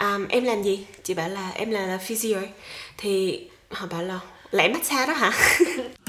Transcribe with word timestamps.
um, 0.00 0.28
em 0.28 0.44
làm 0.44 0.62
gì? 0.62 0.86
Chị 1.02 1.14
bảo 1.14 1.28
là 1.28 1.50
em 1.50 1.70
là, 1.70 1.98
physio 1.98 2.38
thì 2.98 3.40
họ 3.70 3.86
bảo 3.86 4.02
là 4.02 4.20
lại 4.50 4.68
massage 4.68 5.06
đó 5.06 5.12
hả? 5.12 5.32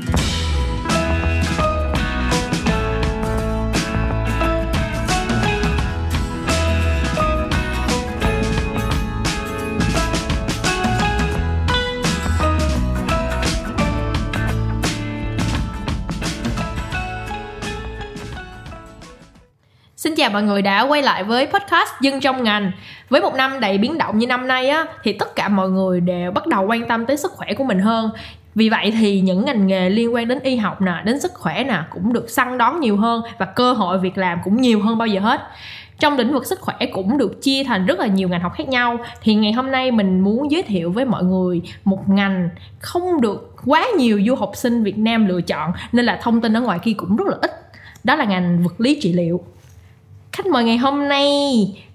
chào 20.21 20.29
mọi 20.29 20.43
người 20.43 20.61
đã 20.61 20.81
quay 20.81 21.01
lại 21.01 21.23
với 21.23 21.45
podcast 21.45 21.89
Dân 22.01 22.19
trong 22.19 22.43
ngành. 22.43 22.71
Với 23.09 23.21
một 23.21 23.33
năm 23.35 23.59
đầy 23.59 23.77
biến 23.77 23.97
động 23.97 24.17
như 24.17 24.27
năm 24.27 24.47
nay 24.47 24.69
á 24.69 24.85
thì 25.03 25.13
tất 25.13 25.35
cả 25.35 25.49
mọi 25.49 25.69
người 25.69 26.01
đều 26.01 26.31
bắt 26.31 26.47
đầu 26.47 26.65
quan 26.65 26.87
tâm 26.87 27.05
tới 27.05 27.17
sức 27.17 27.31
khỏe 27.31 27.53
của 27.53 27.63
mình 27.63 27.79
hơn. 27.79 28.09
Vì 28.55 28.69
vậy 28.69 28.93
thì 28.99 29.21
những 29.21 29.45
ngành 29.45 29.67
nghề 29.67 29.89
liên 29.89 30.13
quan 30.13 30.27
đến 30.27 30.39
y 30.39 30.55
học 30.55 30.81
nè, 30.81 31.01
đến 31.05 31.19
sức 31.19 31.33
khỏe 31.33 31.63
nè 31.63 31.79
cũng 31.89 32.13
được 32.13 32.29
săn 32.29 32.57
đón 32.57 32.79
nhiều 32.79 32.97
hơn 32.97 33.21
và 33.37 33.45
cơ 33.45 33.73
hội 33.73 33.99
việc 33.99 34.17
làm 34.17 34.39
cũng 34.43 34.61
nhiều 34.61 34.81
hơn 34.81 34.97
bao 34.97 35.07
giờ 35.07 35.19
hết. 35.19 35.41
Trong 35.99 36.17
lĩnh 36.17 36.33
vực 36.33 36.45
sức 36.45 36.59
khỏe 36.61 36.75
cũng 36.93 37.17
được 37.17 37.41
chia 37.41 37.63
thành 37.63 37.85
rất 37.85 37.99
là 37.99 38.07
nhiều 38.07 38.29
ngành 38.29 38.41
học 38.41 38.53
khác 38.55 38.67
nhau 38.67 38.97
thì 39.21 39.35
ngày 39.35 39.51
hôm 39.51 39.71
nay 39.71 39.91
mình 39.91 40.19
muốn 40.19 40.51
giới 40.51 40.63
thiệu 40.63 40.91
với 40.91 41.05
mọi 41.05 41.23
người 41.23 41.61
một 41.83 42.09
ngành 42.09 42.49
không 42.79 43.21
được 43.21 43.55
quá 43.65 43.87
nhiều 43.97 44.21
du 44.27 44.35
học 44.35 44.51
sinh 44.55 44.83
Việt 44.83 44.97
Nam 44.97 45.27
lựa 45.27 45.41
chọn 45.41 45.71
nên 45.91 46.05
là 46.05 46.19
thông 46.21 46.41
tin 46.41 46.57
ở 46.57 46.61
ngoài 46.61 46.79
kia 46.83 46.93
cũng 46.97 47.15
rất 47.15 47.27
là 47.27 47.37
ít. 47.41 47.51
Đó 48.03 48.15
là 48.15 48.25
ngành 48.25 48.63
vật 48.63 48.81
lý 48.81 48.97
trị 49.01 49.13
liệu 49.13 49.41
khách 50.31 50.47
mời 50.47 50.63
ngày 50.63 50.77
hôm 50.77 51.07
nay 51.07 51.37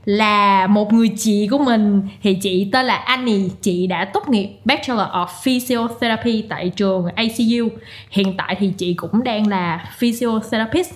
là 0.05 0.67
một 0.67 0.93
người 0.93 1.09
chị 1.17 1.49
của 1.51 1.59
mình. 1.59 2.03
Thì 2.23 2.35
chị 2.35 2.69
tên 2.73 2.87
là 2.87 2.97
Annie. 2.97 3.49
Chị 3.63 3.87
đã 3.87 4.05
tốt 4.05 4.29
nghiệp 4.29 4.49
Bachelor 4.65 5.09
of 5.09 5.27
Physiotherapy 5.43 6.45
tại 6.49 6.73
trường 6.77 7.07
ACU 7.15 7.69
hiện 8.11 8.35
tại 8.37 8.57
thì 8.59 8.73
chị 8.79 8.95
cũng 8.95 9.25
đang 9.25 9.47
là 9.47 9.91
physiotherapist 9.99 10.91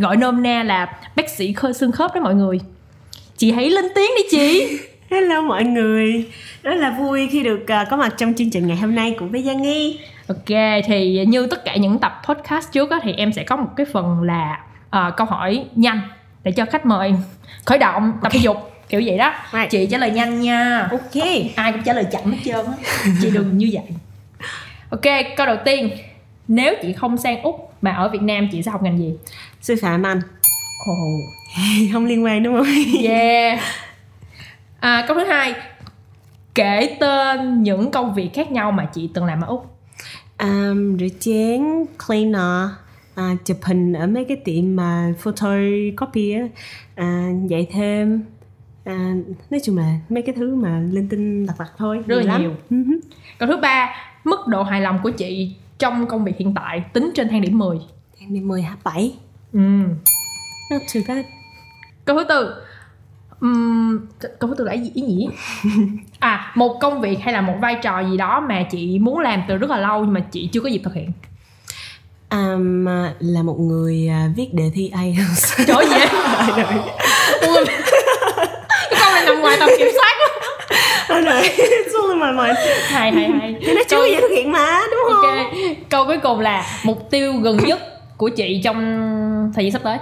gọi 0.00 0.16
nôm 0.16 0.42
na 0.42 0.62
là 0.62 0.98
bác 1.16 1.28
sĩ 1.28 1.52
khơi 1.52 1.74
xương 1.74 1.92
khớp 1.92 2.14
đó 2.14 2.20
mọi 2.20 2.34
người. 2.34 2.60
Chị 3.36 3.52
hãy 3.52 3.70
lên 3.70 3.84
tiếng 3.94 4.10
đi 4.16 4.22
chị. 4.30 4.78
Hello 5.10 5.42
mọi 5.42 5.64
người. 5.64 6.26
Rất 6.62 6.74
là 6.74 6.90
vui 6.90 7.28
khi 7.30 7.42
được 7.42 7.60
uh, 7.62 7.88
có 7.90 7.96
mặt 7.96 8.14
trong 8.18 8.34
chương 8.34 8.50
trình 8.50 8.66
ngày 8.66 8.76
hôm 8.76 8.94
nay 8.94 9.14
cùng 9.18 9.30
với 9.30 9.42
Giang 9.42 9.62
Nghi. 9.62 9.98
Ok 10.28 10.82
thì 10.86 11.24
như 11.26 11.46
tất 11.46 11.64
cả 11.64 11.76
những 11.76 11.98
tập 11.98 12.22
podcast 12.28 12.72
trước 12.72 12.90
đó, 12.90 13.00
thì 13.02 13.12
em 13.12 13.32
sẽ 13.32 13.44
có 13.44 13.56
một 13.56 13.68
cái 13.76 13.86
phần 13.92 14.22
là 14.22 14.60
uh, 14.96 15.16
câu 15.16 15.26
hỏi 15.26 15.64
nhanh 15.74 16.00
để 16.46 16.52
cho 16.52 16.64
khách 16.64 16.86
mời 16.86 17.14
khởi 17.64 17.78
động 17.78 18.12
tập 18.22 18.32
thể 18.32 18.38
dục 18.42 18.56
kiểu 18.88 19.02
vậy 19.06 19.18
đó. 19.18 19.34
Right. 19.52 19.70
chị 19.70 19.86
trả 19.86 19.98
lời 19.98 20.10
nhanh 20.10 20.40
nha. 20.40 20.88
Ok. 20.90 21.24
Ai 21.56 21.72
cũng 21.72 21.82
trả 21.82 21.92
lời 21.92 22.06
chậm 22.12 22.32
hết 22.32 22.38
trơn 22.44 22.66
á. 22.66 22.72
Chị 23.22 23.30
đừng 23.30 23.58
như 23.58 23.70
vậy. 23.72 23.84
Ok 24.90 25.36
câu 25.36 25.46
đầu 25.46 25.56
tiên. 25.64 25.90
Nếu 26.48 26.74
chị 26.82 26.92
không 26.92 27.16
sang 27.16 27.42
úc 27.42 27.72
mà 27.82 27.90
ở 27.90 28.08
việt 28.08 28.22
nam 28.22 28.48
chị 28.52 28.62
sẽ 28.62 28.70
học 28.70 28.82
ngành 28.82 28.98
gì? 28.98 29.14
Sư 29.60 29.74
phạm 29.82 30.02
anh. 30.02 30.20
Oh 30.90 31.24
Không 31.92 32.06
liên 32.06 32.24
quan 32.24 32.42
đúng 32.42 32.54
không? 32.54 32.66
yeah. 33.02 33.60
À, 34.80 35.04
câu 35.08 35.16
thứ 35.16 35.24
hai. 35.24 35.54
Kể 36.54 36.96
tên 37.00 37.62
những 37.62 37.90
công 37.90 38.14
việc 38.14 38.30
khác 38.34 38.50
nhau 38.50 38.72
mà 38.72 38.84
chị 38.84 39.10
từng 39.14 39.24
làm 39.24 39.40
ở 39.40 39.46
úc. 39.46 39.76
Um, 40.38 40.98
rửa 40.98 41.08
chén, 41.20 41.62
cleaner 42.06 42.70
à, 43.16 43.34
chụp 43.44 43.56
hình 43.62 43.92
ở 43.92 44.06
mấy 44.06 44.24
cái 44.24 44.36
tiệm 44.44 44.76
mà 44.76 45.12
photocopy 45.18 46.32
á. 46.32 46.42
À, 46.94 47.30
dạy 47.48 47.66
thêm. 47.72 48.22
À, 48.84 49.14
nói 49.50 49.60
chung 49.64 49.78
là 49.78 49.98
mấy 50.08 50.22
cái 50.22 50.34
thứ 50.38 50.54
mà 50.54 50.80
linh 50.92 51.08
tinh 51.08 51.44
lặt 51.44 51.54
vặt 51.58 51.70
thôi 51.76 52.02
Rất 52.06 52.22
là 52.24 52.38
nhiều. 52.38 52.54
Hứ. 52.70 52.76
câu 53.38 53.48
thứ 53.48 53.56
ba 53.56 53.94
mức 54.24 54.46
độ 54.46 54.62
hài 54.62 54.80
lòng 54.80 54.98
của 55.02 55.10
chị 55.10 55.54
trong 55.78 56.06
công 56.06 56.24
việc 56.24 56.36
hiện 56.38 56.54
tại 56.54 56.84
tính 56.92 57.10
trên 57.14 57.28
thang 57.28 57.40
điểm 57.40 57.58
10 57.58 57.78
Em 58.20 58.34
đi 58.34 58.40
10 58.40 58.62
hả? 58.62 58.76
7 58.84 59.14
ừ. 59.52 59.58
Not 60.70 60.82
too 60.94 61.00
bad. 61.08 61.24
Câu 62.04 62.16
thứ 62.18 62.24
tư. 62.28 62.54
Ừm, 63.40 64.06
câu 64.38 64.50
thứ 64.50 64.54
tư 64.58 64.64
là 64.64 64.72
ý 64.72 64.90
ý 64.94 65.02
nhỉ 65.02 65.28
à 66.18 66.52
một 66.54 66.78
công 66.80 67.00
việc 67.00 67.18
hay 67.20 67.34
là 67.34 67.40
một 67.40 67.54
vai 67.60 67.74
trò 67.82 68.00
gì 68.10 68.16
đó 68.16 68.40
mà 68.48 68.62
chị 68.70 68.98
muốn 68.98 69.18
làm 69.18 69.42
từ 69.48 69.56
rất 69.56 69.70
là 69.70 69.76
lâu 69.78 70.04
nhưng 70.04 70.12
mà 70.14 70.20
chị 70.20 70.48
chưa 70.52 70.60
có 70.60 70.68
dịp 70.68 70.80
thực 70.84 70.94
hiện 70.94 71.10
um, 72.36 72.86
Là 73.20 73.42
một 73.42 73.60
người 73.60 74.08
à, 74.08 74.28
viết 74.36 74.54
đề 74.54 74.70
thi 74.74 74.92
IELTS 75.02 75.52
trời 75.66 75.76
ơi 75.76 75.86
vậy 75.90 76.08
câu 78.90 79.10
này 79.14 79.24
nằm 79.26 79.40
ngoài 79.40 79.56
tầm 79.60 79.68
kiểm 79.78 79.88
soát 79.94 80.12
quá. 80.18 80.50
Rồi 81.08 81.20
rồi, 81.20 81.42
xuống 81.92 82.20
my 82.20 82.26
mind 82.26 82.58
hay 82.88 83.12
hay 83.12 83.30
hay. 83.40 83.56
Thì 83.60 83.74
nó 83.74 83.82
chưa 83.88 84.06
dễ 84.06 84.20
thực 84.20 84.30
hiện 84.36 84.52
mà, 84.52 84.80
đúng 84.90 85.00
không? 85.04 85.24
ok 85.24 85.46
câu 85.88 86.04
cuối 86.04 86.18
cùng 86.22 86.40
là 86.40 86.66
mục 86.84 87.10
tiêu 87.10 87.32
gần 87.32 87.56
nhất 87.56 87.78
của 88.16 88.28
chị 88.28 88.60
trong 88.64 88.76
thời 89.54 89.64
gian 89.64 89.72
sắp 89.72 89.82
tới. 89.84 89.98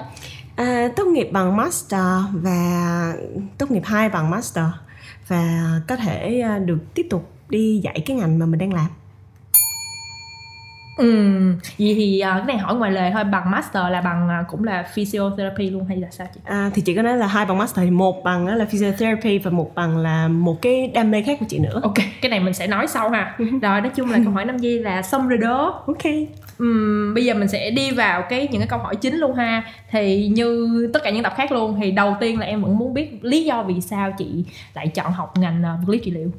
À, 0.56 0.88
tốt 0.96 1.04
nghiệp 1.04 1.28
bằng 1.32 1.56
master 1.56 2.00
và 2.32 3.12
tốt 3.58 3.70
nghiệp 3.70 3.82
hai 3.84 4.08
bằng 4.08 4.30
master 4.30 4.64
và 5.28 5.70
có 5.88 5.96
thể 5.96 6.40
à, 6.40 6.58
được 6.58 6.78
tiếp 6.94 7.06
tục 7.10 7.30
đi 7.48 7.80
dạy 7.84 8.02
cái 8.06 8.16
ngành 8.16 8.38
mà 8.38 8.46
mình 8.46 8.58
đang 8.58 8.72
làm 8.72 8.86
Ừm, 10.96 11.58
vậy 11.78 11.94
thì 11.96 12.20
à, 12.20 12.34
cái 12.36 12.46
này 12.46 12.58
hỏi 12.58 12.74
ngoài 12.74 12.92
lời 12.92 13.10
thôi 13.12 13.24
bằng 13.24 13.50
master 13.50 13.82
là 13.90 14.00
bằng 14.00 14.28
à, 14.28 14.44
cũng 14.48 14.64
là 14.64 14.82
physiotherapy 14.94 15.70
luôn 15.70 15.84
hay 15.88 15.96
là 15.96 16.08
sao 16.10 16.26
chị? 16.34 16.40
À, 16.44 16.70
thì 16.74 16.82
chị 16.82 16.94
có 16.94 17.02
nói 17.02 17.16
là 17.16 17.26
hai 17.26 17.46
bằng 17.46 17.58
master 17.58 17.84
thì 17.84 17.90
một 17.90 18.24
bằng 18.24 18.46
là 18.46 18.64
physiotherapy 18.64 19.38
và 19.38 19.50
một 19.50 19.74
bằng 19.74 19.98
là 19.98 20.28
một 20.28 20.62
cái 20.62 20.90
đam 20.94 21.10
mê 21.10 21.22
khác 21.22 21.36
của 21.40 21.46
chị 21.48 21.58
nữa. 21.58 21.80
Ok 21.82 21.94
cái 22.24 22.30
này 22.30 22.40
mình 22.40 22.54
sẽ 22.54 22.66
nói 22.66 22.86
sau 22.86 23.10
ha. 23.10 23.36
Rồi 23.38 23.80
nói 23.80 23.90
chung 23.94 24.10
là 24.10 24.18
câu 24.24 24.32
hỏi 24.34 24.44
năm 24.44 24.58
giây 24.58 24.78
là 24.78 25.02
xong 25.02 25.28
rồi 25.28 25.38
đó. 25.38 25.82
Ok. 25.86 26.02
Ừm, 26.58 27.14
bây 27.14 27.24
giờ 27.24 27.34
mình 27.34 27.48
sẽ 27.48 27.70
đi 27.70 27.90
vào 27.90 28.22
cái 28.22 28.48
những 28.50 28.60
cái 28.60 28.68
câu 28.68 28.78
hỏi 28.78 28.96
chính 28.96 29.16
luôn 29.16 29.34
ha. 29.34 29.62
Thì 29.90 30.28
như 30.28 30.90
tất 30.94 31.00
cả 31.04 31.10
những 31.10 31.22
tập 31.22 31.32
khác 31.36 31.52
luôn 31.52 31.76
thì 31.80 31.90
đầu 31.90 32.16
tiên 32.20 32.38
là 32.38 32.46
em 32.46 32.62
vẫn 32.62 32.78
muốn 32.78 32.94
biết 32.94 33.18
lý 33.22 33.44
do 33.44 33.62
vì 33.62 33.80
sao 33.80 34.12
chị 34.18 34.44
lại 34.74 34.88
chọn 34.88 35.12
học 35.12 35.38
ngành 35.38 35.62
à, 35.64 35.76
vật 35.80 35.92
lý 35.92 35.98
trị 35.98 36.10
liệu? 36.10 36.30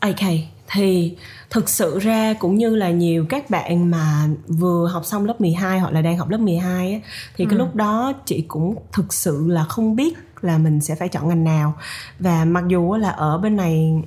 Ok 0.00 0.55
thì 0.72 1.16
thực 1.50 1.68
sự 1.68 1.98
ra 1.98 2.34
cũng 2.38 2.54
như 2.56 2.76
là 2.76 2.90
nhiều 2.90 3.26
các 3.28 3.50
bạn 3.50 3.90
mà 3.90 4.28
vừa 4.48 4.86
học 4.88 5.04
xong 5.04 5.24
lớp 5.26 5.40
12 5.40 5.78
hoặc 5.78 5.92
là 5.92 6.02
đang 6.02 6.18
học 6.18 6.28
lớp 6.30 6.38
12 6.40 6.92
á, 6.92 6.98
thì 7.36 7.44
cái 7.44 7.54
Ừ. 7.54 7.58
lúc 7.58 7.74
đó 7.74 8.12
chị 8.26 8.44
cũng 8.48 8.76
thực 8.92 9.12
sự 9.14 9.44
là 9.48 9.64
không 9.64 9.96
biết 9.96 10.14
là 10.40 10.58
mình 10.58 10.80
sẽ 10.80 10.94
phải 10.94 11.08
chọn 11.08 11.28
ngành 11.28 11.44
nào 11.44 11.74
và 12.18 12.44
mặc 12.44 12.64
dù 12.68 12.94
là 12.96 13.08
ở 13.10 13.38
bên 13.38 13.56
này 13.56 14.02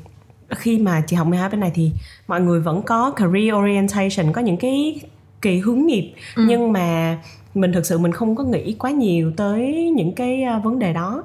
khi 0.49 0.79
mà 0.79 1.01
chị 1.07 1.15
học 1.15 1.27
12 1.27 1.49
bên 1.49 1.59
này 1.59 1.71
thì 1.75 1.91
mọi 2.27 2.41
người 2.41 2.59
vẫn 2.59 2.81
có 2.81 3.11
career 3.11 3.53
orientation 3.53 4.33
có 4.33 4.41
những 4.41 4.57
cái 4.57 5.01
kỳ 5.41 5.59
hướng 5.59 5.85
nghiệp 5.85 6.13
Ừ. 6.35 6.43
nhưng 6.47 6.71
mà 6.73 7.17
mình 7.53 7.73
thực 7.73 7.85
sự 7.85 7.97
mình 7.97 8.11
không 8.11 8.35
có 8.35 8.43
nghĩ 8.43 8.73
quá 8.73 8.91
nhiều 8.91 9.31
tới 9.37 9.91
những 9.95 10.13
cái 10.15 10.43
à, 10.43 10.59
vấn 10.63 10.79
đề 10.79 10.93
đó 10.93 11.23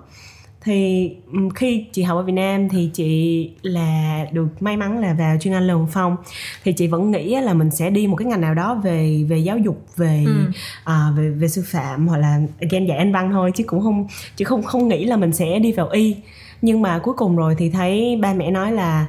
thì 0.65 1.11
khi 1.55 1.85
chị 1.93 2.03
học 2.03 2.17
ở 2.19 2.23
Việt 2.23 2.33
Nam 2.33 2.69
thì 2.69 2.91
chị 2.95 3.51
là 3.63 4.27
được 4.33 4.47
may 4.61 4.77
mắn 4.77 4.99
là 4.99 5.15
vào 5.19 5.37
chuyên 5.41 5.55
Anh 5.55 5.67
Lê 5.67 5.73
Hồng 5.73 5.87
Phong 5.93 6.17
thì 6.65 6.73
chị 6.73 6.87
vẫn 6.87 7.11
nghĩ 7.11 7.37
là 7.41 7.55
mình 7.55 7.71
sẽ 7.71 7.91
đi 7.91 8.07
một 8.07 8.17
cái 8.17 8.27
ngành 8.27 8.41
nào 8.41 8.55
đó 8.55 8.75
về 8.85 9.25
về 9.29 9.39
giáo 9.39 9.59
dục 9.59 9.87
về 9.97 10.25
Ừ. 10.27 10.33
à, 10.85 11.11
về 11.17 11.31
về 11.31 11.49
sư 11.49 11.63
phạm 11.67 12.07
hoặc 12.09 12.17
là 12.19 12.41
again 12.61 12.87
dạy 12.87 12.99
anh 12.99 13.13
văn 13.13 13.31
thôi 13.33 13.51
chứ 13.55 13.65
cũng 13.67 13.83
không 13.83 14.07
chứ 14.37 14.45
không 14.45 14.63
không 14.63 14.89
nghĩ 14.89 15.05
là 15.05 15.17
mình 15.17 15.33
sẽ 15.33 15.59
đi 15.59 15.73
vào 15.73 15.89
y 15.89 16.17
nhưng 16.63 16.83
mà 16.83 16.99
cuối 16.99 17.15
cùng 17.15 17.37
rồi 17.37 17.55
thì 17.59 17.71
thấy 17.71 18.19
ba 18.23 18.35
mẹ 18.35 18.51
nói 18.51 18.73
là 18.73 19.07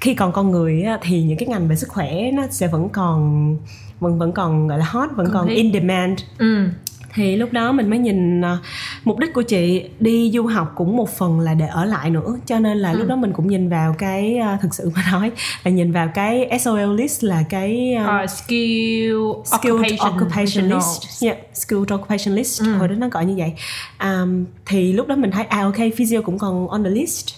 khi 0.00 0.14
còn 0.14 0.32
con 0.32 0.50
người 0.50 0.84
thì 1.02 1.22
những 1.22 1.38
cái 1.38 1.48
ngành 1.48 1.68
về 1.68 1.76
sức 1.76 1.88
khỏe 1.88 2.30
nó 2.34 2.46
sẽ 2.50 2.66
vẫn 2.68 2.88
còn 2.88 3.56
vẫn 4.00 4.18
vẫn 4.18 4.32
còn 4.32 4.68
gọi 4.68 4.78
là 4.78 4.84
hot 4.88 5.10
vẫn 5.16 5.26
còn 5.32 5.46
thiết. 5.48 5.54
in 5.54 5.72
demand 5.72 6.20
ừ 6.38 6.68
thì 7.14 7.36
lúc 7.36 7.52
đó 7.52 7.72
mình 7.72 7.90
mới 7.90 7.98
nhìn 7.98 8.44
à, 8.44 8.58
mục 9.04 9.18
đích 9.18 9.32
của 9.34 9.42
chị 9.42 9.82
đi 10.00 10.30
du 10.34 10.46
học 10.46 10.72
cũng 10.76 10.96
một 10.96 11.10
phần 11.18 11.40
là 11.40 11.54
để 11.54 11.66
ở 11.66 11.84
lại 11.84 12.10
nữa. 12.10 12.36
Cho 12.46 12.58
nên 12.58 12.78
là 12.78 12.90
Ừ. 12.92 12.98
lúc 12.98 13.08
đó 13.08 13.16
mình 13.16 13.32
cũng 13.32 13.48
nhìn 13.48 13.68
vào 13.68 13.94
cái 13.98 14.36
à, 14.36 14.58
thực 14.62 14.74
sự 14.74 14.90
mà 14.94 15.02
nói 15.12 15.30
là 15.64 15.70
nhìn 15.70 15.92
vào 15.92 16.08
cái 16.14 16.58
SOL 16.60 16.94
list 16.96 17.24
là 17.24 17.42
cái 17.50 17.94
à, 17.94 18.04
Ờ, 18.06 18.26
skill 18.26 19.16
skilled 19.44 19.92
occupation, 19.92 20.14
occupation 20.14 20.68
list. 20.70 21.22
yeah, 21.24 21.36
skilled 21.54 21.92
occupation 21.94 22.34
list. 22.34 22.60
Ừ. 22.62 22.72
hồi 22.78 22.88
đó 22.88 22.94
nó 22.94 23.08
gọi 23.08 23.24
như 23.26 23.34
vậy. 23.36 23.52
Um, 24.00 24.44
thì 24.66 24.92
lúc 24.92 25.06
đó 25.06 25.16
mình 25.16 25.30
thấy 25.30 25.44
à 25.44 25.60
ok 25.62 25.76
physio 25.96 26.20
cũng 26.22 26.38
còn 26.38 26.68
on 26.68 26.84
the 26.84 26.90
list 26.90 27.28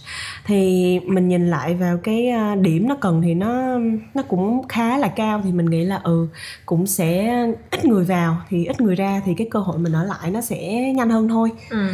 thì 0.44 1.00
mình 1.06 1.28
nhìn 1.28 1.50
lại 1.50 1.74
vào 1.74 1.96
cái 1.96 2.28
à, 2.28 2.54
điểm 2.54 2.88
nó 2.88 2.96
cần 3.00 3.22
thì 3.22 3.34
nó 3.34 3.78
nó 4.14 4.22
cũng 4.22 4.68
khá 4.68 4.98
là 4.98 5.08
cao. 5.08 5.40
Thì 5.44 5.52
mình 5.52 5.66
nghĩ 5.66 5.84
là 5.84 6.00
ừ 6.04 6.28
cũng 6.66 6.86
sẽ 6.86 7.36
ít 7.70 7.84
người 7.84 8.04
vào. 8.04 8.36
Thì 8.48 8.64
ít 8.64 8.80
người 8.80 8.94
ra 8.94 9.22
thì 9.24 9.34
cái 9.34 9.48
cơ 9.50 9.58
hội 9.58 9.78
mình 9.78 9.92
ở 9.92 10.04
lại 10.04 10.30
nó 10.30 10.40
sẽ 10.40 10.92
nhanh 10.96 11.10
hơn 11.10 11.28
thôi. 11.28 11.50
Ừ. 11.70 11.88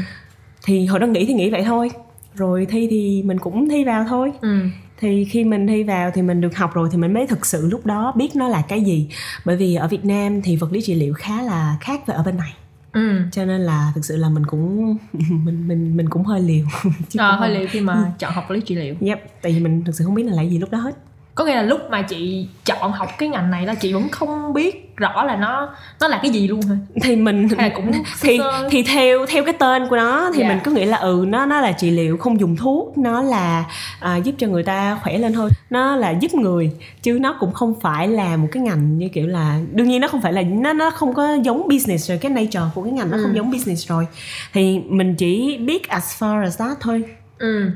Thì 0.65 0.87
hồi 0.87 1.01
đó 1.01 1.07
nghĩ 1.07 1.27
thì 1.27 1.35
nghĩ 1.35 1.51
vậy 1.51 1.63
thôi. 1.65 1.91
Rồi 2.35 2.67
thi 2.71 2.89
thì 2.91 3.23
mình 3.23 3.39
cũng 3.39 3.69
thi 3.69 3.85
vào 3.85 4.05
thôi. 4.09 4.33
Ừ. 4.41 4.59
Thì 4.99 5.25
khi 5.25 5.45
mình 5.45 5.67
thi 5.67 5.83
vào 5.83 6.11
thì 6.15 6.23
mình 6.23 6.41
được 6.41 6.57
học 6.57 6.75
rồi 6.75 6.89
thì 6.93 6.99
mình 6.99 7.13
mới 7.13 7.27
thực 7.27 7.47
sự 7.47 7.67
lúc 7.67 7.87
đó 7.87 8.13
biết 8.17 8.37
nó 8.37 8.49
là 8.49 8.63
cái 8.69 8.81
gì. 8.81 9.09
Bởi 9.45 9.57
vì 9.57 9.75
ở 9.75 9.89
Việt 9.89 10.05
Nam 10.05 10.43
thì 10.43 10.57
vật 10.57 10.73
lý 10.73 10.81
trị 10.81 10.95
liệu 10.95 11.15
khá 11.15 11.43
là 11.43 11.77
khác 11.81 12.07
với 12.07 12.17
ở 12.17 12.23
bên 12.23 12.37
này 12.37 12.53
ừ. 12.93 13.21
Cho 13.33 13.45
nên 13.45 13.61
là 13.61 13.93
thực 13.95 14.05
sự 14.05 14.17
là 14.17 14.29
mình 14.29 14.47
cũng 14.47 14.97
mình 15.13 15.69
mình 15.69 15.97
mình 15.97 16.09
cũng 16.09 16.25
hơi 16.25 16.41
liều. 16.41 16.67
Chứ 17.09 17.21
à, 17.21 17.33
hơi 17.33 17.51
liệu 17.51 17.67
khi 17.71 17.81
mà 17.81 18.13
chọn 18.19 18.33
học 18.33 18.51
lý 18.51 18.61
trị 18.61 18.75
liệu. 18.75 18.95
Yep, 19.01 19.43
tại 19.43 19.53
vì 19.53 19.61
mình 19.61 19.85
thực 19.85 19.95
sự 19.95 20.05
không 20.05 20.15
biết 20.15 20.23
là 20.23 20.35
lấy 20.35 20.51
gì 20.51 20.59
lúc 20.59 20.71
đó 20.71 20.79
hết 20.79 20.97
có 21.41 21.47
nghĩa 21.47 21.55
là 21.55 21.63
lúc 21.63 21.81
mà 21.91 22.03
chị 22.03 22.47
chọn 22.65 22.93
học 22.93 23.09
cái 23.19 23.29
ngành 23.29 23.51
này 23.51 23.67
là 23.67 23.75
chị 23.75 23.93
vẫn 23.93 24.09
không 24.09 24.53
biết 24.53 24.97
rõ 24.97 25.25
là 25.25 25.37
nó 25.37 25.69
nó 26.01 26.09
là 26.09 26.19
cái 26.23 26.31
gì 26.31 26.49
luôn 26.49 26.61
hả? 26.63 26.75
Thì 27.03 27.17
mình 27.17 27.49
Hay 27.59 27.69
là 27.71 27.75
cũng 27.77 27.93
thì 28.21 28.39
sơ- 28.39 28.69
thì 28.71 28.83
theo 28.83 29.27
theo 29.29 29.45
cái 29.45 29.55
tên 29.59 29.89
của 29.89 29.97
nó 29.97 30.31
thì 30.35 30.41
Dạ. 30.43 30.49
mình 30.49 30.59
cứ 30.65 30.71
nghĩ 30.73 30.85
là 30.85 30.97
ừ 30.97 31.25
nó 31.29 31.47
nó 31.47 31.61
là 31.61 31.73
trị 31.73 31.91
liệu 31.91 32.17
không 32.17 32.41
dùng 32.41 32.57
thuốc 32.57 32.99
nó 32.99 33.23
là 33.23 33.65
à, 34.01 34.17
giúp 34.17 34.35
cho 34.39 34.47
người 34.47 34.63
ta 34.63 34.99
khỏe 35.03 35.19
lên 35.19 35.33
thôi. 35.33 35.51
Nó 35.71 35.97
là 35.97 36.11
giúp 36.11 36.35
người 36.35 36.71
chứ 37.03 37.19
nó 37.21 37.37
cũng 37.41 37.53
không 37.53 37.75
phải 37.81 38.09
là 38.09 38.37
một 38.37 38.49
cái 38.53 38.63
ngành 38.63 38.99
như 38.99 39.09
kiểu 39.09 39.27
là 39.27 39.59
đương 39.73 39.89
nhiên 39.89 40.01
nó 40.01 40.09
không 40.09 40.23
phải 40.23 40.33
là 40.33 40.43
nó 40.43 40.73
nó 40.73 40.91
không 40.91 41.15
có 41.15 41.35
giống 41.43 41.69
business 41.69 42.09
rồi 42.09 42.19
cái 42.19 42.31
nature 42.33 42.65
của 42.75 42.83
cái 42.83 42.93
ngành 42.93 43.11
nó 43.11 43.17
Ừ. 43.17 43.23
không 43.23 43.37
giống 43.37 43.51
business 43.51 43.89
rồi. 43.89 44.07
Thì 44.53 44.79
mình 44.89 45.15
chỉ 45.15 45.57
biết 45.59 45.89
as 45.89 46.23
far 46.23 46.43
as 46.43 46.59
that 46.59 46.77
thôi. 46.81 47.03
Ừ 47.39 47.71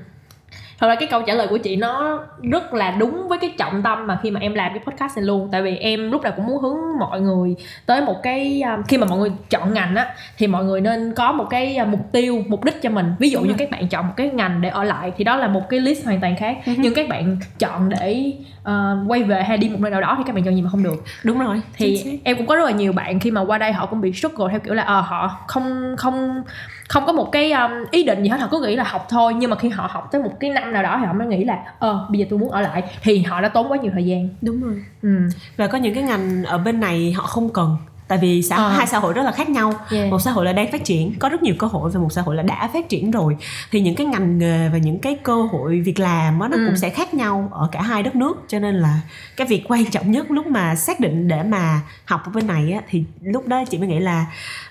thật 0.84 0.88
ra 0.88 0.94
cái 0.94 1.08
câu 1.08 1.22
trả 1.22 1.34
lời 1.34 1.46
của 1.46 1.56
chị 1.56 1.76
nó 1.76 2.20
rất 2.42 2.74
là 2.74 2.90
đúng 2.90 3.28
với 3.28 3.38
cái 3.38 3.54
trọng 3.58 3.82
tâm 3.82 4.06
mà 4.06 4.18
khi 4.22 4.30
mà 4.30 4.40
em 4.40 4.54
làm 4.54 4.72
cái 4.72 4.80
podcast 4.86 5.16
này 5.16 5.24
luôn. 5.24 5.48
Tại 5.52 5.62
vì 5.62 5.76
em 5.76 6.10
lúc 6.10 6.22
nào 6.22 6.32
cũng 6.36 6.46
muốn 6.46 6.62
hướng 6.62 6.76
mọi 7.00 7.20
người 7.20 7.56
tới 7.86 8.00
một 8.00 8.22
cái 8.22 8.62
um, 8.62 8.82
khi 8.88 8.98
mà 8.98 9.06
mọi 9.06 9.18
người 9.18 9.30
chọn 9.50 9.74
ngành 9.74 9.96
á 9.96 10.14
thì 10.38 10.46
mọi 10.46 10.64
người 10.64 10.80
nên 10.80 11.14
có 11.16 11.32
một 11.32 11.46
cái 11.50 11.78
uh, 11.82 11.88
mục 11.88 12.12
tiêu 12.12 12.42
mục 12.46 12.64
đích 12.64 12.82
cho 12.82 12.90
mình. 12.90 13.14
Ví 13.18 13.30
dụ 13.30 13.38
Đúng 13.38 13.48
như 13.48 13.52
rồi. 13.52 13.58
các 13.58 13.70
bạn 13.70 13.88
chọn 13.88 14.06
một 14.06 14.12
cái 14.16 14.30
ngành 14.30 14.60
để 14.60 14.68
ở 14.68 14.84
lại 14.84 15.12
thì 15.16 15.24
đó 15.24 15.36
là 15.36 15.48
một 15.48 15.68
cái 15.68 15.80
list 15.80 16.04
hoàn 16.04 16.20
toàn 16.20 16.36
khác. 16.36 16.56
Hứ. 16.64 16.72
nhưng 16.78 16.94
các 16.94 17.08
bạn 17.08 17.36
chọn 17.58 17.88
để 17.88 18.32
uh, 18.62 19.10
quay 19.10 19.22
về 19.22 19.42
hay 19.42 19.56
đi 19.56 19.68
một 19.68 19.80
nơi 19.80 19.90
nào 19.90 20.00
đó 20.00 20.14
thì 20.18 20.24
các 20.26 20.34
bạn 20.34 20.44
chọn 20.44 20.54
gì 20.54 20.62
mà 20.62 20.70
không 20.70 20.82
được. 20.82 21.04
Đúng 21.24 21.38
rồi 21.38 21.60
thì 21.76 22.00
chính 22.04 22.18
em 22.24 22.36
cũng 22.36 22.46
có 22.46 22.56
rất 22.56 22.64
là 22.64 22.70
nhiều 22.70 22.92
bạn 22.92 23.20
khi 23.20 23.30
mà 23.30 23.40
qua 23.40 23.58
đây 23.58 23.72
họ 23.72 23.86
cũng 23.86 24.00
bị 24.00 24.12
struggle 24.12 24.46
theo 24.50 24.60
kiểu 24.60 24.74
là 24.74 24.82
ờ 24.82 25.00
họ 25.00 25.38
không 25.46 25.94
không 25.98 26.42
không 26.88 27.06
có 27.06 27.12
một 27.12 27.32
cái 27.32 27.52
um, 27.52 27.70
ý 27.90 28.04
định 28.04 28.22
gì 28.22 28.28
hết 28.28 28.40
họ 28.40 28.48
cứ 28.50 28.60
nghĩ 28.60 28.76
là 28.76 28.84
học 28.84 29.06
thôi. 29.10 29.34
Nhưng 29.34 29.50
mà 29.50 29.56
khi 29.56 29.68
họ 29.68 29.88
học 29.92 30.08
tới 30.12 30.22
một 30.22 30.32
cái 30.40 30.50
năm 30.50 30.72
nào 30.72 30.82
đó 30.82 30.96
thì 31.00 31.06
họ 31.06 31.12
mới 31.12 31.26
nghĩ 31.26 31.44
là 31.44 31.58
ờ 31.78 32.06
bây 32.10 32.18
giờ 32.18 32.26
tôi 32.30 32.38
muốn 32.38 32.50
ở 32.50 32.60
lại. 32.60 32.82
Thì 33.02 33.22
họ 33.22 33.40
đã 33.40 33.48
tốn 33.48 33.72
quá 33.72 33.78
nhiều 33.78 33.90
thời 33.94 34.04
gian. 34.04 34.28
Đúng 34.42 34.60
rồi. 34.60 34.82
Ừ. 35.02 35.08
Và 35.56 35.66
có 35.66 35.78
những 35.78 35.94
cái 35.94 36.02
ngành 36.02 36.44
ở 36.44 36.58
bên 36.58 36.80
này 36.80 37.12
họ 37.16 37.22
không 37.26 37.48
cần. 37.52 37.76
Tại 38.08 38.18
vì 38.18 38.42
xã 38.42 38.56
Ờ. 38.56 38.68
hai 38.68 38.86
xã 38.86 38.98
hội 38.98 39.12
rất 39.12 39.22
là 39.22 39.32
khác 39.32 39.48
nhau. 39.48 39.74
Yeah. 39.90 40.10
một 40.10 40.18
xã 40.18 40.30
hội 40.30 40.44
là 40.44 40.52
đang 40.52 40.72
phát 40.72 40.84
triển 40.84 41.14
có 41.18 41.28
rất 41.28 41.42
nhiều 41.42 41.54
cơ 41.58 41.66
hội 41.66 41.90
và 41.90 42.00
một 42.00 42.12
xã 42.12 42.22
hội 42.22 42.36
là 42.36 42.42
đã 42.42 42.68
phát 42.72 42.88
triển 42.88 43.10
rồi. 43.10 43.36
Thì 43.70 43.80
những 43.80 43.94
cái 43.94 44.06
ngành 44.06 44.38
nghề 44.38 44.68
và 44.68 44.78
những 44.78 44.98
cái 44.98 45.18
cơ 45.22 45.42
hội 45.42 45.80
việc 45.80 46.00
làm 46.00 46.38
đó, 46.38 46.48
nó 46.48 46.56
Ừ. 46.56 46.66
cũng 46.66 46.76
sẽ 46.76 46.90
khác 46.90 47.14
nhau 47.14 47.48
ở 47.52 47.68
cả 47.72 47.82
hai 47.82 48.02
đất 48.02 48.16
nước. 48.16 48.44
Cho 48.48 48.58
nên 48.58 48.74
là 48.74 49.00
cái 49.36 49.46
việc 49.46 49.64
quan 49.68 49.84
trọng 49.84 50.10
nhất 50.10 50.30
lúc 50.30 50.46
mà 50.46 50.74
xác 50.74 51.00
định 51.00 51.28
để 51.28 51.42
mà 51.42 51.80
học 52.04 52.20
ở 52.24 52.30
bên 52.34 52.46
này 52.46 52.72
á, 52.72 52.80
thì 52.88 53.04
lúc 53.22 53.46
đó 53.48 53.64
chị 53.70 53.78
mới 53.78 53.88
nghĩ 53.88 53.98
là 53.98 54.26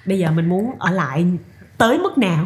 bây 0.06 0.20
giờ 0.20 0.32
mình 0.32 0.50
muốn 0.50 0.72
ở 0.80 0.92
lại 0.92 1.26
tới 1.78 1.98
mức 1.98 2.18
nào? 2.18 2.46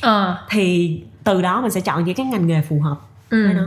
Ờ. 0.00 0.38
Thì 0.50 0.96
từ 1.24 1.42
đó 1.42 1.60
mình 1.60 1.70
sẽ 1.70 1.80
chọn 1.80 2.04
những 2.04 2.14
cái 2.14 2.26
ngành 2.26 2.46
nghề 2.46 2.60
phù 2.68 2.80
hợp. 2.80 2.96
Ừ. 3.30 3.48
nó 3.56 3.62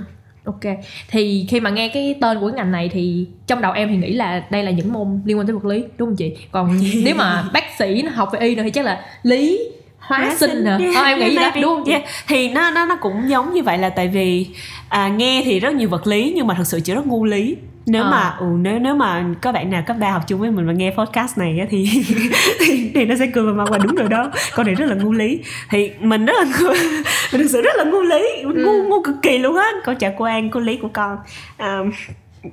ok. 0.45 0.77
Thì 1.07 1.45
khi 1.49 1.59
mà 1.59 1.69
nghe 1.69 1.87
cái 1.87 2.15
tên 2.21 2.39
của 2.39 2.47
cái 2.47 2.55
ngành 2.55 2.71
này 2.71 2.89
thì 2.93 3.27
trong 3.47 3.61
đầu 3.61 3.71
em 3.71 3.89
thì 3.89 3.97
nghĩ 3.97 4.13
là 4.13 4.43
đây 4.49 4.63
là 4.63 4.71
những 4.71 4.93
môn 4.93 5.21
liên 5.25 5.37
quan 5.37 5.47
tới 5.47 5.53
vật 5.53 5.65
lý 5.65 5.83
đúng 5.97 6.09
không 6.09 6.15
chị? 6.15 6.37
Còn 6.51 6.77
nếu 7.03 7.15
mà 7.15 7.43
bác 7.53 7.63
sĩ 7.79 8.03
học 8.13 8.29
về 8.33 8.39
y 8.39 8.55
nữa 8.55 8.63
thì 8.63 8.69
chắc 8.71 8.85
là 8.85 9.05
lý 9.23 9.59
hóa, 9.99 10.35
sinh 10.39 10.65
hả 10.65 10.77
Yeah, 10.77 10.95
Ờ, 10.95 11.03
em 11.03 11.19
nghĩ 11.19 11.35
yeah, 11.37 11.55
đó 11.55 11.61
đúng 11.61 11.75
không 11.75 11.83
chị? 11.85 11.91
Yeah. 11.91 12.03
thì 12.27 12.49
nó 12.49 12.71
nó 12.71 12.85
nó 12.85 12.95
cũng 12.95 13.29
giống 13.29 13.53
như 13.53 13.63
vậy 13.63 13.77
là 13.77 13.89
tại 13.89 14.07
vì 14.07 14.47
à, 14.89 15.07
nghe 15.07 15.41
thì 15.45 15.59
rất 15.59 15.73
nhiều 15.73 15.89
vật 15.89 16.07
lý 16.07 16.33
nhưng 16.35 16.47
mà 16.47 16.53
thật 16.53 16.67
sự 16.67 16.79
chỉ 16.79 16.93
rất 16.93 17.07
ngu 17.07 17.25
lý 17.25 17.55
nếu 17.85 18.03
Ờ. 18.03 18.11
mà 18.11 18.35
ừ, 18.39 18.45
nếu 18.59 18.79
nếu 18.79 18.95
mà 18.95 19.25
các 19.41 19.51
bạn 19.51 19.69
nào 19.69 19.83
cấp 19.87 19.95
ba 19.99 20.11
học 20.11 20.21
chung 20.27 20.39
với 20.39 20.51
mình 20.51 20.65
mà 20.65 20.73
nghe 20.73 20.93
podcast 20.97 21.37
này 21.37 21.59
á, 21.59 21.65
thì, 21.69 21.89
thì 22.59 22.91
thì 22.95 23.05
nó 23.05 23.15
sẽ 23.19 23.27
cười 23.33 23.43
vào 23.45 23.53
mặt 23.55 23.67
và 23.71 23.77
đúng 23.77 23.95
rồi 23.95 24.09
đó. 24.09 24.31
Con 24.55 24.65
này 24.65 24.75
rất 24.75 24.85
là 24.85 24.95
ngu 24.95 25.11
lý. 25.11 25.39
Thì 25.69 25.91
mình 25.99 26.25
rất 26.25 26.33
là 26.37 26.43
ngu, 26.43 26.67
mình 26.69 27.41
thực 27.41 27.47
sự 27.51 27.61
rất 27.61 27.75
là 27.77 27.83
ngu 27.83 28.01
lý. 28.01 28.25
Ngu 28.43 28.49
Ừ. 28.71 28.83
ngu 28.89 29.01
cực 29.03 29.15
kỳ 29.21 29.37
luôn 29.37 29.55
á. 29.55 29.67
Câu 29.85 29.95
trả 29.95 30.11
quan 30.17 30.51
của 30.51 30.59
lý 30.59 30.77
của 30.77 30.89
con. 30.93 31.17
À, 31.57 31.79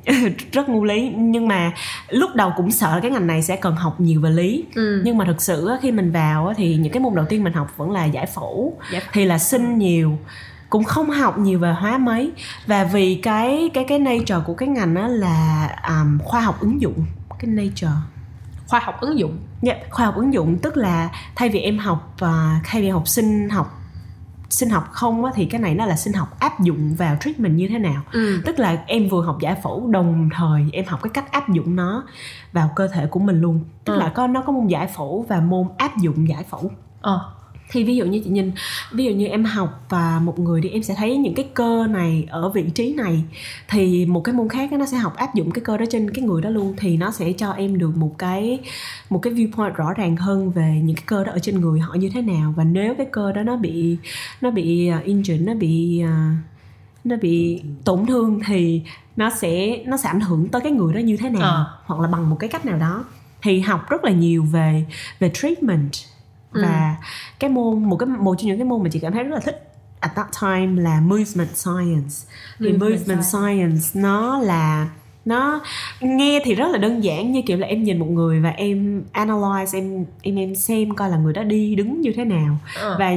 rất 0.52 0.68
ngu 0.68 0.84
lý. 0.84 1.12
Nhưng 1.16 1.48
mà 1.48 1.72
lúc 2.10 2.30
đầu 2.34 2.52
cũng 2.56 2.70
sợ 2.70 2.98
cái 3.02 3.10
ngành 3.10 3.26
này 3.26 3.42
sẽ 3.42 3.56
cần 3.56 3.74
học 3.76 4.00
nhiều 4.00 4.20
về 4.20 4.30
lý. 4.30 4.64
Ừ. 4.74 5.00
nhưng 5.04 5.18
mà 5.18 5.24
thực 5.24 5.42
sự 5.42 5.68
khi 5.82 5.92
mình 5.92 6.10
vào 6.12 6.52
thì 6.56 6.76
những 6.76 6.92
cái 6.92 7.00
môn 7.02 7.14
đầu 7.14 7.24
tiên 7.28 7.44
mình 7.44 7.52
học 7.52 7.66
vẫn 7.76 7.90
là 7.90 8.04
giải 8.04 8.26
phẫu. 8.26 8.78
Dạ. 8.92 9.00
thì 9.12 9.24
là 9.24 9.38
sinh 9.38 9.78
nhiều 9.78 10.18
cũng 10.70 10.84
không 10.84 11.10
học 11.10 11.38
nhiều 11.38 11.58
về 11.58 11.72
hóa 11.72 11.98
mấy. 11.98 12.32
Và 12.66 12.84
vì 12.84 13.14
cái 13.14 13.70
cái 13.74 13.84
cái 13.88 13.98
nature 13.98 14.36
của 14.46 14.54
cái 14.54 14.68
ngành 14.68 14.94
á 14.94 15.08
là 15.08 15.68
um, 15.88 16.18
khoa 16.18 16.40
học 16.40 16.60
ứng 16.60 16.80
dụng 16.80 17.04
cái 17.38 17.46
nature. 17.50 17.92
Khoa 18.66 18.80
học 18.80 19.00
ứng 19.00 19.18
dụng. 19.18 19.38
Yeah, 19.62 19.78
khoa 19.90 20.06
học 20.06 20.14
ứng 20.16 20.34
dụng 20.34 20.58
tức 20.62 20.76
là 20.76 21.08
thay 21.36 21.48
vì 21.48 21.60
em 21.60 21.78
học 21.78 22.16
uh, 22.24 22.28
thay 22.64 22.82
vì 22.82 22.88
học 22.88 23.08
sinh 23.08 23.48
học 23.48 23.74
sinh 24.50 24.70
học 24.70 24.88
không 24.92 25.24
á, 25.24 25.32
thì 25.34 25.44
cái 25.46 25.60
này 25.60 25.74
nó 25.74 25.86
là 25.86 25.96
sinh 25.96 26.12
học 26.12 26.40
áp 26.40 26.60
dụng 26.60 26.94
vào 26.94 27.16
treatment 27.20 27.54
như 27.56 27.68
thế 27.68 27.78
nào. 27.78 28.02
Ừ. 28.12 28.42
tức 28.46 28.58
là 28.58 28.82
em 28.86 29.08
vừa 29.08 29.22
học 29.24 29.36
giải 29.40 29.56
phẫu 29.62 29.86
đồng 29.90 30.28
thời 30.34 30.66
em 30.72 30.84
học 30.88 31.00
cái 31.02 31.10
cách 31.14 31.32
áp 31.32 31.48
dụng 31.48 31.76
nó 31.76 32.04
vào 32.52 32.70
cơ 32.76 32.88
thể 32.88 33.06
của 33.06 33.20
mình 33.20 33.40
luôn. 33.40 33.64
Tức 33.84 33.92
Ừ. 33.92 33.98
là 33.98 34.08
có 34.08 34.26
nó 34.26 34.40
có 34.42 34.52
môn 34.52 34.66
giải 34.66 34.86
phẫu 34.86 35.26
và 35.28 35.40
môn 35.40 35.66
áp 35.78 35.96
dụng 35.98 36.28
giải 36.28 36.44
phẫu. 36.50 36.70
Ờ 37.00 37.20
thì 37.70 37.84
ví 37.84 37.96
dụ 37.96 38.04
như 38.06 38.20
chị 38.24 38.30
nhìn 38.30 38.52
ví 38.92 39.04
dụ 39.04 39.10
như 39.10 39.26
em 39.26 39.44
học 39.44 39.84
và 39.88 40.20
một 40.24 40.38
người 40.38 40.60
thì 40.62 40.68
em 40.70 40.82
sẽ 40.82 40.94
thấy 40.94 41.16
những 41.16 41.34
cái 41.34 41.48
cơ 41.54 41.86
này 41.90 42.26
ở 42.30 42.48
vị 42.48 42.64
trí 42.74 42.94
này 42.94 43.22
thì 43.68 44.06
một 44.06 44.20
cái 44.20 44.34
môn 44.34 44.48
khác 44.48 44.72
nó 44.72 44.86
sẽ 44.86 44.96
học 44.96 45.16
áp 45.16 45.34
dụng 45.34 45.50
cái 45.50 45.64
cơ 45.64 45.76
đó 45.76 45.84
trên 45.90 46.10
cái 46.10 46.24
người 46.24 46.42
đó 46.42 46.50
luôn 46.50 46.74
thì 46.78 46.96
nó 46.96 47.10
sẽ 47.10 47.32
cho 47.32 47.52
em 47.52 47.78
được 47.78 47.96
một 47.96 48.18
cái 48.18 48.58
một 49.10 49.18
cái 49.18 49.32
viewpoint 49.32 49.72
rõ 49.72 49.92
ràng 49.92 50.16
hơn 50.16 50.50
về 50.50 50.80
những 50.84 50.96
cái 50.96 51.04
cơ 51.06 51.24
đó 51.24 51.32
ở 51.32 51.38
trên 51.38 51.60
người 51.60 51.80
họ 51.80 51.94
như 51.94 52.10
thế 52.14 52.22
nào. 52.22 52.54
Và 52.56 52.64
nếu 52.64 52.94
cái 52.94 53.06
cơ 53.12 53.32
đó 53.32 53.42
nó 53.42 53.56
bị 53.56 53.96
nó 54.40 54.50
bị 54.50 54.90
uh, 55.00 55.06
injured 55.06 55.44
nó 55.44 55.54
bị 55.54 56.02
uh, 56.04 56.10
nó 57.04 57.16
bị 57.16 57.62
tổn 57.84 58.06
thương 58.06 58.40
thì 58.46 58.82
nó 59.16 59.30
sẽ 59.30 59.82
nó 59.86 59.96
sẽ 59.96 60.08
ảnh 60.08 60.20
hưởng 60.20 60.48
tới 60.48 60.60
cái 60.60 60.72
người 60.72 60.94
đó 60.94 60.98
như 60.98 61.16
thế 61.16 61.30
nào 61.30 61.42
Ờ. 61.42 61.66
hoặc 61.86 62.00
là 62.00 62.08
bằng 62.08 62.30
một 62.30 62.36
cái 62.40 62.48
cách 62.50 62.66
nào 62.66 62.78
đó. 62.78 63.04
Thì 63.42 63.60
học 63.60 63.90
rất 63.90 64.04
là 64.04 64.10
nhiều 64.10 64.42
về 64.44 64.84
về 65.18 65.30
treatment 65.34 65.90
Ừ. 66.52 66.60
và 66.62 66.96
cái 67.38 67.50
môn 67.50 67.84
một 67.84 67.96
cái 67.96 68.06
một 68.08 68.34
trong 68.38 68.46
những 68.46 68.58
cái 68.58 68.64
môn 68.64 68.82
mà 68.82 68.88
chị 68.92 68.98
cảm 69.00 69.12
thấy 69.12 69.22
rất 69.24 69.34
là 69.34 69.40
thích 69.40 69.72
at 70.00 70.14
that 70.16 70.26
time 70.42 70.82
là 70.82 71.00
movement 71.00 71.56
science 71.56 72.14
thì 72.58 72.72
Movement 72.72 73.00
movement 73.00 73.24
science 73.24 74.00
nó 74.00 74.38
là 74.38 74.88
nó 75.24 75.60
nghe 76.00 76.40
thì 76.44 76.54
rất 76.54 76.68
là 76.72 76.78
đơn 76.78 77.04
giản 77.04 77.32
như 77.32 77.42
kiểu 77.46 77.58
là 77.58 77.66
em 77.66 77.82
nhìn 77.82 77.98
một 77.98 78.06
người 78.10 78.40
và 78.40 78.50
em 78.50 79.04
analyze 79.14 79.78
em 79.78 80.04
em 80.22 80.36
em 80.36 80.54
xem 80.54 80.94
coi 80.94 81.10
là 81.10 81.16
người 81.16 81.32
đó 81.32 81.42
đi 81.42 81.74
đứng 81.74 82.00
như 82.00 82.12
thế 82.16 82.24
nào 82.24 82.56
Ờ. 82.80 82.96
và 82.98 83.12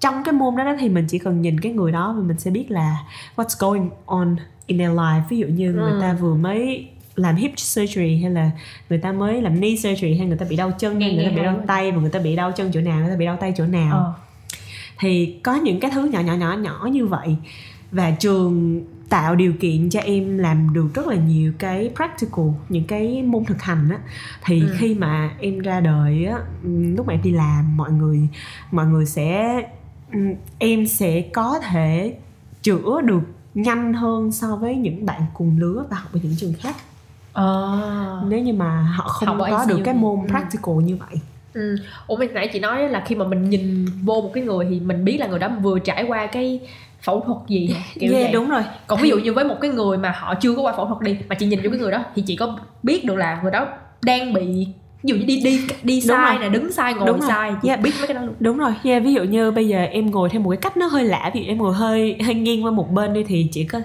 trong 0.00 0.22
cái 0.24 0.32
môn 0.32 0.56
đó, 0.56 0.74
thì 0.80 0.88
mình 0.88 1.06
chỉ 1.08 1.18
cần 1.18 1.42
nhìn 1.42 1.60
cái 1.60 1.72
người 1.72 1.92
đó 1.92 2.14
và 2.16 2.22
mình 2.22 2.38
sẽ 2.38 2.50
biết 2.50 2.70
là 2.70 2.96
what's 3.36 3.56
going 3.68 3.90
on 4.06 4.36
in 4.66 4.78
their 4.78 4.90
life 4.90 5.20
ví 5.28 5.38
dụ 5.38 5.46
như 5.46 5.72
người 5.72 5.92
Ừ. 5.92 5.98
ta 6.00 6.12
vừa 6.12 6.34
mới 6.34 6.88
làm 7.16 7.36
hip 7.36 7.52
surgery 7.56 8.16
hay 8.22 8.30
là 8.30 8.50
người 8.90 8.98
ta 8.98 9.12
mới 9.12 9.42
làm 9.42 9.56
knee 9.56 9.76
surgery 9.76 10.14
hay 10.14 10.26
người 10.26 10.36
ta 10.36 10.46
bị 10.50 10.56
đau 10.56 10.70
chân 10.78 11.00
hay 11.00 11.10
Nghe- 11.10 11.16
người 11.16 11.24
ta 11.24 11.30
nghe 11.30 11.36
bị 11.36 11.42
đau 11.42 11.56
hay. 11.56 11.66
tay 11.66 11.92
và 11.92 12.00
người 12.00 12.10
ta 12.10 12.18
bị 12.18 12.36
đau 12.36 12.52
chân 12.52 12.70
chỗ 12.74 12.80
nào 12.80 13.00
người 13.00 13.10
ta 13.10 13.16
bị 13.16 13.26
đau 13.26 13.36
tay 13.36 13.52
chỗ 13.56 13.66
nào 13.66 13.96
Ờ. 13.98 14.12
thì 14.98 15.36
có 15.42 15.54
những 15.54 15.80
cái 15.80 15.90
thứ 15.94 16.04
nhỏ 16.04 16.20
nhỏ 16.20 16.34
nhỏ 16.34 16.52
nhỏ 16.56 16.88
như 16.92 17.06
vậy 17.06 17.36
và 17.92 18.10
trường 18.10 18.82
tạo 19.08 19.34
điều 19.34 19.52
kiện 19.60 19.90
cho 19.90 20.00
em 20.00 20.38
làm 20.38 20.72
được 20.72 20.94
rất 20.94 21.06
là 21.06 21.14
nhiều 21.16 21.52
cái 21.58 21.90
practical 21.96 22.44
những 22.68 22.84
cái 22.84 23.22
môn 23.22 23.44
thực 23.44 23.62
hành 23.62 23.88
á 23.90 23.98
thì 24.44 24.60
Ừ. 24.60 24.74
khi 24.78 24.94
mà 24.94 25.30
em 25.40 25.58
ra 25.58 25.80
đời 25.80 26.24
á 26.26 26.38
lúc 26.96 27.06
mà 27.06 27.12
em 27.14 27.22
đi 27.22 27.30
làm 27.30 27.76
mọi 27.76 27.92
người 27.92 28.28
mọi 28.72 28.86
người 28.86 29.06
sẽ 29.06 29.60
em 30.58 30.86
sẽ 30.86 31.20
có 31.32 31.58
thể 31.70 32.14
chữa 32.62 33.00
được 33.04 33.20
nhanh 33.54 33.92
hơn 33.94 34.32
so 34.32 34.56
với 34.56 34.76
những 34.76 35.06
bạn 35.06 35.22
cùng 35.34 35.58
lứa 35.58 35.84
và 35.90 35.96
học 35.96 36.08
ở 36.12 36.20
những 36.22 36.34
trường 36.36 36.52
khác 36.52 36.76
Ờ. 37.34 38.22
nếu 38.28 38.40
như 38.40 38.52
mà 38.52 38.82
họ 38.96 39.08
không 39.08 39.28
Học 39.28 39.46
có 39.50 39.64
được 39.68 39.80
cái 39.84 39.94
môn 39.94 40.18
Ừ. 40.20 40.26
practical 40.30 40.74
như 40.84 40.96
vậy 40.96 41.20
Ừ. 41.54 41.76
Ủa 42.06 42.16
mình 42.16 42.34
nãy 42.34 42.50
chị 42.52 42.58
nói 42.60 42.88
là 42.88 43.02
khi 43.06 43.14
mà 43.14 43.24
mình 43.24 43.50
nhìn 43.50 43.86
vô 44.04 44.20
một 44.20 44.30
cái 44.34 44.44
người 44.44 44.66
thì 44.70 44.80
mình 44.80 45.04
biết 45.04 45.16
là 45.20 45.26
người 45.26 45.38
đó 45.38 45.48
vừa 45.62 45.78
trải 45.78 46.04
qua 46.08 46.26
cái 46.26 46.60
phẫu 47.02 47.20
thuật 47.20 47.38
gì 47.48 47.76
kiểu 48.00 48.12
yeah, 48.12 48.24
vậy. 48.24 48.32
đúng 48.32 48.48
rồi 48.50 48.62
Còn 48.86 49.00
ví 49.02 49.08
dụ 49.08 49.18
như 49.18 49.32
với 49.32 49.44
một 49.44 49.56
cái 49.60 49.70
người 49.70 49.98
mà 49.98 50.10
họ 50.18 50.34
chưa 50.34 50.54
có 50.54 50.62
qua 50.62 50.72
phẫu 50.76 50.86
thuật 50.86 51.00
đi 51.00 51.18
mà 51.28 51.34
chị 51.34 51.46
nhìn 51.46 51.62
vô 51.62 51.70
cái 51.70 51.78
người 51.78 51.90
đó 51.90 52.04
thì 52.14 52.22
chị 52.26 52.36
có 52.36 52.58
biết 52.82 53.04
được 53.04 53.14
là 53.16 53.40
người 53.42 53.50
đó 53.50 53.66
đang 54.02 54.32
bị 54.32 54.66
ví 55.04 55.08
dụ 55.10 55.16
như 55.16 55.24
đi 55.26 55.40
đi 55.40 55.60
đi 55.82 55.94
Đúng 56.00 56.08
sai 56.08 56.36
rồi. 56.38 56.38
nè 56.44 56.48
đứng 56.48 56.72
sai 56.72 56.94
ngồi 56.94 57.06
Đúng 57.06 57.20
rồi. 57.20 57.28
sai 57.28 57.52
chị 57.62 57.68
Yeah. 57.68 57.80
biết 57.80 57.90
mấy 57.98 58.06
cái 58.08 58.14
đó 58.14 58.20
luôn 58.22 58.34
đúng 58.40 58.58
rồi 58.58 58.72
yeah, 58.84 59.02
ví 59.04 59.12
dụ 59.14 59.22
như 59.22 59.50
bây 59.50 59.68
giờ 59.68 59.78
em 59.82 60.10
ngồi 60.10 60.28
theo 60.30 60.40
một 60.40 60.50
cái 60.50 60.56
cách 60.56 60.76
nó 60.76 60.86
hơi 60.86 61.04
lạ 61.04 61.30
ví 61.34 61.40
dụ 61.40 61.46
em 61.48 61.58
ngồi 61.58 61.74
hơi 61.74 62.16
hơi 62.24 62.34
nghiêng 62.34 62.64
qua 62.64 62.70
một 62.70 62.92
bên 62.92 63.12
đi 63.14 63.24
thì 63.28 63.48
chị 63.52 63.64
có 63.64 63.80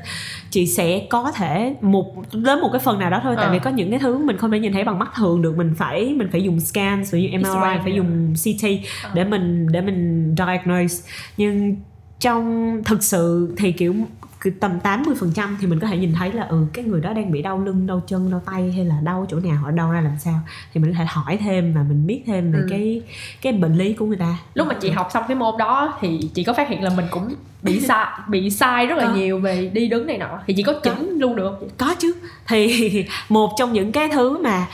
chị 0.50 0.68
sẽ 0.68 1.02
có 1.10 1.32
thể 1.36 1.74
một 1.82 2.16
đến 2.34 2.60
một 2.62 2.70
cái 2.74 2.80
phần 2.80 3.00
nào 3.00 3.10
đó 3.10 3.20
thôi 3.24 3.34
tại 3.38 3.46
Ờ. 3.46 3.52
vì 3.54 3.60
có 3.60 3.70
những 3.70 3.90
cái 3.90 4.00
thứ 4.00 4.18
mình 4.18 4.38
không 4.38 4.52
thể 4.52 4.60
nhìn 4.60 4.74
thấy 4.74 4.84
bằng 4.84 5.00
mắt 5.00 5.10
thường 5.16 5.42
được 5.42 5.58
mình 5.58 5.74
phải 5.78 6.14
mình 6.18 6.28
phải 6.32 6.44
dùng 6.44 6.60
scan 6.60 7.04
ví 7.12 7.22
dụ 7.24 7.38
MRI 7.38 7.44
X-ray 7.50 7.80
phải 7.84 7.94
dùng 7.94 8.34
CT 8.44 8.66
Ờ. 9.04 9.10
để 9.14 9.24
mình 9.24 9.68
để 9.72 9.82
mình 9.82 10.36
diagnose 10.38 11.10
nhưng 11.38 11.76
trong 12.20 12.78
thực 12.86 13.04
sự 13.04 13.54
thì 13.58 13.72
kiểu 13.72 13.96
cứ 14.42 14.50
tầm 14.60 14.80
80% 14.84 15.56
thì 15.62 15.68
mình 15.68 15.80
có 15.80 15.88
thể 15.88 15.98
nhìn 15.98 16.14
thấy 16.14 16.34
là 16.34 16.44
ừ 16.44 16.66
cái 16.74 16.86
người 16.86 17.02
đó 17.02 17.14
đang 17.14 17.32
bị 17.32 17.42
đau 17.42 17.60
lưng 17.60 17.88
đau 17.88 18.02
chân 18.08 18.32
đau 18.32 18.42
tay 18.46 18.72
hay 18.72 18.86
là 18.86 18.96
đau 19.04 19.26
chỗ 19.30 19.40
nào 19.40 19.64
ở 19.66 19.72
đâu 19.72 19.92
ra 19.92 20.02
làm 20.02 20.14
sao 20.20 20.40
thì 20.74 20.82
mình 20.82 20.92
có 20.92 20.98
thể 21.00 21.06
hỏi 21.08 21.38
thêm 21.42 21.74
và 21.74 21.84
mình 21.84 22.08
biết 22.08 22.24
thêm 22.26 22.52
về 22.52 22.60
Ừ. 22.60 22.66
cái 22.70 23.02
cái 23.42 23.54
bệnh 23.54 23.74
lý 23.78 23.94
của 23.94 24.06
người 24.06 24.18
ta 24.18 24.38
lúc 24.54 24.68
mà 24.68 24.74
chị 24.82 24.90
học 24.90 25.10
xong 25.14 25.24
cái 25.28 25.36
môn 25.38 25.58
đó 25.58 25.98
thì 26.02 26.20
chị 26.34 26.44
có 26.44 26.54
phát 26.54 26.70
hiện 26.70 26.84
là 26.84 26.90
mình 26.90 27.06
cũng 27.12 27.36
bị 27.64 27.80
sai 27.82 28.06
bị 28.28 28.50
sai 28.50 28.86
rất 28.86 28.98
là 28.98 29.06
Có. 29.06 29.14
nhiều 29.14 29.40
về 29.40 29.70
đi 29.74 29.88
đứng 29.88 30.08
này 30.08 30.18
nọ 30.18 30.40
thì 30.48 30.54
chị 30.58 30.64
có 30.64 30.74
chỉnh 30.84 31.18
luôn 31.20 31.36
được 31.36 31.56
không? 31.60 31.70
có 31.78 31.96
chứ 32.00 32.14
thì 32.48 33.06
một 33.30 33.52
trong 33.58 33.74
những 33.74 33.92
cái 33.92 34.08
thứ 34.14 34.38
mà 34.38 34.66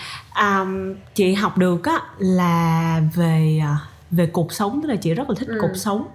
um, 0.41 0.93
chị 1.15 1.33
học 1.33 1.57
được 1.57 1.83
á 1.85 1.99
là 2.19 3.01
về 3.15 3.59
à, 3.63 3.77
về 4.11 4.25
cuộc 4.25 4.53
sống 4.53 4.79
tức 4.83 4.89
là 4.89 4.95
chị 4.95 5.13
rất 5.13 5.29
là 5.29 5.35
thích 5.39 5.47
Ừ. 5.47 5.57
cuộc 5.61 5.75
sống 5.75 6.07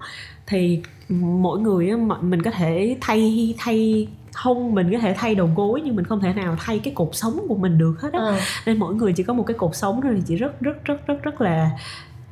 thì 0.46 0.82
mỗi 1.10 1.60
người 1.60 1.96
mình 2.20 2.42
có 2.42 2.50
thể 2.50 2.96
thay 3.00 3.54
thay 3.58 4.08
không 4.32 4.74
mình 4.74 4.92
có 4.92 4.98
thể 4.98 5.14
thay 5.14 5.34
đầu 5.34 5.50
gối 5.56 5.82
nhưng 5.84 5.96
mình 5.96 6.04
không 6.04 6.20
thể 6.20 6.32
nào 6.32 6.56
thay 6.58 6.78
cái 6.78 6.94
cuộc 6.94 7.14
sống 7.14 7.44
của 7.48 7.54
mình 7.54 7.78
được 7.78 8.00
hết 8.00 8.12
á. 8.12 8.20
Ừ. 8.20 8.34
nên 8.66 8.78
mỗi 8.78 8.94
người 8.94 9.12
chỉ 9.12 9.22
có 9.22 9.34
một 9.34 9.42
cái 9.46 9.56
cuộc 9.58 9.74
sống 9.74 10.00
thôi 10.02 10.12
thì 10.16 10.22
chị 10.26 10.36
rất 10.36 10.60
rất 10.60 10.84
rất 10.84 11.06
rất 11.06 11.22
rất 11.22 11.40
là 11.40 11.70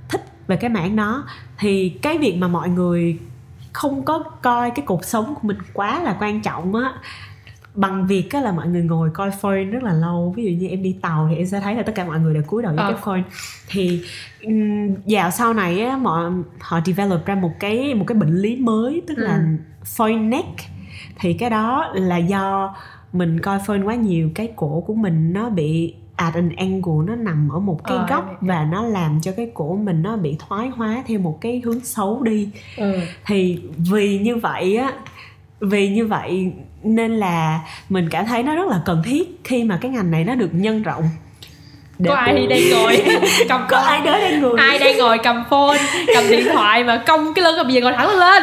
thích 0.09 0.25
về 0.47 0.57
cái 0.57 0.71
mảng 0.71 0.97
đó. 0.97 1.25
Thì 1.59 1.89
cái 1.89 2.19
việc 2.19 2.37
mà 2.37 2.49
mọi 2.49 2.69
người 2.69 3.19
không 3.73 4.05
có 4.05 4.19
coi 4.19 4.71
cái 4.71 4.87
cuộc 4.87 5.05
sống 5.05 5.35
của 5.35 5.41
mình 5.43 5.59
quá 5.73 6.03
là 6.03 6.17
quan 6.21 6.43
trọng 6.43 6.75
á 6.75 6.95
bằng 7.75 8.07
việc 8.07 8.33
á 8.33 8.41
là 8.41 8.53
mọi 8.53 8.67
người 8.69 8.83
ngồi 8.83 9.11
coi 9.15 9.31
phone 9.31 9.65
rất 9.65 9.83
là 9.83 9.93
lâu 9.93 10.33
ví 10.37 10.45
dụ 10.45 10.51
như 10.51 10.69
em 10.69 10.83
đi 10.83 10.97
tàu 11.03 11.27
thì 11.31 11.37
em 11.37 11.47
sẽ 11.47 11.61
thấy 11.61 11.75
là 11.75 11.83
tất 11.83 11.93
cả 11.95 12.05
mọi 12.05 12.21
người 12.21 12.35
đều 12.35 12.43
cúi 12.43 12.63
đầu 12.63 12.73
với 12.77 12.85
Ờ. 12.85 12.93
cái 12.93 13.01
phone 13.05 13.23
thì 13.69 14.03
dạo 15.07 15.31
sau 15.31 15.55
này 15.55 15.81
á 15.81 15.97
mọi 15.97 16.31
họ 16.61 16.81
develop 16.87 17.27
ra 17.27 17.35
một 17.35 17.51
cái 17.61 17.95
một 17.95 18.05
cái 18.07 18.19
bệnh 18.19 18.37
lý 18.39 18.57
mới 18.57 19.03
tức 19.07 19.19
là 19.19 19.37
Ừ. 19.37 19.43
phone 19.85 20.17
neck 20.17 20.49
thì 21.21 21.33
cái 21.33 21.51
đó 21.51 21.93
là 21.95 22.17
do 22.17 22.75
mình 23.13 23.41
coi 23.41 23.59
phone 23.67 23.83
quá 23.85 23.95
nhiều 23.95 24.31
cái 24.35 24.49
cổ 24.57 24.85
của 24.87 24.95
mình 24.95 25.33
nó 25.33 25.51
bị 25.51 25.95
at 26.17 26.35
an 26.35 26.51
angle 26.57 27.07
nó 27.07 27.15
nằm 27.17 27.49
ở 27.49 27.59
một 27.59 27.85
cái 27.85 27.97
Ờ, 27.97 28.07
góc 28.11 28.27
hiểu. 28.29 28.37
và 28.41 28.65
nó 28.65 28.83
làm 28.83 29.21
cho 29.23 29.33
cái 29.37 29.51
cổ 29.55 29.77
mình 29.77 30.03
nó 30.03 30.17
bị 30.17 30.37
thoái 30.49 30.69
hóa 30.69 31.03
theo 31.07 31.19
một 31.21 31.39
cái 31.41 31.63
hướng 31.65 31.81
xấu 31.81 32.23
đi 32.23 32.49
Ừ. 32.77 33.01
thì 33.27 33.63
vì 33.91 34.19
như 34.19 34.37
vậy 34.37 34.77
á 34.77 34.93
vì 35.61 35.89
như 35.89 36.07
vậy 36.07 36.53
nên 36.83 37.17
là 37.17 37.61
mình 37.89 38.09
cảm 38.11 38.27
thấy 38.27 38.43
nó 38.43 38.55
rất 38.55 38.67
là 38.69 38.81
cần 38.87 39.03
thiết 39.05 39.41
khi 39.45 39.65
mà 39.65 39.79
cái 39.81 39.91
ngành 39.91 40.11
này 40.11 40.25
nó 40.25 40.35
được 40.35 40.51
nhân 40.53 40.83
rộng. 40.83 41.11
Để 41.99 42.11
có 42.11 42.17
ai 42.17 42.47
đang 42.47 42.71
ngồi 42.71 43.03
cầm 43.49 43.67
có 43.69 43.77
phone? 43.77 43.87
ai 43.87 44.01
đến 44.05 44.13
đây 44.13 44.37
người 44.41 44.53
ai 44.59 44.79
đang 44.79 44.99
ngồi 44.99 45.19
cầm 45.19 45.45
phone 45.51 45.79
cầm 46.15 46.25
điện 46.31 46.49
thoại 46.53 46.85
mà 46.85 47.03
cong 47.07 47.35
cái 47.35 47.45
lưng 47.45 47.57
bây 47.65 47.75
giờ 47.75 47.81
ngồi 47.81 47.93
thẳng 47.93 48.19
lên 48.19 48.43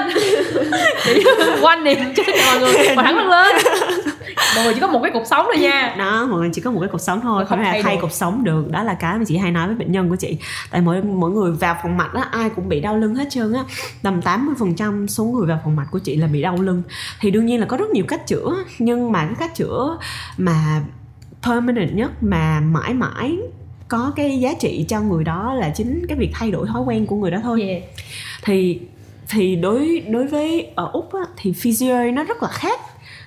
Chỉ 1.05 1.23
quan 1.61 1.83
niệm 1.83 1.97
cho 2.15 2.23
mọi 2.45 2.59
người 2.59 2.73
ngồi 2.73 2.95
thẳng 2.95 3.29
lên 3.29 3.55
mọi 4.55 4.63
người 4.63 4.73
chỉ 4.73 4.79
có 4.79 4.87
một 4.87 4.99
cái 5.03 5.11
cuộc 5.13 5.25
sống 5.25 5.45
thôi 5.53 5.61
nha. 5.61 5.95
Đó 5.97 6.25
mọi 6.25 6.39
người 6.39 6.49
chỉ 6.53 6.61
có 6.61 6.71
một 6.71 6.79
cái 6.79 6.89
cuộc 6.91 7.01
sống 7.01 7.21
thôi. 7.21 7.45
Không 7.45 7.57
không 7.57 7.65
thể 7.65 7.71
thay 7.71 7.83
thay 7.83 7.97
cuộc 8.01 8.11
sống 8.11 8.43
được. 8.43 8.71
Đó 8.71 8.83
là 8.83 8.93
cái 8.93 9.17
mà 9.17 9.23
chị 9.27 9.37
hay 9.37 9.51
nói 9.51 9.67
với 9.67 9.75
bệnh 9.75 9.91
nhân 9.91 10.09
của 10.09 10.15
chị. 10.15 10.37
Tại 10.71 10.81
mỗi 10.81 11.01
mỗi 11.01 11.31
người 11.31 11.51
vào 11.51 11.77
phòng 11.83 11.97
mạch 11.97 12.13
á 12.13 12.27
ai 12.31 12.49
cũng 12.49 12.69
bị 12.69 12.79
đau 12.79 12.97
lưng 12.97 13.15
hết 13.15 13.27
trơn 13.29 13.53
á. 13.53 13.63
Tầm 14.01 14.19
80% 14.19 15.07
số 15.07 15.23
người 15.23 15.47
vào 15.47 15.59
phòng 15.63 15.75
mạch 15.75 15.87
của 15.91 15.99
chị 15.99 16.15
là 16.15 16.27
bị 16.27 16.41
đau 16.41 16.61
lưng. 16.61 16.83
Thì 17.19 17.31
đương 17.31 17.45
nhiên 17.45 17.59
là 17.59 17.65
có 17.65 17.77
rất 17.77 17.89
nhiều 17.89 18.05
cách 18.07 18.27
chữa 18.27 18.55
nhưng 18.79 19.11
mà 19.11 19.25
cái 19.25 19.35
cách 19.39 19.55
chữa 19.55 19.97
mà 20.37 20.81
permanent 21.43 21.95
nhất 21.95 22.11
mà 22.21 22.59
mãi 22.59 22.93
mãi 22.93 23.37
có 23.87 24.11
cái 24.15 24.39
giá 24.39 24.53
trị 24.59 24.85
cho 24.89 25.01
người 25.01 25.23
đó 25.23 25.53
là 25.53 25.69
chính 25.69 26.05
cái 26.07 26.17
việc 26.17 26.29
thay 26.33 26.51
đổi 26.51 26.67
thói 26.67 26.81
quen 26.81 27.05
của 27.05 27.15
người 27.15 27.31
đó 27.31 27.37
thôi. 27.43 27.61
Yeah. 27.61 27.83
thì 28.43 28.79
thì 29.29 29.55
đối 29.55 30.03
đối 30.07 30.27
với 30.27 30.67
ở 30.75 30.89
úc 30.93 31.13
á, 31.13 31.21
thì 31.37 31.53
physio 31.53 32.11
nó 32.13 32.23
rất 32.23 32.43
là 32.43 32.49
khác 32.49 32.79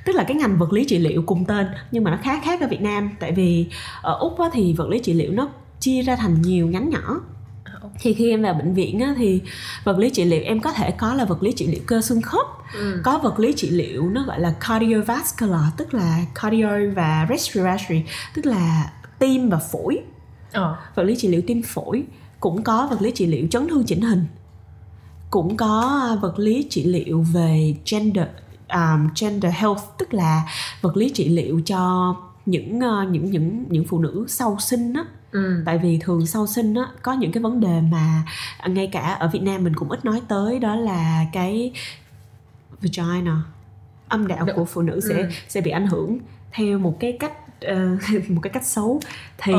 tức 0.09 0.15
là 0.15 0.25
cái 0.25 0.37
ngành 0.37 0.59
vật 0.59 0.73
lý 0.73 0.85
trị 0.85 0.99
liệu 0.99 1.23
cùng 1.23 1.45
tên 1.45 1.67
nhưng 1.91 2.05
mà 2.05 2.11
nó 2.11 2.17
khác 2.23 2.41
khác 2.45 2.61
ở 2.61 2.67
việt 2.67 2.81
nam. 2.81 3.11
Tại 3.21 3.33
vì 3.33 3.67
ở 4.03 4.19
úc 4.19 4.41
á, 4.41 4.49
thì 4.53 4.73
vật 4.73 4.89
lý 4.89 4.99
trị 4.99 5.13
liệu 5.13 5.33
nó 5.33 5.49
chia 5.81 6.03
ra 6.03 6.17
thành 6.17 6.43
nhiều 6.43 6.67
nhánh 6.69 6.91
nhỏ. 6.91 7.21
Thì 8.01 8.15
khi 8.15 8.31
em 8.31 8.43
vào 8.43 8.55
bệnh 8.55 8.75
viện 8.75 9.01
á, 9.01 9.15
thì 9.19 9.41
vật 9.85 9.99
lý 9.99 10.11
trị 10.11 10.25
liệu 10.25 10.43
em 10.45 10.61
có 10.61 10.73
thể 10.73 10.91
có 10.91 11.15
là 11.15 11.25
vật 11.25 11.43
lý 11.43 11.53
trị 11.53 11.67
liệu 11.67 11.81
cơ 11.87 12.01
xương 12.01 12.23
khớp. 12.23 12.47
Ừ. 12.75 13.01
có 13.05 13.19
vật 13.19 13.39
lý 13.39 13.53
trị 13.53 13.71
liệu 13.71 14.11
nó 14.11 14.25
gọi 14.25 14.41
là 14.41 14.55
cardiovascular 14.61 15.63
tức 15.77 15.95
là 15.95 16.21
cardio 16.35 16.71
và 16.95 17.27
respiratory 17.31 18.03
tức 18.35 18.47
là 18.47 18.93
tim 19.19 19.49
và 19.49 19.59
phổi. 19.59 19.99
Ờ. 20.53 20.77
vật 20.95 21.03
lý 21.03 21.17
trị 21.17 21.29
liệu 21.29 21.43
tim 21.47 21.63
phổi 21.63 22.05
cũng 22.41 22.63
có 22.63 22.87
vật 22.91 23.03
lý 23.03 23.11
trị 23.11 23.27
liệu 23.27 23.47
chấn 23.51 23.69
thương 23.69 23.85
chỉnh 23.85 24.01
hình 24.01 24.25
cũng 25.31 25.57
có 25.57 26.17
vật 26.23 26.39
lý 26.39 26.67
trị 26.71 26.85
liệu 26.85 27.23
về 27.33 27.75
gender 27.91 28.27
um, 28.75 29.09
gender 29.21 29.53
health 29.55 29.81
tức 29.99 30.15
là 30.15 30.43
vật 30.81 30.97
lý 30.97 31.11
trị 31.15 31.29
liệu 31.29 31.61
cho 31.67 32.15
những 32.47 32.79
uh, 32.79 33.09
những 33.11 33.31
những 33.31 33.65
những 33.69 33.85
phụ 33.85 33.99
nữ 33.99 34.25
sau 34.29 34.57
sinh 34.61 34.93
á 34.93 35.05
ừ. 35.33 35.63
tại 35.67 35.79
vì 35.79 35.99
thường 36.03 36.27
sau 36.27 36.47
sinh 36.47 36.75
á 36.75 36.83
có 37.03 37.13
những 37.13 37.33
cái 37.33 37.43
vấn 37.43 37.61
đề 37.61 37.81
mà 37.81 38.23
ngay 38.67 38.87
cả 38.93 39.01
ở 39.01 39.29
Việt 39.29 39.43
Nam 39.43 39.65
mình 39.65 39.75
cũng 39.77 39.91
ít 39.91 40.05
nói 40.05 40.23
tới 40.29 40.59
đó 40.59 40.77
là 40.77 41.25
cái 41.33 41.73
vagina 42.83 43.43
âm 44.09 44.27
đạo 44.27 44.45
Được. 44.47 44.53
của 44.57 44.65
phụ 44.65 44.83
nữ 44.83 45.01
sẽ 45.09 45.15
Ừ. 45.15 45.29
sẽ 45.49 45.61
bị 45.61 45.71
ảnh 45.71 45.87
hưởng 45.87 46.19
theo 46.53 46.79
một 46.79 46.97
cái 47.01 47.17
cách 47.21 47.33
ờ, 47.61 47.97
một 48.29 48.41
cái 48.43 48.51
cách 48.53 48.65
xấu 48.67 49.01
thì 49.39 49.53
Ờ. 49.53 49.59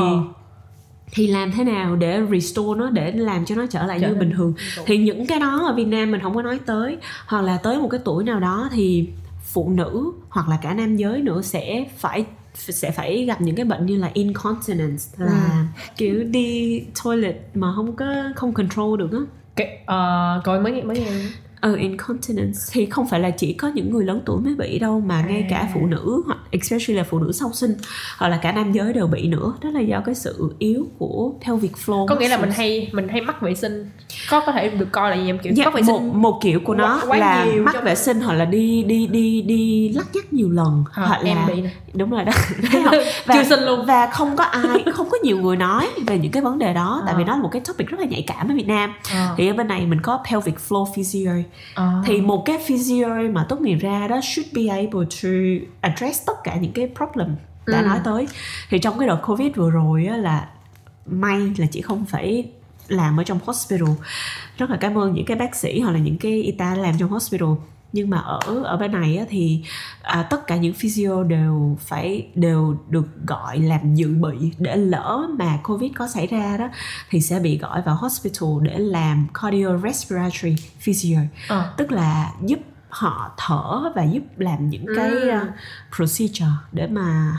thì 1.12 1.26
làm 1.26 1.52
thế 1.52 1.64
nào 1.64 1.96
để 1.96 2.20
restore 2.30 2.78
nó 2.78 2.90
để 2.90 3.12
làm 3.12 3.44
cho 3.44 3.54
nó 3.54 3.66
trở 3.70 3.86
lại 3.86 3.98
Trở 4.00 4.08
như 4.08 4.14
bình 4.14 4.32
thường? 4.36 4.54
thì 4.86 4.98
những 4.98 5.26
cái 5.26 5.40
đó 5.40 5.66
ở 5.68 5.74
Việt 5.74 5.84
Nam 5.88 6.10
mình 6.10 6.20
không 6.20 6.34
có 6.34 6.42
nói 6.42 6.58
tới. 6.66 6.96
Hoặc 7.26 7.40
là 7.42 7.56
tới 7.56 7.78
một 7.78 7.88
cái 7.88 8.00
tuổi 8.04 8.24
nào 8.24 8.40
đó 8.40 8.68
thì 8.72 9.08
phụ 9.44 9.70
nữ 9.70 10.12
hoặc 10.28 10.48
là 10.48 10.58
cả 10.62 10.74
nam 10.74 10.96
giới 10.96 11.22
nữa 11.22 11.42
sẽ 11.42 11.84
phải 11.98 12.24
sẽ 12.54 12.90
phải 12.90 13.24
gặp 13.24 13.40
những 13.40 13.56
cái 13.56 13.64
bệnh 13.64 13.86
như 13.86 13.96
là 13.96 14.10
incontinence 14.14 15.04
là 15.16 15.66
kiểu 15.96 16.24
đi 16.24 16.80
toilet 17.04 17.36
mà 17.54 17.72
không 17.76 17.96
có 17.96 18.06
không 18.36 18.52
control 18.52 18.98
được 18.98 19.12
á. 19.12 19.18
Cái, 19.56 19.78
ờ, 19.86 20.40
coi 20.44 20.60
mới 20.60 20.72
nghe 20.72 20.82
mới 20.82 21.06
ờ 21.60 21.74
incontinence 21.74 22.58
thì 22.72 22.86
không 22.86 23.06
phải 23.06 23.20
là 23.20 23.30
chỉ 23.30 23.52
có 23.52 23.68
những 23.68 23.90
người 23.90 24.04
lớn 24.04 24.22
tuổi 24.26 24.40
mới 24.40 24.54
bị 24.54 24.78
đâu 24.78 25.00
mà 25.00 25.22
ngay 25.28 25.46
cả 25.50 25.56
À. 25.56 25.68
phụ 25.74 25.86
nữ 25.86 26.22
hoặc 26.26 26.38
especially 26.50 26.98
là 26.98 27.04
phụ 27.10 27.18
nữ 27.18 27.32
sau 27.32 27.52
sinh 27.52 27.74
hoặc 28.18 28.28
là 28.28 28.36
cả 28.42 28.52
nam 28.52 28.72
giới 28.72 28.92
đều 28.92 29.06
bị 29.06 29.26
nữa 29.28 29.54
đó 29.62 29.70
là 29.70 29.80
do 29.80 30.00
cái 30.06 30.14
sự 30.14 30.54
yếu 30.58 30.86
của 30.98 31.32
pelvic 31.46 31.72
floor 31.86 32.06
có 32.06 32.14
nghĩa 32.16 32.28
là 32.28 32.36
mình 32.36 32.50
hay 32.50 32.88
mình 32.92 33.08
hay 33.08 33.20
mắc 33.20 33.42
vệ 33.42 33.54
sinh 33.54 33.90
có 34.30 34.42
có 34.46 34.52
thể 34.52 34.68
được 34.68 34.88
coi 34.92 35.10
là 35.10 35.16
gì 35.16 35.26
em 35.26 35.38
kiểu 35.38 35.52
Dạ, 35.56 35.64
mắc 35.64 35.74
vệ 35.74 35.82
một, 35.82 35.98
sinh 35.98 36.22
một 36.22 36.38
kiểu 36.42 36.60
của 36.64 36.74
nó 36.74 37.00
quá- 37.00 37.06
quá 37.08 37.18
là 37.18 37.46
mắc 37.64 37.76
vệ 37.84 37.94
sinh 37.94 38.20
hoặc 38.20 38.34
là 38.34 38.44
đi 38.44 38.82
đi 38.82 39.06
đi 39.06 39.42
đi 39.42 39.88
lắc 39.88 40.06
nhắc 40.14 40.32
nhiều 40.32 40.50
lần 40.50 40.84
Ờ, 40.94 41.06
hoặc 41.06 41.20
em 41.24 41.36
là 41.36 41.46
bị 41.46 41.60
nè. 41.60 41.70
đúng 41.94 42.10
rồi 42.10 42.24
đó 42.24 42.32
không? 42.84 42.94
Chưa 43.32 43.42
sinh 43.44 43.60
luôn. 43.64 43.86
và 43.86 44.06
không 44.06 44.36
có 44.36 44.44
ai 44.44 44.84
không 44.94 45.08
có 45.10 45.18
nhiều 45.22 45.38
người 45.38 45.56
nói 45.56 45.88
về 46.06 46.18
những 46.18 46.32
cái 46.32 46.42
vấn 46.42 46.58
đề 46.58 46.74
đó 46.74 47.02
tại 47.06 47.14
Ờ. 47.14 47.18
vì 47.18 47.24
nó 47.24 47.36
là 47.36 47.42
một 47.42 47.48
cái 47.52 47.62
topic 47.68 47.86
rất 47.88 48.00
là 48.00 48.06
nhạy 48.06 48.24
cảm 48.26 48.48
ở 48.48 48.54
Việt 48.54 48.66
Nam 48.68 48.92
Ờ. 49.14 49.34
thì 49.36 49.48
ở 49.48 49.52
bên 49.54 49.68
này 49.68 49.86
mình 49.86 50.00
có 50.02 50.18
pelvic 50.30 50.54
floor 50.68 50.84
physio 50.94 51.30
Ờ. 51.74 52.02
thì 52.06 52.20
một 52.20 52.42
cái 52.46 52.58
physio 52.66 53.08
mà 53.32 53.46
tốt 53.48 53.60
nghiệp 53.60 53.76
ra 53.80 54.08
đó 54.08 54.20
should 54.22 54.52
be 54.54 54.66
able 54.66 55.06
to 55.22 55.28
address 55.80 56.26
tất 56.26 56.34
cả 56.44 56.56
những 56.56 56.72
cái 56.72 56.90
problem 56.96 57.36
đã 57.66 57.80
Ừ. 57.80 57.86
nói 57.86 57.98
tới 58.04 58.28
thì 58.70 58.78
trong 58.78 58.98
cái 58.98 59.08
đợt 59.08 59.20
covid 59.26 59.56
vừa 59.56 59.70
rồi 59.70 60.06
á, 60.06 60.16
là 60.16 60.48
may 61.06 61.38
là 61.58 61.66
chị 61.70 61.80
không 61.80 62.04
phải 62.04 62.50
làm 62.88 63.20
ở 63.20 63.24
trong 63.24 63.38
hospital 63.44 63.88
rất 64.58 64.70
là 64.70 64.76
cảm 64.80 64.98
ơn 64.98 65.12
những 65.14 65.24
cái 65.24 65.36
bác 65.36 65.54
sĩ 65.56 65.80
hoặc 65.80 65.90
là 65.92 65.98
những 65.98 66.18
cái 66.18 66.32
y 66.42 66.52
tá 66.52 66.74
làm 66.74 66.94
trong 66.98 67.08
hospital 67.10 67.48
nhưng 67.92 68.10
mà 68.10 68.18
ở 68.18 68.62
ở 68.64 68.76
bên 68.76 68.92
này 68.92 69.16
á, 69.16 69.24
thì 69.28 69.62
à, 70.02 70.22
tất 70.30 70.46
cả 70.46 70.56
những 70.56 70.74
physio 70.74 71.22
đều 71.22 71.76
phải 71.80 72.26
đều 72.34 72.76
được 72.88 73.06
gọi 73.26 73.58
làm 73.58 73.94
dự 73.94 74.14
bị 74.14 74.52
để 74.58 74.76
lỡ 74.76 75.26
mà 75.38 75.58
covid 75.64 75.92
có 75.94 76.08
xảy 76.08 76.26
ra 76.26 76.56
đó 76.56 76.68
thì 77.10 77.20
sẽ 77.20 77.38
bị 77.40 77.58
gọi 77.58 77.82
vào 77.82 77.94
hospital 77.94 78.48
để 78.62 78.78
làm 78.78 79.26
cardiorespiratory 79.42 80.56
physio 80.78 81.18
Ờ. 81.48 81.72
tức 81.76 81.92
là 81.92 82.32
giúp 82.46 82.58
họ 82.88 83.32
thở 83.36 83.92
và 83.96 84.04
giúp 84.04 84.22
làm 84.36 84.70
những 84.70 84.86
cái 84.96 85.10
Ừ. 85.10 85.36
uh, 85.36 85.48
procedure 85.96 86.46
để 86.72 86.86
mà 86.86 87.38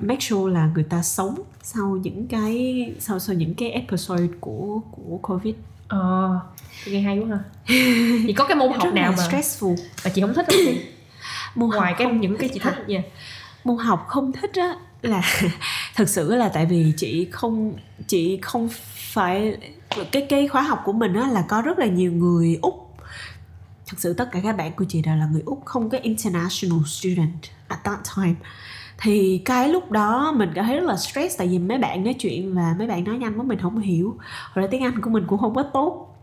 make 0.00 0.20
sure 0.20 0.52
là 0.54 0.66
người 0.74 0.84
ta 0.84 1.02
sống 1.02 1.34
sau 1.62 1.86
những 2.02 2.26
cái 2.26 2.84
sau 3.00 3.18
sau 3.18 3.36
những 3.36 3.54
cái 3.54 3.70
episode 3.70 4.26
của 4.40 4.80
của 4.90 5.18
covid 5.22 5.54
ờ. 5.90 6.40
Nghe 6.86 7.00
hay 7.00 7.18
quá 7.18 7.28
ha. 7.28 7.38
Thì 8.26 8.32
có 8.32 8.46
cái 8.46 8.56
môn 8.56 8.72
học 8.72 8.94
nào 8.94 9.12
mà 9.16 9.28
stressful. 9.28 9.76
mà 10.04 10.10
chị 10.14 10.20
không 10.20 10.34
thích 10.34 10.46
không 10.48 10.60
chị? 10.64 10.80
Môn 11.54 11.70
ngoài 11.70 11.94
cái 11.98 12.06
không 12.06 12.20
những 12.20 12.36
cái 12.36 12.48
chị 12.48 12.60
thích 12.60 12.88
nha. 12.88 13.02
Môn 13.64 13.78
học 13.78 14.04
không 14.08 14.32
thích 14.32 14.50
á 14.54 14.74
là 15.02 15.22
thực 15.96 16.08
sự 16.08 16.34
là 16.34 16.48
tại 16.48 16.66
vì 16.66 16.92
chị 16.96 17.28
không 17.30 17.72
chị 18.06 18.38
không 18.42 18.68
phải 19.12 19.56
cái 20.12 20.26
cái 20.28 20.48
khóa 20.48 20.62
học 20.62 20.82
của 20.84 20.92
mình 20.92 21.14
á 21.14 21.28
là 21.28 21.44
có 21.48 21.62
rất 21.62 21.78
là 21.78 21.86
nhiều 21.86 22.12
người 22.12 22.58
úc. 22.62 22.96
Thực 23.86 24.00
sự 24.00 24.12
tất 24.12 24.28
cả 24.32 24.40
các 24.42 24.56
bạn 24.56 24.72
của 24.72 24.84
chị 24.88 25.02
đều 25.02 25.16
là 25.16 25.26
người 25.32 25.42
úc 25.46 25.64
không 25.64 25.90
có 25.90 25.98
international 26.02 26.78
student 26.86 27.42
at 27.68 27.84
that 27.84 27.98
time 28.16 28.34
thì 29.02 29.42
cái 29.44 29.68
lúc 29.68 29.90
đó 29.90 30.32
mình 30.36 30.50
cảm 30.54 30.64
thấy 30.64 30.76
rất 30.76 30.84
là 30.86 30.96
stress 30.96 31.38
tại 31.38 31.48
vì 31.48 31.58
mấy 31.58 31.78
bạn 31.78 32.04
nói 32.04 32.14
chuyện 32.14 32.54
và 32.54 32.74
mấy 32.78 32.86
bạn 32.86 33.04
nói 33.04 33.18
nhanh 33.18 33.38
quá 33.38 33.44
mình 33.44 33.58
không 33.58 33.78
hiểu 33.78 34.16
rồi 34.54 34.68
tiếng 34.70 34.82
anh 34.82 35.00
của 35.00 35.10
mình 35.10 35.24
cũng 35.26 35.38
không 35.38 35.54
có 35.54 35.62
tốt 35.62 36.16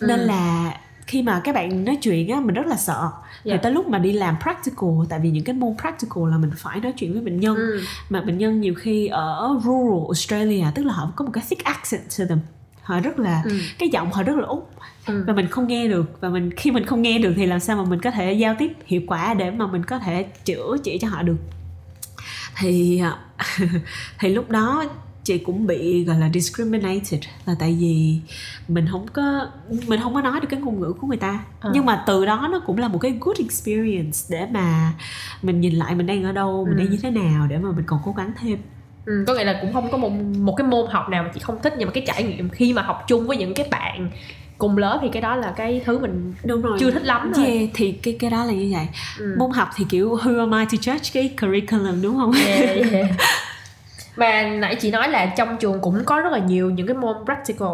nên 0.00 0.20
Ừ. 0.20 0.26
là 0.26 0.76
khi 1.06 1.22
mà 1.22 1.40
các 1.44 1.54
bạn 1.54 1.84
nói 1.84 1.96
chuyện 2.02 2.28
á 2.28 2.40
mình 2.40 2.54
rất 2.54 2.66
là 2.66 2.76
sợ 2.76 3.10
thì 3.44 3.50
Dạ. 3.50 3.56
tới 3.56 3.72
lúc 3.72 3.88
mà 3.88 3.98
đi 3.98 4.12
làm 4.12 4.34
practical 4.42 4.88
tại 5.08 5.20
vì 5.22 5.30
những 5.30 5.44
cái 5.44 5.54
môn 5.54 5.76
practical 5.80 6.30
là 6.30 6.38
mình 6.38 6.50
phải 6.56 6.80
nói 6.80 6.92
chuyện 6.96 7.12
với 7.12 7.22
bệnh 7.22 7.40
nhân 7.40 7.56
Ừ. 7.56 7.80
mà 8.08 8.20
bệnh 8.20 8.38
nhân 8.38 8.60
nhiều 8.60 8.74
khi 8.74 9.06
ở 9.06 9.58
rural 9.64 10.04
Australia 10.08 10.64
tức 10.74 10.86
là 10.86 10.92
họ 10.92 11.12
có 11.16 11.24
một 11.24 11.30
cái 11.34 11.44
thick 11.50 11.64
accent 11.64 12.02
to 12.18 12.24
them 12.28 12.38
họ 12.82 13.00
rất 13.00 13.18
là 13.18 13.42
Ừ. 13.44 13.50
cái 13.78 13.88
giọng 13.88 14.10
họ 14.12 14.22
rất 14.22 14.36
là 14.36 14.46
úc 14.46 14.70
Ừ. 15.06 15.24
và 15.26 15.32
mình 15.32 15.48
không 15.48 15.66
nghe 15.66 15.88
được 15.88 16.20
và 16.20 16.28
mình 16.28 16.50
khi 16.56 16.70
mình 16.70 16.84
không 16.86 17.02
nghe 17.02 17.18
được 17.18 17.32
thì 17.36 17.46
làm 17.46 17.60
sao 17.60 17.76
mà 17.76 17.84
mình 17.84 18.00
có 18.00 18.10
thể 18.10 18.32
giao 18.32 18.54
tiếp 18.58 18.72
hiệu 18.86 19.00
quả 19.06 19.34
để 19.34 19.50
mà 19.50 19.66
mình 19.66 19.84
có 19.84 19.98
thể 19.98 20.22
chữa 20.44 20.76
chỉ 20.84 20.98
cho 20.98 21.08
họ 21.08 21.22
được 21.22 21.36
thì 22.58 22.98
à, 23.00 23.16
thì 24.18 24.28
lúc 24.28 24.50
đó 24.50 24.84
chị 25.24 25.38
cũng 25.38 25.66
bị 25.66 26.04
gọi 26.04 26.18
là 26.18 26.30
discriminated 26.34 27.20
là 27.46 27.54
tại 27.58 27.76
vì 27.80 28.18
mình 28.68 28.86
không 28.90 29.06
có 29.12 29.46
mình 29.86 30.00
không 30.02 30.14
có 30.14 30.20
nói 30.20 30.40
được 30.40 30.46
cái 30.50 30.60
ngôn 30.60 30.80
ngữ 30.80 30.92
của 31.00 31.06
người 31.06 31.16
ta 31.16 31.44
Ờ. 31.60 31.70
nhưng 31.74 31.86
mà 31.86 32.04
từ 32.06 32.26
đó 32.26 32.48
nó 32.52 32.60
cũng 32.66 32.78
là 32.78 32.88
một 32.88 32.98
cái 32.98 33.18
good 33.20 33.38
experience 33.38 34.18
để 34.28 34.46
mà 34.52 34.92
mình 35.42 35.60
nhìn 35.60 35.74
lại 35.74 35.94
mình 35.94 36.06
đang 36.06 36.24
ở 36.24 36.32
đâu 36.32 36.64
mình 36.64 36.74
Ừ. 36.76 36.78
đang 36.78 36.90
như 36.90 36.98
thế 37.02 37.10
nào 37.10 37.46
để 37.46 37.58
mà 37.58 37.70
mình 37.72 37.84
còn 37.86 38.00
cố 38.04 38.12
gắng 38.12 38.32
thêm 38.40 38.58
Ừ, 39.06 39.24
có 39.26 39.34
nghĩa 39.34 39.44
là 39.44 39.58
cũng 39.62 39.72
không 39.72 39.90
có 39.90 39.98
một 39.98 40.10
một 40.38 40.54
cái 40.56 40.66
môn 40.66 40.86
học 40.90 41.08
nào 41.08 41.22
mà 41.22 41.30
chị 41.34 41.40
không 41.40 41.58
thích 41.62 41.74
nhưng 41.78 41.88
mà 41.88 41.92
cái 41.92 42.04
trải 42.06 42.22
nghiệm 42.22 42.48
khi 42.48 42.72
mà 42.72 42.82
học 42.82 43.04
chung 43.08 43.26
với 43.26 43.36
những 43.36 43.54
cái 43.54 43.68
bạn 43.70 44.10
cùng 44.58 44.76
lớp 44.78 44.98
thì 45.02 45.08
cái 45.12 45.22
đó 45.22 45.36
là 45.36 45.52
cái 45.56 45.82
thứ 45.84 45.98
mình 45.98 46.34
đúng 46.44 46.62
rồi 46.62 46.76
chưa 46.80 46.90
thích 46.90 47.04
lắm 47.04 47.32
thôi. 47.34 47.44
yeah, 47.46 47.68
thì 47.74 47.92
cái 47.92 48.16
cái 48.20 48.30
đó 48.30 48.44
là 48.44 48.52
như 48.52 48.70
vậy 48.72 48.86
Ừ. 49.18 49.34
môn 49.38 49.50
học 49.50 49.68
thì 49.76 49.84
kiểu 49.88 50.16
who 50.16 50.38
am 50.40 50.50
I 50.60 50.64
to 50.78 50.92
judge 50.92 51.10
cái 51.14 51.30
curriculum 51.40 52.02
đúng 52.02 52.16
không 52.16 52.32
Yeah, 52.46 52.92
yeah. 52.92 53.06
Và 54.16 54.42
nãy 54.42 54.74
chị 54.74 54.90
nói 54.90 55.08
là 55.08 55.26
trong 55.26 55.56
trường 55.60 55.80
cũng 55.80 56.02
có 56.04 56.20
rất 56.20 56.32
là 56.32 56.38
nhiều 56.38 56.70
những 56.70 56.86
cái 56.86 56.96
môn 56.96 57.16
practical 57.24 57.68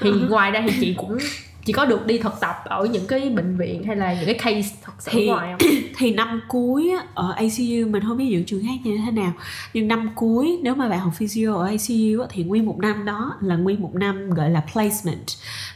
Thì 0.00 0.10
ngoài 0.28 0.50
ra 0.50 0.62
thì 0.66 0.72
chị 0.80 0.94
cũng 0.98 1.18
chỉ 1.64 1.72
có 1.72 1.84
được 1.84 2.06
đi 2.06 2.18
thực 2.18 2.40
tập 2.40 2.56
ở 2.64 2.84
những 2.84 3.06
cái 3.06 3.30
bệnh 3.30 3.56
viện 3.56 3.84
hay 3.84 3.96
là 3.96 4.14
những 4.14 4.24
cái 4.26 4.34
case 4.34 4.76
thật 4.82 4.92
sự 4.98 5.10
Thì- 5.14 5.26
ngoài 5.26 5.52
không? 5.52 5.70
thì 5.96 6.14
năm 6.14 6.40
cuối 6.48 6.92
ở 7.14 7.34
ICU 7.38 7.88
mình 7.88 8.02
không 8.06 8.16
biết 8.16 8.28
những 8.30 8.44
trường 8.44 8.62
khác 8.62 8.74
như 8.84 8.98
thế 9.06 9.10
nào 9.10 9.32
nhưng 9.74 9.88
năm 9.88 10.10
cuối 10.14 10.58
nếu 10.62 10.74
mà 10.74 10.88
bạn 10.88 11.00
học 11.00 11.12
physio 11.16 11.54
ở 11.54 11.66
ICU 11.66 12.20
á, 12.22 12.26
thì 12.30 12.44
nguyên 12.44 12.66
một 12.66 12.78
năm 12.78 13.04
đó 13.04 13.34
là 13.40 13.56
nguyên 13.56 13.82
một 13.82 13.94
năm 13.94 14.30
gọi 14.30 14.50
là 14.50 14.62
placement 14.72 15.26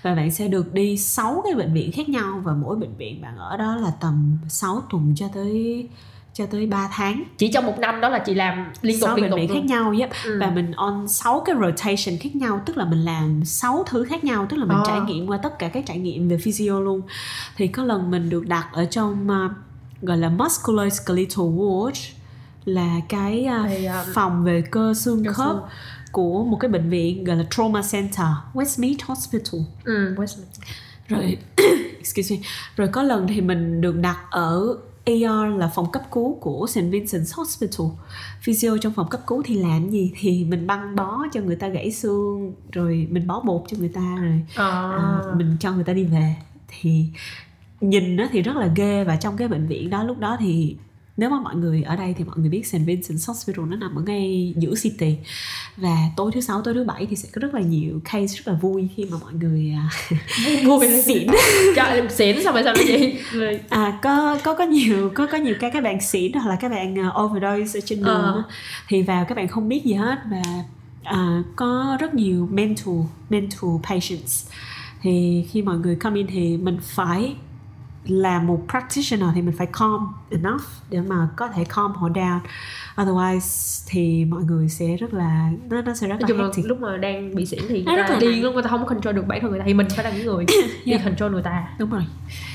và 0.03 0.15
bạn 0.15 0.31
sẽ 0.31 0.49
được 0.49 0.75
đi 0.75 0.97
6 0.97 1.43
cái 1.45 1.55
bệnh 1.55 1.75
viện 1.75 1.93
khác 1.93 2.09
nhau 2.09 2.41
và 2.45 2.53
mỗi 2.53 2.77
bệnh 2.77 2.97
viện 2.97 3.23
bạn 3.23 3.37
ở 3.37 3.57
đó 3.57 3.77
là 3.77 3.91
tầm 4.01 4.39
6 4.49 4.83
tuần 4.91 5.15
cho 5.17 5.27
tới 5.35 5.89
cho 6.37 6.47
tới 6.47 6.67
3 6.67 6.89
tháng 6.93 7.25
Chỉ 7.39 7.51
trong 7.53 7.67
một 7.67 7.79
năm 7.79 8.01
đó 8.01 8.09
là 8.09 8.19
chị 8.19 8.35
làm 8.35 8.65
liên 8.83 9.01
tục 9.01 9.11
liên 9.17 9.31
tục 9.31 9.41
khác 9.55 9.65
nhau 9.65 9.95
yep. 9.99 10.11
Ừ. 10.25 10.39
và 10.41 10.51
mình 10.51 10.73
on 10.73 11.09
6 11.09 11.41
cái 11.47 11.55
rotation 11.55 12.19
khác 12.21 12.37
nhau 12.37 12.61
tức 12.67 12.77
là 12.77 12.85
mình 12.85 12.99
làm 13.05 13.45
6 13.45 13.85
thứ 13.89 14.05
khác 14.05 14.25
nhau 14.25 14.47
tức 14.51 14.57
là 14.57 14.65
mình 14.65 14.77
À. 14.77 14.83
trải 14.87 15.01
nghiệm 15.01 15.27
qua 15.27 15.39
tất 15.43 15.59
cả 15.59 15.69
các 15.69 15.85
trải 15.87 15.99
nghiệm 15.99 16.29
về 16.29 16.39
physio 16.39 16.81
luôn 16.81 17.03
thì 17.57 17.67
có 17.69 17.85
lần 17.85 18.11
mình 18.11 18.31
được 18.31 18.47
đặt 18.47 18.67
ở 18.73 18.85
trong 18.85 19.29
uh, 19.47 19.53
gọi 20.03 20.17
là 20.17 20.29
musculoskeletal 20.29 21.45
ward 21.47 22.11
là 22.65 23.01
cái 23.09 23.47
uh, 23.65 23.69
Thì, 23.71 23.85
um, 23.87 23.95
phòng 24.15 24.45
về 24.45 24.63
cơ 24.71 24.95
xương 24.95 25.25
cơ 25.25 25.33
khớp 25.33 25.53
xương. 25.57 25.63
của 26.13 26.45
một 26.45 26.57
cái 26.61 26.69
bệnh 26.69 26.91
viện 26.91 27.25
gọi 27.25 27.37
là 27.37 27.45
trauma 27.51 27.81
center 27.93 28.27
Westmead 28.55 28.97
Hospital 29.07 29.61
Ừ, 29.85 30.15
Westminster. 30.17 30.61
rồi 31.09 31.39
excuse 31.99 32.35
me 32.37 32.41
rồi 32.77 32.89
có 32.89 33.03
lần 33.03 33.27
thì 33.29 33.41
mình 33.41 33.81
được 33.81 33.97
đặt 33.97 34.17
ở 34.31 34.77
AR 35.07 35.59
là 35.59 35.71
phòng 35.75 35.93
cấp 35.93 36.03
cứu 36.13 36.39
của 36.41 36.67
St 36.67 36.79
Vincent's 36.79 37.37
Hospital. 37.37 37.87
Physio 38.43 38.77
trong 38.81 38.93
phòng 38.93 39.09
cấp 39.09 39.21
cứu 39.27 39.43
thì 39.45 39.55
làm 39.55 39.91
gì? 39.91 40.13
Thì 40.21 40.45
mình 40.45 40.67
băng 40.67 40.97
bó 40.97 41.25
cho 41.33 41.41
người 41.41 41.57
ta 41.57 41.69
gãy 41.69 41.91
xương 41.93 42.53
rồi 42.73 43.07
mình 43.11 43.27
bó 43.27 43.41
bột 43.41 43.63
cho 43.69 43.77
người 43.81 43.89
ta 43.89 44.17
rồi 44.23 44.43
À. 44.57 44.65
à, 44.93 45.21
mình 45.37 45.57
cho 45.61 45.73
người 45.73 45.85
ta 45.85 45.93
đi 45.93 46.05
về. 46.05 46.35
Thì 46.69 47.05
nhìn 47.81 48.17
nó 48.17 48.25
thì 48.33 48.43
rất 48.43 48.57
là 48.57 48.67
ghê 48.77 49.05
và 49.05 49.17
trong 49.17 49.37
cái 49.37 49.49
bệnh 49.49 49.67
viện 49.67 49.91
đó 49.91 50.05
lúc 50.05 50.19
đó 50.19 50.37
thì 50.41 50.77
nếu 51.17 51.31
mà 51.31 51.41
mọi 51.41 51.55
người 51.57 51.83
ở 51.83 51.97
đây 51.97 52.15
thì 52.19 52.25
mọi 52.25 52.37
người 52.39 52.49
biết 52.49 52.67
St 52.67 52.75
Vincent's 52.77 53.29
Hospital 53.29 53.65
nó 53.67 53.77
nằm 53.77 53.95
ở 53.99 54.03
ngay 54.07 54.55
giữa 54.57 54.75
city. 54.83 55.17
Và 55.77 55.97
tối 56.17 56.31
thứ 56.35 56.41
sáu 56.41 56.63
tối 56.63 56.75
thứ 56.75 56.85
bảy 56.85 57.07
thì 57.07 57.17
sẽ 57.17 57.29
có 57.35 57.39
rất 57.41 57.55
là 57.55 57.61
nhiều 57.61 58.01
case 58.05 58.27
rất 58.27 58.49
là 58.49 58.55
vui 58.55 58.89
khi 58.97 59.05
mà 59.05 59.17
mọi 59.21 59.33
người 59.35 59.75
à, 59.77 59.89
Vui 60.65 60.87
xỉn. 61.07 61.27
Trời, 61.77 62.09
xỉn 62.11 62.37
sao 62.45 62.53
nữa 62.53 62.73
chị? 62.87 63.15
Rồi- 63.33 63.61
à 63.69 63.99
có 64.03 64.39
có 64.45 64.55
có 64.55 64.65
nhiều 64.65 65.11
có 65.15 65.27
có 65.27 65.39
nhiều 65.39 65.55
cái 65.61 65.71
các 65.71 65.83
bạn 65.85 66.01
xỉn 66.01 66.33
hoặc 66.33 66.49
là 66.51 66.57
các 66.57 66.71
bạn 66.71 66.95
uh, 67.09 67.21
overdose 67.23 67.79
ở 67.79 67.81
trên 67.87 67.99
đường 67.99 68.07
Ờ. 68.23 68.43
thì 68.89 69.03
vào 69.03 69.25
các 69.29 69.35
bạn 69.35 69.49
không 69.49 69.69
biết 69.69 69.85
gì 69.85 69.93
hết. 69.95 70.19
Và 70.31 70.43
à, 71.05 71.43
có 71.57 71.97
rất 72.01 72.15
nhiều 72.15 72.49
mental 72.53 72.95
mental 73.31 73.71
patients. 73.91 74.47
Thì 75.03 75.45
khi 75.51 75.63
mọi 75.63 75.79
người 75.79 75.97
come 75.97 76.17
in 76.19 76.27
thì 76.27 76.57
mình 76.57 76.79
phải 76.83 77.35
là 78.07 78.39
một 78.39 78.61
practitioner 78.71 79.29
thì 79.35 79.43
mình 79.43 79.55
phải 79.59 79.67
calm 79.79 80.07
enough 80.31 80.61
để 80.91 81.01
mà 81.01 81.29
có 81.37 81.49
thể 81.49 81.65
calm 81.65 81.93
họ 81.93 82.09
down. 82.09 82.39
Otherwise 82.97 83.85
thì 83.89 84.25
mọi 84.25 84.43
người 84.43 84.69
sẽ 84.69 84.97
rất 84.97 85.15
là 85.15 85.51
nó 85.71 85.83
nó 85.83 85.95
sẽ 85.95 86.09
rất 86.09 86.21
Nói 86.21 86.31
là 86.31 86.45
là 86.45 86.51
lúc 86.65 86.81
mà 86.81 86.97
đang 86.97 87.35
bị 87.35 87.47
xỉn 87.47 87.61
thì 87.69 87.85
người 87.85 87.97
rất 87.97 88.03
ta 88.09 88.15
là 88.15 88.21
điên 88.21 88.43
luôn, 88.43 88.55
người 88.55 88.63
ta 88.63 88.69
không 88.69 88.87
control 88.87 89.15
được 89.15 89.27
bản 89.27 89.41
thân 89.41 89.51
người 89.51 89.61
ta 89.61 89.65
Thì 89.67 89.75
mình 89.75 89.87
phải 89.97 90.05
là 90.05 90.11
những 90.11 90.27
người 90.27 90.45
đi 90.85 90.93
Yeah. 90.93 91.05
control 91.05 91.33
người 91.33 91.43
ta. 91.43 91.69
Đúng 91.79 91.91
rồi. 91.91 92.03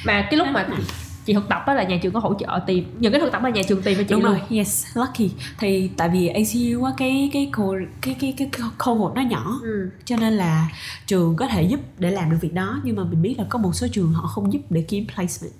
Mà 0.05 0.27
cái 0.29 0.37
lúc 0.37 0.47
mà 0.51 0.63
rất. 0.63 0.77
Chị 1.25 1.34
thực 1.34 1.49
tập 1.49 1.63
á 1.65 1.73
là 1.73 1.84
nhà 1.84 1.97
trường 2.01 2.13
có 2.13 2.19
hỗ 2.19 2.34
trợ 2.39 2.60
tìm 2.67 2.86
Những 2.99 3.12
cái 3.12 3.21
thực 3.21 3.31
tập 3.31 3.43
là 3.43 3.49
nhà 3.49 3.62
trường 3.67 3.81
tìm 3.81 3.97
cho 3.97 4.03
chị 4.03 4.10
đúng 4.15 4.23
luôn 4.23 4.31
rồi 4.31 4.41
yes 4.57 4.86
lucky 4.97 5.31
thì 5.60 5.89
tại 5.97 6.10
vì 6.10 6.27
ACU 6.27 6.84
á 6.86 6.91
cái 6.97 7.29
cái 7.34 7.49
cô 7.51 7.75
cái 8.01 8.15
cái 8.19 8.34
cái 8.38 8.49
cohort 8.77 9.15
nó 9.15 9.21
nhỏ 9.21 9.60
Ừ. 9.63 9.89
cho 10.05 10.15
nên 10.19 10.34
là 10.34 10.67
trường 11.07 11.36
có 11.36 11.47
thể 11.47 11.63
giúp 11.63 11.79
để 11.99 12.12
làm 12.12 12.31
được 12.31 12.38
việc 12.41 12.53
đó 12.53 12.79
nhưng 12.84 12.95
mà 12.95 13.03
mình 13.03 13.21
biết 13.21 13.36
là 13.38 13.43
có 13.49 13.60
một 13.60 13.71
số 13.75 13.88
trường 13.91 14.13
họ 14.13 14.27
không 14.27 14.53
giúp 14.53 14.60
để 14.69 14.86
kiếm 14.88 15.05
placement 15.15 15.53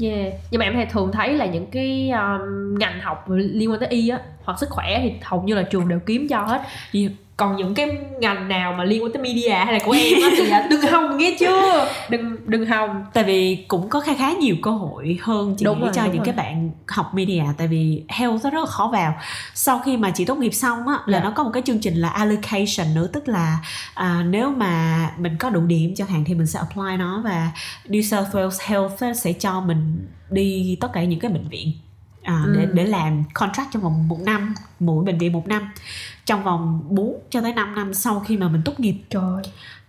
Yeah. 0.00 0.32
Nhưng 0.50 0.58
mà 0.58 0.64
em 0.64 0.74
hay 0.74 0.86
thường 0.86 1.12
thấy 1.12 1.34
là 1.34 1.46
những 1.46 1.66
cái 1.70 2.10
um, 2.10 2.78
ngành 2.78 3.00
học 3.00 3.24
liên 3.30 3.70
quan 3.70 3.80
tới 3.80 3.88
y 3.88 4.08
á 4.08 4.20
hoặc 4.44 4.58
sức 4.60 4.70
khỏe 4.70 5.00
thì 5.02 5.12
hầu 5.22 5.42
như 5.42 5.54
là 5.54 5.62
trường 5.62 5.88
đều 5.88 5.98
kiếm 6.06 6.26
cho 6.30 6.42
hết. 6.42 6.62
Yeah. 6.92 7.12
Còn 7.40 7.56
những 7.56 7.74
cái 7.74 7.90
ngành 8.20 8.48
nào 8.48 8.72
mà 8.78 8.84
liên 8.84 9.02
quan 9.02 9.12
tới 9.12 9.22
media 9.22 9.48
hay 9.50 9.72
là 9.72 9.78
của 9.84 9.92
em 9.92 10.22
á 10.22 10.28
thì 10.36 10.44
là 10.46 10.66
đừng 10.70 10.80
hòng 10.82 11.16
nghe 11.18 11.36
chưa? 11.40 11.88
Đừng 12.10 12.36
đừng 12.46 12.66
hòng. 12.66 13.04
tại 13.14 13.24
vì 13.24 13.64
cũng 13.68 13.88
có 13.88 14.00
khá 14.00 14.14
khá 14.14 14.32
nhiều 14.32 14.56
cơ 14.62 14.70
hội 14.70 15.18
hơn 15.22 15.54
chị 15.58 15.64
Đúng 15.64 15.78
nghĩ 15.78 15.84
rồi, 15.84 15.92
cho 15.94 16.04
những 16.04 16.16
rồi. 16.16 16.24
cái 16.26 16.34
bạn 16.34 16.70
học 16.88 17.14
media 17.14 17.42
tại 17.58 17.68
vì 17.68 18.02
health 18.08 18.44
nó 18.44 18.50
rất 18.50 18.60
là 18.60 18.66
khó 18.66 18.88
vào 18.92 19.14
sau 19.54 19.78
khi 19.84 19.96
mà 19.96 20.10
chị 20.10 20.24
tốt 20.24 20.34
nghiệp 20.38 20.54
xong 20.54 20.88
á 20.88 20.94
là 21.06 21.18
Dạ. 21.18 21.24
nó 21.24 21.30
có 21.30 21.42
một 21.44 21.50
cái 21.54 21.62
chương 21.66 21.78
trình 21.80 21.94
là 21.94 22.08
allocation 22.08 22.94
nữa 22.94 23.08
tức 23.12 23.28
là 23.28 23.58
à, 23.94 24.22
nếu 24.28 24.50
mà 24.50 24.96
mình 25.18 25.36
có 25.38 25.50
đủ 25.50 25.60
điểm 25.60 25.94
chẳng 25.96 26.08
hạn 26.08 26.24
thì 26.26 26.34
mình 26.34 26.46
sẽ 26.46 26.58
apply 26.58 26.96
nó 26.98 27.20
và 27.24 27.50
New 27.88 28.02
South 28.02 28.34
Wales 28.34 28.58
Health 28.70 29.16
sẽ 29.18 29.32
cho 29.32 29.60
mình 29.60 30.06
đi 30.30 30.78
tất 30.80 30.88
cả 30.92 31.04
những 31.04 31.20
cái 31.20 31.30
bệnh 31.30 31.48
viện 31.48 31.72
à, 32.22 32.44
để 32.54 32.60
Ừ. 32.64 32.70
để 32.74 32.86
làm 32.86 33.24
contract 33.34 33.68
trong 33.72 33.82
vòng 33.82 34.08
một 34.08 34.18
năm 34.20 34.54
mỗi 34.80 35.04
bệnh 35.04 35.18
viện 35.18 35.32
một 35.32 35.48
năm 35.48 35.68
trong 36.26 36.44
vòng 36.44 36.80
4 36.88 37.14
cho 37.30 37.40
tới 37.40 37.52
5 37.52 37.74
năm 37.74 37.94
sau 37.94 38.20
khi 38.20 38.36
mà 38.36 38.48
mình 38.48 38.62
tốt 38.64 38.80
nghiệp 38.80 38.94
Trời. 39.10 39.42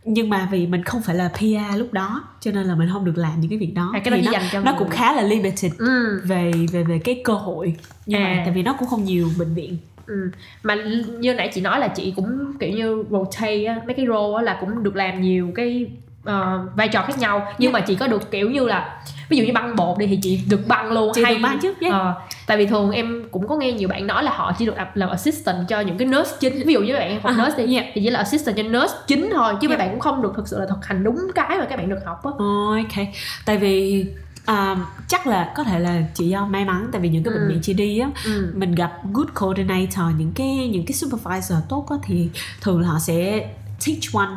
nhưng 0.06 0.30
mà 0.30 0.48
vì 0.52 0.68
mình 0.68 0.84
không 0.84 1.02
phải 1.02 1.16
là 1.16 1.30
PR 1.38 1.78
lúc 1.78 1.94
đó 1.94 2.24
cho 2.42 2.52
nên 2.52 2.64
là 2.68 2.76
mình 2.76 2.90
không 2.94 3.06
được 3.06 3.18
làm 3.18 3.40
những 3.42 3.50
cái 3.50 3.60
việc 3.60 3.74
đó 3.76 3.92
À, 3.94 4.00
cái 4.04 4.12
đó 4.12 4.18
Thì 4.22 4.26
nó, 4.26 4.32
dành 4.32 4.44
cho 4.52 4.60
nó 4.60 4.72
người- 4.72 4.80
cũng 4.80 4.90
khá 4.90 5.14
là 5.14 5.22
limited 5.22 5.72
Ừ. 5.78 6.22
về 6.26 6.52
về 6.72 6.84
về 6.84 7.00
cái 7.04 7.22
cơ 7.24 7.34
hội 7.34 7.76
như 8.06 8.18
À. 8.18 8.24
vậy 8.24 8.42
tại 8.46 8.54
vì 8.54 8.64
nó 8.64 8.74
cũng 8.80 8.88
không 8.90 9.04
nhiều 9.04 9.30
bệnh 9.40 9.54
viện 9.54 9.78
Ừ. 10.08 10.32
Mà 10.64 10.76
như 11.20 11.34
nãy 11.34 11.52
chị 11.54 11.62
nói 11.62 11.80
là 11.80 11.88
chị 11.88 12.14
cũng 12.16 12.54
kiểu 12.60 12.70
như 12.70 13.04
rotate 13.10 13.64
á, 13.64 13.82
mấy 13.86 13.94
cái 13.94 14.06
role 14.08 14.36
á 14.38 14.42
là 14.42 14.58
cũng 14.62 14.84
được 14.84 14.96
làm 14.96 15.22
nhiều 15.22 15.52
cái 15.56 15.86
ờ, 16.24 16.68
vai 16.76 16.88
trò 16.88 17.02
khác 17.08 17.18
nhau 17.20 17.48
nhưng 17.58 17.72
mà 17.72 17.80
chị 17.80 17.96
có 17.96 18.08
được 18.08 18.32
kiểu 18.32 18.50
như 18.50 18.66
là 18.68 19.02
ví 19.30 19.38
dụ 19.38 19.44
như 19.44 19.54
băng 19.54 19.76
bột 19.76 19.98
đi 19.98 20.08
thì 20.08 20.20
chị 20.24 20.40
được 20.50 20.68
băng 20.68 20.92
luôn 20.92 21.12
Chị 21.16 21.24
hay 21.24 21.34
được 21.36 21.40
băng 21.44 21.60
chứ, 21.62 21.74
yeah. 21.82 21.94
Ờ, 21.94 22.14
tại 22.48 22.58
vì 22.58 22.66
thường 22.66 22.92
em 22.92 23.24
cũng 23.32 23.48
có 23.48 23.56
nghe 23.56 23.72
nhiều 23.72 23.88
bạn 23.88 24.08
nói 24.08 24.24
là 24.24 24.32
họ 24.36 24.54
chỉ 24.60 24.66
được 24.66 24.76
làm 24.94 25.10
assistant 25.10 25.68
cho 25.68 25.80
những 25.80 25.98
cái 25.98 26.08
nurse 26.08 26.36
chính 26.40 26.64
ví 26.68 26.74
dụ 26.74 26.82
như 26.82 26.94
bạn 26.94 27.22
học 27.22 27.32
À, 27.38 27.44
nurse 27.46 27.66
đi 27.66 27.76
yeah. 27.76 27.86
thì 27.94 28.02
chỉ 28.04 28.10
là 28.10 28.20
assistant 28.20 28.58
cho 28.58 28.64
nurse 28.64 28.96
chính 29.08 29.30
thôi 29.34 29.54
chứ 29.62 29.68
mấy 29.68 29.78
Yeah. 29.78 29.80
bạn 29.80 29.90
cũng 29.92 30.00
không 30.00 30.22
được 30.22 30.34
thực 30.36 30.48
sự 30.48 30.60
là 30.60 30.66
thực 30.66 30.86
hành 30.86 31.04
đúng 31.04 31.18
cái 31.36 31.58
mà 31.58 31.66
các 31.70 31.76
bạn 31.78 31.90
được 31.90 32.00
học 32.06 32.24
á 32.26 32.32
ok 32.38 33.08
tại 33.46 33.58
vì 33.58 34.06
à, 34.46 34.76
chắc 35.08 35.28
là 35.28 35.54
có 35.56 35.64
thể 35.64 35.80
là 35.80 36.02
chị 36.14 36.30
do 36.30 36.46
may 36.46 36.66
mắn 36.66 36.88
tại 36.92 37.02
vì 37.02 37.10
những 37.10 37.24
cái 37.24 37.34
bệnh 37.34 37.44
Ừ. 37.44 37.50
viện 37.50 37.60
chị 37.64 37.74
đi 37.74 38.00
á 38.00 38.10
ừ. 38.26 38.52
mình 38.56 38.76
gặp 38.76 38.92
good 39.14 39.28
coordinator 39.40 40.06
những 40.18 40.32
cái 40.36 40.70
những 40.72 40.86
cái 40.86 40.94
supervisor 40.94 41.58
tốt 41.70 41.86
á 41.90 41.96
thì 42.04 42.30
thường 42.62 42.82
là 42.82 42.88
họ 42.88 43.00
sẽ 43.00 43.50
teach 43.86 44.14
one 44.14 44.30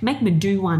make 0.00 0.18
mình 0.20 0.38
do 0.42 0.50
one 0.68 0.78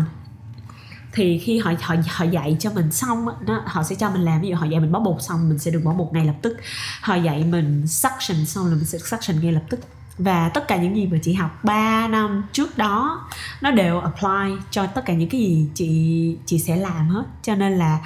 thì 1.12 1.38
khi 1.38 1.59
họ 1.59 1.73
họ 1.81 1.94
họ 2.09 2.25
dạy 2.25 2.57
cho 2.61 2.70
mình 2.73 2.92
xong 2.92 3.29
á, 3.29 3.35
nó 3.46 3.62
họ 3.66 3.83
sẽ 3.83 3.94
cho 3.94 4.11
mình 4.11 4.20
làm. 4.23 4.40
Ví 4.40 4.49
dụ 4.49 4.55
họ 4.57 4.66
dạy 4.66 4.81
mình 4.81 4.92
bó 4.92 5.01
bột 5.01 5.23
xong 5.23 5.49
mình 5.49 5.59
sẽ 5.59 5.70
được 5.70 5.81
bó 5.85 5.92
bột 5.92 6.12
ngay 6.12 6.25
lập 6.27 6.35
tức. 6.42 6.57
Họ 7.01 7.14
dạy 7.14 7.44
mình 7.44 7.87
suction 7.87 8.46
xong 8.46 8.66
là 8.66 8.75
mình 8.75 8.85
sẽ 8.85 8.99
suction 8.99 9.40
ngay 9.42 9.53
lập 9.53 9.62
tức. 9.70 9.81
Và 10.18 10.49
tất 10.49 10.68
cả 10.68 10.77
những 10.77 10.96
gì 10.96 11.07
mà 11.07 11.18
chị 11.23 11.33
học 11.33 11.64
3 11.64 12.09
năm 12.09 12.42
trước 12.53 12.79
đó 12.79 13.29
nó 13.61 13.70
đều 13.70 14.01
apply 14.01 14.57
cho 14.70 14.87
tất 14.87 15.05
cả 15.05 15.14
những 15.14 15.29
cái 15.29 15.40
gì 15.40 15.66
chị 15.75 16.37
chị 16.46 16.59
sẽ 16.59 16.77
làm 16.77 17.09
hết. 17.09 17.25
Cho 17.42 17.55
nên 17.55 17.73
là 17.79 17.99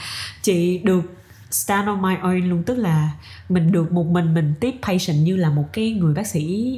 chị 0.43 0.79
được 0.79 1.03
stand 1.51 1.89
on 1.89 2.03
my 2.03 2.15
own 2.23 2.49
luôn 2.49 2.63
tức 2.63 2.75
là 2.79 3.11
mình 3.49 3.73
được 3.73 3.93
một 3.93 4.07
mình 4.07 4.35
mình 4.35 4.55
tiếp 4.61 4.75
patient 4.83 5.19
như 5.19 5.37
là 5.37 5.51
một 5.51 5.65
cái 5.73 5.91
người 5.91 6.15
bác 6.15 6.27
sĩ 6.27 6.75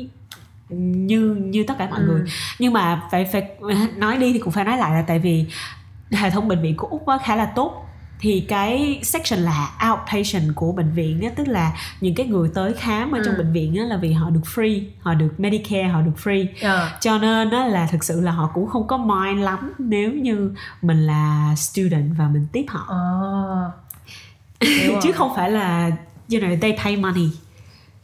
như 0.69 1.35
như 1.35 1.65
tất 1.69 1.75
cả 1.79 1.89
mọi 1.91 2.01
Ừ. 2.01 2.07
người. 2.07 2.23
Nhưng 2.59 2.73
mà 2.73 3.03
phải 3.11 3.25
phải 3.33 3.43
nói 3.97 4.17
đi 4.17 4.33
thì 4.33 4.39
cũng 4.39 4.53
phải 4.53 4.65
nói 4.65 4.79
lại 4.79 4.91
là 4.91 5.03
tại 5.07 5.19
vì 5.19 5.45
hệ 6.13 6.31
thống 6.31 6.49
bệnh 6.49 6.63
viện 6.63 6.77
của 6.77 6.87
úc 6.87 7.05
khá 7.25 7.37
là 7.37 7.47
tốt 7.47 7.83
thì 8.21 8.41
cái 8.49 9.01
section 9.03 9.41
là 9.41 9.71
outpatient 9.93 10.55
của 10.55 10.73
bệnh 10.73 10.93
viện 10.93 11.23
á 11.23 11.31
tức 11.37 11.49
là 11.49 11.77
những 12.01 12.15
cái 12.15 12.27
người 12.27 12.51
tới 12.55 12.73
khám 12.75 13.13
ở 13.13 13.19
trong 13.25 13.35
Ừ. 13.35 13.39
bệnh 13.43 13.53
viện 13.53 13.75
á 13.77 13.85
là 13.85 13.97
vì 13.97 14.13
họ 14.13 14.31
được 14.31 14.41
free 14.55 14.83
họ 15.01 15.15
được 15.15 15.41
medicare 15.41 15.83
họ 15.89 16.01
được 16.01 16.13
free 16.25 16.47
Ờ. 16.63 16.91
cho 17.01 17.19
nên 17.19 17.51
á 17.51 17.67
là 17.67 17.87
thực 17.93 18.05
sự 18.05 18.21
là 18.21 18.33
họ 18.33 18.51
cũng 18.55 18.67
không 18.67 18.87
có 18.87 18.97
mind 18.97 19.41
lắm 19.45 19.73
nếu 19.79 20.13
như 20.13 20.55
mình 20.83 21.07
là 21.07 21.55
student 21.57 22.13
và 22.19 22.29
mình 22.29 22.47
tiếp 22.53 22.65
họ 22.69 22.87
rồi. 24.61 25.01
chứ 25.03 25.13
không 25.13 25.33
phải 25.37 25.51
là 25.51 25.87
you 26.33 26.41
know 26.41 26.59
they 26.61 26.77
pay 26.85 26.97
money 26.97 27.29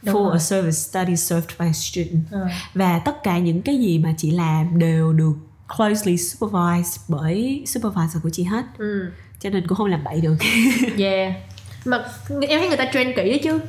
Đúng 0.03 0.15
for 0.15 0.23
rồi. 0.23 0.33
a 0.33 0.39
service 0.39 0.71
study 0.71 1.15
served 1.15 1.49
by 1.59 1.65
a 1.67 1.73
student 1.73 2.23
Ờ. 2.31 2.47
và 2.73 2.99
tất 2.99 3.23
cả 3.23 3.37
những 3.39 3.61
cái 3.61 3.77
gì 3.79 3.99
mà 3.99 4.13
chị 4.17 4.31
làm 4.31 4.79
đều 4.79 5.13
được 5.13 5.33
closely 5.77 6.17
supervised 6.17 7.01
bởi 7.07 7.63
supervisor 7.67 8.23
của 8.23 8.29
chị 8.29 8.43
hết 8.43 8.63
Ừ. 8.77 9.11
cho 9.39 9.49
nên 9.49 9.67
cũng 9.67 9.77
không 9.77 9.87
làm 9.87 10.03
bậy 10.03 10.21
được 10.21 10.35
Yeah. 10.97 11.33
Mà 11.85 11.97
em 12.49 12.59
thấy 12.59 12.67
người 12.67 12.77
ta 12.77 12.85
train 12.93 13.07
kỹ 13.15 13.29
đấy 13.29 13.39
chứ. 13.43 13.59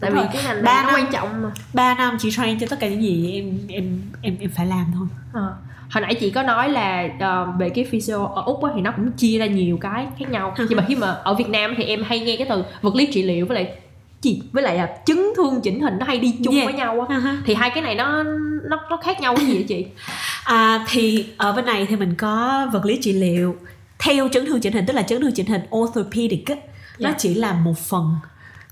Tại 0.00 0.10
Đúng 0.10 0.18
vì 0.20 0.24
rồi. 0.24 0.30
cái 0.34 0.42
ngành 0.44 0.64
Ba 0.64 0.72
này 0.74 0.82
nó 0.82 0.90
năm. 0.90 1.00
quan 1.00 1.12
trọng 1.12 1.42
mà. 1.42 1.50
3 1.74 1.94
năm 1.94 2.16
chị 2.20 2.30
train 2.30 2.58
cho 2.58 2.66
tất 2.70 2.80
cả 2.80 2.88
những 2.88 3.02
gì 3.02 3.32
em 3.34 3.58
em 3.68 4.00
em 4.22 4.36
em 4.40 4.50
phải 4.56 4.66
làm 4.66 4.84
thôi 4.94 5.06
Ờ. 5.32 5.54
Hồi 5.90 6.00
nãy 6.02 6.14
chị 6.14 6.30
có 6.30 6.42
nói 6.42 6.68
là 6.68 7.08
ờ, 7.20 7.52
về 7.58 7.68
cái 7.70 7.84
physio 7.90 8.26
ở 8.26 8.42
Úc 8.46 8.64
á, 8.64 8.70
thì 8.74 8.80
nó 8.80 8.90
cũng 8.96 9.12
chia 9.12 9.38
ra 9.38 9.46
nhiều 9.46 9.76
cái 9.80 10.06
khác 10.18 10.30
nhau. 10.30 10.54
Nhưng 10.68 10.76
mà 10.76 10.84
khi 10.88 10.94
mà 10.96 11.06
ở 11.10 11.34
Việt 11.34 11.48
Nam 11.48 11.74
thì 11.76 11.84
em 11.84 12.02
hay 12.02 12.20
nghe 12.20 12.36
cái 12.36 12.46
từ 12.50 12.64
vật 12.82 12.94
lý 12.94 13.06
trị 13.12 13.22
liệu 13.22 13.46
với 13.46 13.54
lại 13.54 13.74
gì 14.22 14.42
với 14.52 14.62
lại 14.62 14.76
là 14.76 14.96
chấn 15.06 15.18
thương 15.36 15.60
chỉnh 15.62 15.80
hình 15.80 15.98
nó 15.98 16.06
hay 16.06 16.18
đi 16.18 16.34
chung 16.44 16.54
Yeah. 16.54 16.66
với 16.66 16.74
nhau 16.74 17.06
á. 17.08 17.36
Thì 17.46 17.54
hai 17.54 17.70
cái 17.70 17.82
này 17.82 17.94
nó 17.94 18.22
nó 18.70 18.80
nó 18.90 18.96
khác 19.04 19.20
nhau 19.20 19.34
cái 19.36 19.46
gì 19.46 19.54
vậy 19.54 19.64
chị? 19.68 19.86
À, 20.44 20.86
thì 20.90 21.26
ở 21.36 21.52
bên 21.52 21.64
này 21.66 21.86
thì 21.90 21.96
mình 21.96 22.14
có 22.14 22.66
vật 22.72 22.84
lý 22.84 22.98
trị 23.02 23.12
liệu 23.12 23.56
theo 23.98 24.28
chấn 24.28 24.46
thương 24.46 24.60
chỉnh 24.60 24.72
hình 24.72 24.86
tức 24.86 24.92
là 24.92 25.02
chấn 25.02 25.22
thương 25.22 25.32
chỉnh 25.32 25.46
hình 25.46 25.60
orthopedic 25.76 26.46
á, 26.46 26.54
nó 26.98 27.08
Dạ. 27.10 27.14
chỉ 27.18 27.34
là 27.34 27.52
một 27.52 27.78
phần 27.78 28.14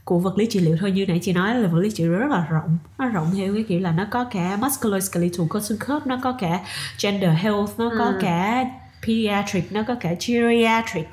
của 0.05 0.19
vật 0.19 0.39
lý 0.39 0.47
trị 0.51 0.61
liệu 0.61 0.77
thôi 0.81 0.91
như 0.91 1.07
nãy 1.07 1.19
chị 1.23 1.33
nói 1.33 1.55
là 1.55 1.69
vật 1.69 1.79
lý 1.79 1.91
trị 1.91 2.05
liệu 2.05 2.13
rất 2.13 2.31
là 2.31 2.47
rộng 2.51 2.79
nó 2.99 3.07
rộng 3.09 3.31
theo 3.37 3.55
cái 3.55 3.65
kiểu 3.69 3.81
là 3.81 3.91
nó 3.93 4.07
có 4.11 4.25
cả 4.25 4.57
musculoskeletal 4.61 5.47
có 5.49 5.61
xương 5.61 5.79
khớp 5.79 6.07
nó 6.07 6.19
có 6.23 6.33
cả 6.41 6.61
gender 7.03 7.31
health 7.39 7.71
nó 7.79 7.91
có 7.99 8.05
Ừ. 8.05 8.19
cả 8.21 8.65
pediatric 9.07 9.73
nó 9.73 9.83
có 9.89 9.95
cả 9.95 10.11
geriatric 10.27 11.09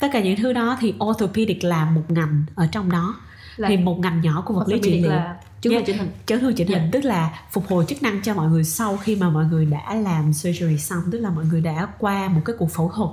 tất 0.00 0.08
cả 0.12 0.20
những 0.20 0.36
thứ 0.36 0.52
đó 0.52 0.76
thì 0.80 0.94
orthopedic 1.04 1.64
là 1.64 1.84
một 1.84 2.02
ngành 2.08 2.42
ở 2.54 2.66
trong 2.72 2.90
đó 2.90 3.14
Là 3.60 3.68
thì 3.68 3.76
một 3.76 3.98
ngành 3.98 4.20
nhỏ 4.20 4.42
của 4.46 4.54
vật 4.54 4.68
lý 4.68 4.80
trị 4.82 5.00
liệu 5.00 5.10
là 5.10 5.36
chấn 5.60 5.70
thương 5.70 5.72
Yeah. 5.72 5.86
chỉnh 5.86 5.98
hình. 5.98 6.10
chấn 6.26 6.40
thương 6.40 6.54
chỉnh 6.54 6.68
Dạ. 6.70 6.78
hình 6.78 6.90
tức 6.92 7.04
là 7.04 7.38
phục 7.50 7.66
hồi 7.68 7.84
chức 7.88 8.02
năng 8.02 8.22
cho 8.22 8.34
mọi 8.34 8.48
người 8.50 8.64
sau 8.64 8.96
khi 8.96 9.16
mà 9.16 9.30
mọi 9.30 9.44
người 9.44 9.66
đã 9.66 9.94
làm 9.94 10.32
surgery 10.32 10.78
xong 10.78 11.02
tức 11.12 11.18
là 11.18 11.30
mọi 11.30 11.44
người 11.44 11.60
đã 11.60 11.88
qua 11.98 12.28
một 12.28 12.40
cái 12.44 12.56
cuộc 12.58 12.70
phẫu 12.70 12.92
thuật 12.96 13.10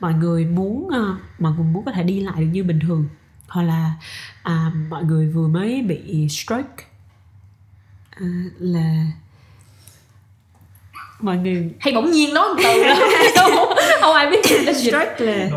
mọi 0.00 0.14
người 0.14 0.44
muốn 0.44 0.88
ờ, 0.92 1.16
mọi 1.38 1.52
người 1.52 1.64
muốn 1.64 1.84
có 1.84 1.92
thể 1.92 2.02
đi 2.02 2.20
lại 2.20 2.40
được 2.40 2.46
như 2.52 2.64
bình 2.64 2.80
thường 2.80 3.08
hoặc 3.48 3.62
là 3.62 3.92
à, 4.42 4.72
mọi 4.90 5.04
người 5.04 5.28
vừa 5.28 5.48
mới 5.48 5.82
bị 5.82 6.28
stroke 6.28 6.84
à, 8.10 8.26
là 8.58 9.06
mọi 11.20 11.36
người 11.36 11.70
Hay 11.80 11.94
bỗng 11.94 12.10
nhiên 12.10 12.34
nói 12.34 12.48
một 12.48 12.54
từ 12.62 12.82
không, 13.36 13.68
không 14.00 14.14
ai 14.14 14.30
biết 14.30 14.46
stroke 14.76 15.16
là 15.20 15.50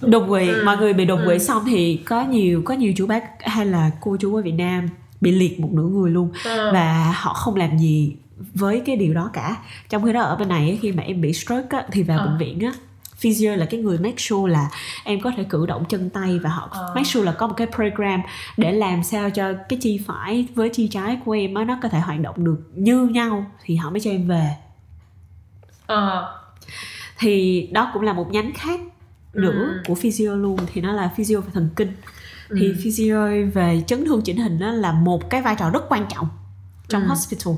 đột 0.00 0.22
quỵ 0.28 0.48
Ừ. 0.48 0.62
mọi 0.64 0.76
người 0.76 0.92
bị 0.92 1.04
đột 1.04 1.18
quỵ 1.26 1.34
Ừ. 1.34 1.38
xong 1.38 1.62
thì 1.66 1.96
có 2.04 2.22
nhiều 2.24 2.62
có 2.64 2.74
nhiều 2.74 2.92
chú 2.96 3.06
bác 3.06 3.24
hay 3.40 3.66
là 3.66 3.90
cô 4.00 4.16
chú 4.20 4.34
ở 4.36 4.42
Việt 4.42 4.52
Nam 4.54 4.88
bị 5.20 5.30
liệt 5.32 5.60
một 5.60 5.68
nửa 5.72 5.82
người 5.82 6.10
luôn 6.10 6.30
Ờ. 6.44 6.70
và 6.72 7.12
họ 7.16 7.32
không 7.34 7.56
làm 7.56 7.78
gì 7.78 8.16
với 8.54 8.82
cái 8.86 8.96
điều 8.96 9.14
đó 9.14 9.30
cả 9.32 9.56
trong 9.88 10.04
khi 10.04 10.12
đó 10.12 10.20
ở 10.22 10.36
bên 10.36 10.48
này 10.48 10.78
khi 10.82 10.92
mà 10.92 11.02
em 11.02 11.20
bị 11.20 11.32
stroke 11.32 11.78
á, 11.78 11.84
thì 11.92 12.02
vào 12.02 12.18
Ờ. 12.18 12.26
bệnh 12.26 12.38
viện 12.38 12.60
á 12.60 12.72
physio 13.16 13.54
là 13.56 13.66
cái 13.66 13.80
người 13.80 13.98
make 13.98 14.14
sure 14.18 14.52
là 14.52 14.68
em 15.04 15.20
có 15.20 15.32
thể 15.36 15.44
cử 15.44 15.66
động 15.66 15.84
chân 15.88 16.10
tay 16.10 16.38
và 16.42 16.50
họ 16.50 16.68
Ờ. 16.70 16.92
make 16.94 17.04
sure 17.08 17.26
là 17.26 17.32
có 17.32 17.46
một 17.46 17.54
cái 17.56 17.66
program 17.76 18.20
để 18.56 18.72
làm 18.72 19.02
sao 19.02 19.30
cho 19.30 19.52
cái 19.68 19.78
chi 19.82 20.00
phải 20.06 20.46
với 20.54 20.68
chi 20.68 20.88
trái 20.88 21.18
của 21.24 21.32
em 21.32 21.54
á 21.54 21.64
nó 21.64 21.78
có 21.82 21.88
thể 21.88 21.98
hoạt 21.98 22.20
động 22.20 22.34
được 22.44 22.56
như 22.74 23.06
nhau 23.06 23.46
thì 23.64 23.76
họ 23.76 23.90
mới 23.90 24.00
cho 24.00 24.10
em 24.10 24.28
về 24.28 24.46
Ờ. 25.88 26.34
thì 27.18 27.68
đó 27.72 27.90
cũng 27.94 28.02
là 28.02 28.12
một 28.12 28.30
nhánh 28.32 28.52
khác 28.54 28.80
nữa 29.34 29.68
Ừ. 29.74 29.80
của 29.86 29.94
physio 29.94 30.34
luôn 30.34 30.58
thì 30.72 30.80
nó 30.80 30.92
là 30.92 31.10
physio 31.16 31.40
về 31.40 31.50
thần 31.54 31.68
kinh 31.76 31.92
thì 32.58 32.66
Ừ. 32.68 32.74
physio 32.84 33.26
về 33.54 33.82
chấn 33.86 34.04
thương 34.04 34.22
chỉnh 34.22 34.36
hình 34.36 34.58
đó 34.58 34.70
là 34.72 34.92
một 34.92 35.30
cái 35.30 35.42
vai 35.42 35.56
trò 35.58 35.70
rất 35.70 35.82
quan 35.88 36.06
trọng 36.14 36.28
trong 36.88 37.02
Ừ. 37.02 37.08
hospital 37.08 37.54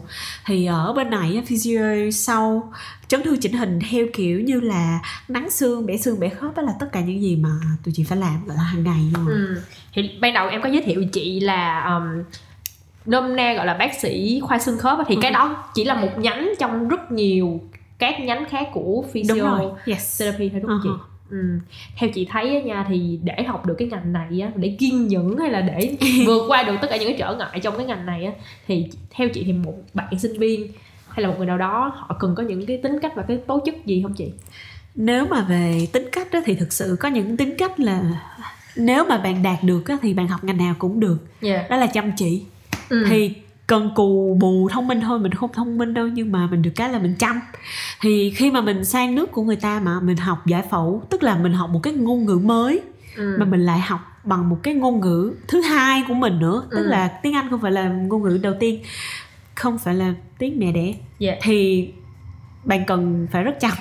thì 0.47 0.67
ở 0.67 0.93
bên 0.93 1.11
này 1.11 1.43
physio 1.47 2.11
sau 2.13 2.73
chấn 3.09 3.23
thương 3.23 3.41
chỉnh 3.41 3.53
hình 3.53 3.79
theo 3.91 4.07
kiểu 4.15 4.41
như 4.41 4.61
là 4.61 5.01
nắng 5.29 5.51
xương 5.51 5.87
bẻ 5.87 5.97
xương 5.97 6.21
bẻ 6.21 6.29
khớp 6.29 6.57
đó 6.57 6.63
là 6.63 6.73
tất 6.81 6.87
cả 6.93 7.01
những 7.01 7.23
gì 7.23 7.37
mà 7.37 7.51
tụi 7.85 7.95
chị 7.97 8.05
phải 8.05 8.19
làm 8.19 8.47
gọi 8.47 8.57
là 8.57 8.63
hàng 8.63 8.85
ngày 8.85 9.01
luôn 9.15 9.27
Ừ. 9.27 9.61
Thì 9.93 10.11
ban 10.21 10.35
đầu 10.35 10.49
em 10.49 10.63
có 10.63 10.69
giới 10.69 10.83
thiệu 10.83 11.05
chị 11.13 11.41
là 11.41 11.85
um, 11.85 12.23
nôm 13.07 13.37
na 13.37 13.55
gọi 13.55 13.67
là 13.67 13.75
bác 13.75 14.01
sĩ 14.01 14.41
khoa 14.45 14.59
xương 14.59 14.79
khớp 14.79 14.99
thì 15.09 15.17
cái 15.23 15.31
Ừ. 15.31 15.35
đó 15.35 15.65
chỉ 15.75 15.85
là 15.85 15.95
một 15.95 16.09
nhánh 16.19 16.53
trong 16.59 16.89
rất 16.89 17.13
nhiều 17.13 17.61
các 18.01 18.21
nhánh 18.21 18.45
khác 18.51 18.69
của 18.73 19.05
physiotherapy 19.13 19.93
yes 19.93 20.23
thôi 20.39 20.51
đúng 20.55 20.63
không 20.67 20.81
chị? 20.83 20.89
Uh-huh. 20.89 20.99
Ừ. 21.31 21.59
Theo 21.97 22.11
chị 22.15 22.27
thấy 22.31 22.63
nha 22.63 22.85
thì 22.89 23.19
để 23.23 23.43
học 23.43 23.67
được 23.67 23.75
cái 23.79 23.89
ngành 23.89 24.13
này 24.13 24.41
á, 24.41 24.51
để 24.57 24.77
kiên 24.79 25.09
nhẫn 25.09 25.37
hay 25.37 25.51
là 25.51 25.61
để 25.61 25.97
vượt 26.27 26.43
qua 26.49 26.63
được 26.63 26.77
tất 26.83 26.89
cả 26.91 26.97
những 26.97 27.09
cái 27.09 27.17
trở 27.19 27.35
ngại 27.37 27.61
trong 27.63 27.77
cái 27.77 27.87
ngành 27.87 28.07
này 28.07 28.25
á 28.25 28.33
thì 28.67 28.87
theo 29.11 29.29
chị 29.29 29.43
thì 29.45 29.53
một 29.53 29.75
bạn 29.95 30.19
sinh 30.19 30.39
viên 30.39 30.67
hay 31.09 31.23
là 31.23 31.29
một 31.29 31.35
người 31.39 31.47
nào 31.47 31.59
đó 31.59 31.93
họ 31.97 32.17
cần 32.21 32.35
có 32.35 32.43
những 32.43 32.67
cái 32.67 32.77
tính 32.83 32.99
cách 33.03 33.13
và 33.17 33.23
cái 33.29 33.37
tố 33.47 33.61
chất 33.65 33.75
gì 33.87 34.03
không 34.03 34.15
chị? 34.15 34.33
nếu 34.95 35.27
mà 35.27 35.41
về 35.49 35.87
tính 35.93 36.09
cách 36.13 36.29
đó 36.33 36.41
thì 36.45 36.55
thực 36.55 36.73
sự 36.73 36.97
có 37.01 37.09
những 37.09 37.37
tính 37.37 37.55
cách 37.59 37.81
là 37.81 38.03
nếu 38.77 39.05
mà 39.05 39.19
bạn 39.19 39.43
đạt 39.43 39.59
được 39.63 39.89
á, 39.89 39.97
thì 40.03 40.15
bạn 40.15 40.29
học 40.29 40.45
ngành 40.45 40.57
nào 40.59 40.75
cũng 40.79 41.01
được 41.01 41.17
Yeah. 41.41 41.71
đó 41.71 41.77
là 41.77 41.87
chăm 41.87 42.13
chỉ 42.17 42.43
Ừ. 42.89 43.05
thì 43.09 43.35
cần 43.71 43.91
cù 43.95 44.37
bù 44.41 44.69
thông 44.73 44.89
minh 44.89 45.01
thôi 45.01 45.19
mình 45.19 45.33
không 45.33 45.53
thông 45.53 45.79
minh 45.79 45.95
đâu 45.95 46.07
nhưng 46.09 46.33
mà 46.33 46.47
mình 46.51 46.63
được 46.63 46.71
cái 46.77 46.89
là 46.89 46.99
mình 46.99 47.15
chăm 47.19 47.41
thì 48.01 48.33
khi 48.37 48.51
mà 48.51 48.61
mình 48.61 48.85
sang 48.85 49.15
nước 49.15 49.33
của 49.33 49.43
người 49.43 49.57
ta 49.57 49.81
mà 49.85 50.01
mình 50.01 50.17
học 50.17 50.47
giải 50.47 50.63
phẫu 50.71 51.03
tức 51.11 51.23
là 51.23 51.37
mình 51.37 51.53
học 51.53 51.71
một 51.71 51.81
cái 51.83 51.93
ngôn 51.93 52.25
ngữ 52.27 52.39
mới 52.45 52.81
ừ. 53.17 53.37
mà 53.39 53.45
mình 53.47 53.61
lại 53.61 53.81
học 53.81 54.01
bằng 54.25 54.49
một 54.49 54.57
cái 54.63 54.75
ngôn 54.75 55.01
ngữ 55.01 55.35
thứ 55.49 55.61
hai 55.61 56.03
của 56.09 56.15
mình 56.15 56.39
nữa 56.39 56.63
tức 56.71 56.77
Ừ. 56.77 56.87
là 56.89 57.09
tiếng 57.09 57.35
anh 57.35 57.51
không 57.51 57.61
phải 57.61 57.73
là 57.73 57.89
ngôn 57.89 58.23
ngữ 58.23 58.39
đầu 58.43 58.55
tiên 58.61 58.83
không 59.55 59.79
phải 59.79 59.95
là 59.95 60.15
tiếng 60.39 60.59
mẹ 60.59 60.73
đẻ 60.73 60.95
Yeah. 61.19 61.39
thì 61.43 61.89
bạn 62.65 62.85
cần 62.87 63.27
phải 63.33 63.43
rất 63.45 63.61
chăm 63.61 63.73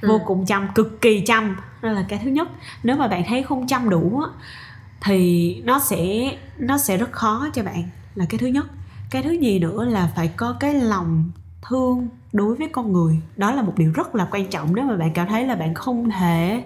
Ừ. 0.00 0.08
vô 0.08 0.20
cùng 0.26 0.46
chăm 0.46 0.68
cực 0.74 1.00
kỳ 1.00 1.20
chăm 1.20 1.56
đó 1.82 1.90
là 1.90 2.04
cái 2.08 2.20
thứ 2.24 2.30
nhất 2.30 2.48
nếu 2.82 2.96
mà 2.96 3.08
bạn 3.08 3.22
thấy 3.28 3.42
không 3.42 3.66
chăm 3.66 3.90
đủ 3.90 4.20
á 4.20 4.28
thì 5.02 5.54
nó 5.64 5.78
sẽ 5.78 6.30
nó 6.58 6.78
sẽ 6.78 6.96
rất 6.96 7.12
khó 7.12 7.48
cho 7.54 7.62
bạn 7.62 7.82
là 8.14 8.24
cái 8.28 8.38
thứ 8.38 8.46
nhất 8.46 8.66
cái 9.14 9.22
thứ 9.22 9.30
nhì 9.30 9.58
nữa 9.58 9.84
là 9.84 10.12
phải 10.16 10.30
có 10.36 10.56
cái 10.60 10.74
lòng 10.74 11.24
thương 11.68 12.08
đối 12.32 12.54
với 12.54 12.68
con 12.72 12.92
người? 12.92 13.18
Đó 13.36 13.52
là 13.52 13.62
một 13.62 13.72
điều 13.76 13.92
rất 13.94 14.14
là 14.14 14.28
quan 14.30 14.46
trọng 14.46 14.74
nếu 14.74 14.84
mà 14.84 14.96
bạn 14.96 15.10
cảm 15.14 15.28
thấy 15.28 15.46
là 15.46 15.54
bạn 15.54 15.74
không 15.74 16.10
thể 16.10 16.62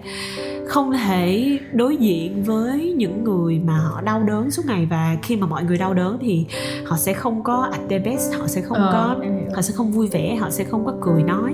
không 0.67 0.91
thể 0.91 1.59
đối 1.73 1.97
diện 1.97 2.43
với 2.43 2.93
những 2.97 3.23
người 3.23 3.59
mà 3.59 3.77
họ 3.77 4.01
đau 4.01 4.23
đớn 4.23 4.51
suốt 4.51 4.65
ngày. 4.65 4.85
Và 4.85 5.17
khi 5.23 5.35
mà 5.35 5.47
mọi 5.47 5.63
người 5.63 5.77
đau 5.77 5.93
đớn 5.93 6.17
thì 6.21 6.45
họ 6.85 6.97
sẽ 6.97 7.13
không 7.13 7.43
có 7.43 7.69
at 7.71 7.81
their 7.89 8.05
best 8.05 8.33
họ 8.39 8.47
sẽ 8.47 8.61
không 8.61 8.77
Ờ, 8.77 8.89
có 8.93 9.25
họ 9.55 9.61
sẽ 9.61 9.73
không 9.73 9.91
vui 9.91 10.07
vẻ 10.07 10.35
họ 10.35 10.49
sẽ 10.49 10.63
không 10.63 10.85
có 10.85 10.93
cười 11.01 11.23
nói. 11.23 11.53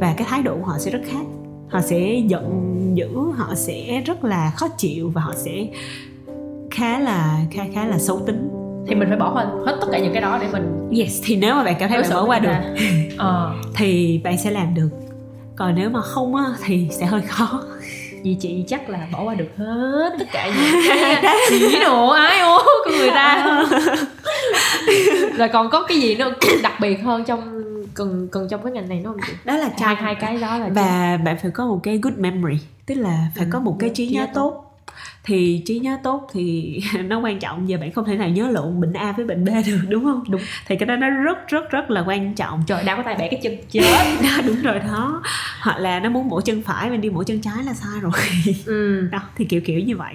Và 0.00 0.14
cái 0.16 0.26
thái 0.30 0.42
độ 0.42 0.56
của 0.56 0.64
họ 0.64 0.78
sẽ 0.78 0.90
rất 0.90 1.00
khác. 1.04 1.26
Họ 1.68 1.80
sẽ 1.80 2.22
giận 2.26 2.76
dữ 2.94 3.08
họ 3.36 3.54
sẽ 3.54 4.02
rất 4.06 4.24
là 4.24 4.52
khó 4.56 4.68
chịu 4.68 5.10
và 5.10 5.22
họ 5.22 5.32
sẽ 5.36 5.66
khá 6.70 6.98
là 6.98 7.40
khá 7.50 7.64
khá 7.74 7.86
là 7.86 7.98
xấu 7.98 8.20
tính 8.26 8.65
thì 8.88 8.94
mình 8.94 9.08
phải 9.08 9.18
bỏ 9.18 9.28
hết, 9.28 9.46
hết 9.66 9.76
tất 9.80 9.86
cả 9.92 9.98
những 9.98 10.12
cái 10.12 10.22
đó 10.22 10.38
để 10.40 10.48
mình 10.52 10.90
yes 10.98 11.20
thì 11.24 11.36
nếu 11.36 11.54
mà 11.54 11.64
bạn 11.64 11.74
cảm 11.78 11.88
thấy 11.88 12.02
bạn 12.02 12.10
bỏ 12.10 12.24
qua 12.24 12.38
được 12.38 12.50
ờ. 13.18 13.52
thì 13.76 14.20
bạn 14.24 14.38
sẽ 14.38 14.50
làm 14.50 14.74
được. 14.74 14.88
Còn 15.56 15.74
nếu 15.74 15.90
mà 15.90 16.00
không 16.02 16.34
á 16.34 16.44
thì 16.64 16.88
sẽ 16.90 17.06
hơi 17.06 17.22
khó. 17.22 17.62
Vì 18.22 18.34
chị 18.40 18.64
chắc 18.68 18.88
là 18.90 18.98
bỏ 19.12 19.22
qua 19.22 19.34
được 19.34 19.48
hết 19.56 20.10
tất 20.18 20.24
cả 20.32 20.46
những 20.46 20.82
cái 21.22 21.36
chỉ 21.48 21.78
đồ 21.84 22.08
ái 22.08 22.40
ố 22.40 22.58
của 22.84 22.90
người 22.98 23.10
ta. 23.10 23.64
Rồi 25.38 25.48
còn 25.48 25.70
có 25.70 25.82
cái 25.88 26.00
gì 26.00 26.14
nữa 26.14 26.32
đặc 26.62 26.72
biệt 26.80 26.96
hơn 27.02 27.24
trong 27.24 27.62
cần 27.94 28.28
cần 28.32 28.48
trong 28.50 28.62
cái 28.62 28.72
ngành 28.72 28.88
này 28.88 29.00
nữa 29.00 29.10
không 29.10 29.20
chị? 29.26 29.32
Đó 29.44 29.56
là 29.56 29.64
hai 29.64 29.72
chăm. 29.78 29.96
hai 30.04 30.14
cái 30.14 30.36
đó 30.36 30.58
là 30.58 30.68
và 30.74 31.18
bạn 31.24 31.36
phải 31.42 31.50
có 31.50 31.66
một 31.66 31.80
cái 31.82 31.98
good 32.02 32.14
memory 32.16 32.58
tức 32.86 32.94
là 32.94 33.18
phải 33.36 33.44
Ừ, 33.44 33.50
có 33.52 33.60
một 33.60 33.76
cái 33.78 33.90
trí 33.94 34.06
nhớ 34.06 34.26
tốt 34.34 34.65
thì 35.24 35.62
trí 35.66 35.78
nhớ 35.78 35.98
tốt 36.02 36.28
thì 36.32 36.80
nó 37.04 37.20
quan 37.20 37.38
trọng. 37.38 37.68
Giờ 37.68 37.78
bạn 37.80 37.92
không 37.92 38.04
thể 38.04 38.16
nào 38.16 38.28
nhớ 38.28 38.48
lộn 38.48 38.80
bệnh 38.80 38.92
A 38.92 39.12
với 39.12 39.26
bệnh 39.26 39.44
B 39.44 39.48
được 39.66 39.78
đúng 39.88 40.04
không? 40.04 40.24
Đúng. 40.28 40.40
thì 40.66 40.76
cái 40.76 40.86
đó 40.86 40.96
nó 40.96 41.10
rất 41.10 41.48
rất 41.48 41.70
rất 41.70 41.90
là 41.90 42.04
quan 42.06 42.34
trọng. 42.34 42.62
Trời 42.66 42.84
đau 42.84 42.96
có 42.96 43.02
tay 43.02 43.16
bẻ 43.18 43.28
cái 43.28 43.40
chân 43.42 43.56
chết. 43.70 43.82
Đó 44.22 44.42
đúng 44.46 44.62
rồi 44.62 44.78
đó. 44.78 45.22
Hoặc 45.60 45.78
là 45.78 46.00
nó 46.00 46.10
muốn 46.10 46.28
mổ 46.28 46.40
chân 46.40 46.62
phải 46.62 46.90
mình 46.90 47.00
đi 47.00 47.10
mổ 47.10 47.22
chân 47.22 47.40
trái 47.40 47.64
là 47.64 47.74
sai 47.74 48.00
rồi. 48.00 48.12
Ừ. 48.66 49.08
đó 49.12 49.20
thì 49.36 49.44
kiểu 49.44 49.60
kiểu 49.60 49.80
như 49.80 49.96
vậy 49.96 50.14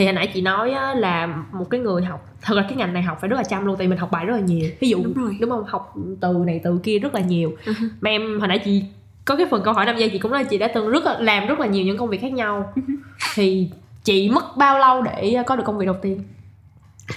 thì 0.00 0.04
hồi 0.06 0.12
nãy 0.14 0.26
chị 0.34 0.40
nói 0.40 0.70
á, 0.70 0.94
là 0.94 1.26
một 1.52 1.70
cái 1.70 1.80
người 1.80 2.02
học 2.04 2.26
thật 2.42 2.54
ra 2.56 2.62
cái 2.68 2.76
ngành 2.76 2.92
này 2.92 3.02
học 3.02 3.18
phải 3.20 3.28
rất 3.30 3.36
là 3.36 3.42
chăm 3.42 3.66
luôn 3.66 3.76
tại 3.78 3.88
mình 3.88 3.98
học 3.98 4.10
bài 4.10 4.24
rất 4.26 4.34
là 4.34 4.40
nhiều 4.40 4.70
ví 4.80 4.88
dụ 4.88 5.00
Đúng 5.04 5.14
rồi. 5.14 5.36
đúng 5.40 5.50
không 5.50 5.64
học 5.66 5.94
từ 6.20 6.42
này 6.46 6.60
từ 6.64 6.80
kia 6.82 6.98
rất 6.98 7.14
là 7.14 7.20
nhiều 7.20 7.52
Uh-huh. 7.64 7.88
mà 8.00 8.10
em 8.10 8.38
hồi 8.38 8.48
nãy 8.48 8.58
chị 8.64 8.84
có 9.24 9.36
cái 9.36 9.46
phần 9.50 9.62
câu 9.64 9.74
hỏi 9.74 9.86
5 9.86 9.96
giây 9.98 10.08
chị 10.10 10.18
cũng 10.18 10.30
nói 10.32 10.44
chị 10.44 10.58
đã 10.58 10.68
từng 10.74 10.88
rất 10.90 11.04
là 11.04 11.18
làm 11.18 11.46
rất 11.46 11.60
là 11.60 11.66
nhiều 11.66 11.84
những 11.84 11.96
công 11.98 12.08
việc 12.08 12.20
khác 12.20 12.32
nhau 12.32 12.72
Uh-huh. 12.76 12.96
thì 13.34 13.70
chị 14.04 14.28
mất 14.30 14.56
bao 14.56 14.78
lâu 14.78 15.02
để 15.02 15.36
có 15.46 15.56
được 15.56 15.62
công 15.66 15.78
việc 15.78 15.86
đầu 15.86 15.96
tiên 16.02 16.22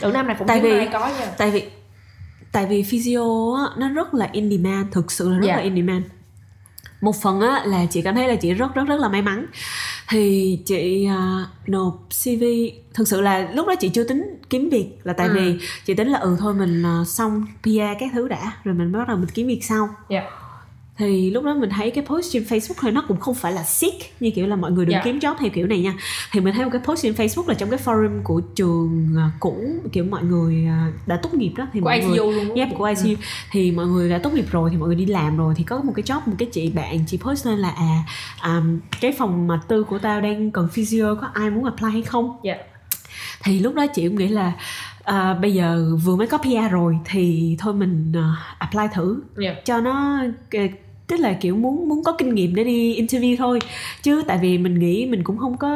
tưởng 0.01 0.13
năm 0.13 0.27
này 0.27 0.35
cũng 0.39 0.47
Tại 0.47 0.59
vì- 0.59 0.87
có 0.93 0.99
nha 1.19 1.25
tại 1.37 1.51
vì 1.51 1.63
tại 2.51 2.65
vì 2.65 2.83
physio 2.83 3.55
á, 3.57 3.63
nó 3.77 3.89
rất 3.89 4.13
là 4.13 4.29
in 4.31 4.49
demand 4.51 4.87
thực 4.91 5.11
sự 5.11 5.29
là 5.29 5.37
rất 5.37 5.45
Dạ. 5.47 5.55
là 5.55 5.61
in 5.61 5.75
demand 5.75 6.03
một 7.01 7.15
phần 7.21 7.41
á 7.41 7.61
là 7.65 7.85
chị 7.89 8.01
cảm 8.01 8.15
thấy 8.15 8.27
là 8.27 8.35
chị 8.35 8.53
rất 8.53 8.75
rất 8.75 8.83
rất 8.87 8.99
là 8.99 9.09
may 9.09 9.21
mắn 9.21 9.45
thì 10.13 10.59
chị 10.65 11.05
à, 11.05 11.45
nộp 11.67 12.07
cv 12.23 12.43
thực 12.93 13.07
sự 13.07 13.21
là 13.21 13.51
lúc 13.53 13.67
đó 13.67 13.75
chị 13.79 13.89
chưa 13.89 14.03
tính 14.03 14.23
kiếm 14.49 14.69
việc 14.69 14.87
là 15.03 15.13
tại 15.13 15.27
Ừ. 15.27 15.33
vì 15.33 15.59
chị 15.85 15.93
tính 15.93 16.07
là 16.07 16.19
ừ 16.19 16.35
thôi 16.39 16.53
mình 16.53 16.83
à, 16.85 17.03
xong 17.05 17.45
PR 17.63 17.99
các 17.99 18.11
thứ 18.13 18.27
đã 18.27 18.51
rồi 18.63 18.75
mình 18.75 18.91
bắt 18.91 19.07
đầu 19.07 19.17
mình 19.17 19.29
kiếm 19.33 19.47
việc 19.47 19.63
sau. 19.63 19.89
Dạ 20.09 20.21
thì 20.97 21.31
lúc 21.31 21.43
đó 21.43 21.53
mình 21.55 21.69
thấy 21.69 21.91
cái 21.91 22.05
post 22.07 22.31
trên 22.33 22.43
Facebook 22.43 22.73
thôi 22.81 22.91
nó 22.91 23.03
cũng 23.07 23.19
không 23.19 23.35
phải 23.35 23.53
là 23.53 23.63
sick 23.63 24.21
như 24.21 24.31
kiểu 24.35 24.47
là 24.47 24.55
mọi 24.55 24.71
người 24.71 24.85
đừng 24.85 24.93
Dạ. 24.93 25.01
kiếm 25.03 25.19
job 25.19 25.35
theo 25.39 25.49
kiểu 25.49 25.67
này 25.67 25.79
nha. 25.81 25.93
Thì 26.31 26.39
mình 26.39 26.53
thấy 26.53 26.65
một 26.65 26.69
cái 26.73 26.81
post 26.85 27.03
trên 27.03 27.13
Facebook 27.13 27.47
là 27.47 27.53
trong 27.53 27.69
cái 27.69 27.79
forum 27.85 28.21
của 28.23 28.41
trường 28.55 29.15
à, 29.17 29.31
cũ 29.39 29.57
kiểu 29.91 30.05
mọi 30.05 30.23
người 30.23 30.65
à, 30.65 30.91
đã 31.05 31.19
tốt 31.23 31.33
nghiệp 31.33 31.51
đó 31.57 31.67
thì 31.73 31.79
của 31.79 31.85
mọi 31.85 31.99
người 31.99 32.13
ICU 32.17 32.31
luôn 32.31 32.45
đúng 32.47 32.55
Yep, 32.57 32.67
của 32.77 32.85
ICU 32.85 33.21
thì 33.51 33.71
mọi 33.71 33.85
người 33.85 34.09
đã 34.09 34.17
tốt 34.17 34.33
nghiệp 34.33 34.45
rồi 34.51 34.69
thì 34.69 34.77
mọi 34.77 34.87
người 34.87 34.95
đi 34.95 35.05
làm 35.05 35.37
rồi 35.37 35.53
thì 35.57 35.63
có 35.63 35.81
một 35.81 35.93
cái 35.95 36.03
job 36.03 36.19
một 36.25 36.35
cái 36.37 36.49
chị 36.51 36.69
bạn 36.69 36.99
chị 37.07 37.17
post 37.17 37.45
lên 37.47 37.59
là 37.59 37.69
à 37.69 38.03
um, 38.45 38.79
cái 39.01 39.11
phòng 39.17 39.47
mà 39.47 39.59
tư 39.67 39.83
của 39.83 39.97
tao 39.99 40.21
đang 40.21 40.51
cần 40.51 40.67
physio 40.73 41.15
có 41.21 41.27
ai 41.33 41.49
muốn 41.49 41.65
apply 41.65 41.89
hay 41.91 42.01
không? 42.01 42.39
Dạ. 42.43 42.55
Thì 43.43 43.59
lúc 43.59 43.75
đó 43.75 43.85
chị 43.87 44.07
cũng 44.07 44.17
nghĩ 44.17 44.27
là 44.27 44.51
à, 45.03 45.33
bây 45.41 45.53
giờ 45.53 45.97
vừa 46.03 46.15
mới 46.15 46.27
có 46.27 46.37
PR 46.37 46.71
rồi 46.71 46.97
thì 47.05 47.55
thôi 47.59 47.73
mình 47.73 48.11
à, 48.15 48.55
apply 48.57 48.83
thử. 48.93 49.21
Dạ. 49.37 49.55
Cho 49.65 49.81
nó 49.81 50.23
tức 51.07 51.19
là 51.19 51.33
kiểu 51.33 51.55
muốn 51.55 51.89
muốn 51.89 52.03
có 52.03 52.11
kinh 52.11 52.35
nghiệm 52.35 52.55
để 52.55 52.63
đi 52.63 53.01
interview 53.01 53.37
thôi. 53.37 53.59
Chứ 54.01 54.23
tại 54.27 54.37
vì 54.41 54.57
mình 54.57 54.79
nghĩ 54.79 55.05
mình 55.05 55.23
cũng 55.23 55.37
không 55.37 55.57
có 55.57 55.69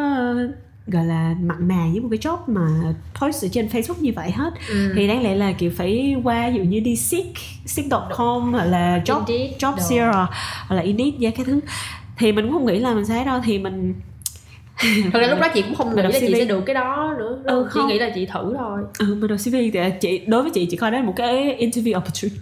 gọi 0.87 1.05
là 1.05 1.35
mặn 1.41 1.67
mà 1.67 1.87
với 1.91 1.99
một 2.01 2.07
cái 2.11 2.19
job 2.19 2.37
mà 2.47 2.67
post 3.21 3.45
ở 3.45 3.47
trên 3.51 3.67
Facebook 3.67 4.01
như 4.01 4.11
vậy 4.15 4.31
hết. 4.31 4.53
Ừ. 4.69 4.91
thì 4.95 5.07
đáng 5.07 5.23
lẽ 5.23 5.35
là 5.35 5.51
kiểu 5.51 5.71
phải 5.75 6.15
qua 6.23 6.47
dụ 6.47 6.63
như 6.63 6.79
đi 6.79 6.95
seek 6.95 7.25
seek.com 7.65 8.51
hoặc 8.53 8.65
là 8.65 9.01
job 9.05 9.21
Indeed, 9.27 9.63
job 9.63 9.75
zero 9.75 10.25
hoặc 10.67 10.75
là 10.75 10.81
indeed 10.81 11.13
và 11.19 11.29
cái 11.35 11.45
thứ. 11.45 11.59
Thì 12.17 12.31
mình 12.31 12.45
cũng 12.45 12.53
không 12.53 12.65
nghĩ 12.65 12.79
là 12.79 12.93
mình 12.93 13.05
sẽ 13.05 13.23
đâu 13.25 13.39
thì 13.45 13.59
mình 13.59 13.93
thật 15.13 15.19
ra 15.19 15.27
lúc 15.27 15.39
đó 15.39 15.47
chị 15.53 15.61
cũng 15.61 15.75
không 15.75 15.95
nghĩ 15.95 16.01
là 16.01 16.09
chị 16.19 16.27
CV. 16.27 16.33
sẽ 16.37 16.45
được 16.45 16.61
cái 16.65 16.73
đó 16.73 17.15
nữa. 17.19 17.41
Ừ, 17.45 17.63
chị 17.73 17.79
không. 17.79 17.87
nghĩ 17.89 17.99
là 17.99 18.09
chị 18.15 18.25
thử 18.25 18.55
thôi. 18.57 18.81
Ừ, 18.99 19.05
mình 19.19 19.27
đọc 19.29 19.39
CV 19.45 19.51
thì 19.73 19.79
chị 20.01 20.17
đối 20.27 20.41
với 20.41 20.51
chị 20.51 20.65
chỉ 20.69 20.77
coi 20.77 20.91
đó 20.91 20.97
là 20.97 21.03
một 21.03 21.13
cái 21.15 21.57
interview 21.59 21.97
opportunity 21.97 22.39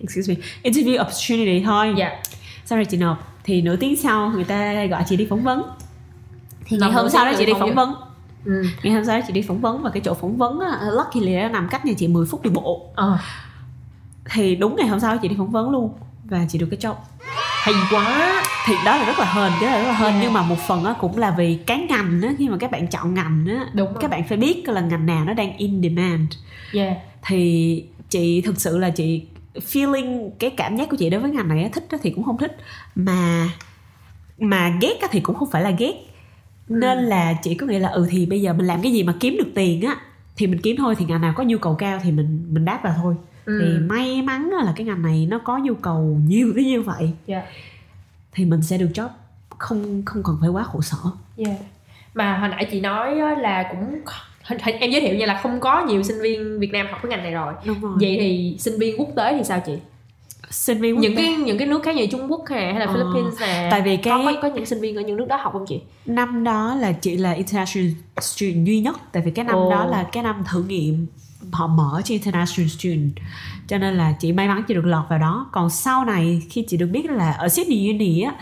excuse 0.00 0.34
me. 0.34 0.40
Interview 0.62 1.00
opportunity 1.00 1.64
thôi. 1.64 1.94
Dạ. 1.96 2.10
Sau 2.64 2.78
rồi 2.78 2.84
chị 2.84 2.96
nộp. 2.96 3.34
Thì 3.44 3.62
nửa 3.62 3.76
tiếng 3.76 3.96
sau 3.96 4.30
người 4.30 4.44
ta 4.44 4.84
gọi 4.84 5.02
chị 5.08 5.16
đi 5.16 5.26
phỏng 5.30 5.42
vấn. 5.42 5.62
Thì 6.64 6.76
ngày 6.76 6.92
hôm 6.92 7.08
sau 7.08 7.24
đó 7.24 7.32
chị 7.38 7.46
đi 7.46 7.52
phỏng 7.60 7.74
vấn. 7.74 7.94
Ừ. 8.44 8.62
ngày 8.82 8.94
hôm 8.94 9.04
sau 9.04 9.18
đó 9.18 9.24
chị 9.26 9.32
đi 9.32 9.42
phỏng 9.42 9.60
vấn 9.60 9.82
và 9.82 9.90
cái 9.90 10.00
chỗ 10.04 10.14
phỏng 10.14 10.36
vấn 10.36 10.60
á, 10.60 10.78
luckily 10.92 11.36
nó 11.36 11.48
nằm 11.48 11.68
cách 11.70 11.86
nhà 11.86 11.92
chị 11.96 12.08
10 12.08 12.26
phút 12.26 12.42
đi 12.42 12.50
bộ. 12.50 12.90
Ờ. 12.94 13.18
Thì 14.30 14.56
đúng 14.56 14.76
ngày 14.76 14.88
hôm 14.88 15.00
sau 15.00 15.18
chị 15.18 15.28
đi 15.28 15.34
phỏng 15.38 15.50
vấn 15.50 15.70
luôn 15.70 15.92
và 16.24 16.46
chị 16.48 16.58
được 16.58 16.68
cái 16.70 16.78
job. 16.80 16.94
Hay 17.62 17.74
quá. 17.90 18.42
Thì 18.66 18.74
đó 18.84 18.96
là 18.96 19.04
rất 19.04 19.18
là 19.18 19.32
hên 19.32 19.52
đó 19.60 19.66
là 19.70 19.78
rất 19.82 19.86
là 19.88 19.92
hên. 19.94 20.10
Yeah. 20.12 20.22
nhưng 20.22 20.32
mà 20.32 20.42
một 20.42 20.58
phần 20.68 20.84
á 20.84 20.94
cũng 21.00 21.18
là 21.18 21.34
vì 21.38 21.58
cái 21.66 21.78
ngành 21.88 22.22
á 22.22 22.34
khi 22.38 22.48
mà 22.48 22.56
các 22.56 22.70
bạn 22.70 22.88
chọn 22.88 23.14
ngành 23.14 23.46
á 23.48 23.66
Đúng 23.74 23.86
rồi. 23.86 23.96
các 24.00 24.10
bạn 24.10 24.28
phải 24.28 24.38
biết 24.38 24.68
là 24.68 24.80
ngành 24.80 25.06
nào 25.06 25.24
nó 25.24 25.32
đang 25.34 25.56
in 25.56 25.82
demand. 25.82 26.32
Yeah 26.72 26.96
thì 27.22 27.84
chị 28.10 28.40
thực 28.40 28.60
sự 28.60 28.78
là 28.78 28.90
chị 28.90 29.22
feeling 29.58 30.30
cái 30.38 30.50
cảm 30.50 30.76
giác 30.76 30.88
của 30.88 30.96
chị 30.96 31.10
đối 31.10 31.20
với 31.20 31.30
ngành 31.30 31.48
này 31.48 31.70
thích 31.72 31.84
thì 32.02 32.10
cũng 32.10 32.24
không 32.24 32.38
thích. 32.38 32.56
Mà 32.94 33.48
mà 34.38 34.78
ghét 34.80 34.94
thì 35.10 35.20
cũng 35.20 35.36
không 35.36 35.50
phải 35.50 35.62
là 35.62 35.70
ghét. 35.70 35.94
Nên 36.68 36.98
là 36.98 37.34
chị 37.42 37.54
có 37.54 37.66
nghĩa 37.66 37.78
là 37.78 37.88
ừ 37.88 38.06
thì 38.10 38.26
bây 38.26 38.40
giờ 38.40 38.52
mình 38.52 38.66
làm 38.66 38.82
cái 38.82 38.92
gì 38.92 39.02
mà 39.02 39.14
kiếm 39.20 39.36
được 39.38 39.50
tiền 39.54 39.82
á 39.82 39.96
thì 40.36 40.46
mình 40.46 40.60
kiếm 40.60 40.76
thôi 40.78 40.94
thì 40.98 41.04
ngành 41.04 41.20
nào 41.20 41.32
có 41.36 41.44
nhu 41.44 41.58
cầu 41.58 41.74
cao 41.74 42.00
thì 42.02 42.10
mình 42.10 42.46
mình 42.50 42.64
đáp 42.64 42.80
vào 42.82 42.94
thôi. 42.96 43.14
Ừ. 43.44 43.60
thì 43.62 43.78
may 43.78 44.22
mắn 44.22 44.50
là 44.64 44.72
cái 44.76 44.86
ngành 44.86 45.02
này 45.02 45.26
nó 45.30 45.38
có 45.38 45.58
nhu 45.58 45.74
cầu 45.74 46.20
nhiều 46.26 46.52
tới 46.54 46.64
như 46.64 46.82
vậy. 46.82 47.12
Dạ. 47.26 47.42
Thì 48.32 48.44
mình 48.44 48.62
sẽ 48.62 48.78
được 48.78 48.90
job 48.94 49.08
không 49.58 50.02
không 50.06 50.22
cần 50.22 50.36
phải 50.40 50.48
quá 50.48 50.62
khổ 50.62 50.80
sở. 50.80 50.98
Yeah 51.36 51.58
mà 52.18 52.38
hồi 52.38 52.48
nãy 52.48 52.68
chị 52.70 52.80
nói 52.80 53.16
là 53.16 53.68
cũng 53.70 54.00
em 54.80 54.90
giới 54.90 55.00
thiệu 55.00 55.14
như 55.14 55.24
là 55.26 55.40
không 55.42 55.60
có 55.60 55.86
nhiều 55.86 56.02
sinh 56.02 56.20
viên 56.22 56.60
Việt 56.60 56.72
Nam 56.72 56.86
học 56.90 57.00
cái 57.02 57.10
ngành 57.10 57.22
này 57.22 57.32
rồi. 57.32 57.52
Đúng 57.64 57.80
rồi. 57.80 57.92
Vậy 58.00 58.16
thì 58.20 58.56
sinh 58.58 58.78
viên 58.78 59.00
quốc 59.00 59.08
tế 59.16 59.36
thì 59.36 59.44
sao 59.44 59.62
chị? 59.66 59.72
Sinh 60.50 60.80
viên 60.80 60.94
quốc 60.96 61.02
những 61.02 61.12
tế- 61.16 61.16
cái 61.16 61.34
những 61.36 61.58
cái 61.58 61.68
nước 61.68 61.82
khác 61.82 61.96
như 61.96 62.06
Trung 62.06 62.30
Quốc 62.32 62.40
hay 62.50 62.64
hay 62.72 62.80
là 62.80 62.86
Ờ, 62.86 62.92
Philippines 62.94 63.40
nè 63.40 63.68
tại 63.70 63.80
vì 63.82 63.96
cái- 63.96 64.24
có, 64.24 64.32
có 64.34 64.40
có 64.42 64.54
những 64.54 64.66
sinh 64.66 64.80
viên 64.80 64.96
ở 64.96 65.02
những 65.02 65.16
nước 65.16 65.26
đó 65.28 65.36
học 65.36 65.52
không 65.52 65.64
chị? 65.68 65.80
Năm 66.06 66.44
đó 66.44 66.74
là 66.80 66.92
chị 66.92 67.16
là 67.16 67.32
international 67.32 67.90
student 68.20 68.66
duy 68.66 68.80
nhất 68.80 68.96
tại 69.12 69.22
vì 69.26 69.30
cái 69.30 69.44
năm 69.44 69.54
Ồ. 69.56 69.70
đó 69.70 69.86
là 69.86 70.06
cái 70.12 70.22
năm 70.22 70.42
thử 70.52 70.62
nghiệm 70.62 71.06
họ 71.52 71.66
mở 71.66 72.00
cho 72.04 72.12
international 72.12 72.68
student 72.68 73.10
cho 73.68 73.78
nên 73.78 73.94
là 73.94 74.12
chị 74.20 74.32
may 74.32 74.48
mắn 74.48 74.62
chị 74.68 74.74
được 74.74 74.84
lọt 74.86 75.04
vào 75.10 75.18
đó. 75.18 75.48
Còn 75.52 75.70
sau 75.70 76.04
này 76.04 76.42
khi 76.50 76.64
chị 76.68 76.76
được 76.76 76.86
biết 76.86 77.10
là 77.10 77.32
ở 77.32 77.48
Sydney 77.48 77.88
Uni 77.92 78.20
á 78.22 78.32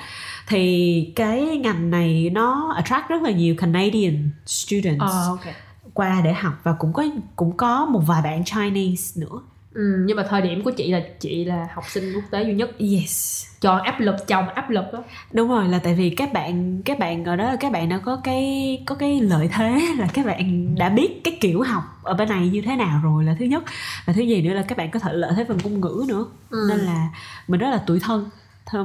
thì 0.49 1.13
cái 1.17 1.41
ngành 1.41 1.91
này 1.91 2.31
nó 2.33 2.73
attract 2.77 3.09
rất 3.09 3.23
là 3.23 3.31
nhiều 3.31 3.55
Canadian 3.59 4.31
students. 4.47 5.01
Ờ 5.01 5.27
ok 5.29 5.55
qua 5.97 6.21
để 6.25 6.33
học 6.33 6.55
và 6.63 6.73
cũng 6.73 6.93
có 6.93 7.05
cũng 7.37 7.57
có 7.57 7.87
một 7.87 8.01
vài 8.07 8.23
bạn 8.23 8.45
Chinese 8.45 9.21
nữa. 9.21 9.41
Ừ, 9.75 9.83
nhưng 10.07 10.17
mà 10.17 10.23
thời 10.29 10.43
điểm 10.43 10.63
của 10.65 10.71
chị 10.71 10.91
là 10.91 11.01
chị 11.21 11.45
là 11.45 11.69
học 11.75 11.85
sinh 11.89 12.13
quốc 12.15 12.25
tế 12.31 12.45
duy 12.45 12.55
nhất. 12.55 12.71
Yes. 12.79 13.47
Chọn 13.61 13.83
áp 13.83 14.01
lực 14.01 14.17
chồng 14.27 14.49
áp 14.49 14.71
lực 14.71 14.85
đó. 14.93 15.03
Đúng 15.33 15.49
rồi 15.49 15.69
là 15.69 15.79
tại 15.79 15.95
vì 15.95 16.11
các 16.11 16.33
bạn 16.33 16.83
các 16.83 16.99
bạn 16.99 17.25
ở 17.25 17.37
đó 17.37 17.57
các 17.61 17.73
bạn 17.73 17.89
đã 17.89 17.99
có 17.99 18.17
cái 18.25 18.83
có 18.87 18.95
cái 18.95 19.21
lợi 19.21 19.49
thế 19.53 19.81
là 19.99 20.09
các 20.15 20.27
bạn 20.27 20.75
đã 20.75 20.89
biết 20.89 21.21
cái 21.25 21.39
kiểu 21.41 21.63
học 21.63 21.83
ở 22.03 22.15
bên 22.15 22.29
này 22.29 22.49
như 22.49 22.63
thế 22.63 22.77
nào 22.77 23.01
rồi 23.03 23.25
là 23.25 23.37
thứ 23.39 23.45
nhất. 23.45 23.65
Và 24.05 24.13
thứ 24.13 24.23
gì 24.23 24.43
nữa 24.43 24.55
là 24.55 24.63
các 24.63 24.79
bạn 24.79 24.91
có 24.91 24.99
thể 24.99 25.13
lợi 25.13 25.33
thế 25.37 25.45
phần 25.49 25.59
ngôn 25.65 25.81
ngữ 25.81 26.05
nữa. 26.09 26.27
Ừ. 26.51 26.67
nên 26.69 26.79
là 26.79 27.09
mình 27.49 27.61
rất 27.61 27.71
là 27.71 27.83
tuổi 27.87 28.01
thân. 28.01 28.31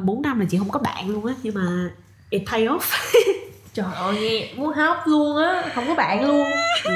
4 0.04 0.22
năm 0.22 0.40
là 0.40 0.46
chị 0.50 0.58
không 0.58 0.70
có 0.70 0.80
bạn 0.80 1.10
luôn 1.10 1.26
á 1.26 1.34
nhưng 1.44 1.56
mà 1.56 1.90
it 2.30 2.44
pay 2.52 2.68
off 2.68 2.80
trời 3.74 3.94
ơi 3.96 4.20
nghe 4.22 4.50
muốn 4.56 4.74
học 4.74 4.98
luôn 5.06 5.38
á 5.38 5.64
không 5.76 5.88
có 5.88 5.96
bạn 5.96 6.28
luôn. 6.28 6.46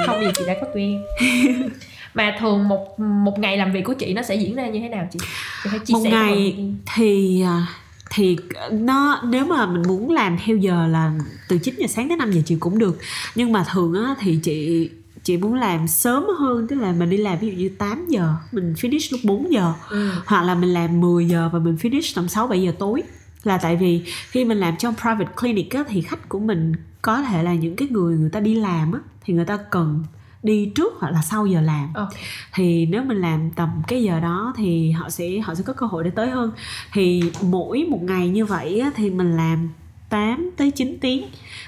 Không 0.05 0.21
gì 0.21 0.27
chị 0.37 0.43
đã 0.47 0.55
có 0.61 0.67
tụi 0.73 0.81
em 0.81 1.01
mà 2.13 2.35
thường 2.39 2.67
một 2.67 2.99
một 2.99 3.39
ngày 3.39 3.57
làm 3.57 3.73
việc 3.73 3.81
của 3.83 3.93
chị 3.93 4.13
nó 4.13 4.21
sẽ 4.21 4.35
diễn 4.35 4.55
ra 4.55 4.67
như 4.67 4.79
thế 4.79 4.89
nào 4.89 5.07
chị? 5.11 5.19
Chị 5.63 5.69
hãy 5.69 5.79
chia 5.79 5.93
một 5.93 5.99
sẻ 6.03 6.09
ngày 6.09 6.55
thì 6.95 7.41
à, 7.41 7.67
thì 8.09 8.37
nó 8.71 9.21
nếu 9.23 9.45
mà 9.45 9.65
mình 9.65 9.81
muốn 9.87 10.11
làm 10.11 10.37
theo 10.45 10.57
giờ 10.57 10.87
là 10.87 11.11
từ 11.49 11.57
9 11.57 11.75
giờ 11.77 11.87
sáng 11.87 12.07
tới 12.09 12.17
5 12.17 12.31
giờ 12.31 12.41
chiều 12.45 12.57
cũng 12.61 12.79
được. 12.79 12.99
Nhưng 13.35 13.51
mà 13.51 13.65
thường 13.71 13.93
á 13.93 14.15
thì 14.19 14.39
chị 14.43 14.89
chị 15.23 15.37
muốn 15.37 15.53
làm 15.53 15.87
sớm 15.87 16.25
hơn 16.39 16.67
tức 16.67 16.75
là 16.75 16.91
mình 16.91 17.09
đi 17.09 17.17
làm 17.17 17.39
ví 17.39 17.47
dụ 17.47 17.53
như 17.53 17.69
8 17.77 18.05
giờ 18.09 18.33
mình 18.51 18.73
finish 18.73 19.07
lúc 19.11 19.21
4 19.23 19.51
giờ. 19.51 19.73
Ừ. 19.89 20.09
hoặc 20.25 20.43
là 20.43 20.55
mình 20.55 20.69
làm 20.69 21.01
10 21.01 21.25
giờ 21.25 21.49
và 21.53 21.59
mình 21.59 21.77
finish 21.81 22.11
tầm 22.15 22.27
6 22.27 22.47
7 22.47 22.61
giờ 22.61 22.71
tối 22.79 23.03
là 23.47 23.57
tại 23.57 23.75
vì 23.75 24.01
khi 24.29 24.45
mình 24.45 24.57
làm 24.57 24.77
trong 24.77 24.93
private 24.95 25.31
clinic 25.41 25.71
á, 25.71 25.83
thì 25.87 26.01
khách 26.01 26.29
của 26.29 26.39
mình 26.39 26.73
có 27.01 27.21
thể 27.21 27.43
là 27.43 27.53
những 27.53 27.75
cái 27.75 27.87
người 27.87 28.17
người 28.17 28.29
ta 28.29 28.39
đi 28.39 28.55
làm 28.55 28.91
á 28.91 28.99
thì 29.23 29.33
người 29.33 29.45
ta 29.45 29.57
cần 29.69 30.03
đi 30.43 30.71
trước 30.75 30.93
hoặc 30.99 31.11
là 31.11 31.21
sau 31.21 31.45
giờ 31.45 31.61
làm. 31.61 31.93
Ok. 31.93 32.09
thì 32.53 32.85
nếu 32.85 33.03
mình 33.03 33.17
làm 33.17 33.51
tầm 33.51 33.69
cái 33.87 34.03
giờ 34.03 34.19
đó 34.19 34.53
thì 34.57 34.91
họ 34.91 35.09
sẽ 35.09 35.39
họ 35.39 35.55
sẽ 35.55 35.63
có 35.63 35.73
cơ 35.73 35.85
hội 35.85 36.03
để 36.03 36.09
tới 36.09 36.29
hơn. 36.29 36.51
Thì 36.93 37.23
mỗi 37.41 37.85
một 37.89 38.03
ngày 38.03 38.29
như 38.29 38.45
vậy 38.45 38.79
á, 38.79 38.91
thì 38.95 39.09
mình 39.09 39.37
làm 39.37 39.69
8 40.09 40.51
tới 40.57 40.71
9 40.71 40.97
tiếng 41.01 41.25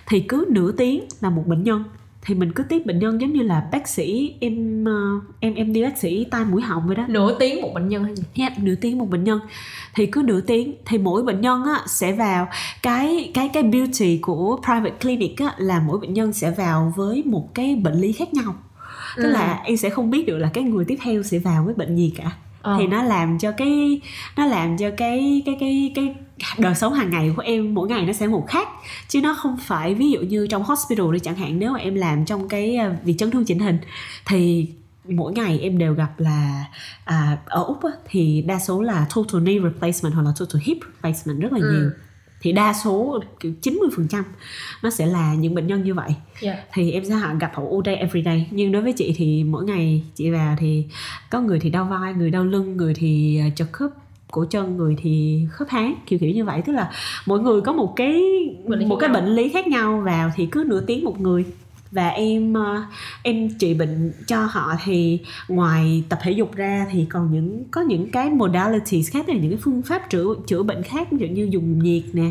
thì 0.07 0.19
cứ 0.19 0.45
nửa 0.49 0.71
tiếng 0.71 1.03
là 1.21 1.29
một 1.29 1.43
bệnh 1.47 1.63
nhân 1.63 1.83
thì 2.27 2.35
mình 2.35 2.51
cứ 2.51 2.63
tiếp 2.63 2.85
bệnh 2.85 2.99
nhân 2.99 3.21
giống 3.21 3.33
như 3.33 3.41
là 3.43 3.67
bác 3.71 3.87
sĩ 3.87 4.33
em 4.39 4.85
ờ, 4.85 4.91
em 5.39 5.53
em 5.55 5.73
đi 5.73 5.83
bác 5.83 5.97
sĩ 5.97 6.25
tai 6.31 6.45
mũi 6.45 6.61
họng 6.61 6.87
vậy 6.87 6.95
đó. 6.95 7.05
Nửa 7.09 7.35
tiếng 7.39 7.61
một 7.61 7.71
bệnh 7.73 7.89
nhân 7.89 8.03
hay 8.03 8.15
gì? 8.15 8.23
Yep, 8.35 8.51
nửa 8.59 8.75
tiếng 8.75 8.97
một 8.97 9.09
bệnh 9.09 9.23
nhân. 9.23 9.39
Thì 9.95 10.05
cứ 10.05 10.21
nửa 10.25 10.41
tiếng. 10.41 10.73
Thì 10.85 10.97
mỗi 10.97 11.23
bệnh 11.23 11.41
nhân 11.41 11.63
á, 11.63 11.81
sẽ 11.87 12.11
vào 12.11 12.47
cái 12.83 13.31
cái 13.33 13.49
cái 13.53 13.63
beauty 13.63 14.17
của 14.21 14.59
private 14.65 14.95
clinic 15.01 15.37
á, 15.37 15.53
là 15.57 15.79
mỗi 15.87 15.99
bệnh 15.99 16.13
nhân 16.13 16.33
sẽ 16.33 16.51
vào 16.51 16.93
với 16.95 17.23
một 17.25 17.53
cái 17.55 17.75
bệnh 17.75 17.93
lý 18.01 18.11
khác 18.11 18.33
nhau. 18.33 18.55
Tức 19.17 19.23
Ừ. 19.23 19.29
là 19.29 19.61
em 19.63 19.77
sẽ 19.77 19.89
không 19.89 20.09
biết 20.11 20.25
được 20.27 20.37
là 20.37 20.49
cái 20.53 20.63
người 20.63 20.85
tiếp 20.85 20.97
theo 21.01 21.23
sẽ 21.23 21.39
vào 21.39 21.63
với 21.65 21.73
bệnh 21.73 21.95
gì 21.95 22.13
cả. 22.17 22.31
Ờ. 22.61 22.75
thì 22.79 22.87
nó 22.87 23.03
làm 23.03 23.37
cho 23.37 23.51
cái 23.51 24.01
nó 24.37 24.45
làm 24.45 24.77
cho 24.77 24.89
cái 24.97 25.41
cái 25.45 25.57
cái 25.59 25.91
cái 25.95 26.15
đời 26.59 26.75
sống 26.75 26.93
hàng 26.93 27.09
ngày 27.09 27.31
của 27.35 27.41
em 27.41 27.73
mỗi 27.73 27.87
ngày 27.87 28.05
nó 28.05 28.13
sẽ 28.13 28.27
một 28.27 28.45
khác. 28.47 28.67
Chứ 29.07 29.21
nó 29.21 29.33
không 29.33 29.57
phải 29.61 29.93
ví 29.95 30.11
dụ 30.11 30.19
như 30.19 30.47
trong 30.47 30.63
hospital 30.63 31.13
đi 31.13 31.19
chẳng 31.19 31.35
hạn 31.35 31.59
nếu 31.59 31.71
mà 31.73 31.79
em 31.79 31.95
làm 31.95 32.25
trong 32.25 32.47
cái 32.49 32.75
à, 32.75 32.97
việc 33.03 33.15
chấn 33.17 33.31
thương 33.31 33.45
chỉnh 33.45 33.59
hình 33.59 33.77
thì 34.27 34.67
mỗi 35.09 35.33
ngày 35.33 35.59
em 35.59 35.77
đều 35.77 35.93
gặp 35.93 36.19
là 36.19 36.65
à, 37.05 37.37
ở 37.45 37.63
úc 37.63 37.83
á, 37.83 37.91
thì 38.09 38.41
đa 38.47 38.59
số 38.59 38.81
là 38.81 39.07
total 39.15 39.41
knee 39.41 39.59
replacement 39.63 40.13
hoặc 40.15 40.21
là 40.23 40.31
total 40.39 40.61
hip 40.65 40.77
replacement 40.95 41.39
rất 41.41 41.53
là 41.53 41.59
Ừ. 41.61 41.71
nhiều. 41.71 41.89
Thì 42.41 42.51
đa 42.51 42.73
số 42.83 43.19
kiểu 43.39 43.53
90% 43.61 44.23
nó 44.83 44.89
sẽ 44.89 45.05
là 45.05 45.33
những 45.33 45.55
bệnh 45.55 45.67
nhân 45.67 45.83
như 45.83 45.93
vậy. 45.93 46.09
Yeah. 46.41 46.57
thì 46.73 46.91
em 46.91 47.05
sẽ 47.05 47.15
gặp 47.39 47.51
họ 47.53 47.63
all 47.63 47.81
day 47.85 47.95
every 47.95 48.23
day. 48.23 48.47
Nhưng 48.51 48.71
đối 48.71 48.81
với 48.81 48.93
chị 48.93 49.13
thì 49.17 49.43
mỗi 49.43 49.63
ngày 49.65 50.03
chị 50.15 50.29
vào 50.29 50.55
thì 50.59 50.85
có 51.29 51.41
người 51.41 51.59
thì 51.59 51.69
đau 51.69 51.85
vai 51.85 52.13
người 52.13 52.31
đau 52.31 52.43
lưng 52.45 52.77
người 52.77 52.93
thì 52.93 53.39
à, 53.39 53.49
chật 53.55 53.67
khớp 53.71 53.89
cổ 54.31 54.45
chân 54.45 54.77
người 54.77 54.95
thì 55.01 55.45
khớp 55.51 55.69
háng 55.69 55.95
kiểu 56.05 56.19
kiểu 56.19 56.31
như 56.31 56.45
vậy 56.45 56.61
tức 56.65 56.73
là 56.73 56.91
mỗi 57.25 57.39
người 57.39 57.61
có 57.61 57.73
một 57.73 57.93
cái 57.95 58.23
Bệnh 58.67 58.89
một 58.89 58.95
cái 58.95 59.09
nhau. 59.09 59.21
bệnh 59.21 59.35
lý 59.35 59.49
khác 59.49 59.67
nhau 59.67 60.01
vào 60.05 60.31
thì 60.35 60.45
cứ 60.51 60.63
nửa 60.67 60.81
tiếng 60.81 61.03
một 61.03 61.19
người 61.21 61.45
và 61.91 62.07
em 62.09 62.53
ờ, 62.53 62.81
em 63.23 63.49
trị 63.59 63.73
bệnh 63.73 64.11
cho 64.27 64.45
họ 64.45 64.73
thì 64.83 65.19
ngoài 65.47 66.03
tập 66.09 66.19
thể 66.21 66.31
dục 66.31 66.55
ra 66.55 66.87
thì 66.91 67.05
còn 67.09 67.31
những 67.31 67.63
có 67.71 67.81
những 67.81 68.11
cái 68.11 68.29
modalities 68.29 69.11
khác 69.11 69.29
là 69.29 69.35
những 69.35 69.51
cái 69.51 69.59
phương 69.61 69.81
pháp 69.81 70.09
chữa 70.09 70.35
chữa 70.47 70.63
bệnh 70.63 70.83
khác 70.83 71.07
ví 71.11 71.17
dụ 71.27 71.33
như 71.33 71.47
dùng 71.51 71.79
nhiệt 71.83 72.03
nè 72.13 72.29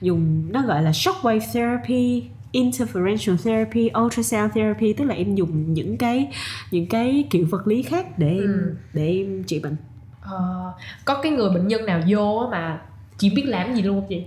dùng 0.00 0.52
nó 0.52 0.62
gọi 0.62 0.82
là 0.82 0.90
shockwave 0.90 1.40
therapy 1.54 2.22
interferential 2.52 3.36
therapy 3.44 3.90
ultrasound 4.04 4.52
therapy 4.54 4.92
tức 4.92 5.04
là 5.04 5.14
em 5.14 5.34
dùng 5.34 5.74
những 5.74 5.96
cái 5.96 6.28
những 6.70 6.86
cái 6.86 7.24
kiểu 7.30 7.46
vật 7.50 7.66
lý 7.66 7.82
khác 7.82 8.18
để 8.18 8.28
em 8.28 8.38
Ừ. 8.52 8.74
để 8.92 9.06
em 9.08 9.42
trị 9.44 9.58
bệnh 9.58 9.76
Ờ, 10.22 10.72
có 11.04 11.14
cái 11.22 11.32
người 11.32 11.50
bệnh 11.50 11.68
nhân 11.68 11.86
nào 11.86 12.00
vô 12.08 12.36
á 12.36 12.58
mà 12.58 12.78
chỉ 13.18 13.30
biết 13.30 13.42
làm 13.46 13.74
gì 13.74 13.82
luôn 13.82 14.00
không 14.00 14.08
chị 14.08 14.24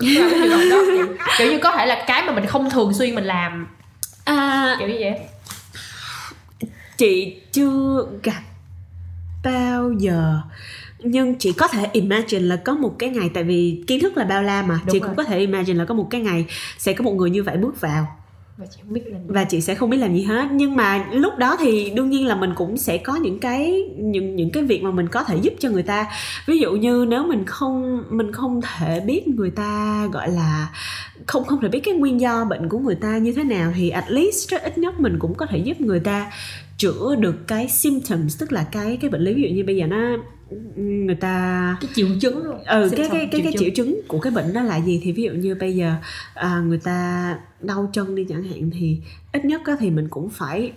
làm 0.00 0.30
cái 0.40 0.48
đó 0.48 0.56
chị? 0.86 1.00
kiểu 1.38 1.52
như 1.52 1.58
có 1.62 1.72
thể 1.76 1.86
là 1.86 2.04
cái 2.06 2.22
mà 2.26 2.32
mình 2.32 2.46
không 2.46 2.70
thường 2.70 2.94
xuyên 2.94 3.14
mình 3.14 3.24
làm 3.24 3.66
à, 4.24 4.76
kiểu 4.78 4.88
như 4.88 4.96
vậy 5.00 5.14
chị 6.96 7.36
chưa 7.52 8.06
gặp 8.22 8.42
bao 9.44 9.92
giờ 9.98 10.40
nhưng 10.98 11.38
chị 11.38 11.52
có 11.52 11.68
thể 11.68 11.86
imagine 11.92 12.42
là 12.44 12.56
có 12.56 12.74
một 12.74 12.96
cái 12.98 13.08
ngày 13.08 13.30
tại 13.34 13.44
vì 13.44 13.84
kiến 13.86 14.00
thức 14.02 14.16
là 14.16 14.24
bao 14.24 14.42
la 14.42 14.62
mà 14.62 14.74
Đúng 14.84 14.92
chị 14.92 14.98
rồi. 15.00 15.08
cũng 15.08 15.16
có 15.16 15.24
thể 15.24 15.38
imagine 15.38 15.78
là 15.78 15.84
có 15.84 15.94
một 15.94 16.06
cái 16.10 16.20
ngày 16.20 16.46
sẽ 16.78 16.92
có 16.92 17.04
một 17.04 17.12
người 17.12 17.30
như 17.30 17.42
vậy 17.42 17.56
bước 17.56 17.80
vào 17.80 18.16
và 18.56 18.66
chị 18.66 18.80
không 18.82 18.92
biết 18.92 19.02
làm 19.06 19.20
gì. 19.20 19.28
Và 19.28 19.44
chị 19.44 19.60
sẽ 19.60 19.74
không 19.74 19.90
biết 19.90 19.96
làm 19.96 20.14
gì 20.14 20.22
hết. 20.22 20.48
Nhưng 20.52 20.76
mà 20.76 21.06
lúc 21.12 21.38
đó 21.38 21.56
thì 21.60 21.92
đương 21.96 22.10
nhiên 22.10 22.26
là 22.26 22.36
mình 22.36 22.50
cũng 22.54 22.76
sẽ 22.76 22.98
có 22.98 23.16
những 23.16 23.38
cái, 23.38 23.82
những 23.96 24.36
những 24.36 24.50
cái 24.50 24.62
việc 24.62 24.82
mà 24.82 24.90
mình 24.90 25.08
có 25.08 25.24
thể 25.24 25.36
giúp 25.36 25.52
cho 25.58 25.70
người 25.70 25.82
ta. 25.82 26.06
Ví 26.46 26.58
dụ 26.58 26.72
như 26.72 27.06
nếu 27.08 27.26
mình 27.26 27.44
không 27.44 28.04
mình 28.10 28.32
không 28.32 28.60
thể 28.62 29.00
biết 29.00 29.28
người 29.28 29.50
ta, 29.50 30.06
gọi 30.12 30.30
là, 30.30 30.68
không 31.26 31.44
không 31.44 31.60
thể 31.60 31.68
biết 31.68 31.80
cái 31.80 31.94
nguyên 31.94 32.20
do 32.20 32.44
bệnh 32.44 32.68
của 32.68 32.78
người 32.78 32.94
ta 32.94 33.18
như 33.18 33.32
thế 33.32 33.44
nào, 33.44 33.72
thì 33.76 33.90
at 33.90 34.10
least 34.10 34.48
rất 34.50 34.62
ít 34.62 34.78
nhất 34.78 35.00
mình 35.00 35.16
cũng 35.18 35.34
có 35.34 35.46
thể 35.46 35.58
giúp 35.58 35.80
người 35.80 36.00
ta 36.00 36.32
chữa 36.78 37.14
được 37.18 37.46
cái 37.46 37.68
symptoms, 37.68 38.40
tức 38.40 38.52
là 38.52 38.66
cái 38.72 38.96
cái 39.00 39.10
bệnh 39.10 39.20
lý. 39.20 39.34
Ví 39.34 39.42
dụ 39.42 39.48
như 39.54 39.64
bây 39.64 39.76
giờ 39.76 39.86
nó 39.86 40.16
người 40.76 41.14
ta 41.14 41.76
cái 41.80 41.90
triệu 41.94 42.08
chứng 42.20 42.44
luôn. 42.44 42.64
Ừ 42.64 42.90
cái 42.96 43.08
cái 43.12 43.28
cái 43.32 43.40
cái 43.44 43.52
triệu 43.58 43.70
chứng 43.74 44.00
của 44.08 44.18
cái 44.18 44.32
bệnh 44.32 44.52
đó 44.52 44.62
là 44.62 44.76
gì? 44.80 45.00
Thì 45.04 45.12
ví 45.12 45.22
dụ 45.22 45.32
như 45.32 45.54
bây 45.54 45.74
giờ 45.74 45.94
à, 46.34 46.60
người 46.66 46.78
ta 46.78 47.38
đau 47.60 47.90
chân 47.92 48.14
đi 48.14 48.26
chẳng 48.28 48.44
hạn 48.44 48.70
thì 48.78 48.98
ít 49.32 49.44
nhất 49.44 49.60
á 49.64 49.76
thì 49.80 49.90
mình 49.90 50.08
cũng 50.08 50.30
phải 50.30 50.72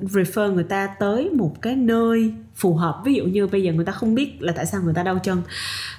refer 0.00 0.52
người 0.54 0.64
ta 0.64 0.86
tới 0.86 1.30
một 1.30 1.62
cái 1.62 1.76
nơi 1.76 2.34
phù 2.56 2.74
hợp. 2.74 3.02
Ví 3.04 3.14
dụ 3.14 3.24
như 3.24 3.46
bây 3.46 3.62
giờ 3.62 3.72
người 3.72 3.84
ta 3.84 3.92
không 3.92 4.14
biết 4.14 4.42
là 4.42 4.52
tại 4.56 4.66
sao 4.66 4.80
người 4.82 4.94
ta 4.94 5.02
đau 5.02 5.18
chân 5.18 5.42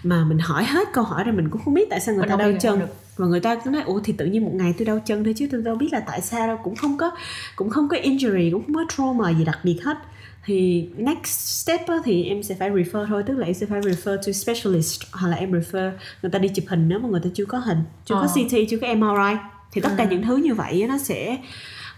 mà 0.03 0.25
mình 0.25 0.39
hỏi 0.39 0.63
hết 0.63 0.88
câu 0.93 1.03
hỏi 1.03 1.23
rồi 1.23 1.36
mình 1.36 1.49
cũng 1.49 1.62
không 1.65 1.73
biết 1.73 1.89
tại 1.89 1.99
sao 1.99 2.15
người 2.15 2.21
Mình 2.21 2.29
ta 2.29 2.36
đau 2.38 2.51
chân. 2.62 2.79
và 3.17 3.27
người 3.27 3.39
ta 3.39 3.55
cứ 3.55 3.69
nói 3.69 3.82
ủa 3.82 3.99
thì 4.03 4.13
tự 4.13 4.25
nhiên 4.25 4.43
một 4.45 4.51
ngày 4.53 4.73
tôi 4.77 4.86
đau 4.86 4.99
chân 5.05 5.23
thôi 5.23 5.34
chứ 5.38 5.47
tôi 5.51 5.62
đâu 5.62 5.75
biết 5.75 5.88
là 5.91 5.99
tại 5.99 6.21
sao 6.21 6.47
đâu. 6.47 6.58
Cũng 6.63 6.75
không 6.75 6.97
có 6.97 7.12
cũng 7.55 7.69
không 7.69 7.89
có 7.89 7.97
injury 7.97 8.51
cũng 8.51 8.63
không 8.65 8.75
có 8.75 8.86
trauma 8.97 9.34
gì 9.34 9.45
đặc 9.45 9.60
biệt 9.63 9.79
hết 9.84 9.97
thì 10.45 10.89
next 10.97 11.39
step 11.39 11.88
á, 11.88 11.95
thì 12.06 12.23
em 12.23 12.43
sẽ 12.43 12.56
phải 12.60 12.69
refer 12.71 13.06
thôi 13.08 13.23
tức 13.25 13.38
là 13.38 13.45
em 13.45 13.54
sẽ 13.54 13.65
phải 13.65 13.80
refer 13.82 14.17
to 14.17 14.32
specialist 14.32 15.02
hoặc 15.12 15.28
là 15.30 15.36
em 15.36 15.52
refer 15.52 15.91
người 16.21 16.32
ta 16.32 16.39
đi 16.39 16.47
chụp 16.49 16.65
hình 16.67 16.89
nếu 16.89 16.99
mà 16.99 17.10
người 17.10 17.19
ta 17.23 17.30
chưa 17.34 17.45
có 17.45 17.58
hình 17.58 17.78
chưa 18.06 18.15
Ờ. 18.15 18.21
có 18.21 18.28
CT 18.28 18.56
chưa 18.69 18.78
có 18.78 18.88
MRI 18.95 19.36
thì 19.71 19.82
tất 19.82 19.89
cả 19.97 20.04
Ừ. 20.04 20.08
những 20.12 20.23
thứ 20.23 20.36
như 20.38 20.54
vậy 20.54 20.86
nó 20.89 20.97
sẽ 20.97 21.38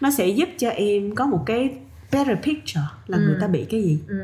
nó 0.02 0.12
sẽ 0.12 0.28
giúp 0.28 0.50
cho 0.58 0.70
em 0.70 1.16
có 1.16 1.26
một 1.26 1.40
cái 1.46 1.70
better 2.12 2.38
picture 2.44 2.82
là 3.08 3.18
Ừ. 3.18 3.24
người 3.28 3.38
ta 3.42 3.48
bị 3.48 3.66
cái 3.70 3.82
gì 3.84 4.00
Ừ. 4.08 4.16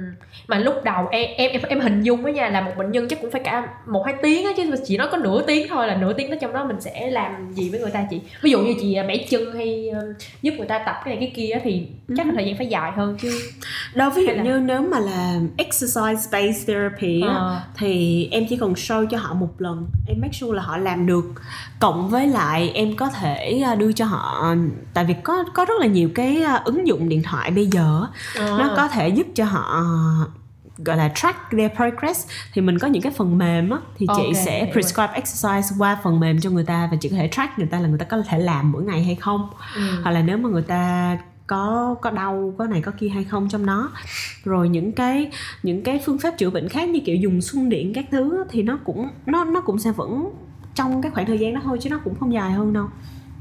mà 0.48 0.58
lúc 0.60 0.74
đầu 0.84 1.08
em 1.12 1.30
em 1.38 1.52
em, 1.52 1.62
em 1.70 1.80
hình 1.80 2.02
dung 2.02 2.26
á 2.26 2.32
nha 2.32 2.50
là 2.50 2.62
một 2.62 2.72
bệnh 2.78 2.92
nhân 2.92 3.08
chắc 3.10 3.22
cũng 3.22 3.32
phải 3.32 3.42
cả 3.44 3.68
một 3.88 4.04
hai 4.06 4.16
tiếng 4.24 4.46
á 4.46 4.52
chứ 4.58 4.76
chỉ 4.86 4.98
nói 4.98 5.08
có 5.12 5.18
nửa 5.18 5.42
tiếng 5.48 5.68
thôi 5.70 5.88
là 5.88 5.96
nửa 5.98 6.14
tiếng 6.14 6.30
đó 6.30 6.36
trong 6.42 6.54
đó 6.54 6.66
mình 6.66 6.82
sẽ 6.82 7.10
làm 7.12 7.52
gì 7.54 7.70
với 7.70 7.80
người 7.80 7.92
ta 7.92 8.06
chị 8.10 8.22
ví 8.42 8.52
dụ 8.52 8.60
như 8.60 8.74
chị 8.82 8.94
à, 8.94 9.04
bẻ 9.04 9.18
chân 9.30 9.52
hay 9.56 9.90
giúp 10.42 10.54
người 10.58 10.68
ta 10.68 10.80
tập 10.86 10.96
cái 11.06 11.16
này 11.16 11.18
cái 11.26 11.32
kia 11.36 11.60
thì 11.64 11.88
chắc 12.18 12.28
là 12.28 12.34
thời 12.36 12.46
gian 12.46 12.58
phải 12.58 12.68
dài 12.68 12.92
hơn 12.92 13.18
chứ 13.22 13.32
đâu 13.96 14.10
ví 14.16 14.26
dụ 14.26 14.32
là- 14.34 14.44
như 14.44 14.58
nếu 14.66 14.82
mà 14.82 15.00
là 15.00 15.40
exercise 15.58 16.30
based 16.32 16.68
therapy 16.68 17.22
Ờ. 17.22 17.62
thì 17.78 18.28
em 18.32 18.46
chỉ 18.50 18.58
cần 18.58 18.74
show 18.74 19.06
cho 19.10 19.18
họ 19.18 19.34
một 19.34 19.62
lần 19.62 19.88
em 20.08 20.18
make 20.22 20.34
sure 20.34 20.56
là 20.58 20.64
họ 20.64 20.78
làm 20.78 21.06
được 21.06 21.26
cộng 21.80 22.10
với 22.10 22.28
lại 22.28 22.72
em 22.74 22.96
có 22.96 23.10
thể 23.10 23.62
à, 23.66 23.76
đưa 23.76 23.92
cho 23.92 24.06
họ 24.06 24.56
tại 24.94 25.06
vì 25.06 25.14
có 25.24 25.44
có 25.54 25.66
rất 25.66 25.74
là 25.80 25.86
nhiều 25.88 26.10
cái 26.16 26.42
à, 26.46 26.62
ứng 26.66 26.88
dụng 26.88 27.10
điện 27.10 27.24
thoại 27.24 27.52
bây 27.52 27.66
giờ 27.66 27.77
á, 27.86 28.08
Ờ. 28.46 28.58
nó 28.60 28.74
có 28.76 28.88
thể 28.88 29.10
giúp 29.10 29.28
cho 29.36 29.46
họ 29.46 29.84
gọi 30.78 30.98
là 30.98 31.12
track 31.16 31.38
their 31.52 31.72
progress. 31.76 32.28
Thì 32.54 32.62
mình 32.62 32.80
có 32.80 32.88
những 32.88 33.02
cái 33.02 33.12
phần 33.18 33.38
mềm 33.38 33.70
á 33.70 33.78
thì 33.98 34.06
chị 34.18 34.24
Ok, 34.24 34.36
sẽ 34.46 34.70
prescribe 34.74 35.14
exercise 35.14 35.76
qua 35.80 35.98
phần 36.04 36.20
mềm 36.20 36.40
cho 36.40 36.50
người 36.50 36.64
ta 36.64 36.88
và 36.92 36.98
chị 37.02 37.10
có 37.10 37.16
thể 37.16 37.30
track 37.32 37.58
người 37.60 37.68
ta 37.68 37.80
là 37.80 37.88
người 37.88 38.00
ta 38.00 38.06
có 38.06 38.18
thể 38.28 38.40
làm 38.40 38.72
mỗi 38.72 38.84
ngày 38.84 39.04
hay 39.04 39.16
không. 39.16 39.50
Ừ. 39.76 39.82
hoặc 40.04 40.12
là 40.12 40.22
nếu 40.22 40.38
mà 40.38 40.50
người 40.50 40.62
ta 40.62 41.18
có 41.48 41.96
có 42.02 42.10
đau 42.12 42.54
có 42.58 42.66
này 42.68 42.82
có 42.82 42.92
kia 43.00 43.10
hay 43.10 43.24
không 43.24 43.50
trong 43.50 43.66
nó 43.66 43.92
rồi 44.44 44.70
những 44.70 44.92
cái 44.92 45.32
những 45.64 45.84
cái 45.84 46.00
phương 46.06 46.18
pháp 46.20 46.32
chữa 46.38 46.50
bệnh 46.50 46.70
khác 46.70 46.90
như 46.90 47.00
kiểu 47.06 47.16
dùng 47.16 47.42
xung 47.42 47.70
điện 47.70 47.94
các 47.94 48.06
thứ 48.12 48.44
thì 48.50 48.64
nó 48.64 48.78
cũng 48.86 49.08
nó 49.26 49.44
nó 49.46 49.62
cũng 49.62 49.80
sẽ 49.80 49.92
vẫn 49.92 50.30
trong 50.76 51.02
cái 51.02 51.12
khoảng 51.12 51.26
thời 51.26 51.38
gian 51.40 51.54
đó 51.54 51.62
thôi 51.64 51.78
chứ 51.82 51.90
nó 51.90 51.98
cũng 52.04 52.16
không 52.20 52.34
dài 52.34 52.52
hơn 52.52 52.74
đâu 52.74 52.86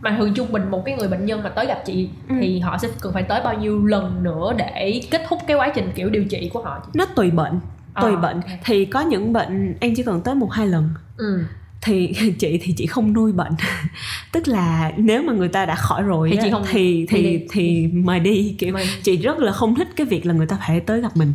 mà 0.01 0.17
thường 0.19 0.35
trung 0.35 0.53
bình 0.53 0.71
một 0.71 0.83
cái 0.87 0.95
người 0.97 1.09
bệnh 1.09 1.27
nhân 1.27 1.43
mà 1.43 1.49
tới 1.49 1.67
gặp 1.67 1.83
chị 1.87 2.09
Ừ. 2.29 2.35
thì 2.41 2.59
họ 2.59 2.79
sẽ 2.79 2.89
cần 3.01 3.13
phải 3.13 3.23
tới 3.23 3.41
bao 3.45 3.55
nhiêu 3.59 3.87
lần 3.87 4.23
nữa 4.23 4.53
để 4.59 5.01
kết 5.11 5.23
thúc 5.29 5.39
cái 5.47 5.57
quá 5.57 5.73
trình 5.75 5.93
kiểu 5.95 6.11
điều 6.11 6.25
trị 6.25 6.51
của 6.53 6.63
họ 6.63 6.83
nó 6.95 7.05
tùy 7.07 7.31
bệnh 7.31 7.61
tùy 8.03 8.11
Ờ, 8.15 8.17
bệnh 8.17 8.35
ok. 8.41 8.45
thì 8.65 8.85
có 8.85 9.01
những 9.01 9.33
bệnh 9.33 9.75
em 9.81 9.95
chỉ 9.97 10.03
cần 10.03 10.21
tới 10.21 10.35
một 10.35 10.53
hai 10.53 10.67
lần 10.67 10.91
ừ. 11.17 11.45
thì 11.83 12.13
chị 12.39 12.59
thì 12.63 12.75
chị 12.77 12.87
không 12.87 13.13
nuôi 13.13 13.33
bệnh 13.33 13.53
tức 14.33 14.49
là 14.49 14.93
nếu 14.97 15.23
mà 15.23 15.33
người 15.33 15.49
ta 15.49 15.67
đã 15.67 15.75
khỏi 15.75 16.03
rồi 16.03 16.29
Thì 16.31 16.37
á, 16.37 16.43
chị 16.45 16.51
không- 16.51 16.65
thì 16.71 17.07
thì 17.09 17.23
thì 17.23 17.23
đi. 17.39 17.47
thì 17.51 17.87
mời 17.93 18.21
đi 18.21 18.55
kiểu 18.59 18.73
Mời. 18.73 18.87
chị 19.03 19.17
rất 19.17 19.39
là 19.39 19.53
không 19.53 19.75
thích 19.75 19.89
cái 19.97 20.07
việc 20.07 20.27
là 20.27 20.35
người 20.35 20.47
ta 20.47 20.59
phải 20.67 20.81
tới 20.81 21.01
gặp 21.01 21.17
mình 21.17 21.33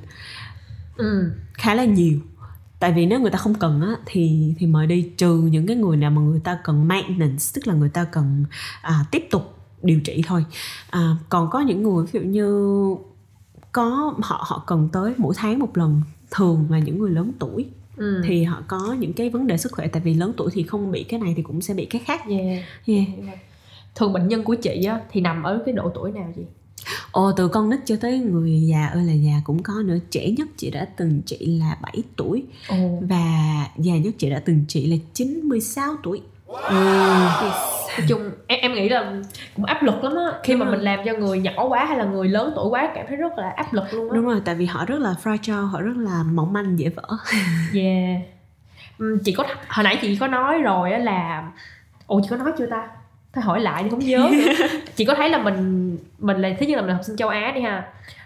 Ừ. 0.98 1.32
khá 1.54 1.74
là 1.76 1.86
nhiều 1.86 2.20
tại 2.82 2.92
vì 2.92 3.06
nếu 3.06 3.20
người 3.20 3.32
ta 3.32 3.38
không 3.38 3.54
cần 3.54 3.82
á 3.82 3.96
thì 4.06 4.54
thì 4.58 4.68
mời 4.68 4.88
đi 4.88 5.02
trừ 5.18 5.36
những 5.38 5.68
cái 5.68 5.76
người 5.76 5.98
nào 5.98 6.12
mà 6.12 6.22
người 6.22 6.40
ta 6.40 6.60
cần 6.64 6.88
maintenance 6.88 7.46
tức 7.54 7.68
là 7.68 7.74
người 7.74 7.90
ta 7.90 8.04
cần 8.04 8.46
à, 8.82 9.06
tiếp 9.12 9.28
tục 9.32 9.56
điều 9.84 10.00
trị 10.00 10.24
thôi 10.28 10.46
à, 10.90 11.16
còn 11.30 11.50
có 11.50 11.60
những 11.60 11.84
người 11.84 12.06
ví 12.06 12.20
dụ 12.20 12.26
như 12.26 12.48
có 13.72 14.14
họ 14.24 14.44
họ 14.48 14.64
cần 14.68 14.90
tới 14.94 15.14
mỗi 15.18 15.34
tháng 15.38 15.60
một 15.60 15.78
lần 15.78 16.02
thường 16.32 16.68
là 16.70 16.80
những 16.80 17.00
người 17.00 17.12
lớn 17.12 17.32
tuổi 17.40 17.66
Ừ. 17.98 18.22
thì 18.26 18.44
họ 18.44 18.62
có 18.68 18.96
những 19.00 19.14
cái 19.14 19.30
vấn 19.30 19.48
đề 19.48 19.58
sức 19.58 19.72
khỏe 19.72 19.88
tại 19.88 20.02
vì 20.06 20.14
lớn 20.14 20.34
tuổi 20.38 20.50
thì 20.54 20.64
không 20.64 20.92
bị 20.92 21.04
cái 21.04 21.20
này 21.20 21.34
thì 21.38 21.44
cũng 21.44 21.62
sẽ 21.62 21.74
bị 21.74 21.86
cái 21.86 22.02
khác 22.06 22.22
yeah. 22.30 22.64
yeah. 22.86 23.08
thường 23.96 24.14
bệnh 24.14 24.28
nhân 24.28 24.44
của 24.44 24.56
chị 24.56 24.84
á 24.84 25.02
thì 25.12 25.22
nằm 25.22 25.44
ở 25.44 25.62
cái 25.66 25.74
độ 25.74 25.92
tuổi 25.96 26.12
nào 26.12 26.34
chị 26.36 26.42
Ồ 27.12 27.32
từ 27.38 27.48
con 27.48 27.70
nít 27.70 27.80
cho 27.86 27.96
tới 28.02 28.20
người 28.20 28.62
già 28.62 28.88
ơi 28.88 29.04
là 29.04 29.14
già 29.14 29.34
cũng 29.44 29.64
có 29.64 29.74
nữa. 29.86 29.98
Trẻ 30.10 30.30
nhất 30.38 30.48
chị 30.58 30.72
đã 30.72 30.88
từng 30.98 31.22
trị 31.26 31.38
là 31.60 31.78
7 31.82 32.04
tuổi 32.16 32.44
Ồ. 32.68 32.76
Và 33.10 33.26
già 33.78 33.94
nhất 33.98 34.14
chị 34.18 34.30
đã 34.30 34.42
từng 34.46 34.66
trị 34.68 34.86
là 34.86 34.98
96 35.14 35.96
tuổi. 36.04 36.22
Nói 37.98 38.08
chung 38.08 38.32
em 38.48 38.60
em 38.62 38.74
nghĩ 38.74 38.90
là 38.90 39.14
cũng 39.56 39.66
áp 39.66 39.84
lực 39.84 40.04
lắm 40.04 40.14
á. 40.16 40.40
Khi 40.44 40.54
Đúng 40.54 40.60
mà 40.60 40.66
rồi. 40.66 40.76
mình 40.76 40.86
làm 40.86 41.00
cho 41.06 41.14
người 41.14 41.40
nhỏ 41.40 41.68
quá 41.68 41.86
hay 41.86 41.98
là 41.98 42.04
người 42.06 42.30
lớn 42.30 42.52
tuổi 42.56 42.70
quá 42.70 42.92
cảm 42.96 43.06
thấy 43.08 43.18
rất 43.18 43.38
là 43.38 43.50
áp 43.50 43.74
lực 43.74 43.84
luôn 43.94 44.10
á. 44.10 44.16
Đúng 44.16 44.26
rồi 44.26 44.42
tại 44.46 44.56
vì 44.56 44.66
họ 44.66 44.86
rất 44.86 45.00
là 45.00 45.16
fragile 45.24 45.66
Họ 45.66 45.82
rất 45.82 45.98
là 45.98 46.24
mỏng 46.24 46.54
manh 46.54 46.80
dễ 46.80 46.90
vỡ. 46.90 47.08
Yeah. 47.74 48.22
Chị 49.26 49.34
có 49.34 49.44
hồi 49.68 49.84
nãy 49.84 49.98
chị 50.02 50.16
có 50.16 50.28
nói 50.28 50.60
rồi 50.60 50.92
á 50.92 50.98
là 50.98 51.52
ồ 52.08 52.20
chị 52.24 52.28
có 52.30 52.38
nói 52.38 52.52
chưa 52.58 52.66
ta 52.66 52.88
thôi 53.34 53.44
hỏi 53.44 53.60
lại 53.60 53.84
đi 53.84 53.90
không 53.90 54.00
nhớ 54.00 54.32
chị 54.96 55.06
có 55.06 55.16
thấy 55.16 55.30
là 55.30 55.38
mình 55.38 55.98
mình 56.20 56.38
là 56.38 56.50
thứ 56.60 56.66
nhất 56.66 56.76
là 56.76 56.82
mình 56.82 56.90
là 56.90 56.96
học 56.96 57.04
sinh 57.06 57.18
châu 57.18 57.30
á 57.30 57.52
đi 57.56 57.62
ha. 57.62 57.84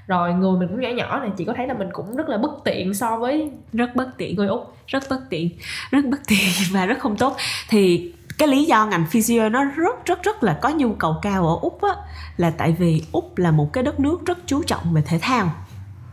Rồi 0.07 0.33
người 0.33 0.59
mình 0.59 0.67
cũng 0.67 0.81
nhỏ 0.81 0.89
nhỏ 0.89 1.19
này 1.19 1.29
chị 1.37 1.45
có 1.45 1.53
thấy 1.57 1.67
là 1.67 1.73
mình 1.73 1.89
cũng 1.93 2.15
rất 2.15 2.29
là 2.29 2.37
bất 2.37 2.51
tiện 2.63 2.93
so 2.93 3.17
với 3.17 3.51
Rất 3.73 3.95
bất 3.95 4.17
tiện. 4.17 4.35
Người 4.35 4.47
úc 4.47 4.77
Rất 4.87 5.03
bất 5.09 5.19
tiện. 5.29 5.49
Rất 5.91 6.05
bất 6.05 6.19
tiện 6.27 6.49
và 6.71 6.85
rất 6.85 6.99
không 6.99 7.17
tốt. 7.17 7.37
Thì 7.69 8.13
cái 8.37 8.47
lý 8.47 8.65
do 8.65 8.85
ngành 8.85 9.05
physio 9.05 9.49
nó 9.49 9.63
rất 9.63 10.05
rất 10.05 10.23
rất 10.23 10.43
là 10.43 10.57
có 10.61 10.69
nhu 10.69 10.93
cầu 10.93 11.15
cao 11.21 11.47
ở 11.47 11.55
Úc 11.61 11.81
á 11.81 11.89
Là 12.37 12.49
tại 12.49 12.75
vì 12.79 13.03
Úc 13.11 13.37
là 13.37 13.51
một 13.51 13.73
cái 13.73 13.83
đất 13.83 13.99
nước 13.99 14.25
rất 14.25 14.37
chú 14.45 14.63
trọng 14.63 14.93
về 14.93 15.01
thể 15.05 15.19
thao. 15.21 15.51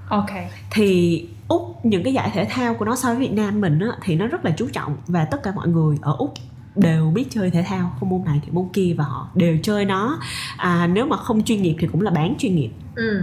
Ok. 0.08 0.30
Thì 0.70 1.26
úc 1.48 1.84
những 1.84 2.02
cái 2.04 2.12
giải 2.12 2.30
thể 2.34 2.46
thao 2.50 2.74
của 2.74 2.84
nó 2.84 2.96
so 2.96 3.08
với 3.08 3.16
việt 3.16 3.32
nam 3.32 3.60
mình 3.60 3.80
á, 3.80 3.88
thì 4.02 4.14
nó 4.14 4.26
rất 4.26 4.44
là 4.44 4.50
chú 4.56 4.68
trọng 4.72 4.96
và 5.06 5.24
tất 5.24 5.42
cả 5.42 5.52
mọi 5.56 5.68
người 5.68 5.98
ở 6.02 6.16
úc 6.18 6.34
đều 6.76 7.10
biết 7.10 7.24
chơi 7.30 7.50
thể 7.50 7.62
thao 7.62 7.96
không 8.00 8.08
môn 8.08 8.24
này 8.24 8.40
thì 8.44 8.52
môn 8.52 8.68
kia 8.72 8.94
và 8.98 9.04
họ 9.04 9.28
đều 9.34 9.58
chơi 9.62 9.84
nó. 9.84 10.18
À, 10.56 10.86
nếu 10.86 11.06
mà 11.06 11.16
không 11.16 11.44
chuyên 11.44 11.62
nghiệp 11.62 11.76
thì 11.78 11.86
cũng 11.86 12.00
là 12.00 12.10
bán 12.10 12.34
chuyên 12.38 12.56
nghiệp. 12.56 12.70
Ừ. 12.94 13.22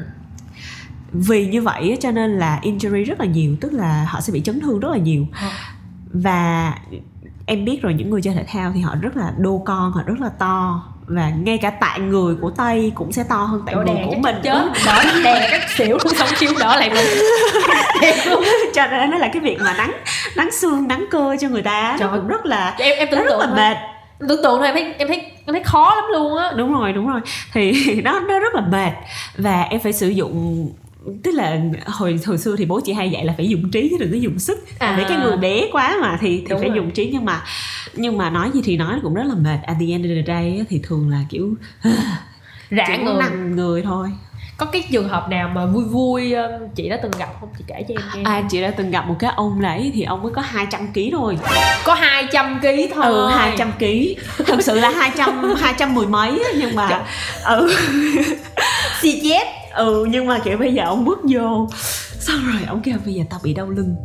Vì 1.11 1.47
như 1.47 1.61
vậy 1.61 1.97
cho 1.99 2.11
nên 2.11 2.31
là 2.31 2.59
injury 2.63 3.05
rất 3.05 3.19
là 3.19 3.25
nhiều 3.25 3.55
tức 3.61 3.73
là 3.73 4.05
họ 4.09 4.21
sẽ 4.21 4.33
bị 4.33 4.41
chấn 4.41 4.59
thương 4.59 4.79
rất 4.79 4.89
là 4.91 4.97
nhiều. 4.97 5.27
Ờ. 5.31 5.49
và 6.13 6.73
em 7.45 7.65
biết 7.65 7.81
rồi 7.81 7.93
những 7.93 8.09
người 8.09 8.21
chơi 8.21 8.33
thể 8.33 8.45
thao 8.47 8.71
thì 8.73 8.81
họ 8.81 8.95
rất 9.01 9.17
là 9.17 9.33
đô 9.37 9.61
con 9.65 9.91
họ 9.91 10.03
rất 10.05 10.19
là 10.19 10.29
to 10.29 10.83
và 11.09 11.29
ngay 11.29 11.57
cả 11.57 11.69
tạng 11.69 12.09
người 12.09 12.35
của 12.41 12.49
tây 12.57 12.91
cũng 12.95 13.11
sẽ 13.11 13.23
to 13.29 13.35
hơn 13.35 13.61
tạng 13.65 13.75
người 13.75 14.05
của 14.05 14.15
mình. 14.15 14.35
chết. 14.43 14.71
Đỡ 14.85 15.03
đè 15.23 15.47
các 15.51 15.69
xỉu 15.77 15.97
luôn 16.03 16.13
xong 16.17 16.27
chiếu 16.39 16.51
đỡ 16.59 16.75
lại 16.75 16.89
mình 16.89 17.05
cho 18.73 18.87
nên 18.87 19.11
nó 19.11 19.17
là 19.17 19.29
cái 19.33 19.39
việc 19.39 19.57
mà 19.61 19.73
nắng 19.77 19.91
nắng 20.35 20.51
xương 20.51 20.87
nắng 20.87 21.05
cơ 21.11 21.37
cho 21.41 21.49
người 21.49 21.61
ta 21.61 21.95
Trời 21.99 22.09
nó 22.11 22.17
cũng 22.17 22.27
rất 22.27 22.45
là 22.45 22.75
em 22.77 22.97
em 22.97 23.07
tưởng 23.11 23.19
rất 23.19 23.29
tượng 23.29 23.39
là 23.39 23.55
mệt 23.55 23.77
tưởng 24.19 24.43
tượng 24.43 24.57
thôi 24.57 24.65
em 24.65 24.75
thấy 24.75 24.93
em 24.97 25.07
thấy 25.07 25.21
em 25.45 25.53
thấy 25.53 25.63
khó 25.63 25.95
lắm 25.95 26.03
luôn 26.11 26.37
á. 26.37 26.51
Đúng 26.55 26.73
rồi 26.73 26.93
đúng 26.93 27.07
rồi. 27.07 27.21
Thì 27.53 27.71
nó 28.03 28.19
nó 28.19 28.39
rất 28.39 28.55
là 28.55 28.61
mệt 28.61 28.91
và 29.37 29.61
em 29.61 29.79
phải 29.79 29.93
sử 29.93 30.09
dụng 30.09 30.67
tức 31.23 31.31
là 31.31 31.59
hồi 31.85 32.19
hồi 32.25 32.37
xưa 32.37 32.55
thì 32.57 32.65
bố 32.65 32.79
chị 32.85 32.93
hay 32.93 33.09
dạy 33.09 33.25
là 33.25 33.33
phải 33.37 33.49
dùng 33.49 33.71
trí 33.71 33.89
chứ 33.89 33.97
đừng 33.99 34.11
có 34.11 34.17
dùng 34.17 34.39
sức. 34.39 34.57
À. 34.79 34.87
à. 34.87 35.05
cái 35.09 35.17
người 35.17 35.37
bé 35.37 35.63
quá 35.71 35.97
mà 36.01 36.17
thì 36.21 36.37
thì 36.39 36.45
Đúng 36.49 36.59
phải 36.59 36.69
rồi. 36.69 36.75
dùng 36.77 36.91
trí. 36.91 37.09
Nhưng 37.13 37.25
mà 37.25 37.43
nhưng 37.95 38.17
mà 38.17 38.29
nói 38.29 38.49
gì 38.53 38.61
thì 38.63 38.77
nói 38.77 38.99
cũng 39.03 39.13
rất 39.13 39.23
là 39.27 39.35
mệt. 39.35 39.59
At 39.65 39.77
the 39.79 39.85
end 39.91 40.05
of 40.05 40.15
the 40.15 40.33
day 40.33 40.65
thì 40.69 40.79
thường 40.83 41.09
là 41.09 41.19
kiểu 41.29 41.53
rã 42.69 42.97
người. 43.03 43.15
nằm 43.19 43.55
người 43.55 43.81
thôi. 43.81 44.07
Có 44.57 44.65
cái 44.65 44.83
trường 44.91 45.09
hợp 45.09 45.29
nào 45.29 45.49
mà 45.55 45.65
vui 45.65 45.83
vui 45.83 46.33
um, 46.33 46.51
chị 46.75 46.89
đã 46.89 46.99
từng 47.03 47.11
gặp 47.19 47.29
không? 47.39 47.49
Chị 47.57 47.63
kể 47.67 47.85
cho 47.87 47.93
em 47.93 48.01
nghe. 48.15 48.21
À 48.31 48.43
chị 48.49 48.61
đã 48.61 48.71
từng 48.71 48.91
gặp 48.91 49.07
một 49.07 49.15
cái 49.19 49.31
ông 49.35 49.61
đấy 49.61 49.91
thì 49.95 50.03
ông 50.03 50.23
mới 50.23 50.31
có 50.35 50.41
200 50.41 50.87
kg 50.93 50.99
thôi. 51.11 51.37
Có 51.85 51.93
200 51.93 52.59
kg 52.61 52.67
thôi. 52.95 53.05
Ừ 53.05 53.29
200 53.29 53.71
kg 53.79 53.85
thực 54.45 54.61
sự 54.61 54.79
là 54.79 54.89
200 54.89 55.53
200 55.59 55.95
mười 55.95 56.07
mấy 56.07 56.29
á, 56.29 56.49
nhưng 56.57 56.75
mà 56.75 57.05
ừ. 57.45 57.73
Xì 59.01 59.21
chết 59.23 59.47
ừ 59.75 60.05
nhưng 60.09 60.27
mà 60.27 60.39
kiểu 60.43 60.57
bây 60.57 60.73
giờ 60.73 60.83
ông 60.83 61.05
bước 61.05 61.19
vô 61.29 61.69
xong 62.19 62.37
rồi 62.53 62.61
ông 62.67 62.81
kêu 62.81 62.97
bây 63.05 63.13
giờ 63.13 63.23
tao 63.29 63.39
bị 63.43 63.53
đau 63.53 63.69
lưng. 63.69 63.95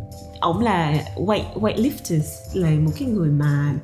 Ổng 0.41 0.61
là 0.61 0.93
weight 1.17 1.55
weightlifters 1.55 2.23
là 2.55 2.71
một 2.71 2.91
cái 2.99 3.09
người 3.09 3.29
mà 3.29 3.75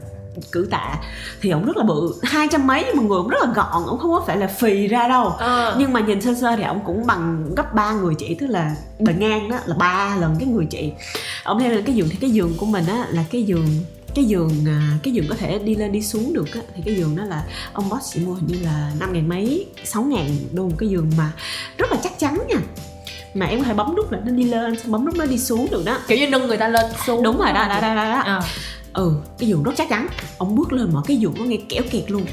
cử 0.52 0.68
tạ. 0.70 0.94
Thì 1.40 1.50
ổng 1.50 1.64
rất 1.64 1.76
là 1.76 1.84
bự 1.84 2.14
hai 2.22 2.48
trăm 2.50 2.66
mấy 2.66 2.84
nhưng 2.86 2.96
mà 2.96 3.02
người 3.02 3.16
ổng 3.16 3.28
rất 3.28 3.38
là 3.42 3.52
gọn 3.54 3.84
ổng 3.86 3.98
không 3.98 4.10
có 4.10 4.24
phải 4.26 4.36
là 4.36 4.46
phì 4.46 4.86
ra 4.86 5.08
đâu. 5.08 5.28
Ờ. 5.28 5.76
Nhưng 5.78 5.92
mà 5.92 6.00
nhìn 6.00 6.20
sơ 6.20 6.34
sơ 6.34 6.56
thì 6.56 6.62
ổng 6.62 6.80
cũng 6.84 7.06
bằng 7.06 7.54
gấp 7.56 7.74
ba 7.74 7.92
người 7.92 8.14
chị 8.14 8.36
tức 8.40 8.46
là 8.46 8.76
bề 8.98 9.12
ngang 9.12 9.48
đó 9.48 9.58
là 9.66 9.74
ba 9.74 10.16
lần 10.16 10.36
cái 10.38 10.48
người 10.48 10.66
chị. 10.70 10.92
Ổng 11.44 11.58
leo 11.58 11.70
lên 11.70 11.84
cái 11.84 11.94
giường 11.94 12.08
thì 12.08 12.16
cái 12.20 12.30
giường 12.30 12.54
của 12.56 12.66
mình 12.66 12.86
á 12.86 13.06
là 13.10 13.24
cái 13.30 13.42
giường 13.42 13.66
cái 14.14 14.24
giường 14.24 14.64
à, 14.66 14.98
cái 15.02 15.14
giường 15.14 15.26
có 15.28 15.34
thể 15.34 15.58
đi 15.58 15.74
lên 15.74 15.92
đi 15.92 16.02
xuống 16.02 16.32
được 16.32 16.54
á 16.54 16.60
thì 16.74 16.82
cái 16.84 16.94
giường 16.94 17.16
đó 17.16 17.24
là 17.24 17.44
ông 17.72 17.88
boss 17.88 18.14
chỉ 18.14 18.20
mua 18.20 18.34
hình 18.34 18.46
như 18.46 18.56
là 18.62 18.92
năm 19.00 19.12
ngàn 19.12 19.28
mấy 19.28 19.66
sáu 19.84 20.02
ngàn 20.02 20.28
đô 20.52 20.62
một 20.62 20.76
cái 20.78 20.88
giường 20.88 21.10
mà 21.18 21.32
rất 21.78 21.92
là 21.92 21.98
chắc 22.02 22.18
chắn 22.18 22.38
nha. 22.48 22.60
Mà 23.34 23.46
em 23.46 23.58
có 23.58 23.64
thể 23.64 23.74
bấm 23.74 23.96
nút 23.96 24.12
là 24.12 24.18
nó 24.26 24.32
đi 24.32 24.44
lên 24.44 24.78
xong 24.78 24.92
bấm 24.92 25.04
nút 25.04 25.14
nó 25.16 25.26
đi 25.26 25.38
xuống 25.38 25.66
được 25.70 25.84
đó. 25.84 25.98
Kiểu 26.08 26.18
như 26.18 26.26
nâng 26.28 26.46
người 26.46 26.56
ta 26.56 26.68
lên 26.68 26.86
xuống. 27.06 27.22
Đúng 27.22 27.38
rồi 27.38 27.52
đó 27.52 27.68
đó 27.68 27.80
đó 27.80 27.94
đó, 27.94 28.04
đó. 28.04 28.22
Ờ. 28.24 28.42
ừ 28.92 29.14
cái 29.38 29.48
giường 29.48 29.62
rất 29.62 29.72
chắc 29.76 29.88
chắn. 29.88 30.06
Ông 30.38 30.56
bước 30.56 30.72
lên 30.72 30.88
mà 30.92 31.00
cái 31.06 31.16
giường 31.16 31.34
nó 31.38 31.44
nghe 31.44 31.58
kéo 31.68 31.82
kẹt 31.90 32.10
luôn 32.10 32.24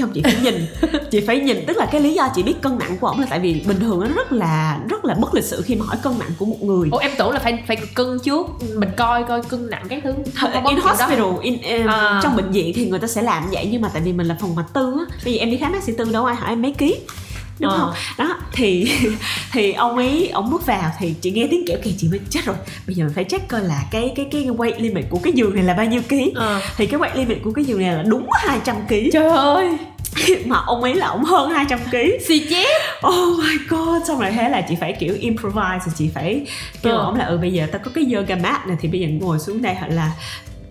xong 0.00 0.10
chị 0.14 0.20
phải 0.24 0.36
nhìn 0.42 0.66
chị 1.10 1.20
phải 1.26 1.40
nhìn 1.40 1.64
tức 1.66 1.76
là 1.76 1.86
cái 1.92 2.00
lý 2.00 2.14
do 2.14 2.28
chị 2.34 2.42
biết 2.42 2.54
cân 2.62 2.78
nặng 2.78 2.96
của 3.00 3.06
ổng 3.06 3.20
là 3.20 3.26
tại 3.30 3.38
vì 3.38 3.62
bình 3.66 3.80
thường 3.80 4.00
nó 4.00 4.06
rất 4.06 4.32
là 4.32 4.80
rất 4.88 5.04
là 5.04 5.14
bất 5.14 5.34
lịch 5.34 5.44
sự 5.44 5.62
khi 5.62 5.74
mà 5.74 5.84
hỏi 5.86 5.96
cân 6.02 6.12
nặng 6.18 6.30
của 6.38 6.44
một 6.44 6.62
người 6.62 6.88
Ủa 6.92 6.98
em 6.98 7.10
tưởng 7.18 7.30
là 7.30 7.38
phải 7.38 7.62
phải 7.66 7.76
cân 7.94 8.18
trước 8.24 8.46
mình 8.74 8.88
coi 8.96 9.24
coi 9.24 9.42
cân 9.42 9.70
nặng 9.70 9.86
các 9.88 10.00
thứ 10.04 10.12
không 10.34 10.50
có 10.54 10.70
in 10.70 10.78
đó. 10.78 10.82
hospital 10.84 11.26
in, 11.42 11.82
um, 11.82 11.86
À. 11.90 12.20
trong 12.22 12.36
bệnh 12.36 12.50
viện 12.50 12.72
thì 12.74 12.86
người 12.86 12.98
ta 12.98 13.06
sẽ 13.06 13.22
làm 13.22 13.44
vậy 13.52 13.68
nhưng 13.72 13.82
mà 13.82 13.88
tại 13.92 14.02
vì 14.02 14.12
mình 14.12 14.26
là 14.26 14.36
phòng 14.40 14.54
mạch 14.54 14.66
tư 14.74 14.94
á 14.98 15.16
bây 15.24 15.34
giờ 15.34 15.40
em 15.40 15.50
đi 15.50 15.56
khám 15.56 15.72
bác 15.72 15.82
sĩ 15.82 15.92
tư 15.98 16.12
đâu 16.12 16.24
ai 16.24 16.36
hỏi 16.36 16.48
em 16.50 16.62
mấy 16.62 16.72
ký 16.78 16.96
đúng 17.60 17.70
không? 17.70 17.92
Đó 18.18 18.36
thì 18.52 18.92
thì 19.52 19.72
ông 19.72 19.96
ấy 19.96 20.28
ông 20.32 20.50
bước 20.50 20.66
vào 20.66 20.90
thì 20.98 21.14
chị 21.20 21.30
nghe 21.30 21.48
tiếng 21.50 21.64
kẹo 21.66 21.78
kẹt 21.84 21.94
chị 21.98 22.08
mới 22.08 22.20
chết 22.30 22.40
rồi. 22.44 22.56
Bây 22.86 22.94
giờ 22.96 23.04
mình 23.04 23.14
phải 23.14 23.24
check 23.24 23.48
coi 23.48 23.60
là 23.64 23.82
cái 23.90 24.12
cái 24.16 24.26
cái 24.32 24.42
weight 24.44 24.80
limit 24.82 25.04
của 25.10 25.18
cái 25.22 25.32
giường 25.32 25.54
này 25.54 25.64
là 25.64 25.74
bao 25.74 25.86
nhiêu 25.86 26.02
ký. 26.08 26.32
Ờ. 26.34 26.60
thì 26.76 26.86
cái 26.86 27.00
weight 27.00 27.16
limit 27.16 27.38
của 27.44 27.52
cái 27.52 27.64
giường 27.64 27.78
này 27.80 27.94
là 27.96 28.02
đúng 28.02 28.26
200 28.32 28.76
kg 28.88 28.94
trời 29.12 29.28
ơi. 29.28 29.76
Mà 30.46 30.56
ông 30.66 30.82
ấy 30.82 30.94
là 30.94 31.06
ông 31.06 31.24
hơn 31.24 31.50
200 31.50 31.78
kg 31.90 31.96
xì 32.28 32.38
chết. 32.50 32.66
Oh 33.08 33.38
my 33.38 33.54
god 33.68 34.02
xong 34.08 34.20
rồi 34.20 34.30
thế 34.30 34.48
là 34.48 34.60
chị 34.68 34.74
phải 34.80 34.92
kiểu 35.00 35.14
improvise 35.20 35.92
chị 35.96 36.10
phải 36.14 36.46
kêu 36.82 36.92
Ờ. 36.96 37.04
ông 37.04 37.14
là 37.14 37.24
ừ 37.24 37.38
bây 37.38 37.52
giờ 37.52 37.66
tao 37.72 37.80
có 37.84 37.90
cái 37.94 38.04
yoga 38.14 38.36
mat 38.36 38.66
này 38.66 38.76
thì 38.80 38.88
bây 38.88 39.00
giờ 39.00 39.06
ngồi 39.20 39.38
xuống 39.38 39.62
đây 39.62 39.74
hoặc 39.74 39.86
là 39.88 40.12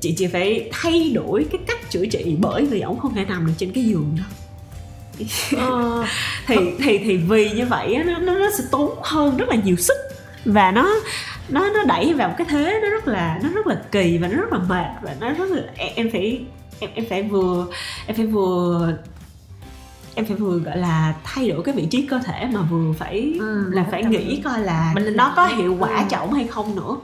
chị 0.02 0.14
chỉ 0.18 0.28
phải 0.28 0.70
thay 0.72 1.12
đổi 1.16 1.46
cái 1.52 1.62
cách 1.68 1.92
chữa 1.92 2.06
trị 2.06 2.36
bởi 2.40 2.66
vì 2.66 2.82
ông 2.82 3.00
không 3.00 3.16
thể 3.16 3.26
nằm 3.26 3.46
được 3.48 3.54
trên 3.58 3.72
cái 3.72 3.84
giường 3.84 4.16
đó 4.18 4.24
ờ. 5.58 6.04
thì 6.48 6.56
thì 6.84 6.98
thì 6.98 7.18
vì 7.18 7.50
như 7.52 7.66
vậy 7.66 8.04
nó 8.06 8.18
nó 8.20 8.34
nó 8.40 8.50
sẽ 8.58 8.64
tốn 8.72 8.92
hơn 9.04 9.38
rất 9.38 9.50
là 9.50 9.56
nhiều 9.56 9.76
sức. 9.76 9.98
Và 10.46 10.72
nó 10.72 10.90
nó 11.50 11.70
nó 11.70 11.84
đẩy 11.84 12.14
vào 12.14 12.30
một 12.30 12.36
cái 12.38 12.48
thế 12.50 12.80
nó 12.84 12.90
rất 12.90 13.08
là 13.08 13.40
nó 13.44 13.50
rất 13.50 13.68
là 13.68 13.76
kỳ 13.92 14.18
và 14.18 14.28
nó 14.28 14.38
rất 14.38 14.52
là 14.54 14.60
mệt. 14.60 14.88
Và 15.02 15.16
nó 15.20 15.30
rất 15.30 15.50
là 15.50 15.62
em, 15.76 15.92
em 15.96 16.10
phải 16.12 16.42
em 16.80 16.90
em 16.94 17.06
phải 17.10 17.24
vừa 17.24 17.66
em 18.08 18.16
phải 18.18 18.26
vừa 18.26 18.94
em 20.16 20.26
phải 20.26 20.36
vừa 20.38 20.58
gọi 20.60 20.78
là 20.78 21.14
thay 21.24 21.50
đổi 21.50 21.64
cái 21.64 21.76
vị 21.76 21.86
trí 21.92 22.02
cơ 22.02 22.20
thể 22.26 22.48
mà 22.54 22.62
vừa 22.62 22.94
phải 23.00 23.34
Ừ, 23.40 23.70
là 23.74 23.86
phải 23.92 24.04
nghĩ 24.04 24.42
coi 24.44 24.60
là 24.60 24.92
Mình- 24.96 25.16
nó 25.18 25.34
có 25.36 25.48
hiệu 25.48 25.76
quả 25.80 25.98
Ừ. 25.98 26.04
cho 26.10 26.18
ổng 26.18 26.34
hay 26.34 26.48
không 26.48 26.76
nữa 26.76 26.96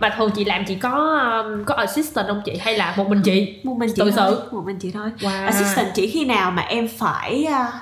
mà 0.00 0.14
thường 0.16 0.30
chị 0.36 0.44
làm 0.44 0.64
chị 0.64 0.74
có 0.74 0.90
um, 1.46 1.64
có 1.64 1.74
assistant 1.74 2.26
không 2.28 2.42
chị 2.44 2.56
hay 2.60 2.78
là 2.78 2.94
một 2.96 3.08
mình 3.08 3.20
chị 3.24 3.60
một 3.64 3.76
mình 3.78 3.88
chị 3.88 3.94
Tự 4.04 4.10
thôi 4.10 4.34
sự. 4.36 4.48
một 4.52 4.62
mình 4.66 4.76
chị 4.78 4.90
thôi 4.90 5.10
wow. 5.18 5.44
assistant 5.46 5.88
chỉ 5.94 6.06
khi 6.10 6.24
nào 6.24 6.50
mà 6.50 6.62
em 6.62 6.88
phải 6.98 7.44
à, 7.44 7.72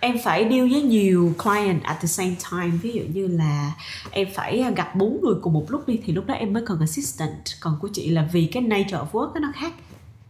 em 0.00 0.16
phải 0.24 0.46
deal 0.50 0.68
với 0.72 0.82
nhiều 0.82 1.32
client 1.44 1.82
at 1.82 1.96
the 2.00 2.06
same 2.06 2.34
time 2.50 2.70
ví 2.82 2.92
dụ 2.92 3.02
như 3.12 3.26
là 3.26 3.72
em 4.10 4.28
phải 4.34 4.60
à, 4.60 4.70
gặp 4.70 4.94
bốn 4.96 5.20
người 5.22 5.34
cùng 5.42 5.52
một 5.52 5.64
lúc 5.68 5.88
đi 5.88 6.00
thì 6.06 6.12
lúc 6.12 6.26
đó 6.26 6.34
em 6.34 6.52
mới 6.52 6.62
cần 6.66 6.80
assistant 6.80 7.32
còn 7.60 7.76
của 7.80 7.88
chị 7.92 8.10
là 8.10 8.24
vì 8.32 8.46
cái 8.46 8.62
nature 8.62 8.96
of 8.96 9.06
work 9.12 9.40
nó 9.40 9.48
khác 9.54 9.72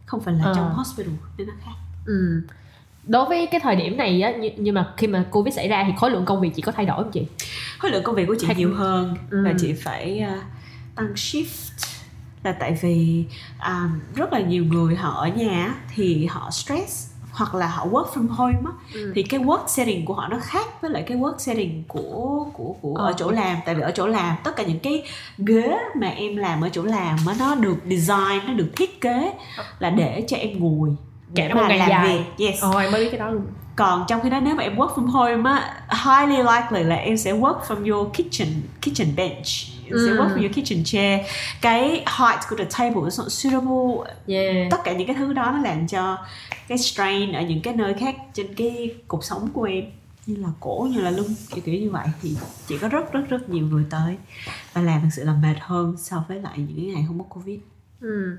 không 0.05 0.21
phải 0.21 0.33
là 0.33 0.43
Ờ. 0.43 0.53
trong 0.55 0.73
hospital 0.73 1.13
nên 1.37 1.47
nó 1.47 1.53
khác 1.65 1.71
ừ. 2.05 2.41
đối 3.07 3.25
với 3.25 3.47
cái 3.47 3.59
thời 3.59 3.75
điểm 3.75 3.97
này 3.97 4.21
á 4.21 4.31
như, 4.31 4.49
nhưng 4.57 4.75
mà 4.75 4.93
khi 4.97 5.07
mà 5.07 5.25
covid 5.31 5.55
xảy 5.55 5.67
ra 5.67 5.83
thì 5.87 5.93
khối 5.97 6.11
lượng 6.11 6.25
công 6.25 6.41
việc 6.41 6.49
chị 6.55 6.61
có 6.61 6.71
thay 6.71 6.85
đổi 6.85 7.03
không 7.03 7.11
chị 7.11 7.25
khối 7.79 7.91
lượng 7.91 8.03
công 8.03 8.15
việc 8.15 8.25
của 8.27 8.35
chị 8.39 8.47
Hay- 8.47 8.55
nhiều 8.55 8.73
hơn 8.75 9.15
Ừ. 9.31 9.41
và 9.45 9.53
chị 9.59 9.73
phải 9.73 10.19
à, 10.19 10.41
tăng 10.95 11.13
shift 11.13 11.71
là 12.43 12.51
tại 12.51 12.77
vì 12.81 13.25
à, 13.59 13.89
rất 14.15 14.33
là 14.33 14.39
nhiều 14.39 14.65
người 14.65 14.95
họ 14.95 15.09
ở 15.09 15.27
nhà 15.27 15.75
thì 15.95 16.25
họ 16.25 16.51
stress 16.51 17.09
hoặc 17.31 17.55
là 17.55 17.67
họ 17.67 17.85
work 17.87 18.05
from 18.13 18.27
home 18.27 18.57
á, 18.65 18.71
Ừ. 18.93 19.11
thì 19.15 19.23
cái 19.23 19.39
work 19.39 19.67
setting 19.67 20.05
của 20.05 20.13
họ 20.13 20.27
nó 20.27 20.37
khác 20.41 20.81
với 20.81 20.91
lại 20.91 21.03
cái 21.07 21.17
work 21.17 21.37
setting 21.37 21.83
của 21.87 22.45
của 22.53 22.75
của 22.81 22.95
Ờ. 22.95 23.05
ở 23.05 23.13
chỗ 23.17 23.31
làm 23.31 23.57
tại 23.65 23.75
vì 23.75 23.81
ở 23.81 23.91
chỗ 23.91 24.07
làm 24.07 24.35
tất 24.43 24.55
cả 24.55 24.63
những 24.63 24.79
cái 24.79 25.03
ghế 25.37 25.77
mà 25.99 26.07
em 26.07 26.35
làm 26.37 26.61
ở 26.61 26.69
chỗ 26.69 26.83
làm 26.83 27.17
á 27.27 27.35
nó 27.39 27.55
được 27.55 27.77
design 27.89 28.39
nó 28.47 28.53
được 28.53 28.69
thiết 28.75 29.01
kế 29.01 29.33
là 29.79 29.89
để 29.89 30.23
cho 30.27 30.37
em 30.37 30.59
ngồi 30.59 30.95
để 31.33 31.47
Cả 31.47 31.55
một 31.55 31.61
mà 31.61 31.67
ngày 31.67 31.77
làm 31.77 31.89
dài. 31.89 32.25
việc 32.37 32.45
yes 32.45 32.61
Ồ 32.61 32.77
em 32.77 32.91
mới 32.91 33.03
biết 33.03 33.09
cái 33.11 33.19
đó 33.19 33.29
luôn 33.29 33.45
còn 33.75 34.05
trong 34.07 34.21
khi 34.21 34.29
đó 34.29 34.39
nếu 34.39 34.55
mà 34.55 34.63
em 34.63 34.75
work 34.75 34.93
from 34.95 35.07
home 35.07 35.49
á 35.51 35.73
highly 36.05 36.37
likely 36.37 36.83
là 36.89 36.95
em 36.95 37.17
sẽ 37.17 37.33
work 37.33 37.59
from 37.67 37.93
your 37.93 38.07
kitchen 38.17 38.47
kitchen 38.81 39.07
bench 39.15 39.45
sẽ 39.89 40.11
Ừ. 40.11 40.17
work 40.17 40.29
from 40.29 40.41
your 40.41 40.51
kitchen 40.51 40.83
chair. 40.85 41.21
Cái 41.61 41.89
height 41.89 42.39
của 42.49 42.55
the 42.55 42.65
table 42.79 43.01
is 43.05 43.19
not 43.19 43.31
suitable. 43.31 44.13
Yeah. 44.27 44.71
tất 44.71 44.77
cả 44.83 44.93
những 44.93 45.07
cái 45.07 45.15
thứ 45.15 45.33
đó 45.33 45.51
nó 45.51 45.57
làm 45.61 45.87
cho 45.87 46.17
cái 46.67 46.77
strain 46.77 47.31
ở 47.31 47.41
những 47.41 47.61
cái 47.61 47.73
nơi 47.75 47.93
khác 47.93 48.15
trên 48.33 48.53
cái 48.55 48.95
cuộc 49.07 49.23
sống 49.23 49.49
của 49.53 49.63
em 49.63 49.83
như 50.25 50.35
là 50.35 50.47
cổ 50.59 50.87
như 50.91 51.01
là 51.01 51.09
lưng 51.09 51.35
kiểu 51.53 51.61
kiểu 51.65 51.75
như 51.75 51.89
vậy. 51.91 52.07
Thì 52.21 52.35
chỉ 52.67 52.77
có 52.77 52.87
rất 52.87 53.13
rất 53.13 53.21
rất 53.29 53.49
nhiều 53.49 53.65
người 53.65 53.83
tới 53.89 54.15
và 54.73 54.81
làm 54.81 55.01
thực 55.01 55.09
sự 55.15 55.23
là 55.23 55.33
mệt 55.33 55.55
hơn 55.59 55.95
so 55.97 56.23
với 56.27 56.39
lại 56.41 56.53
những 56.57 56.93
ngày 56.93 57.03
không 57.07 57.19
có 57.19 57.25
covid. 57.29 57.59
Ừ. 58.01 58.37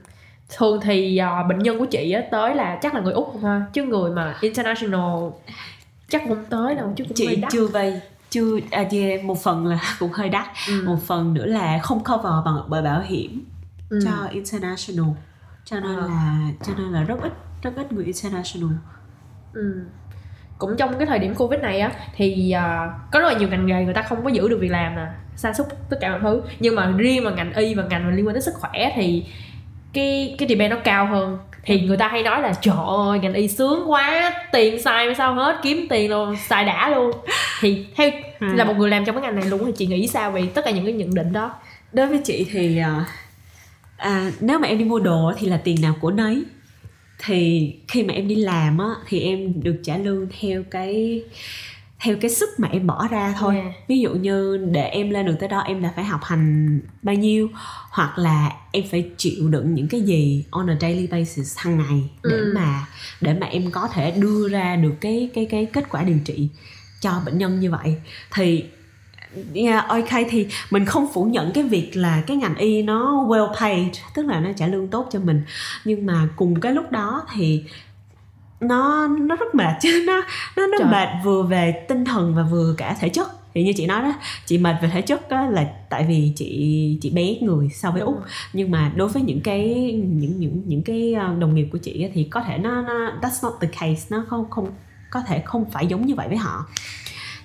thường 0.56 0.80
thì 0.82 1.16
à, 1.16 1.42
bệnh 1.42 1.58
nhân 1.58 1.78
của 1.78 1.84
chị 1.84 2.10
á 2.12 2.22
tới 2.30 2.54
là 2.54 2.78
chắc 2.82 2.94
là 2.94 3.00
người 3.00 3.12
úc 3.12 3.28
không 3.32 3.44
ha? 3.44 3.66
Chứ 3.72 3.82
người 3.84 4.10
mà 4.10 4.36
international 4.40 5.30
chắc 6.08 6.22
không 6.28 6.44
tới 6.50 6.74
đâu 6.74 6.92
chứ 6.96 7.04
cũng 7.04 7.12
chị 7.14 7.38
chưa 7.52 7.66
vay 7.66 8.00
chưa 8.34 8.58
à, 8.70 8.84
yeah, 8.90 9.24
một 9.24 9.42
phần 9.42 9.66
là 9.66 9.78
cũng 9.98 10.12
hơi 10.12 10.28
đắt 10.28 10.46
ừ. 10.68 10.82
một 10.86 10.96
phần 11.06 11.34
nữa 11.34 11.46
là 11.46 11.78
không 11.78 12.04
cover 12.04 12.32
bằng 12.44 12.58
bởi 12.68 12.82
bảo 12.82 13.02
hiểm 13.06 13.44
Ừ. 13.90 13.98
cho 14.04 14.10
international 14.30 15.10
cho 15.64 15.80
nên 15.80 15.96
À. 15.98 16.06
là 16.06 16.48
cho 16.66 16.72
nên 16.78 16.92
là 16.92 17.02
rất 17.02 17.20
ít 17.22 17.32
rất 17.62 17.70
ít 17.76 17.92
người 17.92 18.04
international 18.04 18.70
Ừ. 19.54 19.82
cũng 20.58 20.76
trong 20.78 20.98
cái 20.98 21.06
thời 21.06 21.18
điểm 21.18 21.34
covid 21.34 21.60
này 21.60 21.80
á 21.80 21.90
thì 22.16 22.50
à, 22.50 22.90
có 23.12 23.20
rất 23.20 23.32
là 23.32 23.38
nhiều 23.38 23.48
ngành 23.48 23.66
nghề 23.66 23.84
người 23.84 23.94
ta 23.94 24.02
không 24.02 24.24
có 24.24 24.28
giữ 24.30 24.48
được 24.48 24.58
việc 24.60 24.70
làm 24.70 24.96
nè 24.96 25.06
sa 25.36 25.52
sút 25.52 25.66
tất 25.90 25.96
cả 26.00 26.10
mọi 26.10 26.20
thứ 26.20 26.42
nhưng 26.60 26.74
mà 26.74 26.92
riêng 26.96 27.24
mà 27.24 27.30
ngành 27.30 27.52
y 27.54 27.74
và 27.74 27.84
ngành 27.90 28.08
liên 28.08 28.26
quan 28.26 28.34
đến 28.34 28.42
sức 28.42 28.54
khỏe 28.54 28.92
thì 28.96 29.26
cái 29.92 30.34
cái 30.38 30.48
demand 30.48 30.70
nó 30.70 30.76
cao 30.84 31.06
hơn 31.06 31.38
thì 31.66 31.80
người 31.80 31.96
ta 31.96 32.08
hay 32.08 32.22
nói 32.22 32.42
là 32.42 32.52
trời 32.60 32.74
ơi 32.86 33.18
ngành 33.18 33.34
y 33.34 33.48
sướng 33.48 33.90
quá 33.90 34.32
tiền 34.52 34.82
xài 34.82 35.08
mà 35.08 35.14
sao 35.14 35.34
hết 35.34 35.56
kiếm 35.62 35.86
tiền 35.90 36.10
luôn 36.10 36.36
xài 36.48 36.64
đã 36.64 36.88
luôn. 36.90 37.10
Thì 37.60 37.86
theo 37.96 38.10
Ừ. 38.40 38.46
là 38.54 38.64
một 38.64 38.74
người 38.76 38.90
làm 38.90 39.04
trong 39.04 39.14
cái 39.16 39.22
ngành 39.22 39.36
này 39.40 39.44
luôn 39.50 39.64
thì 39.66 39.72
chị 39.76 39.86
nghĩ 39.86 40.06
sao 40.06 40.30
về 40.30 40.46
tất 40.54 40.64
cả 40.64 40.70
những 40.70 40.84
cái 40.84 40.94
nhận 40.94 41.14
định 41.14 41.32
đó? 41.32 41.52
Đối 41.92 42.06
với 42.06 42.18
chị 42.24 42.46
thì 42.50 42.78
à, 42.78 43.04
à, 43.96 44.30
nếu 44.40 44.58
mà 44.58 44.68
em 44.68 44.78
đi 44.78 44.84
mua 44.84 44.98
đồ 44.98 45.32
thì 45.38 45.46
là 45.46 45.56
tiền 45.64 45.76
nào 45.82 45.94
của 46.00 46.10
nấy. 46.10 46.42
Thì 47.26 47.72
khi 47.88 48.02
mà 48.02 48.14
em 48.14 48.28
đi 48.28 48.34
làm 48.34 48.78
á 48.78 48.86
thì 49.08 49.20
em 49.20 49.62
được 49.62 49.76
trả 49.84 49.96
lương 49.96 50.26
theo 50.40 50.62
cái 50.70 51.22
theo 52.04 52.16
cái 52.20 52.30
sức 52.30 52.48
mà 52.58 52.68
em 52.68 52.86
bỏ 52.86 53.08
ra 53.10 53.34
thôi 53.38 53.54
Yeah. 53.54 53.66
ví 53.88 53.98
dụ 54.00 54.10
như 54.14 54.56
để 54.72 54.82
em 54.84 55.10
lên 55.10 55.26
được 55.26 55.36
tới 55.40 55.48
đó 55.48 55.58
em 55.60 55.82
đã 55.82 55.92
phải 55.96 56.04
học 56.04 56.20
hành 56.24 56.80
bao 57.02 57.14
nhiêu 57.14 57.48
hoặc 57.90 58.18
là 58.18 58.52
em 58.72 58.84
phải 58.90 59.10
chịu 59.16 59.48
đựng 59.48 59.74
những 59.74 59.88
cái 59.88 60.00
gì 60.00 60.44
on 60.50 60.70
a 60.70 60.76
daily 60.80 61.06
basis 61.06 61.58
hàng 61.58 61.78
ngày 61.78 62.10
để 62.22 62.36
Ừ. 62.36 62.52
mà 62.54 62.86
để 63.20 63.34
mà 63.40 63.46
em 63.46 63.70
có 63.70 63.88
thể 63.88 64.10
đưa 64.10 64.48
ra 64.48 64.76
được 64.76 64.94
cái 65.00 65.30
cái 65.34 65.46
cái 65.50 65.66
kết 65.66 65.84
quả 65.90 66.02
điều 66.02 66.18
trị 66.24 66.48
cho 67.00 67.20
bệnh 67.26 67.38
nhân 67.38 67.60
như 67.60 67.70
vậy 67.70 67.96
thì 68.34 68.64
yeah, 69.54 69.88
ok 69.88 70.08
thì 70.30 70.46
mình 70.70 70.84
không 70.84 71.06
phủ 71.14 71.24
nhận 71.24 71.52
cái 71.52 71.64
việc 71.64 71.90
là 71.96 72.22
cái 72.26 72.36
ngành 72.36 72.54
y 72.56 72.82
nó 72.82 73.24
well 73.28 73.54
paid 73.60 73.88
tức 74.14 74.26
là 74.26 74.40
nó 74.40 74.50
trả 74.56 74.66
lương 74.66 74.88
tốt 74.88 75.08
cho 75.12 75.18
mình 75.20 75.42
nhưng 75.84 76.06
mà 76.06 76.28
cùng 76.36 76.60
cái 76.60 76.72
lúc 76.72 76.92
đó 76.92 77.22
thì 77.34 77.64
nó 78.68 79.06
nó 79.08 79.36
rất 79.36 79.54
mệt 79.54 79.74
chứ 79.80 80.04
nó 80.06 80.22
nó 80.56 80.66
nó 80.66 80.78
Trời. 80.78 80.88
mệt 80.90 81.08
vừa 81.24 81.42
về 81.42 81.84
tinh 81.88 82.04
thần 82.04 82.34
và 82.34 82.42
vừa 82.42 82.74
cả 82.78 82.96
thể 83.00 83.08
chất. 83.08 83.28
Thì 83.54 83.62
như 83.62 83.72
chị 83.76 83.86
nói 83.86 84.02
đó 84.02 84.14
chị 84.46 84.58
mệt 84.58 84.74
về 84.82 84.88
thể 84.88 85.02
chất 85.02 85.28
đó 85.28 85.46
là 85.46 85.66
tại 85.90 86.06
vì 86.08 86.32
chị 86.36 86.98
chị 87.02 87.10
bé 87.10 87.34
người 87.40 87.68
so 87.74 87.90
với 87.90 88.00
úc 88.00 88.20
nhưng 88.52 88.70
mà 88.70 88.92
đối 88.96 89.08
với 89.08 89.22
những 89.22 89.40
cái 89.40 89.92
những 90.04 90.40
những 90.40 90.62
những 90.66 90.82
cái 90.82 91.14
ờ, 91.14 91.34
đồng 91.38 91.54
nghiệp 91.54 91.68
của 91.72 91.78
chị 91.78 92.08
thì 92.14 92.24
có 92.24 92.40
thể 92.40 92.58
nó 92.58 92.82
nó 92.82 93.12
that's 93.22 93.42
not 93.42 93.52
the 93.60 93.68
case. 93.80 94.06
Nó 94.10 94.24
không 94.28 94.50
không 94.50 94.68
có 95.10 95.20
thể 95.26 95.42
không 95.44 95.70
phải 95.70 95.86
giống 95.86 96.06
như 96.06 96.14
vậy 96.14 96.28
với 96.28 96.36
họ. 96.36 96.66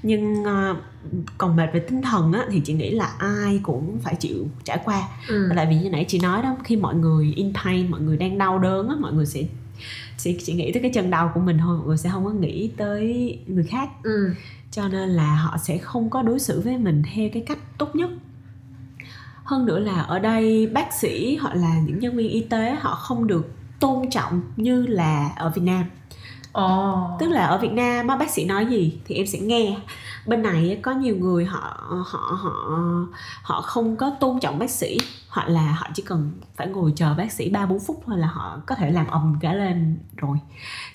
Nhưng 0.04 0.44
ờ, 0.44 0.76
còn 1.38 1.56
mệt 1.56 1.70
về 1.74 1.80
tinh 1.80 2.02
thần 2.02 2.34
á, 2.34 2.46
thì 2.52 2.62
chị 2.66 2.74
nghĩ 2.74 2.90
là 2.92 3.12
ai 3.18 3.60
cũng 3.64 3.98
phải 4.04 4.16
chịu 4.16 4.48
trải 4.64 4.80
qua. 4.86 5.02
Ừ. 5.28 5.50
tại 5.56 5.66
vì 5.70 5.76
như 5.76 5.90
nãy 5.90 6.06
chị 6.08 6.20
nói 6.20 6.42
đó 6.42 6.56
khi 6.64 6.76
mọi 6.76 6.96
người 6.96 7.34
in 7.36 7.54
pain 7.64 7.92
mọi 7.92 8.02
người 8.02 8.18
đang 8.18 8.38
đau 8.38 8.60
đớn 8.60 8.90
á, 8.90 8.96
mọi 9.00 9.14
người 9.14 9.26
sẽ 9.26 9.42
sẽ 10.18 10.34
chỉ 10.44 10.54
nghĩ 10.54 10.72
tới 10.72 10.82
cái 10.82 10.92
chân 10.94 11.10
đau 11.10 11.32
của 11.34 11.40
mình 11.40 11.58
thôi 11.58 11.78
mọi 11.78 11.88
người 11.88 11.98
sẽ 11.98 12.10
không 12.10 12.26
có 12.26 12.32
nghĩ 12.32 12.72
tới 12.78 13.40
người 13.48 13.64
khác. 13.64 13.90
Ừ. 14.04 14.34
cho 14.72 14.88
nên 14.88 15.10
là 15.10 15.36
họ 15.36 15.58
sẽ 15.58 15.78
không 15.78 16.10
có 16.10 16.22
đối 16.22 16.40
xử 16.40 16.62
với 16.62 16.78
mình 16.78 17.04
theo 17.16 17.30
cái 17.34 17.44
cách 17.48 17.78
tốt 17.78 17.96
nhất. 17.96 18.10
Hơn 19.44 19.66
nữa 19.66 19.80
là 19.80 20.02
ở 20.02 20.20
đây 20.20 20.68
bác 20.68 20.94
sĩ 20.94 21.38
hoặc 21.42 21.56
là 21.56 21.80
những 21.80 22.00
nhân 22.00 22.16
viên 22.16 22.30
y 22.30 22.42
tế 22.42 22.76
họ 22.80 22.96
không 22.96 23.28
được 23.28 23.54
tôn 23.80 24.10
trọng 24.10 24.42
như 24.56 24.86
là 24.86 25.30
ở 25.36 25.50
Việt 25.56 25.62
Nam 25.62 25.84
Ồ. 26.52 27.10
tức 27.20 27.30
là 27.30 27.46
ở 27.46 27.58
Việt 27.58 27.72
Nam 27.72 28.08
á, 28.08 28.16
bác 28.16 28.30
sĩ 28.30 28.46
nói 28.46 28.66
gì 28.66 29.00
thì 29.06 29.16
em 29.16 29.26
sẽ 29.28 29.40
nghe 29.40 29.78
bên 30.26 30.42
này 30.42 30.80
có 30.82 30.92
nhiều 30.92 31.16
người 31.16 31.46
họ 31.46 31.78
họ 32.06 32.38
họ 32.40 32.80
họ 33.44 33.62
không 33.62 33.96
có 33.96 34.12
tôn 34.20 34.40
trọng 34.40 34.60
bác 34.60 34.70
sĩ 34.70 34.98
hoặc 35.30 35.50
là 35.50 35.76
họ 35.80 35.88
chỉ 35.94 36.04
cần 36.04 36.32
phải 36.56 36.68
ngồi 36.68 36.94
chờ 36.96 37.14
bác 37.18 37.32
sĩ 37.32 37.50
ba 37.50 37.66
bốn 37.66 37.80
phút 37.80 38.04
thôi 38.06 38.18
là 38.18 38.28
họ 38.28 38.62
có 38.66 38.76
thể 38.76 38.92
làm 38.92 39.08
ầm 39.08 39.38
cả 39.42 39.54
lên 39.54 39.98
rồi 40.18 40.38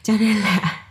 cho 0.02 0.14
nên 0.20 0.36
là 0.36 0.84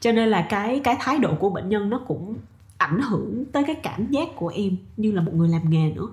cho 0.00 0.12
nên 0.12 0.28
là 0.28 0.46
cái 0.50 0.80
cái 0.84 0.96
thái 1.00 1.18
độ 1.18 1.34
của 1.40 1.50
bệnh 1.50 1.68
nhân 1.68 1.90
nó 1.90 2.00
cũng 2.08 2.36
ảnh 2.78 3.00
hưởng 3.02 3.44
tới 3.52 3.64
cái 3.66 3.76
cảm 3.82 4.06
giác 4.10 4.28
của 4.36 4.48
em 4.48 4.76
như 4.96 5.12
là 5.12 5.22
một 5.22 5.32
người 5.34 5.48
làm 5.48 5.70
nghề 5.70 5.92
nữa 5.92 6.06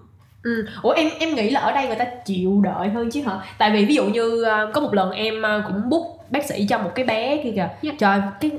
Ừ. 0.43 0.65
Ủa 0.81 0.91
em 0.91 1.09
em 1.19 1.35
nghĩ 1.35 1.49
là 1.49 1.59
ở 1.59 1.71
đây 1.71 1.87
người 1.87 1.95
ta 1.95 2.05
chịu 2.25 2.61
đợi 2.63 2.89
hơn 2.89 3.11
chứ 3.11 3.21
hả? 3.21 3.39
Tại 3.57 3.71
vì 3.71 3.85
ví 3.85 3.95
dụ 3.95 4.05
như 4.05 4.43
ờ, 4.43 4.71
có 4.73 4.81
một 4.81 4.93
lần 4.93 5.11
em 5.11 5.41
ờ, 5.41 5.63
cũng 5.67 5.89
book 5.89 6.03
bác 6.29 6.45
sĩ 6.45 6.65
cho 6.69 6.77
một 6.77 6.91
cái 6.95 7.05
bé 7.05 7.41
kia 7.43 7.51
kìa. 7.51 7.69
Yeah. 7.83 7.99
Trời 7.99 8.19
cái 8.41 8.51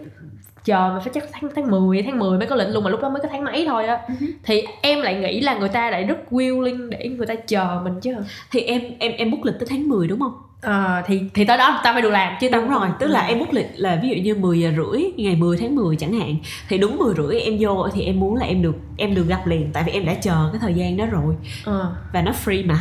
chờ 0.65 0.91
mà 0.95 1.01
phải 1.01 1.13
chắc 1.15 1.25
tháng 1.33 1.51
tháng 1.57 1.71
10 1.71 2.03
tháng 2.03 2.19
10 2.19 2.39
mới 2.39 2.47
có 2.47 2.57
lịch 2.57 2.69
luôn 2.69 2.85
mà 2.85 2.91
lúc 2.91 3.01
đó 3.03 3.09
mới 3.11 3.21
có 3.23 3.29
tháng 3.33 3.45
mấy 3.45 3.67
thôi 3.67 3.87
á. 3.87 3.99
Hứ. 4.21 4.27
Thì 4.45 4.63
em 4.83 5.01
lại 5.03 5.15
nghĩ 5.15 5.41
là 5.41 5.55
người 5.59 5.69
ta 5.69 5.91
lại 5.91 6.05
rất 6.05 6.19
willing 6.31 6.89
để 6.91 7.09
người 7.09 7.27
ta 7.27 7.35
chờ 7.35 7.81
mình 7.85 8.01
chứ. 8.01 8.15
thì 8.51 8.61
em 8.61 8.83
em 8.99 9.13
em 9.13 9.31
book 9.31 9.45
lịch 9.45 9.55
tới 9.59 9.67
tháng 9.71 9.89
10 9.89 10.09
đúng 10.09 10.21
không 10.21 10.33
À, 10.63 11.03
thì 11.07 11.21
thì 11.35 11.45
tới 11.45 11.59
đó 11.59 11.81
ta 11.85 11.93
phải 11.93 12.03
được 12.03 12.11
làm 12.11 12.33
chứ 12.41 12.49
tao 12.53 12.61
Đúng 12.61 12.71
rồi, 12.71 12.89
tức 12.99 13.07
là 13.07 13.21
em 13.21 13.39
book 13.39 13.53
lịch 13.55 13.67
là 13.77 13.99
ví 14.03 14.09
dụ 14.09 14.15
như 14.15 14.35
10 14.35 14.61
giờ 14.61 14.73
rưỡi 14.77 15.03
ngày 15.17 15.37
10 15.37 15.57
tháng 15.57 15.75
10 15.75 15.97
chẳng 15.97 16.13
hạn 16.21 16.37
thì 16.69 16.79
đúng 16.79 16.97
10 16.97 17.15
rưỡi 17.17 17.41
em 17.41 17.57
vô 17.61 17.89
thì 17.95 18.03
em 18.03 18.21
muốn 18.21 18.37
là 18.37 18.47
em 18.47 18.63
được 18.63 18.75
em 18.97 19.15
được 19.15 19.27
gặp 19.29 19.47
liền 19.47 19.71
tại 19.73 19.83
vì 19.87 19.93
em 19.93 20.07
đã 20.07 20.15
chờ 20.15 20.49
cái 20.53 20.59
thời 20.61 20.75
gian 20.75 20.97
đó 20.97 21.07
rồi 21.11 21.35
Ờ, 21.65 21.93
và 22.13 22.23
nó 22.23 22.33
free 22.45 22.67
mà 22.67 22.79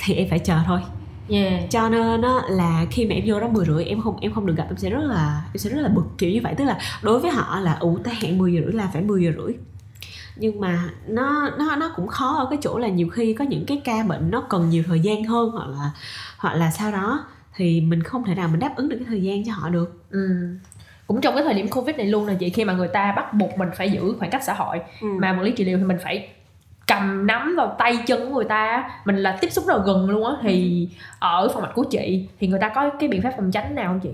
thì 0.00 0.14
em 0.14 0.28
phải 0.30 0.38
chờ 0.38 0.56
thôi 0.66 0.80
yeah. 1.28 1.70
cho 1.70 1.88
nên 1.88 2.22
á, 2.22 2.34
là 2.48 2.86
khi 2.90 3.06
mà 3.06 3.14
em 3.14 3.24
vô 3.26 3.40
đó 3.40 3.48
10 3.48 3.64
rưỡi 3.66 3.84
em 3.84 4.00
không 4.00 4.16
em 4.20 4.32
không 4.32 4.46
được 4.46 4.54
gặp 4.56 4.66
em 4.70 4.76
sẽ 4.76 4.90
rất 4.90 5.02
là 5.02 5.42
em 5.52 5.58
sẽ 5.58 5.70
rất 5.70 5.80
là 5.80 5.88
bực 5.88 6.04
kiểu 6.18 6.30
như 6.30 6.40
vậy 6.42 6.54
tức 6.58 6.64
là 6.64 6.78
đối 7.02 7.20
với 7.20 7.30
họ 7.30 7.60
là 7.60 7.76
ủ 7.80 7.98
ta 8.04 8.10
hẹn 8.22 8.38
10 8.38 8.52
giờ 8.52 8.60
rưỡi 8.64 8.72
là 8.72 8.90
phải 8.92 9.02
10 9.02 9.22
giờ 9.24 9.32
rưỡi 9.36 9.54
nhưng 10.36 10.60
mà 10.60 10.78
nó 11.08 11.50
nó 11.58 11.76
nó 11.76 11.92
cũng 11.96 12.06
khó 12.08 12.36
ở 12.36 12.46
cái 12.50 12.58
chỗ 12.62 12.78
là 12.78 12.88
nhiều 12.88 13.08
khi 13.08 13.34
có 13.34 13.44
những 13.44 13.64
cái 13.66 13.80
ca 13.84 14.02
bệnh 14.02 14.30
nó 14.30 14.40
cần 14.40 14.70
nhiều 14.70 14.82
thời 14.86 15.00
gian 15.00 15.24
hơn 15.24 15.50
hoặc 15.50 15.66
là 15.68 15.90
hoặc 16.38 16.54
là 16.54 16.70
sau 16.70 16.92
đó 16.92 17.24
thì 17.56 17.80
mình 17.80 18.02
không 18.02 18.24
thể 18.24 18.34
nào 18.34 18.48
mình 18.48 18.60
đáp 18.60 18.72
ứng 18.76 18.88
được 18.88 18.96
cái 18.96 19.06
thời 19.08 19.22
gian 19.22 19.44
cho 19.44 19.52
họ 19.52 19.68
được 19.68 20.00
Ừ. 20.10 20.28
Cũng 21.06 21.20
trong 21.20 21.34
cái 21.34 21.44
thời 21.44 21.54
điểm 21.54 21.68
Covid 21.68 21.96
này 21.96 22.06
luôn 22.06 22.26
là 22.26 22.34
chị 22.34 22.50
khi 22.50 22.64
mà 22.64 22.72
người 22.72 22.88
ta 22.88 23.12
bắt 23.16 23.34
buộc 23.34 23.58
mình 23.58 23.68
phải 23.76 23.90
giữ 23.90 24.14
khoảng 24.18 24.30
cách 24.30 24.42
xã 24.44 24.54
hội 24.54 24.78
Ừ. 25.00 25.06
mà 25.20 25.32
vật 25.32 25.42
lý 25.42 25.50
trị 25.52 25.64
liệu 25.64 25.78
thì 25.78 25.84
mình 25.84 25.96
phải 26.04 26.28
cầm 26.86 27.26
nắm 27.26 27.54
vào 27.56 27.76
tay 27.78 27.98
chân 28.06 28.28
của 28.28 28.34
người 28.34 28.44
ta 28.44 28.90
mình 29.04 29.16
là 29.16 29.38
tiếp 29.40 29.52
xúc 29.52 29.64
rất 29.66 29.76
là 29.76 29.82
gần 29.86 30.10
luôn 30.10 30.26
á 30.26 30.32
thì 30.42 30.88
ở 31.18 31.48
phòng 31.52 31.62
mạch 31.62 31.72
của 31.74 31.84
chị 31.84 32.26
thì 32.40 32.46
người 32.46 32.60
ta 32.60 32.68
có 32.68 32.90
cái 33.00 33.08
biện 33.08 33.22
pháp 33.22 33.32
phòng 33.36 33.50
tránh 33.50 33.74
nào 33.74 33.88
không 33.88 34.00
chị? 34.00 34.08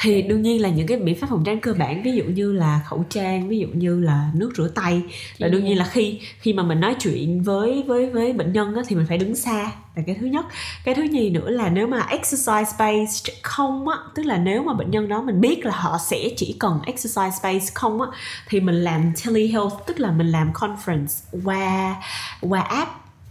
Thì 0.00 0.22
đương 0.22 0.42
nhiên 0.42 0.62
là 0.62 0.68
những 0.68 0.86
cái 0.86 0.98
biện 0.98 1.14
pháp 1.20 1.26
phòng 1.30 1.42
tránh 1.46 1.60
cơ 1.60 1.74
bản 1.78 2.02
ví 2.02 2.12
dụ 2.12 2.24
như 2.24 2.52
là 2.52 2.80
khẩu 2.86 3.04
trang 3.08 3.48
ví 3.48 3.58
dụ 3.58 3.66
như 3.72 4.00
là 4.00 4.30
nước 4.34 4.50
rửa 4.56 4.68
tay 4.68 5.02
là 5.38 5.48
đương 5.48 5.64
nhiên 5.64 5.78
là 5.78 5.84
khi 5.84 6.20
khi 6.40 6.52
mà 6.52 6.62
mình 6.62 6.80
nói 6.80 6.94
chuyện 7.00 7.42
với 7.42 7.84
với 7.86 8.10
với 8.10 8.32
bệnh 8.32 8.52
nhân 8.52 8.74
á, 8.74 8.82
thì 8.88 8.96
mình 8.96 9.06
phải 9.08 9.18
đứng 9.18 9.36
xa 9.36 9.70
là 9.94 10.02
cái 10.06 10.16
thứ 10.20 10.26
nhất 10.26 10.46
cái 10.84 10.94
thứ 10.94 11.02
nhì 11.02 11.30
nữa 11.30 11.50
là 11.50 11.68
nếu 11.68 11.86
mà 11.86 12.06
exercise 12.08 12.72
based 12.78 13.28
không 13.42 13.88
á 13.88 13.96
tức 14.14 14.22
là 14.22 14.38
nếu 14.38 14.62
mà 14.62 14.74
bệnh 14.74 14.90
nhân 14.90 15.08
đó 15.08 15.22
mình 15.22 15.40
biết 15.40 15.64
là 15.64 15.72
họ 15.76 15.98
sẽ 15.98 16.28
chỉ 16.36 16.56
cần 16.58 16.80
exercise 16.86 17.36
based 17.42 17.74
không 17.74 18.00
á 18.00 18.08
thì 18.48 18.60
mình 18.60 18.74
làm 18.74 19.12
telehealth 19.24 19.74
tức 19.86 20.00
là 20.00 20.10
mình 20.10 20.26
làm 20.26 20.52
conference 20.52 21.40
qua 21.44 21.96
qua 22.40 22.60
app. 22.60 22.90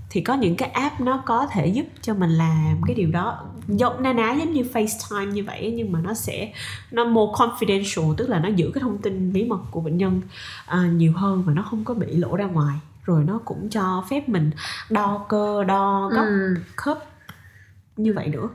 Thì 0.10 0.22
có 0.22 0.34
những 0.34 0.56
cái 0.56 0.70
app 0.70 1.02
nó 1.02 1.24
có 1.26 1.48
thể 1.52 1.68
giúp 1.68 1.86
cho 2.02 2.14
mình 2.14 2.30
làm 2.30 2.82
cái 2.88 2.96
điều 2.96 3.12
đó. 3.12 3.44
Giống 3.68 4.04
na 4.04 4.14
ná 4.14 4.34
giống 4.34 4.54
như 4.54 4.64
FaceTime 4.74 5.32
như 5.32 5.44
vậy 5.44 5.74
nhưng 5.76 5.92
mà 5.92 6.00
nó 6.04 6.14
sẽ 6.14 6.54
nó 6.92 7.06
more 7.06 7.32
confidential 7.32 8.16
tức 8.16 8.30
là 8.30 8.40
nó 8.40 8.50
giữ 8.50 8.72
cái 8.74 8.82
thông 8.82 8.98
tin 8.98 9.34
bí 9.34 9.46
mật 9.46 9.60
của 9.72 9.82
bệnh 9.82 9.98
nhân 9.98 10.22
uh, 10.72 10.94
nhiều 10.94 11.14
hơn 11.16 11.44
và 11.46 11.54
nó 11.54 11.62
không 11.62 11.84
có 11.84 11.94
bị 11.94 12.08
lộ 12.16 12.36
ra 12.36 12.46
ngoài 12.46 12.76
rồi 13.10 13.24
nó 13.24 13.40
cũng 13.46 13.70
cho 13.70 14.04
phép 14.10 14.30
mình 14.30 14.52
đo 14.90 15.26
cơ 15.30 15.64
đo 15.64 16.10
góc 16.14 16.26
ừ. 16.26 16.56
khớp 16.76 16.98
như 17.98 18.14
vậy 18.14 18.28
nữa. 18.28 18.50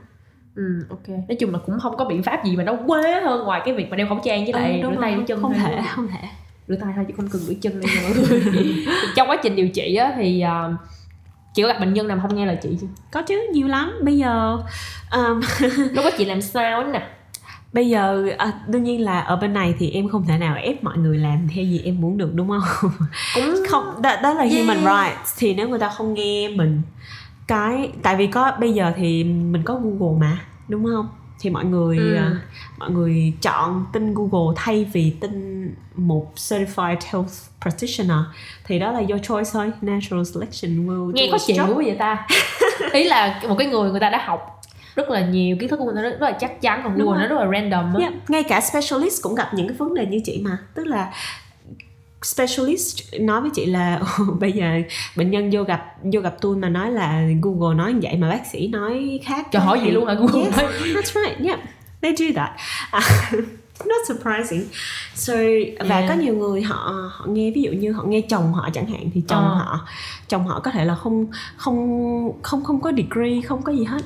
Ừ 0.55 0.85
ok. 0.89 1.07
Nói 1.07 1.37
chung 1.39 1.53
là 1.53 1.59
cũng 1.65 1.79
không 1.79 1.97
có 1.97 2.05
biện 2.05 2.23
pháp 2.23 2.45
gì 2.45 2.55
mà 2.55 2.63
nó 2.63 2.73
quá 2.87 3.21
hơn 3.25 3.45
ngoài 3.45 3.61
cái 3.65 3.73
việc 3.73 3.89
mà 3.89 3.97
đeo 3.97 4.07
khẩu 4.07 4.19
trang 4.23 4.43
với 4.43 4.53
lại 4.53 4.81
Ừ, 4.81 4.89
rửa 4.89 5.01
tay 5.01 5.15
rửa 5.17 5.23
chân 5.27 5.41
không 5.41 5.53
thể 5.53 5.75
đúng 5.75 5.85
không? 5.95 6.07
thể. 6.07 6.27
Rửa 6.67 6.75
tay 6.75 6.93
thôi 6.95 7.05
chứ 7.07 7.13
không 7.17 7.27
cần 7.29 7.41
rửa 7.41 7.53
chân 7.61 7.79
nha 7.79 7.87
mọi 8.03 8.11
người. 8.15 8.41
Trong 9.15 9.29
quá 9.29 9.37
trình 9.43 9.55
điều 9.55 9.67
trị 9.67 9.95
á 9.95 10.13
thì 10.17 10.43
uh, 10.45 10.79
chị 11.53 11.61
có 11.61 11.67
gặp 11.67 11.79
bệnh 11.79 11.93
nhân 11.93 12.07
nào 12.07 12.19
không 12.21 12.35
nghe 12.35 12.45
lời 12.45 12.57
chị 12.61 12.77
chưa? 12.81 12.87
Có 13.11 13.21
chứ 13.21 13.47
nhiều 13.53 13.67
lắm. 13.67 13.93
Bây 14.03 14.17
giờ 14.17 14.57
um, 15.11 15.41
lúc 15.93 16.05
đó 16.05 16.09
chị 16.17 16.25
làm 16.25 16.41
sao 16.41 16.81
ấy 16.81 16.91
nè 16.91 17.07
bây 17.75 17.89
giờ 17.89 18.25
à, 18.37 18.53
đương 18.67 18.83
nhiên 18.83 19.01
là 19.03 19.19
ở 19.19 19.35
bên 19.35 19.53
này 19.53 19.75
thì 19.79 19.91
em 19.91 20.09
không 20.09 20.25
thể 20.27 20.37
nào 20.37 20.55
ép 20.55 20.83
mọi 20.83 20.97
người 20.97 21.17
làm 21.17 21.47
theo 21.55 21.63
gì 21.65 21.81
em 21.85 22.01
muốn 22.01 22.17
được 22.17 22.31
đúng 22.33 22.49
không? 22.49 22.91
Cũng 23.35 23.55
không 23.69 24.01
đó, 24.01 24.15
đó 24.23 24.33
là 24.33 24.43
Yeah. 24.43 24.53
human 24.67 24.77
rights. 24.77 25.33
Thì 25.37 25.53
nếu 25.53 25.69
người 25.69 25.79
ta 25.79 25.89
không 25.89 26.13
nghe 26.13 26.49
mình 26.49 26.81
cái 27.47 27.91
tại 28.03 28.15
vì 28.15 28.27
có 28.27 28.51
bây 28.59 28.73
giờ 28.73 28.91
thì 28.97 29.23
mình 29.23 29.63
có 29.63 29.79
google 29.83 30.19
mà 30.19 30.37
đúng 30.67 30.85
không? 30.85 31.07
Thì 31.39 31.49
mọi 31.49 31.65
người 31.65 31.97
Ừ. 31.97 32.15
à, 32.15 32.31
mọi 32.77 32.91
người 32.91 33.33
chọn 33.41 33.85
tin 33.93 34.13
google 34.13 34.53
thay 34.55 34.85
vì 34.93 35.13
tin 35.21 35.65
một 35.95 36.31
certified 36.35 36.97
health 37.11 37.29
practitioner 37.61 38.17
thì 38.65 38.79
đó 38.79 38.91
là 38.91 38.99
your 38.99 39.21
choice 39.23 39.49
thôi 39.53 39.71
natural 39.81 40.23
selection 40.33 40.87
will 40.87 41.11
nghe 41.13 41.23
its 41.23 41.47
chịu 41.47 41.65
vậy 41.75 41.95
ta. 41.99 42.27
Ý 42.93 43.03
là 43.03 43.41
một 43.49 43.55
cái 43.57 43.67
người 43.67 43.91
người 43.91 43.99
ta 43.99 44.09
đã 44.09 44.21
học 44.25 44.54
rất 44.95 45.09
là 45.09 45.25
nhiều 45.25 45.57
kiến 45.59 45.69
thức 45.69 45.77
của 45.77 45.85
người 45.85 45.95
ta 45.95 46.01
rất, 46.01 46.21
là 46.21 46.31
chắc 46.31 46.61
chắn 46.61 46.81
còn 46.83 46.97
Google 46.97 47.21
nó 47.21 47.27
rất 47.27 47.39
là 47.43 47.47
random 47.51 47.95
Yeah, 47.95 48.13
ngay 48.29 48.43
cả 48.43 48.61
specialist 48.61 49.21
cũng 49.23 49.35
gặp 49.35 49.53
những 49.53 49.67
cái 49.67 49.77
vấn 49.77 49.93
đề 49.93 50.05
như 50.05 50.19
chị 50.25 50.41
mà 50.43 50.57
tức 50.73 50.87
là 50.87 51.11
specialist 52.23 53.13
nói 53.19 53.41
với 53.41 53.49
chị 53.53 53.65
là 53.65 53.99
"Ồ, 54.19 54.23
bây 54.39 54.51
giờ 54.51 54.65
bệnh 55.15 55.31
nhân 55.31 55.49
vô 55.53 55.63
gặp 55.63 55.85
vô 56.13 56.21
gặp 56.21 56.35
tôi 56.41 56.55
mà 56.57 56.69
nói 56.69 56.91
là 56.91 57.21
Google 57.41 57.75
nói 57.75 57.93
như 57.93 57.99
vậy 58.03 58.17
mà 58.17 58.29
bác 58.29 58.41
sĩ 58.51 58.67
nói 58.67 59.19
khác 59.25 59.47
Trời 59.51 59.61
hỏi 59.61 59.79
vậy 59.79 59.91
luôn 59.91 60.05
hả 60.07 60.13
Google 60.13 60.43
yes, 60.43 60.57
nói? 60.57 60.65
that's 60.73 61.21
right 61.25 61.47
yeah 61.47 61.59
they 62.01 62.13
do 62.17 62.25
that 62.35 62.49
À, 62.91 63.01
not 63.85 64.01
surprising 64.07 64.63
so 65.15 65.33
và 65.79 65.97
Yeah. 65.97 66.09
có 66.09 66.15
nhiều 66.15 66.33
người 66.35 66.61
họ 66.61 67.09
họ 67.11 67.25
nghe 67.29 67.51
ví 67.55 67.61
dụ 67.61 67.71
như 67.71 67.91
họ 67.91 68.03
nghe 68.03 68.21
chồng 68.21 68.53
họ 68.53 68.69
chẳng 68.73 68.85
hạn 68.87 69.09
thì 69.13 69.21
chồng 69.27 69.43
Ờ. 69.43 69.55
họ 69.55 69.87
chồng 70.27 70.47
họ 70.47 70.59
có 70.59 70.71
thể 70.71 70.85
là 70.85 70.95
không 70.95 71.27
không 71.57 72.41
không 72.41 72.63
không 72.63 72.81
có 72.81 72.91
degree 72.97 73.41
không 73.41 73.61
có 73.61 73.71
gì 73.71 73.83
hết 73.83 74.01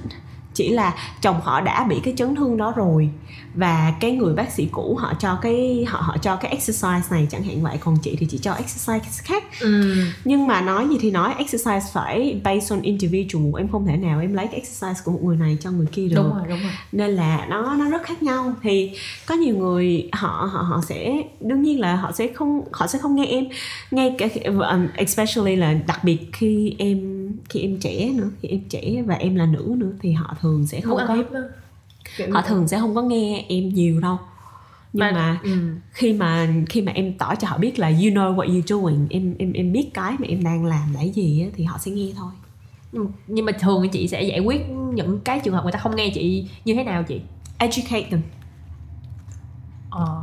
chỉ 0.59 0.69
là 0.69 0.95
chồng 1.21 1.41
họ 1.43 1.61
đã 1.61 1.83
bị 1.83 1.99
cái 2.03 2.13
chấn 2.17 2.35
thương 2.35 2.57
đó 2.57 2.73
rồi. 2.75 3.09
Và 3.55 3.93
cái 3.99 4.11
người 4.11 4.33
bác 4.33 4.51
sĩ 4.51 4.67
cũ 4.71 4.97
họ 4.99 5.13
cho 5.19 5.35
cái 5.41 5.85
họ 5.87 6.01
họ 6.01 6.17
cho 6.17 6.35
cái 6.35 6.51
exercise 6.51 7.01
này 7.11 7.27
chẳng 7.31 7.43
hạn 7.43 7.63
vậy 7.63 7.77
còn 7.79 7.97
chị 7.97 8.15
thì 8.19 8.25
chỉ 8.29 8.37
cho 8.37 8.53
exercise 8.53 9.23
khác. 9.23 9.43
Ừ. 9.61 9.95
nhưng 10.25 10.47
mà 10.47 10.61
nói 10.61 10.87
gì 10.89 10.97
thì 11.01 11.11
nói 11.11 11.33
exercise 11.37 11.91
phải 11.93 12.41
based 12.43 12.71
on 12.71 12.81
individual 12.81 13.45
em 13.57 13.67
không 13.67 13.85
thể 13.85 13.97
nào 13.97 14.19
em 14.19 14.33
lấy 14.33 14.47
cái 14.47 14.55
exercise 14.55 15.01
của 15.05 15.11
một 15.11 15.19
người 15.23 15.37
này 15.37 15.57
cho 15.61 15.71
người 15.71 15.87
kia 15.91 16.07
được. 16.07 16.15
Đúng 16.15 16.29
rồi 16.29 16.47
đúng 16.49 16.59
rồi. 16.59 16.71
Nên 16.91 17.11
là 17.11 17.45
nó 17.49 17.75
nó 17.75 17.89
rất 17.89 18.03
khác 18.03 18.23
nhau. 18.23 18.53
Thì 18.63 18.91
có 19.25 19.35
nhiều 19.35 19.55
người 19.57 20.09
họ 20.11 20.49
họ 20.51 20.61
họ 20.61 20.81
sẽ 20.87 21.23
đương 21.39 21.61
nhiên 21.61 21.79
là 21.79 21.95
họ 21.95 22.11
sẽ 22.11 22.27
không 22.35 22.61
họ 22.71 22.87
sẽ 22.87 22.99
không 22.99 23.15
nghe 23.15 23.25
em. 23.25 23.45
Ngay 23.91 24.15
cả 24.17 24.27
um, 24.45 24.87
especially 24.95 25.55
là 25.55 25.73
đặc 25.87 26.03
biệt 26.03 26.17
khi 26.33 26.75
em 26.77 27.18
khi 27.49 27.59
em 27.61 27.77
trẻ 27.79 28.09
nữa 28.15 28.29
khi 28.41 28.49
em 28.49 28.59
trẻ 28.69 29.01
và 29.05 29.15
em 29.15 29.35
là 29.35 29.45
nữ 29.45 29.73
nữa 29.77 29.91
thì 30.01 30.11
họ 30.11 30.35
thường 30.41 30.67
sẽ 30.67 30.81
không 30.81 30.97
có 31.07 31.17
họ 32.31 32.41
thường 32.41 32.67
sẽ 32.67 32.79
không 32.79 32.95
có 32.95 33.01
nghe 33.01 33.45
em 33.49 33.69
nhiều 33.69 33.99
đâu. 33.99 34.17
Nhưng 34.93 34.99
Mà- 34.99 35.11
mà 35.11 35.39
ừ. 35.43 35.49
khi 35.91 36.13
mà 36.13 36.47
khi 36.69 36.81
mà 36.81 36.91
em 36.91 37.13
tỏ 37.17 37.35
cho 37.35 37.47
họ 37.47 37.57
biết 37.57 37.79
là 37.79 37.87
you 37.87 37.95
know 37.97 38.35
what 38.35 38.47
you're 38.47 38.61
doing 38.81 39.07
em 39.09 39.35
em 39.39 39.53
em 39.53 39.71
biết 39.71 39.89
cái 39.93 40.11
mà 40.19 40.27
em 40.27 40.43
đang 40.43 40.65
làm 40.65 40.93
là 40.93 41.01
gì 41.01 41.41
á, 41.41 41.47
thì 41.55 41.63
họ 41.63 41.77
sẽ 41.77 41.91
nghe 41.91 42.07
thôi. 42.17 42.31
Ừ, 42.91 43.05
nhưng 43.27 43.45
mà 43.45 43.51
thường 43.51 43.89
chị 43.89 44.07
sẽ 44.07 44.23
giải 44.23 44.39
quyết 44.39 44.61
những 44.93 45.19
cái 45.19 45.39
trường 45.43 45.53
hợp 45.53 45.63
người 45.63 45.71
ta 45.71 45.79
không 45.79 45.95
nghe 45.95 46.09
chị 46.13 46.45
như 46.65 46.73
thế 46.75 46.83
nào 46.83 47.03
chị? 47.03 47.21
Educate 47.57 48.07
them 48.11 48.21
ờ. 49.89 50.17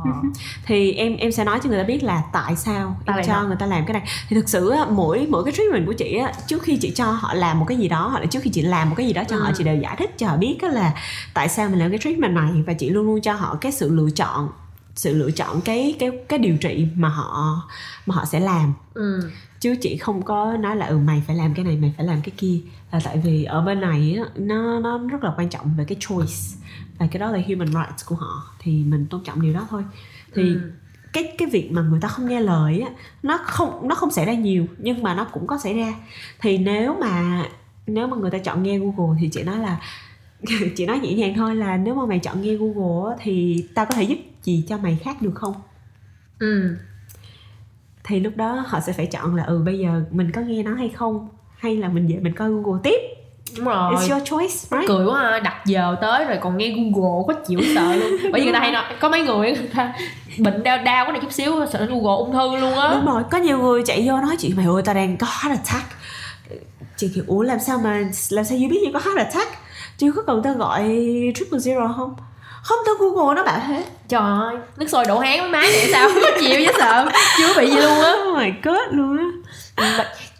thì 0.65 0.91
em 0.93 1.17
em 1.17 1.31
sẽ 1.31 1.43
nói 1.43 1.59
cho 1.63 1.69
người 1.69 1.77
ta 1.79 1.83
biết 1.83 2.03
là 2.03 2.23
tại 2.33 2.55
sao 2.55 2.97
Tại 3.05 3.17
em 3.17 3.25
cho 3.27 3.33
nó. 3.41 3.47
người 3.47 3.55
ta 3.59 3.65
làm 3.65 3.85
cái 3.85 3.93
này 3.93 4.03
thì 4.29 4.35
thực 4.35 4.49
sự 4.49 4.69
á, 4.69 4.85
mỗi 4.89 5.27
mỗi 5.29 5.43
cái 5.43 5.53
treatment 5.53 5.85
của 5.85 5.93
chị 5.93 6.17
á 6.17 6.31
trước 6.47 6.63
khi 6.63 6.77
chị 6.81 6.91
cho 6.95 7.05
họ 7.11 7.33
làm 7.33 7.59
một 7.59 7.65
cái 7.67 7.77
gì 7.77 7.87
đó 7.87 8.07
hoặc 8.07 8.19
là 8.19 8.25
trước 8.25 8.39
khi 8.43 8.49
chị 8.49 8.61
làm 8.61 8.89
một 8.89 8.95
cái 8.97 9.07
gì 9.07 9.13
đó 9.13 9.23
cho 9.29 9.35
họ 9.35 9.45
Ừ. 9.47 9.53
chị 9.57 9.63
đều 9.63 9.75
giải 9.77 9.95
thích 9.99 10.17
cho 10.17 10.27
họ 10.27 10.37
biết 10.37 10.57
á 10.61 10.67
là 10.69 10.93
tại 11.33 11.49
sao 11.49 11.69
mình 11.69 11.79
làm 11.79 11.89
cái 11.89 11.99
treatment 11.99 12.33
này 12.33 12.63
và 12.67 12.73
chị 12.73 12.89
luôn 12.89 13.05
luôn 13.05 13.21
cho 13.21 13.33
họ 13.33 13.57
cái 13.61 13.71
sự 13.71 13.89
lựa 13.95 14.09
chọn 14.15 14.49
sự 14.95 15.13
lựa 15.17 15.31
chọn 15.31 15.61
cái 15.61 15.95
cái 15.99 16.09
cái 16.29 16.39
điều 16.39 16.57
trị 16.57 16.87
mà 16.95 17.09
họ 17.09 17.61
mà 18.05 18.15
họ 18.15 18.25
sẽ 18.25 18.39
làm 18.39 18.73
ừ. 18.93 19.29
chứ 19.59 19.75
chị 19.81 19.97
không 19.97 20.21
có 20.21 20.57
nói 20.59 20.75
là 20.75 20.85
ừ 20.85 20.97
mày 20.97 21.23
phải 21.27 21.35
làm 21.35 21.53
cái 21.53 21.65
này 21.65 21.77
mày 21.77 21.93
phải 21.97 22.05
làm 22.05 22.21
cái 22.21 22.31
kia 22.37 22.59
là 22.91 22.99
tại 23.03 23.21
vì 23.23 23.43
ở 23.43 23.61
bên 23.61 23.81
này 23.81 24.15
á, 24.17 24.23
nó 24.35 24.79
nó 24.79 24.97
rất 24.97 25.23
là 25.23 25.31
quan 25.37 25.49
trọng 25.49 25.73
về 25.77 25.85
cái 25.87 25.97
choice 25.99 26.33
và 26.97 27.07
cái 27.11 27.19
đó 27.19 27.31
là 27.31 27.39
human 27.47 27.67
rights 27.67 28.05
của 28.05 28.15
họ 28.15 28.43
thì 28.59 28.83
mình 28.83 29.05
tôn 29.09 29.23
trọng 29.23 29.41
điều 29.41 29.53
đó 29.53 29.67
thôi. 29.69 29.83
Thì 30.33 30.53
Ừ. 30.53 30.71
cái 31.13 31.35
cái 31.37 31.47
việc 31.49 31.71
mà 31.71 31.81
người 31.81 31.99
ta 32.01 32.07
không 32.07 32.27
nghe 32.27 32.39
lời 32.41 32.81
á 32.81 32.89
nó 33.23 33.39
không 33.43 33.87
nó 33.87 33.95
không 33.95 34.11
xảy 34.11 34.25
ra 34.25 34.33
nhiều 34.33 34.65
nhưng 34.77 35.03
mà 35.03 35.15
nó 35.15 35.23
cũng 35.23 35.47
có 35.47 35.57
xảy 35.57 35.73
ra. 35.73 35.93
Thì 36.39 36.57
nếu 36.57 36.95
mà 37.01 37.43
nếu 37.87 38.07
mà 38.07 38.17
người 38.17 38.31
ta 38.31 38.37
chọn 38.37 38.63
nghe 38.63 38.77
Google 38.79 39.17
thì 39.21 39.29
chị 39.31 39.43
nói 39.43 39.57
là 39.57 39.81
chị 40.75 40.85
nói 40.85 40.99
nhẹ 40.99 41.13
nhàng 41.13 41.33
thôi 41.35 41.55
là 41.55 41.77
nếu 41.77 41.95
mà 41.95 42.05
mày 42.05 42.19
chọn 42.19 42.41
nghe 42.41 42.55
Google 42.55 43.15
thì 43.19 43.65
tao 43.75 43.85
có 43.85 43.95
thể 43.95 44.03
giúp 44.03 44.17
gì 44.43 44.63
cho 44.67 44.77
mày 44.77 44.97
khác 45.03 45.21
được 45.21 45.35
không? 45.35 45.53
Ừ. 46.39 46.77
thì 48.03 48.19
lúc 48.19 48.37
đó 48.37 48.63
họ 48.67 48.79
sẽ 48.79 48.93
phải 48.93 49.05
chọn 49.05 49.35
là 49.35 49.43
ừ 49.43 49.61
bây 49.65 49.79
giờ 49.79 50.03
mình 50.11 50.31
có 50.31 50.41
nghe 50.41 50.63
nó 50.63 50.73
hay 50.75 50.89
không? 50.89 51.29
Hay 51.57 51.77
là 51.77 51.89
mình 51.89 52.07
về 52.07 52.19
mình 52.21 52.33
coi 52.33 52.49
Google 52.51 52.79
tiếp 52.83 52.99
đúng 53.57 53.65
rồi. 53.65 53.93
It's 53.93 54.11
your 54.11 54.23
choice 54.29 54.53
right? 54.71 54.87
cười 54.87 55.05
quá 55.05 55.21
ha 55.21 55.39
đặt 55.39 55.65
giờ 55.65 55.95
tới 56.01 56.25
rồi 56.25 56.37
còn 56.41 56.57
nghe 56.57 56.67
google 56.69 57.23
có 57.27 57.33
chịu 57.47 57.59
sợ 57.75 57.95
luôn. 57.95 58.17
Bởi 58.31 58.41
vì 58.41 58.43
người 58.43 58.53
ta 58.53 58.59
hay 58.59 58.71
nói 58.71 58.83
có 58.99 59.09
mấy 59.09 59.21
người 59.21 59.51
người 59.51 59.69
ta 59.75 59.93
bệnh 60.37 60.63
đau 60.63 60.77
đau 60.77 61.05
cái 61.05 61.11
này 61.11 61.21
chút 61.21 61.31
xíu 61.31 61.65
sợ 61.73 61.79
đến 61.79 61.89
google 61.89 62.17
ung 62.17 62.33
thư 62.33 62.57
luôn 62.57 62.77
á. 62.79 62.89
Đúng 62.91 63.05
rồi 63.05 63.23
có 63.31 63.37
nhiều 63.37 63.57
người 63.57 63.83
chạy 63.85 64.03
vô 64.07 64.17
nói 64.17 64.35
chị 64.39 64.53
mày 64.57 64.65
ơi 64.65 64.81
tao 64.85 64.95
đang 64.95 65.17
có 65.17 65.27
heart 65.27 65.59
attack. 65.59 65.85
Chị 66.97 67.09
kiểu 67.15 67.23
ủa 67.27 67.41
làm 67.41 67.59
sao 67.59 67.77
mà 67.83 68.03
làm 68.29 68.45
sao 68.45 68.57
you 68.57 68.69
biết 68.69 68.79
you 68.85 68.93
có 68.93 68.99
heart 68.99 69.17
attack? 69.17 69.51
Chị 69.97 70.07
có 70.15 70.21
cần 70.27 70.41
tao 70.43 70.53
gọi 70.53 70.81
triple 71.35 71.59
zero 71.59 71.93
không? 71.93 72.15
Không 72.63 72.77
tao 72.85 72.95
google 72.95 73.35
nó 73.35 73.43
bảo 73.43 73.59
thế 73.67 73.83
trời 74.07 74.21
ơi 74.21 74.55
nước 74.77 74.89
sôi 74.89 75.05
đổ 75.07 75.19
háng 75.19 75.39
với 75.41 75.49
má 75.49 75.61
vậy 75.61 75.89
sao? 75.91 76.09
Chịu 76.39 76.59
chứ 76.65 76.71
sợ 76.79 77.05
chưa 77.37 77.53
bị 77.57 77.69
gì 77.69 77.75
luôn 77.75 78.01
á. 78.01 78.13
Oh 78.31 78.37
my 78.37 78.51
god 78.63 78.81
luôn 78.91 79.17
á 79.17 79.25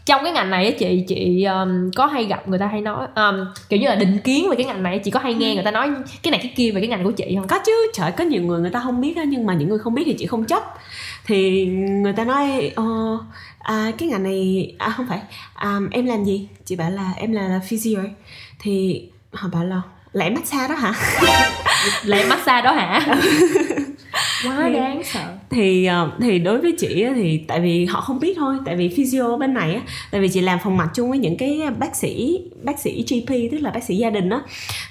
trong 0.07 0.23
cái 0.23 0.33
ngành 0.33 0.49
này 0.49 0.65
á 0.65 0.71
chị 0.79 1.03
chị 1.07 1.43
um, 1.43 1.91
có 1.95 2.05
hay 2.05 2.25
gặp 2.25 2.47
người 2.47 2.59
ta 2.59 2.67
hay 2.67 2.81
nói 2.81 3.07
um, 3.15 3.35
kiểu 3.69 3.79
như 3.79 3.87
là 3.87 3.95
định 3.95 4.17
kiến 4.23 4.49
về 4.49 4.55
cái 4.55 4.65
ngành 4.65 4.83
này 4.83 4.99
chị 4.99 5.11
có 5.11 5.19
hay 5.19 5.33
nghe 5.33 5.55
người 5.55 5.63
ta 5.63 5.71
nói 5.71 5.91
cái 6.23 6.31
này 6.31 6.39
cái 6.43 6.53
kia 6.55 6.71
về 6.71 6.81
cái 6.81 6.87
ngành 6.87 7.03
của 7.03 7.11
chị 7.11 7.35
không? 7.35 7.47
Có 7.47 7.59
chứ 7.65 7.87
trời 7.93 8.11
có 8.11 8.23
nhiều 8.23 8.41
người 8.41 8.61
người 8.61 8.69
ta 8.69 8.79
không 8.79 9.01
biết 9.01 9.17
á 9.17 9.23
nhưng 9.23 9.45
mà 9.45 9.53
những 9.53 9.69
người 9.69 9.79
không 9.79 9.95
biết 9.95 10.03
thì 10.05 10.15
chị 10.17 10.25
không 10.25 10.45
chấp. 10.45 10.63
Thì 11.25 11.65
người 11.65 12.13
ta 12.13 12.23
nói 12.23 12.71
ờ, 12.75 12.83
à, 13.59 13.91
cái 13.97 14.09
ngành 14.09 14.23
này 14.23 14.73
à 14.77 14.89
không 14.89 15.05
phải 15.09 15.19
à, 15.53 15.79
em 15.91 16.05
làm 16.05 16.23
gì? 16.23 16.47
Chị 16.65 16.75
bảo 16.75 16.89
là 16.89 17.13
em 17.17 17.31
là, 17.31 17.47
là 17.47 17.59
physio. 17.67 17.99
Thì 18.59 19.03
họ 19.33 19.49
bảo 19.53 19.65
là 19.65 19.81
là 20.13 20.25
em 20.25 20.33
massage 20.33 20.67
đó 20.67 20.75
hả? 20.75 20.93
Lại 22.03 22.25
massage 22.29 22.61
đó 22.61 22.71
hả 22.71 23.15
quá 24.45 24.63
Thì- 24.67 24.73
đáng 24.73 25.01
sợ 25.03 25.33
thì 25.49 25.85
ờ, 25.85 26.11
thì 26.21 26.39
đối 26.39 26.61
với 26.61 26.75
chị 26.79 27.05
thì 27.15 27.37
tại 27.47 27.59
vì 27.59 27.85
họ 27.85 28.01
không 28.01 28.19
biết 28.19 28.33
thôi 28.37 28.55
tại 28.65 28.75
vì 28.75 28.89
physio 28.97 29.37
bên 29.37 29.53
này 29.53 29.73
á 29.75 29.81
tại 30.11 30.21
vì 30.21 30.27
chị 30.29 30.41
làm 30.41 30.59
phòng 30.63 30.77
mạch 30.77 30.89
chung 30.95 31.09
với 31.09 31.19
những 31.19 31.37
cái 31.37 31.61
bác 31.79 31.95
sĩ 31.95 32.39
bác 32.63 32.79
sĩ 32.79 33.05
GP 33.09 33.29
tức 33.51 33.57
là 33.57 33.71
bác 33.71 33.83
sĩ 33.83 33.95
gia 33.95 34.09
đình 34.09 34.29
á 34.29 34.41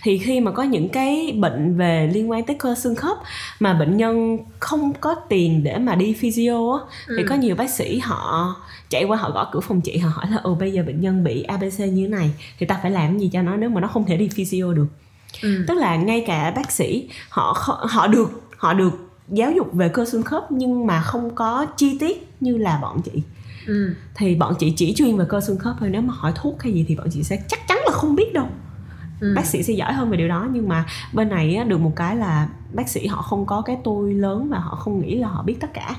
thì 0.02 0.18
khi 0.18 0.40
mà 0.40 0.50
có 0.50 0.62
những 0.62 0.88
cái 0.88 1.32
bệnh 1.38 1.76
về 1.76 2.10
liên 2.14 2.30
quan 2.30 2.42
tới 2.44 2.56
cơ 2.58 2.74
xương 2.74 2.94
khớp 2.94 3.16
mà 3.60 3.74
bệnh 3.74 3.96
nhân 3.96 4.38
không 4.58 4.92
có 5.00 5.14
tiền 5.28 5.64
để 5.64 5.78
mà 5.78 5.94
đi 5.94 6.12
physio 6.12 6.72
á 6.72 6.78
thì 7.08 7.22
Ừ. 7.22 7.26
có 7.28 7.34
nhiều 7.34 7.56
bác 7.56 7.70
sĩ 7.70 7.98
họ 7.98 8.54
chạy 8.90 9.04
qua 9.04 9.16
họ 9.16 9.30
gõ 9.30 9.48
cửa 9.52 9.60
phòng 9.60 9.80
chị 9.80 9.96
họ 9.98 10.10
hỏi 10.14 10.24
là 10.30 10.36
ồ 10.42 10.54
bây 10.54 10.72
giờ 10.72 10.82
bệnh 10.86 11.00
nhân 11.00 11.24
bị 11.24 11.42
ABC 11.42 11.78
như 11.78 12.02
thế 12.06 12.08
này 12.08 12.30
thì 12.58 12.66
ta 12.66 12.78
phải 12.82 12.90
làm 12.90 13.18
gì 13.18 13.30
cho 13.32 13.42
nó 13.42 13.56
nếu 13.56 13.70
mà 13.70 13.80
nó 13.80 13.88
không 13.88 14.04
thể 14.06 14.16
đi 14.16 14.28
physio 14.34 14.72
được 14.72 14.86
ừ. 15.42 15.64
tức 15.68 15.74
là 15.74 15.96
ngay 15.96 16.24
cả 16.26 16.52
bác 16.56 16.72
sĩ 16.72 17.08
họ 17.28 17.56
họ 17.90 18.06
được 18.06 18.42
họ 18.56 18.72
được 18.74 18.90
giáo 19.28 19.52
dục 19.52 19.72
về 19.72 19.88
cơ 19.88 20.04
xương 20.04 20.22
khớp 20.22 20.52
nhưng 20.52 20.86
mà 20.86 21.00
không 21.00 21.34
có 21.34 21.66
chi 21.76 21.96
tiết 22.00 22.28
như 22.40 22.56
là 22.56 22.78
bọn 22.82 23.02
chị 23.02 23.22
Ừ. 23.66 23.94
thì 24.14 24.34
bọn 24.34 24.54
chị 24.58 24.72
chỉ 24.76 24.94
chuyên 24.94 25.16
về 25.16 25.24
cơ 25.28 25.40
xương 25.40 25.58
khớp 25.58 25.76
thôi 25.80 25.88
nếu 25.92 26.02
mà 26.02 26.14
hỏi 26.16 26.32
thuốc 26.34 26.62
hay 26.62 26.72
gì 26.72 26.84
thì 26.88 26.96
bọn 26.96 27.06
chị 27.10 27.22
sẽ 27.22 27.42
chắc 27.48 27.68
chắn 27.68 27.78
là 27.86 27.92
không 27.92 28.14
biết 28.16 28.32
đâu 28.34 28.46
Ừ. 29.20 29.32
bác 29.36 29.46
sĩ 29.46 29.62
sẽ 29.62 29.72
giỏi 29.72 29.92
hơn 29.92 30.10
về 30.10 30.16
điều 30.16 30.28
đó 30.28 30.48
nhưng 30.52 30.68
mà 30.68 30.84
bên 31.12 31.28
này 31.28 31.64
được 31.68 31.80
một 31.80 31.92
cái 31.96 32.16
là 32.16 32.48
bác 32.72 32.88
sĩ 32.88 33.06
họ 33.06 33.22
không 33.22 33.46
có 33.46 33.60
cái 33.62 33.78
tôi 33.84 34.14
lớn 34.14 34.48
và 34.50 34.58
họ 34.58 34.74
không 34.76 35.00
nghĩ 35.00 35.14
là 35.18 35.28
họ 35.28 35.42
biết 35.42 35.56
tất 35.60 35.74
cả 35.74 35.96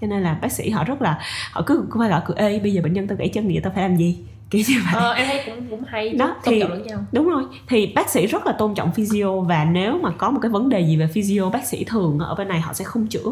cho 0.00 0.06
nên 0.06 0.22
là 0.22 0.38
bác 0.42 0.52
sĩ 0.52 0.70
họ 0.70 0.84
rất 0.84 1.02
là 1.02 1.18
họ 1.52 1.62
cứ 1.66 1.84
cứ 1.90 2.00
phải 2.00 2.08
gọi 2.08 2.20
cửa 2.26 2.34
ê 2.36 2.58
bây 2.58 2.72
giờ 2.72 2.82
bệnh 2.82 2.92
nhân 2.92 3.06
tao 3.06 3.16
gãy 3.18 3.28
chân 3.28 3.46
vậy 3.46 3.60
tao 3.62 3.72
phải 3.74 3.88
làm 3.88 3.96
gì 3.98 4.18
kiểu 4.50 4.62
như 4.68 4.74
vậy 4.84 4.94
ờ, 4.96 5.12
em 5.12 5.26
thấy 5.26 5.42
cũng 5.46 5.70
cũng 5.70 5.84
hay 5.84 6.08
Đó, 6.08 6.36
tôn 6.44 6.54
thì- 6.54 6.60
trọng 6.60 6.70
lẫn 6.70 6.82
nhau 6.82 7.04
đúng 7.12 7.28
rồi 7.28 7.44
thì 7.68 7.92
bác 7.94 8.10
sĩ 8.10 8.26
rất 8.26 8.46
là 8.46 8.52
tôn 8.52 8.74
trọng 8.74 8.92
physio 8.92 9.40
và 9.40 9.64
nếu 9.64 9.98
mà 10.02 10.10
có 10.18 10.30
một 10.30 10.38
cái 10.42 10.50
vấn 10.50 10.68
đề 10.68 10.80
gì 10.80 10.96
về 10.96 11.06
physio 11.06 11.50
bác 11.50 11.66
sĩ 11.66 11.84
thường 11.84 12.18
ở 12.18 12.34
bên 12.34 12.48
này 12.48 12.60
họ 12.60 12.72
sẽ 12.72 12.84
không 12.84 13.06
chữa 13.06 13.24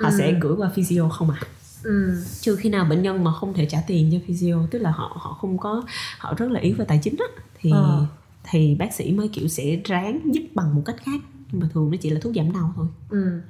họ 0.00 0.08
Ừ. 0.08 0.14
sẽ 0.18 0.32
gửi 0.40 0.52
qua 0.56 0.70
physio 0.74 1.08
không 1.08 1.30
à 1.30 1.38
ừ. 1.82 2.22
trừ 2.40 2.56
khi 2.56 2.68
nào 2.68 2.84
bệnh 2.84 3.02
nhân 3.02 3.24
mà 3.24 3.32
không 3.32 3.54
thể 3.54 3.66
trả 3.66 3.78
tiền 3.86 4.08
cho 4.12 4.18
physio 4.26 4.54
tức 4.70 4.78
là 4.78 4.90
họ 4.90 5.16
họ 5.20 5.32
không 5.32 5.58
có 5.58 5.82
họ 6.18 6.34
rất 6.36 6.50
là 6.50 6.60
yếu 6.60 6.74
về 6.78 6.84
tài 6.88 7.00
chính 7.02 7.14
á 7.18 7.26
thì 7.60 7.70
Ờ. 7.72 8.06
thì 8.50 8.74
bác 8.78 8.92
sĩ 8.94 9.12
mới 9.12 9.28
kiểu 9.28 9.48
sẽ 9.48 9.76
ráng 9.84 10.20
giúp 10.34 10.42
bằng 10.54 10.74
một 10.74 10.82
cách 10.84 10.96
khác 11.04 11.20
nhưng 11.52 11.60
mà 11.60 11.68
thường 11.74 11.90
nó 11.90 11.96
chỉ 12.00 12.10
là 12.10 12.20
thuốc 12.22 12.34
giảm 12.34 12.52
đau 12.52 12.72
thôi 12.76 12.86
Ừ. 13.10 13.40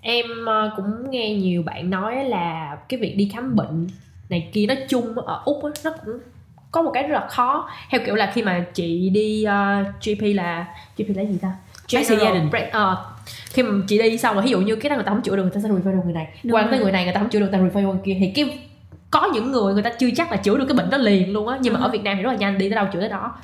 Em 0.00 0.26
ờ, 0.46 0.70
cũng 0.76 1.10
nghe 1.10 1.34
nhiều 1.34 1.62
bạn 1.62 1.90
nói 1.90 2.24
là 2.24 2.76
cái 2.88 3.00
việc 3.00 3.14
đi 3.16 3.30
khám 3.32 3.56
bệnh 3.56 3.86
này 4.30 4.48
kia 4.52 4.66
nói 4.66 4.76
chung 4.88 5.14
ở 5.18 5.42
Úc 5.44 5.64
á, 5.64 5.70
nó 5.84 5.90
cũng 6.04 6.18
có 6.72 6.82
một 6.82 6.90
cái 6.94 7.02
rất 7.02 7.14
là 7.20 7.28
khó 7.30 7.68
theo 7.90 8.00
kiểu 8.06 8.14
là 8.14 8.30
khi 8.34 8.42
mà 8.42 8.64
chị 8.74 9.10
đi 9.10 9.44
ờ, 9.44 9.82
GP 10.04 10.22
là 10.34 10.66
GP 10.96 11.08
là 11.16 11.22
gì 11.22 11.38
ta 11.42 11.52
Bác 11.94 12.06
sĩ 12.06 12.16
gia 12.22 12.30
đình. 12.30 12.50
Ờ, 12.72 13.04
khi 13.50 13.62
mà 13.62 13.70
chị 13.88 13.98
đi 13.98 14.18
xong 14.18 14.34
rồi 14.34 14.44
ví 14.44 14.50
dụ 14.50 14.60
như 14.60 14.76
cái 14.76 14.90
đó 14.90 14.94
người 14.96 15.04
ta 15.04 15.10
không 15.12 15.22
chữa 15.22 15.36
được 15.36 15.42
người 15.42 15.52
ta 15.54 15.60
sẽ 15.60 15.68
refer 15.68 16.04
người 16.04 16.12
này 16.12 16.28
Đúng 16.42 16.54
qua 16.54 16.62
rồi. 16.62 16.70
tới 16.70 16.80
người 16.80 16.92
này 16.92 17.04
người 17.04 17.12
ta 17.14 17.20
không 17.20 17.28
chữa 17.28 17.40
được 17.40 17.46
người 17.52 17.70
ta 17.70 17.80
refer 17.80 17.82
người 17.86 18.00
kia 18.04 18.16
thì 18.20 18.32
cái 18.34 18.58
có 19.10 19.30
những 19.34 19.52
người 19.52 19.74
người 19.74 19.82
ta 19.82 19.90
chưa 19.98 20.08
chắc 20.16 20.30
là 20.30 20.36
chữa 20.36 20.56
được 20.58 20.64
cái 20.68 20.76
bệnh 20.76 20.90
đó 20.90 20.98
liền 20.98 21.32
luôn 21.32 21.48
á 21.48 21.58
nhưng 21.60 21.72
mà 21.74 21.80
Ừ. 21.80 21.84
ở 21.84 21.88
Việt 21.88 22.02
Nam 22.04 22.16
thì 22.16 22.22
rất 22.22 22.30
là 22.30 22.36
nhanh 22.36 22.58
đi 22.58 22.68
tới 22.68 22.76
đâu 22.76 22.86
chữa 22.92 23.00
tới 23.00 23.08
đó 23.08 23.36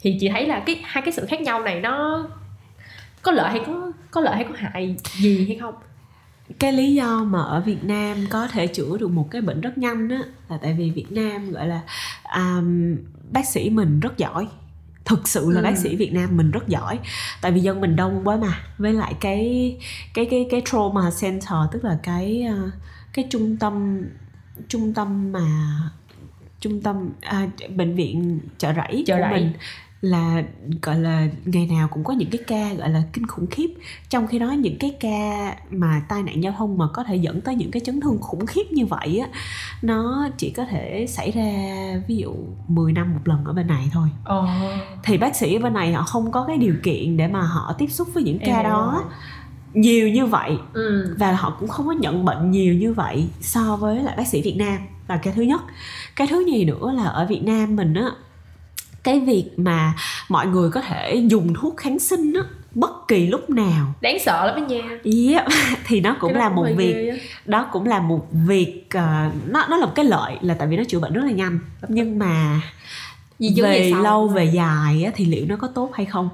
thì 0.00 0.16
chị 0.20 0.28
thấy 0.28 0.46
là 0.46 0.62
cái 0.66 0.80
hai 0.84 1.02
cái 1.02 1.12
sự 1.12 1.26
khác 1.26 1.40
nhau 1.40 1.60
này 1.62 1.80
nó 1.80 2.24
có 3.22 3.32
lợi 3.32 3.50
hay 3.50 3.60
có 3.66 3.92
có 4.10 4.20
lợi 4.20 4.34
hay 4.34 4.44
có 4.44 4.50
hại 4.56 4.96
gì 5.20 5.44
hay 5.48 5.58
không 5.60 5.74
cái 6.58 6.72
lý 6.72 6.94
do 6.94 7.24
mà 7.24 7.42
ở 7.42 7.60
Việt 7.60 7.84
Nam 7.84 8.16
có 8.30 8.46
thể 8.48 8.66
chữa 8.66 8.98
được 8.98 9.08
một 9.10 9.28
cái 9.30 9.42
bệnh 9.42 9.60
rất 9.60 9.78
nhanh 9.78 10.08
á 10.08 10.22
là 10.48 10.58
tại 10.62 10.74
vì 10.78 10.90
Việt 10.90 11.12
Nam 11.12 11.50
gọi 11.50 11.68
là 11.68 11.80
um, 12.36 12.96
bác 13.32 13.46
sĩ 13.46 13.70
mình 13.70 14.00
rất 14.00 14.18
giỏi 14.18 14.48
thực 15.04 15.28
sự 15.28 15.50
là 15.50 15.60
Ừ. 15.60 15.64
bác 15.64 15.78
sĩ 15.78 15.96
Việt 15.96 16.12
Nam 16.12 16.36
mình 16.36 16.50
rất 16.50 16.68
giỏi 16.68 16.98
tại 17.40 17.52
vì 17.52 17.60
dân 17.60 17.80
mình 17.80 17.96
đông 17.96 18.20
quá 18.24 18.36
mà 18.36 18.60
với 18.78 18.92
lại 18.92 19.14
cái 19.20 19.76
cái 20.14 20.26
cái 20.30 20.46
cái 20.50 20.62
trauma 20.64 21.10
center 21.20 21.52
tức 21.72 21.84
là 21.84 21.98
cái 22.02 22.46
uh, 22.66 22.72
cái 23.12 23.26
trung 23.30 23.56
tâm 23.56 24.02
trung 24.68 24.94
tâm 24.94 25.32
mà 25.32 25.40
trung 26.60 26.80
tâm 26.80 27.10
à, 27.20 27.46
bệnh 27.76 27.94
viện 27.94 28.40
chợ 28.58 28.72
rẫy 28.76 29.04
Chợ 29.06 29.16
của 29.16 29.22
rẫy. 29.30 29.40
mình 29.40 29.52
là 30.00 30.42
gọi 30.82 30.98
là 30.98 31.26
ngày 31.44 31.66
nào 31.66 31.88
cũng 31.88 32.04
có 32.04 32.12
những 32.14 32.30
cái 32.30 32.40
ca 32.46 32.72
gọi 32.74 32.90
là 32.90 33.02
kinh 33.12 33.26
khủng 33.26 33.46
khiếp 33.46 33.66
trong 34.08 34.26
khi 34.26 34.38
đó 34.38 34.50
những 34.52 34.78
cái 34.78 34.94
ca 35.00 35.56
mà 35.70 36.02
tai 36.08 36.22
nạn 36.22 36.42
giao 36.42 36.54
thông 36.58 36.78
mà 36.78 36.86
có 36.94 37.04
thể 37.04 37.16
dẫn 37.16 37.40
tới 37.40 37.54
những 37.54 37.70
cái 37.70 37.82
chấn 37.84 38.00
thương 38.00 38.18
khủng 38.20 38.46
khiếp 38.46 38.62
như 38.72 38.86
vậy 38.86 39.18
á 39.18 39.28
nó 39.82 40.28
chỉ 40.36 40.50
có 40.50 40.64
thể 40.64 41.06
xảy 41.08 41.30
ra 41.30 41.44
ví 42.08 42.16
dụ 42.16 42.34
10 42.68 42.92
năm 42.92 43.12
một 43.12 43.20
lần 43.24 43.44
ở 43.44 43.52
bên 43.52 43.66
này 43.66 43.90
thôi 43.92 44.08
Ồ. 44.24 44.46
thì 45.04 45.18
bác 45.18 45.36
sĩ 45.36 45.54
ở 45.54 45.60
bên 45.62 45.72
này 45.74 45.92
họ 45.92 46.02
không 46.02 46.30
có 46.32 46.44
cái 46.46 46.56
điều 46.58 46.74
kiện 46.82 47.16
để 47.16 47.28
mà 47.28 47.40
họ 47.40 47.74
tiếp 47.78 47.86
xúc 47.90 48.08
với 48.14 48.22
những 48.22 48.38
ca 48.38 48.54
hiểu 48.54 48.62
đó 48.62 48.90
rồi. 48.94 49.12
nhiều 49.74 50.08
như 50.08 50.26
vậy 50.26 50.58
Ừ. 50.72 51.14
và 51.18 51.32
họ 51.32 51.56
cũng 51.60 51.68
không 51.68 51.86
có 51.86 51.92
nhận 51.92 52.24
bệnh 52.24 52.50
nhiều 52.50 52.74
như 52.74 52.92
vậy 52.92 53.28
so 53.40 53.76
với 53.76 54.02
lại 54.02 54.14
bác 54.16 54.26
sĩ 54.28 54.42
Việt 54.42 54.56
Nam 54.58 54.78
là 55.08 55.16
cái 55.16 55.32
thứ 55.36 55.42
nhất 55.42 55.60
cái 56.16 56.26
thứ 56.26 56.44
nhì 56.52 56.64
nữa 56.64 56.92
là 56.96 57.04
ở 57.04 57.26
Việt 57.26 57.42
Nam 57.44 57.76
mình 57.76 57.94
á 57.94 58.10
cái 59.08 59.20
việc 59.20 59.50
mà 59.56 59.94
mọi 60.28 60.46
người 60.46 60.70
có 60.70 60.80
thể 60.80 61.14
dùng 61.14 61.54
thuốc 61.54 61.76
kháng 61.76 61.98
sinh 61.98 62.32
á 62.34 62.40
bất 62.74 63.08
kỳ 63.08 63.26
lúc 63.26 63.50
nào 63.50 63.94
Đáng 64.00 64.18
sợ 64.24 64.46
lắm 64.46 64.60
đó 64.60 64.66
nha. 64.74 64.98
yep. 65.04 65.44
thì 65.84 66.00
nó 66.00 66.16
cũng 66.20 66.32
Cái 66.32 66.34
đó 66.34 66.48
là 66.48 66.54
một 66.54 66.66
việc 66.76 66.92
ghê 66.94 67.20
đó 67.46 67.68
cũng 67.72 67.86
là 67.86 68.00
một 68.00 68.26
việc 68.32 68.86
ờ, 68.90 69.30
nó 69.46 69.66
nó 69.70 69.76
là 69.76 69.86
một 69.86 69.92
cái 69.94 70.04
lợi 70.04 70.36
là 70.40 70.54
tại 70.54 70.68
vì 70.68 70.76
nó 70.76 70.82
chữa 70.88 70.98
bệnh 71.00 71.12
rất 71.12 71.24
là 71.24 71.30
nhanh 71.32 71.58
nhưng 71.88 72.18
mà 72.18 72.60
chứng 73.38 73.66
về 73.66 73.92
lâu 74.02 74.28
về 74.28 74.44
dài 74.44 75.04
á, 75.04 75.10
thì 75.14 75.24
liệu 75.24 75.46
nó 75.46 75.56
có 75.56 75.68
tốt 75.68 75.90
hay 75.94 76.06
không 76.06 76.28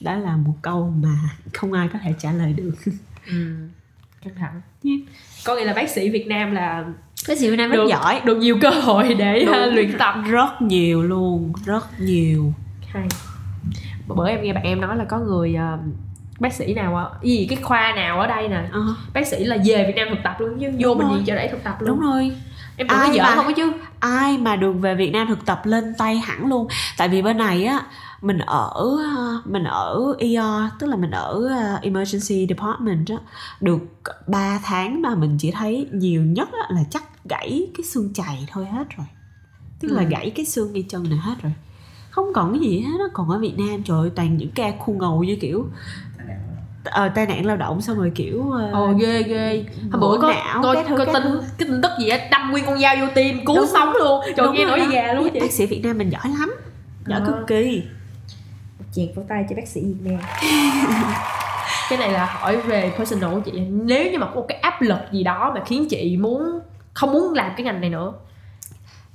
đó 0.00 0.14
là 0.16 0.36
một 0.36 0.54
câu 0.62 0.92
mà 1.02 1.18
không 1.54 1.72
ai 1.72 1.88
có 1.92 1.98
thể 2.02 2.14
trả 2.18 2.32
lời 2.32 2.52
được 2.52 2.74
Ừ. 3.26 3.54
Căng 4.24 4.34
thẳng. 4.34 4.60
Yeah. 4.84 5.00
Có 5.44 5.56
nghĩa 5.56 5.64
là 5.64 5.72
bác 5.72 5.90
sĩ 5.90 6.10
Việt 6.10 6.26
Nam 6.26 6.52
là 6.54 6.84
bác 7.28 7.38
sĩ 7.38 7.50
Việt 7.50 7.56
Nam 7.56 7.70
rất 7.70 7.76
được, 7.76 7.88
giỏi. 7.90 8.20
được 8.24 8.36
nhiều 8.36 8.58
cơ 8.62 8.70
hội 8.70 9.14
để 9.14 9.44
Đúng. 9.46 9.54
uh, 9.68 9.72
luyện 9.74 9.98
tập. 9.98 10.14
rất 10.30 10.62
nhiều 10.62 11.02
luôn 11.02 11.52
rất 11.66 12.00
nhiều. 12.00 12.52
Hay. 12.88 13.06
Bởi 14.06 14.30
em 14.32 14.42
nghe 14.42 14.52
bạn 14.52 14.62
em 14.64 14.80
nói 14.80 14.96
là 14.96 15.04
có 15.04 15.18
người 15.18 15.54
uh, 15.74 15.80
bác 16.40 16.52
sĩ 16.52 16.74
nào 16.74 16.96
ở 16.96 17.10
gì 17.22 17.46
cái 17.50 17.58
khoa 17.62 17.92
nào 17.96 18.20
ở 18.20 18.26
đây 18.26 18.48
nè 18.48 18.62
Ờ, 18.72 18.80
bác 19.14 19.26
sĩ 19.26 19.44
là 19.44 19.56
về 19.66 19.84
Việt 19.86 19.92
Nam 19.96 20.08
thực 20.10 20.18
tập 20.24 20.36
luôn 20.38 20.58
chứ 20.60 20.66
vô 20.78 20.88
Đúng 20.94 20.98
bệnh 20.98 21.08
viện 21.16 21.24
cho 21.26 21.34
để 21.34 21.48
thực 21.48 21.64
tập 21.64 21.76
luôn. 21.80 21.88
Đúng 21.88 22.00
rồi. 22.00 22.32
Em 22.76 22.88
tưởng 22.88 22.98
Ai 22.98 23.08
giỡn 23.12 23.18
mà- 23.22 23.34
không 23.34 23.46
có 23.46 23.52
chứ. 23.56 23.72
ai 24.00 24.38
mà 24.38 24.56
được 24.56 24.72
về 24.72 24.94
Việt 24.94 25.10
Nam 25.12 25.26
thực 25.28 25.46
tập 25.46 25.60
lên 25.64 25.84
tay 25.98 26.16
hẳn 26.16 26.46
luôn. 26.48 26.66
Tại 26.96 27.08
vì 27.08 27.22
bên 27.22 27.38
này 27.38 27.64
á 27.64 27.80
mình 28.22 28.38
ở 28.38 28.70
ờ, 29.16 29.42
mình 29.44 29.64
ở 29.64 30.14
ER 30.18 30.72
tức 30.78 30.86
là 30.86 30.96
mình 30.96 31.10
ở 31.10 31.48
ờ, 31.48 31.78
emergency 31.82 32.46
department 32.48 33.08
á 33.08 33.16
được 33.60 33.78
3 34.26 34.60
tháng 34.64 35.02
mà 35.02 35.14
mình 35.14 35.36
chỉ 35.40 35.50
thấy 35.50 35.88
nhiều 35.92 36.22
nhất 36.22 36.48
là 36.70 36.84
chắc 36.90 37.02
gãy 37.28 37.66
cái 37.76 37.84
xương 37.84 38.12
chày 38.14 38.46
thôi 38.50 38.66
hết 38.66 38.84
rồi. 38.96 39.06
Tức 39.80 39.88
là 39.88 40.02
Ừ. 40.02 40.08
gãy 40.10 40.30
cái 40.34 40.44
xương 40.46 40.72
ngay 40.72 40.84
chân 40.88 41.10
này 41.10 41.18
hết 41.18 41.34
rồi. 41.42 41.52
Không 42.10 42.32
còn 42.34 42.52
cái 42.52 42.60
gì 42.70 42.80
hết 42.80 42.98
á 42.98 43.04
còn 43.12 43.28
ở 43.30 43.38
Việt 43.38 43.54
Nam 43.58 43.82
trời 43.82 43.98
ơi 43.98 44.10
toàn 44.16 44.36
những 44.36 44.50
ca 44.50 44.72
khu 44.78 44.94
ngầu 44.94 45.24
như 45.24 45.36
kiểu 45.40 45.66
ờ, 46.84 47.08
tai 47.08 47.26
nạn 47.26 47.46
lao 47.46 47.56
động 47.56 47.80
xong 47.80 47.96
rồi 47.98 48.12
kiểu 48.14 48.50
ờ, 48.50 48.70
ồ 48.72 48.92
ghê 48.92 49.22
ghê. 49.22 49.64
Hôm 49.92 50.00
bữa 50.00 50.18
có 50.22 50.28
não, 50.28 50.62
coi 50.62 50.76
coi 50.98 51.06
tin 51.06 51.22
cái 51.58 51.68
tin 51.68 51.80
tức 51.82 51.90
gì 52.00 52.08
á 52.08 52.18
đâm 52.30 52.50
nguyên 52.50 52.64
con 52.66 52.78
dao 52.80 52.96
vô 53.00 53.06
tim 53.14 53.44
cứu 53.46 53.56
Đúng 53.56 53.66
sống 53.66 53.92
luôn. 54.00 54.24
Trời 54.36 54.48
nghe 54.52 54.64
nổi 54.64 54.78
đó. 54.78 54.86
gà 54.92 55.12
luôn 55.12 55.28
chị. 55.34 55.40
Bác 55.40 55.52
sĩ 55.52 55.66
Việt 55.66 55.80
Nam 55.84 55.98
mình 55.98 56.10
giỏi 56.10 56.28
lắm 56.40 56.52
giỏi 57.06 57.20
cực 57.26 57.36
kỳ 57.46 57.82
chèn 58.92 59.08
vào 59.14 59.24
tay 59.28 59.44
cho 59.50 59.56
bác 59.56 59.68
sĩ 59.68 59.80
Việt 59.80 60.10
Nam 60.10 60.20
cái 61.90 61.98
này 61.98 62.12
là 62.12 62.24
hỏi 62.26 62.60
về 62.60 62.92
personal 62.98 63.34
của 63.34 63.40
chị. 63.40 63.52
Nếu 63.70 64.12
như 64.12 64.18
mà 64.18 64.26
có 64.26 64.34
một 64.34 64.46
cái 64.48 64.58
áp 64.58 64.82
lực 64.82 64.98
gì 65.12 65.22
đó 65.22 65.52
mà 65.54 65.64
khiến 65.66 65.86
chị 65.90 66.16
muốn 66.16 66.42
không 66.94 67.12
muốn 67.12 67.32
làm 67.32 67.52
cái 67.56 67.64
ngành 67.64 67.80
này 67.80 67.90
nữa 67.90 68.12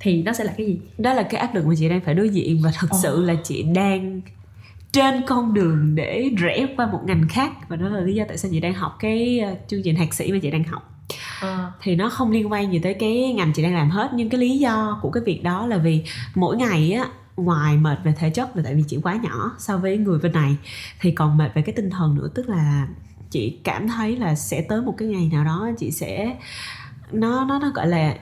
thì 0.00 0.22
nó 0.22 0.32
sẽ 0.32 0.44
là 0.44 0.52
cái 0.56 0.66
gì? 0.66 0.80
Đó 0.98 1.12
là 1.12 1.22
cái 1.22 1.40
áp 1.40 1.54
lực 1.54 1.66
mà 1.66 1.74
chị 1.78 1.88
đang 1.88 2.00
phải 2.00 2.14
đối 2.14 2.28
diện 2.28 2.60
và 2.64 2.70
thật 2.74 2.86
Ồ. 2.90 2.98
sự 3.02 3.24
là 3.24 3.34
chị 3.44 3.62
đang 3.62 4.20
trên 4.92 5.22
con 5.26 5.54
đường 5.54 5.94
để 5.94 6.30
rẽ 6.38 6.66
qua 6.76 6.86
một 6.86 7.00
ngành 7.04 7.26
khác 7.28 7.52
và 7.68 7.76
đó 7.76 7.88
là 7.88 8.00
lý 8.00 8.14
do 8.14 8.24
tại 8.28 8.38
sao 8.38 8.50
chị 8.50 8.60
đang 8.60 8.74
học 8.74 8.96
cái 9.00 9.38
ờ, 9.38 9.54
chương 9.68 9.82
trình 9.82 9.96
thạc 9.96 10.14
sĩ 10.14 10.32
mà 10.32 10.38
chị 10.42 10.50
đang 10.50 10.64
học. 10.64 10.92
Ờ, 11.40 11.72
thì 11.82 11.96
nó 11.96 12.08
không 12.08 12.30
liên 12.30 12.52
quan 12.52 12.72
gì 12.72 12.78
tới 12.78 12.94
cái 12.94 13.32
ngành 13.32 13.52
chị 13.52 13.62
đang 13.62 13.74
làm 13.74 13.90
hết 13.90 14.10
nhưng 14.14 14.28
cái 14.28 14.40
lý 14.40 14.58
do 14.58 14.98
của 15.02 15.10
cái 15.10 15.22
việc 15.26 15.42
đó 15.42 15.66
là 15.66 15.76
vì 15.76 16.04
mỗi 16.34 16.56
ngày 16.56 16.92
á 16.92 17.08
ngoài 17.36 17.76
mệt 17.76 17.98
về 18.04 18.14
thể 18.18 18.30
chất 18.30 18.56
là 18.56 18.62
tại 18.64 18.74
vì 18.74 18.82
chị 18.88 18.98
quá 19.02 19.14
nhỏ 19.22 19.52
so 19.58 19.76
với 19.76 19.98
người 19.98 20.18
bên 20.18 20.32
này 20.32 20.56
thì 21.00 21.10
còn 21.10 21.36
mệt 21.36 21.48
về 21.54 21.62
cái 21.62 21.74
tinh 21.74 21.90
thần 21.90 22.14
nữa. 22.14 22.28
Tức 22.34 22.48
là 22.48 22.88
chị 23.30 23.58
cảm 23.64 23.88
thấy 23.88 24.16
là 24.16 24.34
sẽ 24.34 24.60
tới 24.68 24.82
một 24.82 24.94
cái 24.98 25.08
ngày 25.08 25.30
nào 25.32 25.44
đó 25.44 25.70
chị 25.78 25.90
sẽ 25.90 26.36
nó 27.12 27.44
nó 27.44 27.58
nó 27.58 27.70
gọi 27.74 27.86
là 27.86 28.14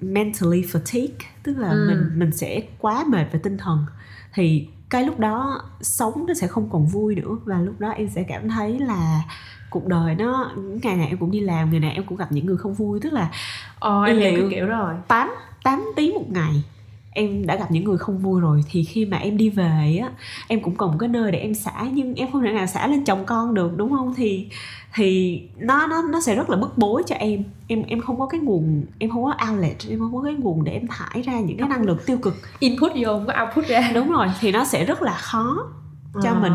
mentally 0.00 0.62
fatigue 0.62 1.08
tức 1.42 1.58
là 1.58 1.68
Ừ. 1.68 1.86
mình 1.88 2.18
mình 2.18 2.32
sẽ 2.32 2.60
quá 2.78 3.04
mệt 3.08 3.24
về 3.32 3.40
tinh 3.42 3.58
thần. 3.58 3.86
Thì 4.34 4.68
cái 4.90 5.04
lúc 5.04 5.18
đó 5.18 5.62
sống 5.80 6.24
nó 6.28 6.34
sẽ 6.34 6.46
không 6.46 6.70
còn 6.70 6.86
vui 6.86 7.14
nữa 7.14 7.38
và 7.44 7.60
lúc 7.60 7.80
đó 7.80 7.88
em 7.90 8.08
sẽ 8.08 8.22
cảm 8.22 8.48
thấy 8.48 8.78
là 8.78 9.22
cuộc 9.70 9.86
đời 9.86 10.14
nó 10.14 10.52
ngày 10.82 10.96
nào 10.96 11.06
em 11.08 11.18
cũng 11.18 11.30
đi 11.30 11.40
làm 11.40 11.70
ngày 11.70 11.80
nào 11.80 11.90
em 11.94 12.04
cũng 12.06 12.18
gặp 12.18 12.32
những 12.32 12.46
người 12.46 12.56
không 12.56 12.74
vui. 12.74 13.00
Tức 13.00 13.12
là 13.12 13.30
ờ 13.78 14.04
em 14.04 14.18
hiểu 14.18 14.48
kiểu 14.50 14.66
rồi. 14.66 14.94
8 15.08 15.30
8 15.64 15.84
tiếng 15.96 16.14
một 16.14 16.30
ngày 16.30 16.62
em 17.14 17.46
đã 17.46 17.56
gặp 17.56 17.70
những 17.70 17.84
người 17.84 17.98
không 17.98 18.18
vui 18.18 18.40
rồi 18.40 18.64
thì 18.70 18.84
khi 18.84 19.04
mà 19.04 19.16
em 19.16 19.36
đi 19.36 19.50
về 19.50 19.98
á 20.02 20.10
em 20.48 20.62
cũng 20.62 20.76
cần 20.76 20.90
một 20.90 20.96
cái 20.98 21.08
nơi 21.08 21.32
để 21.32 21.38
em 21.38 21.54
xả 21.54 21.84
nhưng 21.92 22.14
em 22.14 22.32
không 22.32 22.42
thể 22.42 22.52
nào 22.52 22.66
xả 22.66 22.86
lên 22.86 23.04
chồng 23.04 23.24
con 23.26 23.54
được 23.54 23.76
đúng 23.76 23.90
không? 23.90 24.14
Thì 24.16 24.46
thì 24.94 25.40
nó 25.58 25.86
nó 25.86 26.02
nó 26.02 26.20
sẽ 26.20 26.34
rất 26.34 26.50
là 26.50 26.56
bức 26.56 26.78
bối 26.78 27.02
cho 27.06 27.14
em. 27.16 27.44
Em 27.66 27.82
em 27.82 28.00
không 28.00 28.18
có 28.18 28.26
cái 28.26 28.40
nguồn 28.40 28.84
em 28.98 29.10
không 29.10 29.24
có 29.24 29.34
outlet 29.50 29.76
em 29.90 29.98
không 29.98 30.14
có 30.14 30.22
cái 30.22 30.34
nguồn 30.34 30.64
để 30.64 30.72
em 30.72 30.86
thải 30.88 31.22
ra 31.22 31.40
những 31.40 31.56
cái 31.58 31.68
năng 31.68 31.82
lượng 31.82 31.98
tiêu 32.06 32.18
cực. 32.22 32.34
Input 32.58 32.92
vô 32.96 33.06
không 33.06 33.26
có 33.26 33.34
output 33.44 33.66
ra. 33.66 33.90
Đúng 33.94 34.10
rồi 34.10 34.26
thì 34.40 34.52
nó 34.52 34.64
sẽ 34.64 34.84
rất 34.84 35.02
là 35.02 35.14
khó 35.14 35.56
cho 36.22 36.30
Ờ. 36.30 36.40
mình 36.40 36.52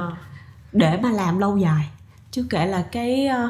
để 0.71 0.99
mà 1.03 1.11
làm 1.11 1.39
lâu 1.39 1.57
dài. 1.57 1.89
Chứ 2.31 2.45
kể 2.49 2.65
là 2.65 2.81
cái 2.91 3.27
ờ, 3.27 3.49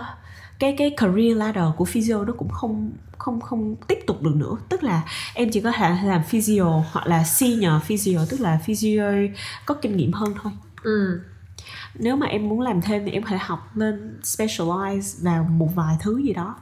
cái 0.59 0.75
cái 0.77 0.89
career 0.97 1.37
ladder 1.37 1.63
của 1.77 1.85
physio 1.85 2.23
nó 2.25 2.33
cũng 2.37 2.49
không 2.49 2.91
không 3.19 3.41
không 3.41 3.75
tiếp 3.87 3.99
tục 4.07 4.21
được 4.21 4.35
nữa. 4.35 4.57
Tức 4.69 4.83
là 4.83 5.01
em 5.33 5.49
chỉ 5.51 5.61
có 5.61 5.71
thể 5.71 5.95
làm 6.03 6.23
physio 6.23 6.83
hoặc 6.91 7.07
là 7.07 7.23
senior 7.23 7.83
physio 7.83 8.19
tức 8.29 8.39
là 8.39 8.59
physio 8.65 9.03
có 9.65 9.75
kinh 9.75 9.97
nghiệm 9.97 10.11
hơn 10.11 10.33
thôi. 10.41 10.51
Ừ. 10.83 11.21
Nếu 11.95 12.15
mà 12.15 12.27
em 12.27 12.49
muốn 12.49 12.61
làm 12.61 12.81
thêm 12.81 13.05
thì 13.05 13.11
em 13.11 13.23
có 13.23 13.29
thể 13.29 13.37
học 13.37 13.77
lên 13.77 14.19
specialize 14.23 15.23
vào 15.23 15.43
một 15.43 15.69
vài 15.75 15.95
thứ 16.01 16.17
gì 16.17 16.33
đó. 16.33 16.55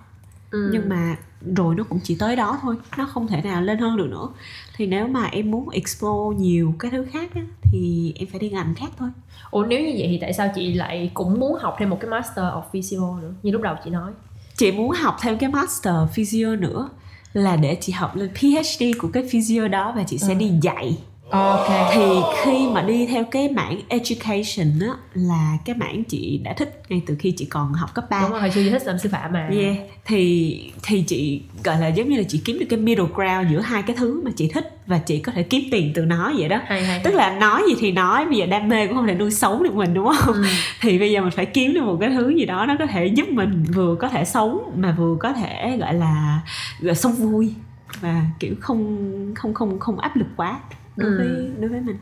Ừ. 0.51 0.69
nhưng 0.71 0.89
mà 0.89 1.15
rồi 1.55 1.75
nó 1.75 1.83
cũng 1.83 1.99
chỉ 2.03 2.15
tới 2.19 2.35
đó 2.35 2.59
thôi 2.61 2.75
nó 2.97 3.05
không 3.05 3.27
thể 3.27 3.41
nào 3.41 3.61
lên 3.61 3.77
hơn 3.77 3.97
được 3.97 4.07
nữa. 4.09 4.29
Thì 4.75 4.87
nếu 4.87 5.07
mà 5.07 5.25
em 5.25 5.51
muốn 5.51 5.69
explore 5.69 6.37
nhiều 6.37 6.73
cái 6.79 6.91
thứ 6.91 7.05
khác 7.11 7.31
á, 7.35 7.41
thì 7.61 8.13
em 8.15 8.27
phải 8.31 8.39
đi 8.39 8.49
ngành 8.49 8.75
khác 8.75 8.89
thôi. 8.97 9.09
Ủa 9.51 9.65
nếu 9.65 9.79
như 9.79 9.93
vậy 9.97 10.07
thì 10.11 10.17
tại 10.21 10.33
sao 10.33 10.49
chị 10.55 10.73
lại 10.73 11.11
cũng 11.13 11.39
muốn 11.39 11.59
học 11.59 11.75
thêm 11.79 11.89
một 11.89 11.97
cái 12.01 12.09
master 12.09 12.45
of 12.45 12.61
physio 12.73 13.19
nữa? 13.21 13.33
Như 13.43 13.51
lúc 13.51 13.61
đầu 13.61 13.75
chị 13.83 13.89
nói 13.89 14.11
chị 14.57 14.71
muốn 14.71 14.91
học 14.91 15.17
thêm 15.21 15.37
cái 15.37 15.49
master 15.49 15.95
physio 16.13 16.55
nữa 16.55 16.89
là 17.33 17.55
để 17.55 17.77
chị 17.81 17.91
học 17.93 18.15
lên 18.15 18.29
PhD 18.35 18.83
của 18.99 19.07
cái 19.13 19.23
physio 19.31 19.67
đó 19.67 19.93
và 19.95 20.03
chị 20.03 20.17
sẽ 20.17 20.33
Ừ. 20.33 20.39
đi 20.39 20.51
dạy 20.61 20.97
ok 21.29 21.67
thì 21.93 22.01
khi 22.43 22.67
mà 22.73 22.81
đi 22.81 23.05
theo 23.07 23.23
cái 23.31 23.49
mảng 23.49 23.79
education 23.87 24.79
á 24.81 24.93
là 25.13 25.57
cái 25.65 25.75
mảng 25.75 26.03
chị 26.03 26.41
đã 26.43 26.53
thích 26.53 26.81
ngay 26.89 27.01
từ 27.05 27.15
khi 27.19 27.31
chị 27.31 27.45
còn 27.45 27.73
học 27.73 27.93
cấp 27.93 28.05
3 28.09 28.21
đúng 28.21 28.31
rồi 28.31 28.39
hồi 28.41 28.51
xưa 28.51 28.63
chị 28.63 28.69
thích 28.69 28.81
làm 28.85 28.97
sư 28.99 29.09
phạm 29.11 29.33
mà 29.33 29.49
Yeah, 29.51 29.75
thì 30.05 30.71
thì 30.83 31.01
chị 31.01 31.41
gọi 31.63 31.79
là 31.79 31.87
giống 31.87 32.09
như 32.09 32.17
là 32.17 32.23
chị 32.27 32.41
kiếm 32.45 32.59
được 32.59 32.65
cái 32.69 32.79
middle 32.79 33.05
ground 33.15 33.51
giữa 33.51 33.59
hai 33.59 33.83
cái 33.83 33.95
thứ 33.95 34.21
mà 34.25 34.31
chị 34.35 34.47
thích 34.53 34.77
và 34.87 34.97
chị 34.97 35.19
có 35.19 35.31
thể 35.31 35.43
kiếm 35.43 35.61
tiền 35.71 35.91
từ 35.95 36.05
nó 36.05 36.33
vậy 36.37 36.49
đó. 36.49 36.59
hay 36.65 36.83
hay 36.85 37.01
Tức 37.03 37.13
là 37.13 37.35
nói 37.39 37.63
gì 37.69 37.75
thì 37.79 37.91
nói, 37.91 38.25
bây 38.25 38.37
giờ 38.37 38.45
đam 38.45 38.69
mê 38.69 38.87
cũng 38.87 38.95
không 38.95 39.07
thể 39.07 39.15
nuôi 39.15 39.31
sống 39.31 39.63
được 39.63 39.73
mình 39.75 39.93
đúng 39.93 40.07
không? 40.19 40.33
ừ. 40.35 40.43
Thì 40.81 40.99
bây 40.99 41.11
giờ 41.11 41.21
mình 41.21 41.31
phải 41.31 41.45
kiếm 41.45 41.73
được 41.73 41.83
một 41.83 41.97
cái 42.01 42.09
thứ 42.09 42.29
gì 42.29 42.45
đó 42.45 42.65
nó 42.65 42.75
có 42.79 42.85
thể 42.85 43.05
giúp 43.05 43.29
mình 43.29 43.63
vừa 43.73 43.95
có 43.95 44.09
thể 44.09 44.25
sống 44.25 44.59
mà 44.75 44.95
vừa 44.97 45.15
có 45.19 45.33
thể 45.33 45.77
gọi 45.79 45.93
là 45.93 46.41
gọi 46.79 46.87
là 46.87 46.93
sống 46.93 47.11
vui 47.13 47.53
và 48.01 48.21
kiểu 48.39 48.55
không 48.59 48.97
không 49.35 49.53
không 49.53 49.79
không 49.79 49.99
áp 49.99 50.15
lực 50.15 50.27
quá 50.37 50.59
đối 50.97 51.09
Ừ. 51.11 51.17
với 51.17 51.51
đối 51.59 51.69
với 51.69 51.79
mình. 51.79 51.97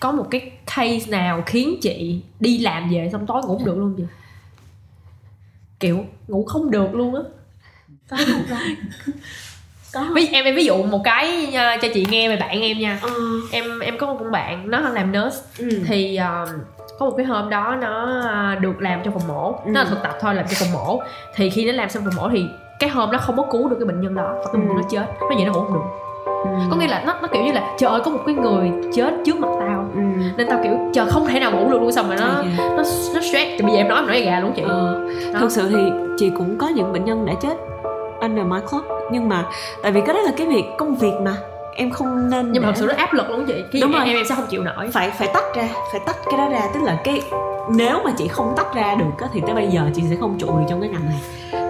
có 0.00 0.12
một 0.12 0.26
cái 0.30 0.52
case 0.76 1.10
nào 1.10 1.42
khiến 1.46 1.78
chị 1.82 2.20
đi 2.40 2.58
làm 2.58 2.90
về 2.90 3.08
xong 3.12 3.26
tối 3.26 3.42
ngủ 3.42 3.56
không 3.58 3.64
được 3.66 3.78
luôn 3.78 3.94
chị 3.96 4.02
kiểu 5.80 6.04
ngủ 6.28 6.44
không 6.44 6.70
được 6.70 6.94
luôn 6.94 7.14
á 7.14 7.22
Có 8.10 8.16
có. 8.50 8.56
có. 9.92 10.06
ví 10.14 10.26
em 10.32 10.44
em 10.44 10.54
ví 10.56 10.64
dụ 10.64 10.82
một 10.82 11.00
cái 11.04 11.46
nha, 11.52 11.76
cho 11.82 11.88
chị 11.94 12.06
nghe 12.10 12.28
về 12.28 12.36
bạn 12.36 12.60
em 12.60 12.78
nha 12.78 12.98
Ờ, 13.02 13.10
em 13.52 13.78
em 13.80 13.98
có 13.98 14.06
một 14.06 14.16
con 14.20 14.30
bạn 14.32 14.70
nó 14.70 14.80
làm 14.80 15.12
nurse 15.12 15.40
ừ. 15.58 15.80
thì 15.86 16.16
um, 16.16 16.48
có 16.98 17.06
một 17.06 17.14
cái 17.16 17.26
hôm 17.26 17.50
đó 17.50 17.76
nó 17.80 18.20
uh, 18.56 18.60
được 18.62 18.80
làm 18.80 19.00
trong 19.04 19.14
phòng 19.18 19.28
mổ 19.28 19.52
Ừ. 19.64 19.70
nó 19.70 19.82
là 19.82 19.90
thực 19.90 19.98
tập 20.02 20.16
thôi 20.20 20.34
làm 20.34 20.44
trong 20.48 20.54
phòng 20.60 20.72
mổ 20.86 21.00
thì 21.34 21.50
khi 21.50 21.64
nó 21.64 21.72
làm 21.72 21.88
xong 21.90 22.04
phòng 22.04 22.14
mổ 22.16 22.28
thì 22.32 22.44
cái 22.78 22.90
hôm 22.90 23.10
đó 23.10 23.18
không 23.18 23.36
có 23.36 23.46
cứu 23.52 23.68
được 23.68 23.76
cái 23.80 23.86
bệnh 23.86 24.00
nhân 24.00 24.14
đó 24.14 24.34
và 24.38 24.44
cái 24.52 24.60
bệnh 24.60 24.68
nhân 24.68 24.76
Ừ. 24.76 24.82
nó 24.82 24.88
chết 24.90 25.06
nó 25.20 25.28
vậy 25.36 25.44
nó 25.44 25.52
ngủ 25.52 25.60
không 25.60 25.74
được 25.74 26.03
Ừ. 26.44 26.50
có 26.70 26.76
nghĩa 26.76 26.86
là 26.86 27.02
nó 27.06 27.14
nó 27.22 27.28
kiểu 27.32 27.42
như 27.42 27.52
là 27.52 27.62
trời 27.78 27.90
ơi 27.90 28.00
có 28.04 28.10
một 28.10 28.20
cái 28.26 28.34
người 28.34 28.70
chết 28.94 29.14
trước 29.24 29.36
mặt 29.40 29.48
tao. 29.60 29.84
Ừ. 29.94 30.00
nên 30.36 30.46
tao 30.48 30.60
kiểu 30.62 30.72
chờ 30.92 31.06
không 31.10 31.26
thể 31.26 31.40
nào 31.40 31.50
ngủ 31.52 31.70
được 31.70 31.80
luôn 31.80 31.92
xong 31.92 32.08
rồi 32.08 32.16
nó 32.20 32.26
nó 32.58 32.74
nó 32.76 33.20
stress. 33.22 33.50
Thì 33.58 33.62
bây 33.62 33.72
giờ 33.72 33.76
em 33.78 33.88
nói 33.88 33.98
em 33.98 34.06
nói 34.06 34.20
gà 34.20 34.40
luôn 34.40 34.52
chị. 34.56 34.62
Ờ, 34.62 35.00
Đó. 35.32 35.38
thực 35.40 35.50
sự 35.50 35.68
thì 35.70 35.92
chị 36.18 36.30
cũng 36.38 36.58
có 36.58 36.68
những 36.68 36.92
bệnh 36.92 37.04
nhân 37.04 37.26
đã 37.26 37.32
chết 37.42 37.56
under 38.20 38.46
my 38.46 38.58
clock 38.70 38.86
nhưng 39.12 39.28
mà 39.28 39.44
tại 39.82 39.92
vì 39.92 40.00
cái 40.00 40.14
đó 40.14 40.20
là 40.20 40.32
cái 40.36 40.46
việc 40.46 40.64
công 40.78 40.94
việc 40.94 41.12
mà. 41.24 41.36
Em 41.76 41.90
không 41.90 42.30
nên 42.30 42.52
nhưng 42.52 42.62
mà 42.62 42.68
thật 42.68 42.74
sự 42.76 42.86
nó 42.86 42.94
áp 42.96 43.12
lực 43.12 43.30
luôn 43.30 43.44
chị. 43.46 43.64
Cái 43.72 43.82
Đúng 43.82 43.92
rồi. 43.92 44.04
em 44.06 44.16
em 44.16 44.24
sẽ 44.26 44.34
không 44.34 44.46
chịu 44.50 44.62
nổi. 44.62 44.88
Phải 44.92 45.10
phải 45.10 45.28
tách 45.34 45.44
ra 45.56 45.68
phải 45.92 46.00
tách 46.06 46.16
cái 46.30 46.38
đó 46.38 46.48
ra. 46.48 46.60
Tức 46.74 46.80
là 46.82 46.96
cái 47.04 47.20
nếu 47.70 47.98
mà 48.04 48.10
chị 48.18 48.28
không 48.28 48.52
tách 48.56 48.74
ra 48.74 48.94
được 48.94 49.20
á, 49.20 49.28
thì 49.32 49.40
tới 49.46 49.54
bây 49.54 49.66
giờ 49.68 49.82
chị 49.94 50.02
sẽ 50.10 50.16
không 50.20 50.38
trụ 50.38 50.46
được 50.46 50.64
trong 50.68 50.80
cái 50.80 50.90
ngành 50.90 51.04
này. 51.06 51.20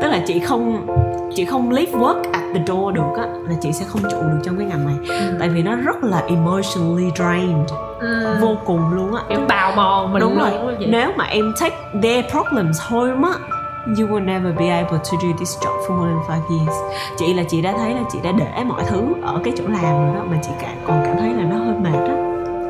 Tức 0.02 0.08
là 0.08 0.20
chị 0.26 0.38
không 0.40 0.86
chị 1.34 1.44
không 1.44 1.70
leave 1.70 1.92
work 1.92 2.22
door 2.66 2.94
được 2.94 3.16
á 3.16 3.26
là 3.48 3.54
chị 3.60 3.72
sẽ 3.72 3.84
không 3.88 4.02
trụ 4.10 4.16
được 4.22 4.38
trong 4.44 4.58
cái 4.58 4.66
ngành 4.66 4.86
này. 4.86 5.18
Ừ. 5.20 5.36
tại 5.38 5.48
vì 5.48 5.62
nó 5.62 5.76
rất 5.76 6.04
là 6.04 6.22
emotionally 6.28 7.10
drained. 7.16 7.70
Ừ. 8.00 8.36
vô 8.40 8.56
cùng 8.64 8.94
luôn 8.94 9.14
á. 9.14 9.22
Kiểu 9.28 9.40
bào 9.48 9.72
mòn 9.76 10.12
mình 10.12 10.20
đúng 10.20 10.38
luôn 10.38 10.50
rồi 10.50 10.76
nếu 10.88 11.10
mà 11.16 11.24
em 11.24 11.52
take 11.60 11.76
their 12.02 12.24
problems 12.30 12.80
home 12.80 13.28
á 13.28 13.34
you 13.86 14.06
will 14.06 14.24
never 14.24 14.56
be 14.58 14.68
able 14.68 14.98
to 14.98 15.16
do 15.22 15.28
this 15.38 15.58
job 15.58 15.86
for 15.86 15.96
more 15.96 16.10
than 16.10 16.20
five 16.28 16.58
years. 16.58 16.76
Chị 17.18 17.34
là 17.34 17.42
chị 17.48 17.62
đã 17.62 17.72
thấy 17.78 17.94
là 17.94 18.00
chị 18.12 18.18
đã 18.22 18.32
để 18.32 18.64
mọi 18.64 18.82
thứ 18.88 19.02
ở 19.22 19.40
cái 19.44 19.54
chỗ 19.58 19.64
làm 19.68 19.82
rồi 20.06 20.14
đó 20.14 20.24
mà 20.30 20.36
chị 20.42 20.50
cả 20.60 20.68
còn 20.86 21.02
cảm 21.04 21.16
thấy 21.16 21.28
là 21.34 21.42
nó 21.42 21.56
hơi 21.56 21.74
mệt 21.74 22.08
á. 22.08 22.14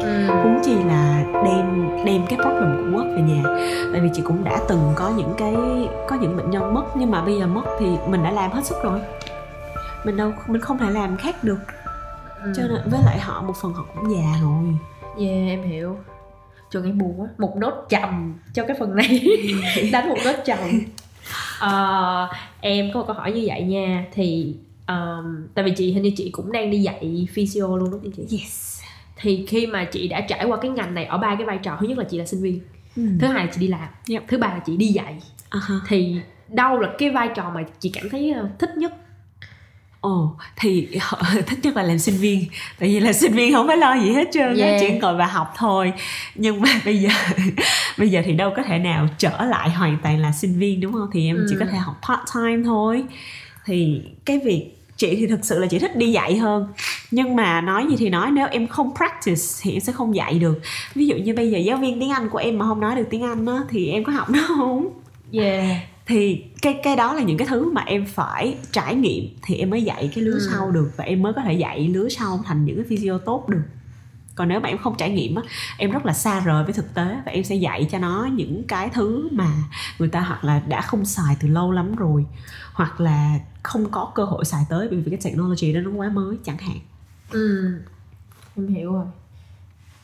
Ừ. 0.01 0.27
huống 0.27 0.61
chi 0.65 0.75
là 0.89 1.23
đem 1.45 1.89
đem 2.05 2.27
cái 2.27 2.39
problem 2.39 2.77
của 2.93 2.99
work 2.99 3.15
về 3.17 3.23
nhà. 3.23 3.43
Tại 3.93 4.01
vì 4.01 4.09
chị 4.15 4.23
cũng 4.23 4.45
đã 4.45 4.59
từng 4.69 4.93
có 4.95 5.11
những 5.17 5.35
cái 5.39 5.55
có 6.09 6.17
những 6.17 6.37
bệnh 6.37 6.51
nhân 6.51 6.75
mất 6.75 6.85
nhưng 6.97 7.11
mà 7.11 7.23
bây 7.23 7.39
giờ 7.39 7.47
mất 7.47 7.63
thì 7.79 7.87
mình 8.09 8.23
đã 8.23 8.31
làm 8.31 8.51
hết 8.53 8.65
sức 8.65 8.77
rồi 8.83 9.01
mình 10.05 10.17
đâu 10.17 10.33
mình 10.47 10.61
không 10.61 10.79
thể 10.79 10.91
làm 10.91 11.17
khác 11.17 11.45
được. 11.45 11.59
Ừ. 12.43 12.53
cho 12.57 12.63
nên 12.63 12.81
với 12.91 13.01
lại 13.05 13.19
họ 13.21 13.43
một 13.43 13.57
phần 13.63 13.73
họ 13.73 13.85
cũng 13.95 14.13
già 14.13 14.41
rồi. 14.43 14.65
Yeah 15.19 15.49
em 15.49 15.63
hiểu. 15.63 15.97
Trường 16.71 16.85
em 16.85 16.99
buồn 16.99 17.21
quá. 17.21 17.29
Một 17.39 17.57
nốt 17.57 17.87
trầm 17.89 18.35
cho 18.55 18.65
cái 18.67 18.77
phần 18.81 18.97
này. 18.97 19.27
Đánh 19.93 20.09
một 20.09 20.17
nốt 20.25 20.35
trầm 20.45 20.59
Ờ, 21.59 22.29
Em 22.61 22.91
có 22.95 23.01
một 23.01 23.07
câu 23.07 23.17
hỏi 23.17 23.33
như 23.33 23.45
vậy 23.47 23.63
nha. 23.63 24.05
Thì 24.13 24.57
um, 24.89 25.47
Tại 25.55 25.65
vì 25.65 25.71
chị 25.77 25.93
hình 25.93 26.03
như 26.03 26.13
chị 26.17 26.31
cũng 26.31 26.53
đang 26.53 26.71
đi 26.71 26.79
dạy 26.79 27.29
physio 27.33 27.67
luôn 27.67 27.91
đúng 27.91 27.91
không 27.91 28.11
chị? 28.29 28.39
Yes. 28.39 28.81
Thì 29.17 29.47
khi 29.49 29.67
mà 29.67 29.85
chị 29.85 30.09
đã 30.09 30.21
trải 30.21 30.45
qua 30.45 30.57
cái 30.57 30.71
ngành 30.71 30.95
này 30.95 31.05
Ở 31.05 31.19
ba 31.19 31.35
cái 31.35 31.47
vai 31.47 31.59
trò 31.63 31.77
Thứ 31.81 31.87
nhất 31.87 31.99
là 31.99 32.05
chị 32.05 32.19
là 32.19 32.27
sinh 32.27 32.43
viên 32.43 32.61
ừ. 32.97 33.03
Thứ 33.21 33.27
hai 33.27 33.47
là 33.47 33.53
chị 33.55 33.61
đi 33.61 33.69
làm 33.69 33.89
Yep. 34.11 34.23
Thứ 34.29 34.39
ba 34.39 34.49
là 34.49 34.61
chị 34.67 34.77
đi 34.77 34.87
dạy. 34.87 35.19
Uh-huh. 35.51 35.79
Thì 35.89 36.17
đâu 36.49 36.79
là 36.81 36.89
cái 36.99 37.11
vai 37.11 37.29
trò 37.35 37.51
mà 37.55 37.63
chị 37.81 37.91
cảm 37.95 38.09
thấy 38.11 38.31
ờ, 38.33 38.49
thích 38.59 38.71
nhất 38.77 38.95
Ồ, 40.05 40.37
thì 40.57 40.89
họ 41.01 41.23
thích 41.47 41.59
nhất 41.63 41.77
là 41.77 41.83
làm 41.83 41.99
sinh 41.99 42.15
viên. 42.17 42.45
Tại 42.79 42.89
vì 42.89 43.01
là 43.01 43.13
sinh 43.13 43.33
viên 43.33 43.53
không 43.55 43.67
phải 43.67 43.77
lo 43.77 43.95
gì 43.95 44.11
hết 44.13 44.29
trơn 44.33 44.57
Yeah. 44.57 44.81
Chỉ 44.81 44.99
ngồi 44.99 45.15
và 45.17 45.27
học 45.27 45.53
thôi. 45.57 45.93
Nhưng 46.35 46.61
mà 46.61 46.69
bây 46.85 46.99
giờ 46.99 47.09
Bây 47.99 48.09
giờ 48.09 48.23
thì 48.25 48.33
đâu 48.33 48.53
có 48.57 48.63
thể 48.63 48.79
nào 48.79 49.09
trở 49.19 49.45
lại 49.45 49.71
hoàn 49.71 49.99
toàn 50.03 50.19
là 50.19 50.33
sinh 50.33 50.59
viên 50.59 50.81
đúng 50.81 50.93
không? 50.93 51.09
Thì 51.13 51.27
em 51.27 51.37
Ừ. 51.37 51.47
chỉ 51.51 51.57
có 51.61 51.67
thể 51.73 51.79
học 51.79 51.95
part 52.09 52.21
time 52.35 52.63
thôi. 52.65 53.05
Thì 53.67 54.03
cái 54.25 54.41
việc 54.45 54.71
chị 54.97 55.17
thì 55.17 55.27
thực 55.27 55.45
sự 55.45 55.59
là 55.59 55.67
chị 55.67 55.79
thích 55.79 55.97
đi 55.97 56.13
dạy 56.13 56.37
hơn. 56.37 56.67
Nhưng 57.11 57.37
mà 57.37 57.61
nói 57.61 57.87
gì 57.91 57.97
thì 57.99 58.09
nói 58.11 58.31
nếu 58.31 58.47
em 58.51 58.67
không 58.67 58.95
practice 58.97 59.43
thì 59.63 59.73
em 59.73 59.81
sẽ 59.81 59.93
không 59.93 60.17
dạy 60.17 60.39
được. 60.39 60.61
Ví 60.95 61.07
dụ 61.07 61.17
như 61.17 61.35
bây 61.35 61.51
giờ 61.51 61.59
giáo 61.59 61.77
viên 61.77 62.01
tiếng 62.01 62.11
anh 62.11 62.29
của 62.29 62.39
em 62.39 62.59
mà 62.59 62.65
không 62.67 62.81
nói 62.81 62.97
được 62.97 63.07
tiếng 63.11 63.23
anh 63.23 63.47
á 63.47 63.59
thì 63.71 63.89
em 63.91 64.05
có 64.05 64.13
học 64.13 64.31
nó 64.31 64.41
không? 64.49 64.89
Yeah 65.33 65.65
thì 66.07 66.45
cái 66.63 66.81
cái 66.83 66.97
đó 66.97 67.15
là 67.15 67.23
những 67.23 67.39
cái 67.39 67.47
thứ 67.51 67.73
mà 67.73 67.83
em 67.83 68.07
phải 68.07 68.57
trải 68.73 68.95
nghiệm 68.95 69.25
thì 69.43 69.55
em 69.57 69.71
mới 69.71 69.83
dạy 69.83 70.11
cái 70.15 70.25
lứa 70.25 70.33
Ừ. 70.33 70.47
sau 70.51 70.71
được 70.71 70.91
và 70.97 71.05
em 71.05 71.23
mới 71.23 71.33
có 71.33 71.43
thể 71.43 71.53
dạy 71.53 71.89
lứa 71.89 72.09
sau 72.09 72.41
thành 72.45 72.65
những 72.65 72.77
cái 72.77 72.85
physio 72.89 73.19
tốt 73.19 73.49
được. 73.49 73.63
Còn 74.35 74.49
nếu 74.49 74.61
mà 74.61 74.69
em 74.69 74.79
không 74.79 74.95
trải 74.99 75.11
nghiệm 75.11 75.35
á 75.35 75.43
em 75.79 75.91
rất 75.91 76.07
là 76.07 76.13
xa 76.13 76.41
rời 76.41 76.65
với 76.65 76.73
thực 76.73 76.95
tế 76.95 77.05
và 77.27 77.33
em 77.33 77.45
sẽ 77.45 77.55
dạy 77.55 77.89
cho 77.91 77.99
nó 77.99 78.29
những 78.33 78.63
cái 78.69 78.89
thứ 78.93 79.29
mà 79.33 79.51
người 79.99 80.09
ta 80.09 80.21
hoặc 80.21 80.45
là 80.45 80.63
đã 80.69 80.81
không 80.81 81.05
xài 81.05 81.37
từ 81.41 81.49
lâu 81.49 81.73
lắm 81.73 81.95
rồi 81.97 82.27
hoặc 82.73 83.01
là 83.01 83.39
không 83.63 83.91
có 83.91 84.13
cơ 84.15 84.25
hội 84.25 84.45
xài 84.45 84.65
tới 84.69 84.89
bởi 84.91 85.01
vì 85.01 85.11
cái 85.11 85.21
technology 85.25 85.73
đó 85.73 85.81
nó 85.81 85.91
quá 85.91 86.09
mới 86.09 86.37
chẳng 86.45 86.59
hạn. 86.59 86.77
Ừ 87.31 87.71
Em 88.57 88.67
hiểu 88.69 88.93
rồi 88.93 89.05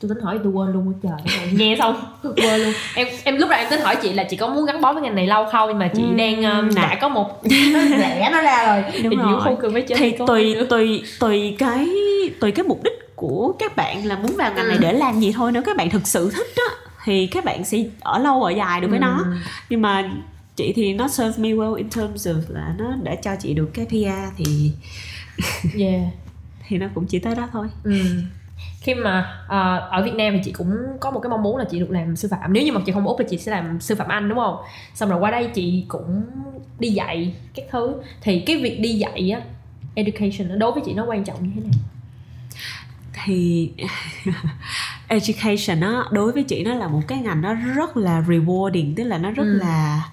Tôi 0.01 0.09
tính 0.09 0.25
hỏi 0.25 0.39
tôi 0.45 0.53
quên 0.53 0.73
luôn 0.73 0.93
trời. 1.03 1.37
Nghe 1.53 1.77
xong. 1.79 1.97
Quên 2.37 2.61
luôn. 2.61 2.73
Em 2.95 3.09
em 3.25 3.37
lúc 3.37 3.51
này 3.51 3.61
em 3.61 3.71
tính 3.71 3.81
hỏi 3.81 3.97
chị 4.03 4.13
là 4.13 4.25
chị 4.25 4.37
có 4.37 4.49
muốn 4.49 4.67
gắn 4.67 4.81
bó 4.81 4.93
với 4.93 5.03
ngành 5.03 5.15
này 5.15 5.27
lâu 5.27 5.45
không? 5.53 5.69
Nhưng 5.69 5.79
mà 5.79 5.89
chị 5.97 6.03
Ừm, 6.03 6.17
đang 6.17 6.43
um, 6.43 6.75
đã 6.75 6.99
có 7.01 7.09
một 7.09 7.43
Nó 7.73 7.81
lẻ 7.81 8.29
nó 8.33 8.43
ra 8.43 8.67
rồi. 8.83 8.93
Đúng 9.03 9.11
thì 9.11 9.17
rồi. 9.17 9.41
Không 9.45 9.57
cần 9.61 9.73
phải 9.73 9.83
chơi 9.83 9.99
thì 9.99 10.15
tùy 10.27 10.57
tùy 10.71 11.03
tùy 11.21 11.57
cái 11.59 11.89
tùy 12.41 12.53
cái 12.53 12.65
mục 12.65 12.81
đích 12.85 13.17
của 13.17 13.53
các 13.59 13.77
bạn 13.77 14.07
là 14.07 14.17
muốn 14.17 14.37
vào 14.37 14.53
ngành 14.55 14.69
này 14.69 14.77
Ừ. 14.77 14.83
để 14.83 14.93
làm 14.93 15.21
gì 15.21 15.33
thôi. 15.33 15.53
Nếu 15.53 15.63
các 15.63 15.77
bạn 15.77 15.91
thực 15.91 16.07
sự 16.07 16.31
thích 16.31 16.47
á 16.57 16.75
thì 17.05 17.27
các 17.27 17.45
bạn 17.45 17.65
sẽ 17.65 17.79
ở 18.01 18.19
lâu 18.19 18.43
ở 18.43 18.51
dài 18.51 18.81
được 18.81 18.89
với 18.91 18.99
nó. 18.99 19.21
Ừ. 19.25 19.31
nhưng 19.71 19.83
mà 19.83 20.11
chị 20.57 20.73
thì 20.77 20.93
nó 20.93 21.09
serve 21.09 21.43
me 21.43 21.49
well 21.49 21.75
in 21.75 21.91
terms 21.91 22.29
of 22.29 22.41
là 22.49 22.75
nó 22.79 22.85
đã 23.03 23.15
cho 23.15 23.31
chị 23.41 23.55
được 23.55 23.71
cái 23.75 23.87
PR 23.87 24.37
thì 24.37 24.73
Yeah. 25.79 26.01
thì 26.69 26.79
nó 26.79 26.87
cũng 26.95 27.07
chỉ 27.07 27.19
tới 27.19 27.35
đó 27.35 27.49
thôi. 27.53 27.67
Ừ. 27.85 27.93
khi 28.81 28.95
mà 28.95 29.43
ờ, 29.49 29.79
ở 29.91 30.03
Việt 30.05 30.15
Nam 30.15 30.33
thì 30.35 30.41
chị 30.45 30.53
cũng 30.53 30.77
có 31.01 31.11
một 31.11 31.21
cái 31.21 31.31
mong 31.31 31.43
muốn 31.43 31.57
là 31.57 31.65
chị 31.71 31.79
được 31.79 31.91
làm 31.91 32.17
sư 32.17 32.29
phạm. 32.31 32.53
Nếu 32.53 32.63
như 32.65 32.73
mà 32.73 32.81
chị 32.87 32.93
không 32.93 33.07
út 33.07 33.17
thì 33.19 33.25
chị 33.31 33.39
sẽ 33.39 33.51
làm 33.53 33.81
sư 33.81 33.95
phạm 33.95 34.09
Anh 34.09 34.29
đúng 34.29 34.39
không? 34.39 34.57
Xong 34.95 35.09
rồi 35.11 35.21
qua 35.21 35.31
đây 35.31 35.51
chị 35.55 35.85
cũng 35.89 36.25
đi 36.79 36.89
dạy 36.89 37.35
các 37.55 37.65
thứ. 37.71 37.95
Thì 38.21 38.41
cái 38.41 38.57
việc 38.63 38.81
đi 38.81 38.89
dạy 38.89 39.31
á 39.31 39.41
education 39.95 40.59
đối 40.59 40.73
với 40.73 40.83
chị 40.87 40.95
nó 40.95 41.05
quan 41.05 41.25
trọng 41.25 41.43
như 41.43 41.51
thế 41.55 41.61
nào? 41.61 41.73
Thì 43.25 43.71
education 45.09 45.81
á 45.81 46.03
đối 46.13 46.33
với 46.33 46.43
chị 46.43 46.65
nó 46.65 46.75
là 46.75 46.89
một 46.89 47.01
cái 47.09 47.19
ngành 47.19 47.43
nó 47.43 47.55
rất 47.55 47.97
là 47.97 48.21
rewarding 48.21 48.95
tức 48.97 49.05
là 49.05 49.19
nó 49.19 49.31
rất 49.31 49.45
Ừ. 49.45 49.59
là 49.59 50.09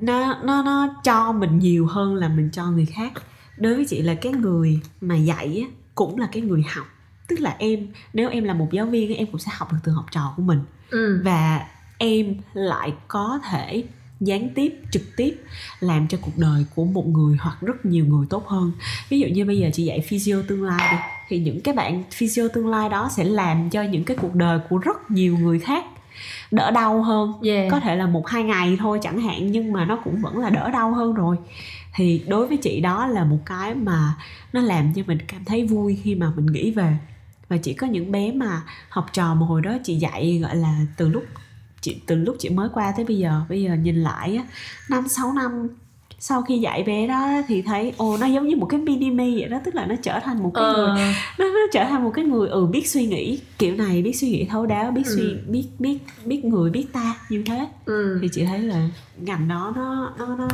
nó 0.00 0.36
nó 0.44 0.62
nó 0.62 0.94
cho 1.04 1.32
mình 1.32 1.58
nhiều 1.58 1.86
hơn 1.86 2.14
là 2.14 2.28
mình 2.28 2.50
cho 2.52 2.66
người 2.66 2.86
khác. 2.86 3.12
Đối 3.56 3.74
với 3.74 3.84
chị 3.88 4.02
là 4.02 4.14
cái 4.14 4.32
người 4.32 4.80
mà 5.00 5.16
dạy 5.16 5.64
á 5.68 5.76
cũng 5.94 6.18
là 6.18 6.28
cái 6.32 6.42
người 6.42 6.62
học 6.76 6.86
tức 7.32 7.40
là 7.40 7.56
em 7.58 7.86
nếu 8.12 8.30
em 8.30 8.44
là 8.44 8.54
một 8.54 8.68
giáo 8.72 8.86
viên 8.86 9.16
em 9.16 9.26
cũng 9.26 9.40
sẽ 9.40 9.50
học 9.54 9.72
được 9.72 9.78
từ 9.84 9.92
học 9.92 10.06
trò 10.10 10.32
của 10.36 10.42
mình. 10.42 10.60
Ừ. 10.90 11.20
và 11.24 11.66
em 11.98 12.34
lại 12.54 12.92
có 13.08 13.40
thể 13.50 13.84
gián 14.20 14.48
tiếp 14.54 14.74
trực 14.90 15.02
tiếp 15.16 15.42
làm 15.80 16.08
cho 16.08 16.18
cuộc 16.20 16.38
đời 16.38 16.64
của 16.74 16.84
một 16.84 17.06
người 17.06 17.36
hoặc 17.40 17.56
rất 17.60 17.84
nhiều 17.84 18.06
người 18.06 18.26
tốt 18.30 18.48
hơn. 18.48 18.72
Ví 19.08 19.20
dụ 19.20 19.26
như 19.26 19.44
bây 19.44 19.58
giờ 19.58 19.70
chị 19.72 19.84
dạy 19.84 20.00
physio 20.00 20.36
tương 20.48 20.62
lai 20.62 20.92
đi 20.92 20.98
thì 21.28 21.38
những 21.38 21.60
cái 21.60 21.74
bạn 21.74 22.02
physio 22.10 22.48
tương 22.54 22.68
lai 22.68 22.88
đó 22.88 23.08
sẽ 23.12 23.24
làm 23.24 23.70
cho 23.70 23.82
những 23.82 24.04
cái 24.04 24.16
cuộc 24.20 24.34
đời 24.34 24.58
của 24.68 24.78
rất 24.78 25.10
nhiều 25.10 25.38
người 25.38 25.58
khác 25.58 25.84
đỡ 26.50 26.70
đau 26.70 27.02
hơn. 27.02 27.32
Yeah. 27.44 27.70
có 27.70 27.80
thể 27.80 27.96
là 27.96 28.06
một 28.06 28.26
hai 28.26 28.42
ngày 28.42 28.76
thôi 28.80 28.98
chẳng 29.02 29.20
hạn 29.20 29.52
nhưng 29.52 29.72
mà 29.72 29.84
nó 29.84 29.96
cũng 30.04 30.20
vẫn 30.22 30.38
là 30.38 30.50
đỡ 30.50 30.70
đau 30.70 30.94
hơn 30.94 31.14
rồi. 31.14 31.36
Thì 31.94 32.22
đối 32.26 32.46
với 32.46 32.56
chị 32.56 32.80
đó 32.80 33.06
là 33.06 33.24
một 33.24 33.38
cái 33.46 33.74
mà 33.74 34.14
nó 34.52 34.60
làm 34.60 34.92
cho 34.94 35.02
mình 35.06 35.18
cảm 35.28 35.44
thấy 35.44 35.66
vui 35.66 35.98
khi 36.02 36.14
mà 36.14 36.32
mình 36.36 36.46
nghĩ 36.46 36.70
về 36.70 36.96
và 37.52 37.58
chỉ 37.58 37.74
có 37.74 37.86
những 37.86 38.12
bé 38.12 38.32
mà 38.32 38.62
học 38.88 39.06
trò 39.12 39.34
mà 39.34 39.46
hồi 39.46 39.60
đó 39.62 39.76
chị 39.84 39.94
dạy 39.96 40.38
gọi 40.42 40.56
là 40.56 40.78
từ 40.96 41.08
lúc 41.08 41.24
chị 41.80 42.00
từ 42.06 42.14
lúc 42.16 42.36
chị 42.38 42.48
mới 42.50 42.68
qua 42.74 42.92
tới 42.96 43.04
bây 43.04 43.18
giờ 43.18 43.42
bây 43.48 43.62
giờ 43.62 43.74
nhìn 43.74 43.96
lại 44.02 44.36
á 44.36 44.44
năm 44.88 45.08
sáu 45.08 45.32
năm 45.32 45.68
sau 46.18 46.42
khi 46.42 46.58
dạy 46.58 46.82
bé 46.82 47.06
đó 47.06 47.42
thì 47.48 47.62
thấy 47.62 47.92
ồ 47.96 48.16
nó 48.16 48.26
giống 48.26 48.46
như 48.48 48.56
một 48.56 48.66
cái 48.66 48.80
mini 48.80 49.10
me 49.10 49.30
vậy 49.30 49.48
đó 49.48 49.58
tức 49.64 49.74
là 49.74 49.86
nó 49.86 49.94
trở 50.02 50.20
thành 50.20 50.42
một 50.42 50.50
cái 50.54 50.64
người 50.64 50.88
Ờ, 50.90 50.96
nó 51.38 51.44
nó 51.44 51.60
trở 51.72 51.84
thành 51.84 52.04
một 52.04 52.10
cái 52.14 52.24
người 52.24 52.48
ừ 52.48 52.66
biết 52.66 52.88
suy 52.88 53.06
nghĩ 53.06 53.40
kiểu 53.58 53.76
này 53.76 54.02
biết 54.02 54.12
suy 54.12 54.30
nghĩ 54.30 54.44
thấu 54.50 54.66
đáo 54.66 54.90
biết 54.90 55.06
suy 55.06 55.32
Ừ. 55.32 55.38
biết 55.52 55.68
biết 55.78 55.98
biết 56.24 56.44
người 56.44 56.70
biết 56.70 56.86
ta 56.92 57.16
như 57.28 57.42
thế 57.46 57.66
ừ. 57.84 58.18
thì 58.22 58.28
chị 58.32 58.44
thấy 58.44 58.58
là 58.58 58.88
ngành 59.16 59.48
đó 59.48 59.72
nó 59.76 60.12
nó 60.18 60.26
nó 60.36 60.48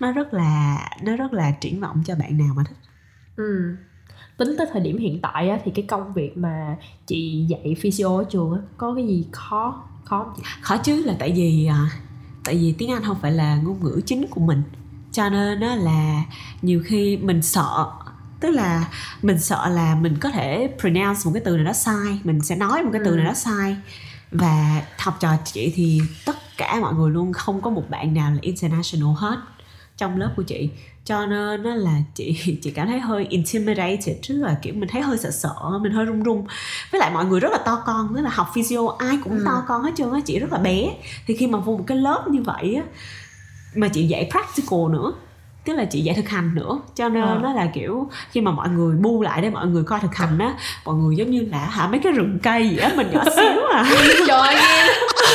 nó 0.00 0.12
rất 0.12 0.34
là 0.34 0.78
nó 1.02 1.16
rất 1.16 1.32
là 1.32 1.50
triển 1.60 1.80
vọng 1.80 2.02
cho 2.06 2.14
bạn 2.14 2.38
nào 2.38 2.54
mà 2.56 2.62
thích 2.68 2.76
Ừ. 3.36 3.76
tính 4.38 4.54
tới 4.58 4.66
thời 4.72 4.80
điểm 4.82 4.98
hiện 4.98 5.18
tại 5.22 5.48
á, 5.50 5.58
thì 5.64 5.70
cái 5.74 5.84
công 5.88 6.12
việc 6.12 6.36
mà 6.38 6.76
chị 7.06 7.44
dạy 7.48 7.76
physio 7.80 8.06
ở 8.18 8.24
trường 8.30 8.52
á, 8.52 8.58
có 8.76 8.94
cái 8.94 9.06
gì 9.06 9.24
khó 9.32 9.82
khó 10.04 10.24
không 10.24 10.32
chị? 10.36 10.42
khó 10.60 10.76
chứ 10.76 11.02
là 11.04 11.14
tại 11.18 11.32
vì 11.36 11.66
à, 11.66 11.90
tại 12.44 12.54
vì 12.54 12.74
tiếng 12.78 12.90
Anh 12.90 13.02
không 13.04 13.16
phải 13.22 13.32
là 13.32 13.56
ngôn 13.56 13.84
ngữ 13.84 14.00
chính 14.06 14.26
của 14.30 14.40
mình 14.40 14.62
cho 15.12 15.28
nên 15.28 15.60
đó 15.60 15.74
là 15.74 16.22
nhiều 16.62 16.82
khi 16.84 17.16
mình 17.16 17.42
sợ 17.42 17.86
tức 18.40 18.50
là 18.50 18.88
mình 19.22 19.38
sợ 19.38 19.68
là 19.68 19.94
mình 19.94 20.16
có 20.20 20.30
thể 20.30 20.74
pronounce 20.80 21.20
một 21.24 21.30
cái 21.34 21.42
từ 21.44 21.56
nào 21.56 21.64
đó 21.64 21.72
sai 21.72 22.20
mình 22.24 22.40
sẽ 22.40 22.56
nói 22.56 22.82
một 22.82 22.90
cái 22.92 23.00
từ 23.04 23.10
Ừ. 23.10 23.16
nào 23.16 23.26
đó 23.26 23.34
sai 23.34 23.76
và 24.32 24.82
học 24.98 25.16
trò 25.20 25.28
chị 25.44 25.72
thì 25.76 26.00
tất 26.26 26.36
cả 26.56 26.78
mọi 26.80 26.94
người 26.94 27.10
luôn 27.10 27.32
không 27.32 27.60
có 27.60 27.70
một 27.70 27.84
bạn 27.90 28.14
nào 28.14 28.30
là 28.30 28.38
international 28.40 29.14
hết 29.16 29.36
trong 29.98 30.16
lớp 30.18 30.30
của 30.36 30.42
chị. 30.42 30.70
Cho 31.04 31.26
nên 31.26 31.62
nó 31.62 31.74
là 31.74 31.92
chị 32.14 32.36
chị 32.62 32.70
cảm 32.70 32.86
thấy 32.86 33.00
hơi 33.00 33.26
intimidated 33.30 34.16
tức 34.28 34.34
là 34.36 34.56
kiểu 34.62 34.74
mình 34.74 34.88
thấy 34.92 35.02
hơi 35.02 35.18
sợ 35.18 35.30
sợ 35.30 35.54
mình 35.82 35.92
hơi 35.92 36.04
run 36.04 36.22
run. 36.22 36.44
Với 36.92 36.98
lại 37.00 37.10
mọi 37.14 37.24
người 37.24 37.40
rất 37.40 37.52
là 37.52 37.58
to 37.58 37.82
con 37.86 38.12
tức 38.14 38.20
là 38.22 38.30
học 38.30 38.46
physio 38.54 38.80
ai 38.98 39.18
cũng 39.24 39.32
Ừ. 39.38 39.42
to 39.46 39.62
con 39.68 39.82
hết 39.82 39.90
trơn 39.96 40.12
á 40.12 40.20
chị 40.24 40.38
rất 40.38 40.52
là 40.52 40.58
bé. 40.58 40.90
Thì 41.26 41.36
khi 41.36 41.46
mà 41.46 41.58
vô 41.58 41.76
một 41.76 41.84
cái 41.86 41.96
lớp 41.98 42.28
như 42.30 42.42
vậy 42.42 42.74
á 42.74 42.82
mà 43.74 43.88
chị 43.88 44.02
dạy 44.06 44.28
practical 44.30 44.78
nữa 44.90 45.12
tức 45.64 45.74
là 45.74 45.84
chị 45.84 46.00
dạy 46.00 46.14
thực 46.16 46.28
hành 46.28 46.54
nữa. 46.54 46.80
Cho 46.94 47.08
nên 47.08 47.22
Ờ. 47.22 47.38
nó 47.42 47.52
là 47.52 47.66
kiểu 47.74 48.08
khi 48.30 48.40
mà 48.40 48.50
mọi 48.50 48.68
người 48.68 48.96
bu 48.96 49.22
lại 49.22 49.42
để 49.42 49.50
mọi 49.50 49.66
người 49.66 49.82
coi 49.84 50.00
thực 50.00 50.14
hành 50.14 50.38
á 50.38 50.54
mọi 50.84 50.94
người 50.94 51.16
giống 51.16 51.30
như 51.30 51.40
là 51.52 51.58
hả 51.58 51.86
mấy 51.88 52.00
cái 52.00 52.12
rừng 52.12 52.38
cây 52.42 52.68
vậy 52.76 52.84
á 52.84 52.92
mình 52.96 53.10
nhỏ 53.12 53.24
xíu 53.36 53.62
à. 53.72 53.84
Trời 54.28 54.54
ơi, 54.54 54.56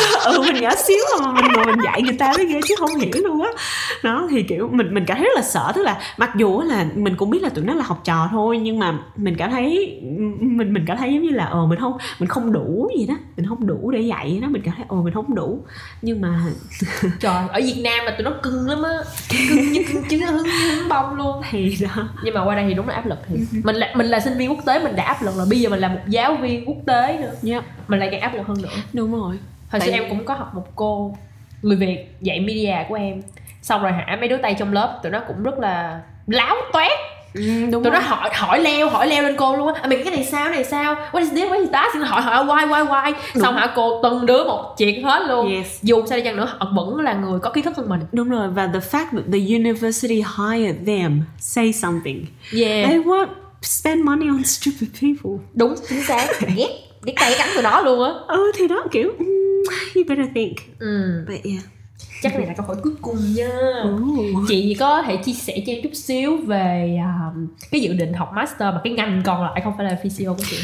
ừ 0.26 0.42
mình 0.42 0.62
nhỏ 0.62 0.76
xíu 0.76 0.98
mà 1.22 1.32
mình 1.32 1.52
ngồi 1.54 1.66
mình 1.66 1.80
dạy 1.86 2.02
người 2.02 2.18
ta 2.20 2.34
mới 2.38 2.46
ghê 2.46 2.60
chứ 2.68 2.76
không 2.80 2.96
hiểu 3.00 3.12
luôn 3.24 3.42
á. 3.42 3.50
Đó 4.04 4.28
thì 4.32 4.44
kiểu 4.44 4.70
mình 4.72 4.94
mình 4.94 5.06
cảm 5.08 5.18
thấy 5.18 5.26
rất 5.26 5.36
là 5.36 5.42
sợ 5.42 5.72
tức 5.76 5.82
là 5.82 6.02
mặc 6.18 6.30
dù 6.36 6.62
là 6.62 6.86
mình 6.96 7.16
cũng 7.16 7.30
biết 7.30 7.44
là 7.44 7.50
tụi 7.50 7.66
nó 7.66 7.74
là 7.74 7.84
học 7.84 8.02
trò 8.04 8.28
thôi 8.32 8.60
nhưng 8.62 8.80
mà 8.80 8.94
mình 9.16 9.36
cảm 9.38 9.52
thấy 9.52 10.00
mình 10.40 10.74
mình 10.74 10.86
cảm 10.88 10.98
thấy 10.98 11.14
giống 11.14 11.24
như 11.24 11.30
là 11.30 11.46
ờ 11.46 11.66
mình 11.66 11.80
không 11.80 11.98
mình 12.20 12.30
không 12.30 12.54
đủ 12.54 12.90
gì 13.00 13.06
đó 13.06 13.16
mình 13.38 13.46
không 13.50 13.68
đủ 13.68 13.92
để 13.92 14.02
dạy 14.02 14.40
đó 14.42 14.48
mình 14.52 14.62
cảm 14.66 14.74
thấy 14.78 14.86
ờ 14.90 14.96
mình 14.96 15.14
không 15.14 15.36
đủ. 15.36 15.60
Nhưng 16.02 16.22
mà 16.22 16.40
trời 17.20 17.48
ở 17.50 17.60
Việt 17.64 17.82
Nam 17.84 18.06
mà 18.06 18.12
tụi 18.12 18.24
nó 18.26 18.32
cưng 18.44 18.68
lắm 18.70 18.84
á 18.84 18.92
cưng 19.30 19.72
như 19.72 19.84
cưng 19.94 20.04
trứng 20.10 20.22
hứng 20.22 20.44
hứng 20.46 20.90
bông 20.90 21.16
luôn. 21.16 21.42
Thì 21.52 21.78
đó. 21.82 22.10
Nhưng 22.24 22.34
mà 22.34 22.46
qua 22.46 22.56
đây 22.56 22.66
thì 22.68 22.74
đúng 22.74 22.88
là 22.88 22.96
áp 22.96 23.06
lực 23.06 23.18
thì 23.30 23.36
mình 23.64 23.76
là 23.76 23.94
mình 23.96 24.08
là 24.08 24.20
sinh 24.20 24.38
viên 24.38 24.50
quốc 24.50 24.66
tế 24.66 24.84
mình 24.84 24.96
đã 24.96 25.04
áp 25.04 25.22
lực 25.22 25.38
là 25.38 25.46
bây 25.50 25.60
giờ 25.60 25.70
mình 25.70 25.80
là 25.80 25.88
một 25.88 26.00
giáo 26.08 26.36
viên 26.42 26.66
quốc 26.66 26.78
tế 26.86 27.18
nữa. 27.22 27.52
Yep. 27.54 27.64
mình 27.88 28.00
lại 28.00 28.10
càng 28.12 28.22
áp 28.22 28.34
lực 28.34 28.48
hơn 28.48 28.62
nữa. 28.62 28.70
Đúng 28.94 29.22
rồi 29.22 29.40
hồi 29.74 29.82
xưa 29.82 29.92
em 29.92 30.04
cũng 30.10 30.26
có 30.26 30.34
học 30.34 30.56
một 30.56 30.66
cô 30.76 31.16
người 31.62 31.78
việt 31.78 32.08
dạy 32.22 32.40
media 32.40 32.76
của 32.90 32.96
em. 32.96 33.22
Xong 33.62 33.82
rồi 33.82 33.92
hả 33.92 34.18
mấy 34.20 34.28
đứa 34.28 34.38
tay 34.38 34.56
trong 34.60 34.74
lớp 34.74 35.00
tụi 35.04 35.12
nó 35.12 35.20
cũng 35.28 35.44
rất 35.44 35.60
là 35.60 36.02
láo 36.28 36.56
toét. 36.74 36.92
Ừ, 37.34 37.42
đúng 37.72 37.84
tụi 37.84 37.92
rồi. 37.92 37.92
nó 37.92 38.00
hỏi 38.00 38.30
hỏi 38.34 38.60
leo 38.60 38.90
hỏi 38.90 39.08
leo 39.08 39.24
lên 39.24 39.36
cô 39.38 39.56
luôn 39.56 39.74
á. 39.74 39.82
À, 39.82 39.88
mình 39.88 40.00
cái 40.04 40.16
này 40.16 40.26
sao 40.26 40.50
này 40.50 40.64
sao? 40.64 40.96
What 41.12 41.20
is 41.20 41.30
this? 41.30 41.50
What 41.52 41.60
is 41.62 41.70
that? 41.72 41.96
Hỏi 42.06 42.22
hỏi 42.22 42.46
why 42.46 42.68
why 42.68 42.88
why? 42.88 43.14
Xong 43.36 43.56
hả 43.56 43.74
cô 43.76 44.00
từng 44.04 44.26
đứa 44.26 44.44
một 44.44 44.76
chuyện 44.78 45.04
hết 45.04 45.24
luôn. 45.28 45.56
Yes. 45.56 45.84
dù 45.84 46.06
sao 46.06 46.18
đi 46.18 46.24
chăng 46.24 46.36
nữa 46.36 46.48
họ 46.58 46.72
vẫn 46.76 47.00
là 47.00 47.14
người 47.14 47.40
có 47.40 47.50
kiến 47.50 47.64
thức 47.64 47.78
hơn 47.78 47.90
mình. 47.90 48.00
Đúng 48.12 48.30
rồi 48.30 48.48
và 48.50 48.68
the 48.74 48.80
fact 48.80 49.06
that 49.12 49.24
the 49.32 49.56
university 49.56 50.16
hired 50.38 50.76
them 50.88 51.22
say 51.38 51.74
something. 51.74 52.26
Yeah. 52.54 52.90
They 52.90 53.00
won't 53.00 53.28
spend 53.62 54.04
money 54.04 54.28
on 54.28 54.44
stupid 54.44 54.90
people. 55.02 55.46
Đúng 55.54 55.76
chính 55.90 56.04
xác. 56.04 56.28
Ghét 56.56 56.70
ghét 57.04 57.14
tay 57.16 57.36
cắn 57.38 57.48
tụi 57.54 57.64
nó 57.64 57.82
luôn 57.82 58.04
á. 58.04 58.12
Ừ 58.28 58.52
thì 58.56 58.68
đó 58.68 58.84
kiểu 58.92 59.12
mm, 59.20 59.26
you 59.96 60.04
better 60.08 60.26
think 60.36 60.58
ừ. 60.80 61.26
but 61.28 61.44
yeah 61.46 61.64
chắc 62.22 62.36
này 62.38 62.48
là 62.48 62.54
câu 62.58 62.66
hỏi 62.66 62.76
cuối 62.84 62.94
cùng 63.02 63.34
nha 63.36 63.50
Ooh. 63.84 64.46
chị 64.48 64.76
có 64.80 65.02
thể 65.02 65.18
chia 65.18 65.34
sẻ 65.34 65.64
cho 65.68 65.74
em 65.74 65.84
chút 65.84 65.94
xíu 65.94 66.38
về 66.38 66.98
um, 66.98 67.48
cái 67.72 67.82
dự 67.82 67.94
định 67.94 68.14
học 68.14 68.32
master 68.36 68.62
mà 68.74 68.82
cái 68.84 68.94
ngành 68.94 69.22
còn 69.26 69.44
lại 69.44 69.62
không 69.64 69.74
phải 69.78 69.86
là 69.86 69.98
physio 70.04 70.34
của 70.34 70.44
chị 70.50 70.58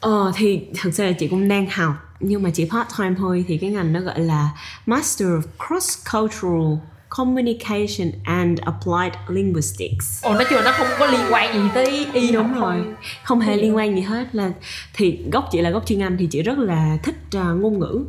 Ờ 0.00 0.32
thì 0.36 0.60
thật 0.82 0.90
ra 0.90 1.04
là 1.04 1.12
chị 1.12 1.28
cũng 1.28 1.48
đang 1.48 1.66
học 1.70 1.94
nhưng 2.20 2.42
mà 2.42 2.50
chỉ 2.50 2.64
part 2.70 2.88
time 2.98 3.14
thôi 3.18 3.44
thì 3.48 3.58
cái 3.58 3.70
ngành 3.70 3.92
nó 3.92 4.00
gọi 4.00 4.20
là 4.20 4.50
Master 4.86 5.28
of 5.28 5.40
Cross 5.66 5.98
Cultural 6.12 6.74
Communication 7.08 8.12
and 8.24 8.58
Applied 8.60 9.12
Linguistics. 9.28 10.22
ồ 10.24 10.34
nói 10.34 10.44
chung 10.50 10.58
là 10.58 10.64
nó 10.64 10.72
không 10.72 10.86
có 10.98 11.06
liên 11.06 11.20
quan 11.30 11.54
gì 11.54 11.68
tới 11.74 12.06
y 12.12 12.32
Đúng 12.32 12.48
học 12.48 12.56
rồi, 12.60 12.76
không? 12.84 12.94
không 13.24 13.40
hề 13.40 13.56
gì 13.56 13.62
liên 13.62 13.76
quan 13.76 13.94
gì 13.96 14.00
hết 14.02 14.34
là 14.34 14.50
thì 14.94 15.18
gốc 15.32 15.48
chị 15.50 15.60
là 15.60 15.70
gốc 15.70 15.86
chuyên 15.86 16.02
Anh 16.02 16.16
thì 16.18 16.26
chị 16.26 16.42
rất 16.42 16.58
là 16.58 16.98
thích 17.02 17.16
à, 17.32 17.44
ngôn 17.44 17.78
ngữ. 17.78 18.04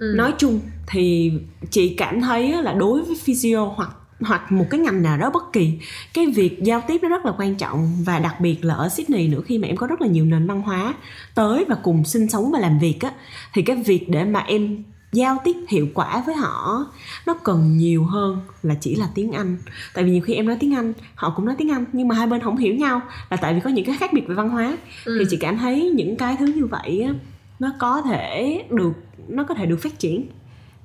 Ừ. 0.00 0.12
Nói 0.16 0.34
chung 0.38 0.60
thì 0.86 1.32
chị 1.70 1.94
cảm 1.98 2.20
thấy 2.20 2.62
là 2.62 2.72
đối 2.72 3.02
với 3.02 3.16
physio 3.24 3.64
hoặc 3.64 3.90
hoặc 4.20 4.52
một 4.52 4.64
cái 4.70 4.80
ngành 4.80 5.02
nào 5.02 5.18
đó 5.18 5.30
bất 5.30 5.52
kỳ 5.52 5.78
cái 6.14 6.26
việc 6.26 6.58
giao 6.62 6.82
tiếp 6.88 6.98
nó 7.02 7.08
rất 7.08 7.26
là 7.26 7.32
quan 7.38 7.54
trọng 7.54 7.92
và 8.04 8.18
đặc 8.18 8.40
biệt 8.40 8.64
là 8.64 8.74
ở 8.74 8.88
Sydney 8.88 9.28
nữa 9.28 9.40
khi 9.46 9.58
mà 9.58 9.68
em 9.68 9.76
có 9.76 9.86
rất 9.86 10.00
là 10.00 10.06
nhiều 10.08 10.24
nền 10.24 10.46
văn 10.46 10.62
hóa 10.62 10.94
tới 11.34 11.64
và 11.68 11.74
cùng 11.82 12.04
sinh 12.04 12.28
sống 12.28 12.50
và 12.52 12.58
làm 12.58 12.78
việc 12.78 13.00
á 13.00 13.12
thì 13.54 13.62
cái 13.62 13.76
việc 13.86 14.08
để 14.08 14.24
mà 14.24 14.40
em 14.40 14.84
giao 15.12 15.36
tiếp 15.44 15.56
hiệu 15.68 15.88
quả 15.94 16.22
với 16.26 16.34
họ 16.34 16.86
nó 17.26 17.34
cần 17.34 17.76
nhiều 17.76 18.04
hơn 18.04 18.38
là 18.62 18.74
chỉ 18.80 18.94
là 18.94 19.08
tiếng 19.14 19.32
Anh 19.32 19.58
tại 19.94 20.04
vì 20.04 20.10
nhiều 20.10 20.20
khi 20.22 20.34
em 20.34 20.46
nói 20.46 20.56
tiếng 20.60 20.74
Anh 20.74 20.92
họ 21.14 21.32
cũng 21.36 21.44
nói 21.46 21.54
tiếng 21.58 21.70
Anh 21.70 21.84
nhưng 21.92 22.08
mà 22.08 22.14
hai 22.14 22.26
bên 22.26 22.40
không 22.40 22.56
hiểu 22.56 22.74
nhau 22.74 23.00
là 23.30 23.36
tại 23.36 23.54
vì 23.54 23.60
có 23.60 23.70
những 23.70 23.84
cái 23.84 23.96
khác 23.96 24.12
biệt 24.12 24.22
về 24.28 24.34
văn 24.34 24.48
hóa 24.48 24.76
Ừ. 25.04 25.16
thì 25.18 25.24
chị 25.30 25.36
cảm 25.36 25.58
thấy 25.58 25.90
những 25.94 26.16
cái 26.16 26.36
thứ 26.38 26.46
như 26.46 26.66
vậy 26.66 27.02
á 27.06 27.12
nó 27.60 27.72
có 27.78 28.02
thể 28.02 28.62
được 28.70 28.92
nó 29.28 29.44
có 29.44 29.54
thể 29.54 29.66
được 29.66 29.76
phát 29.82 29.98
triển 29.98 30.26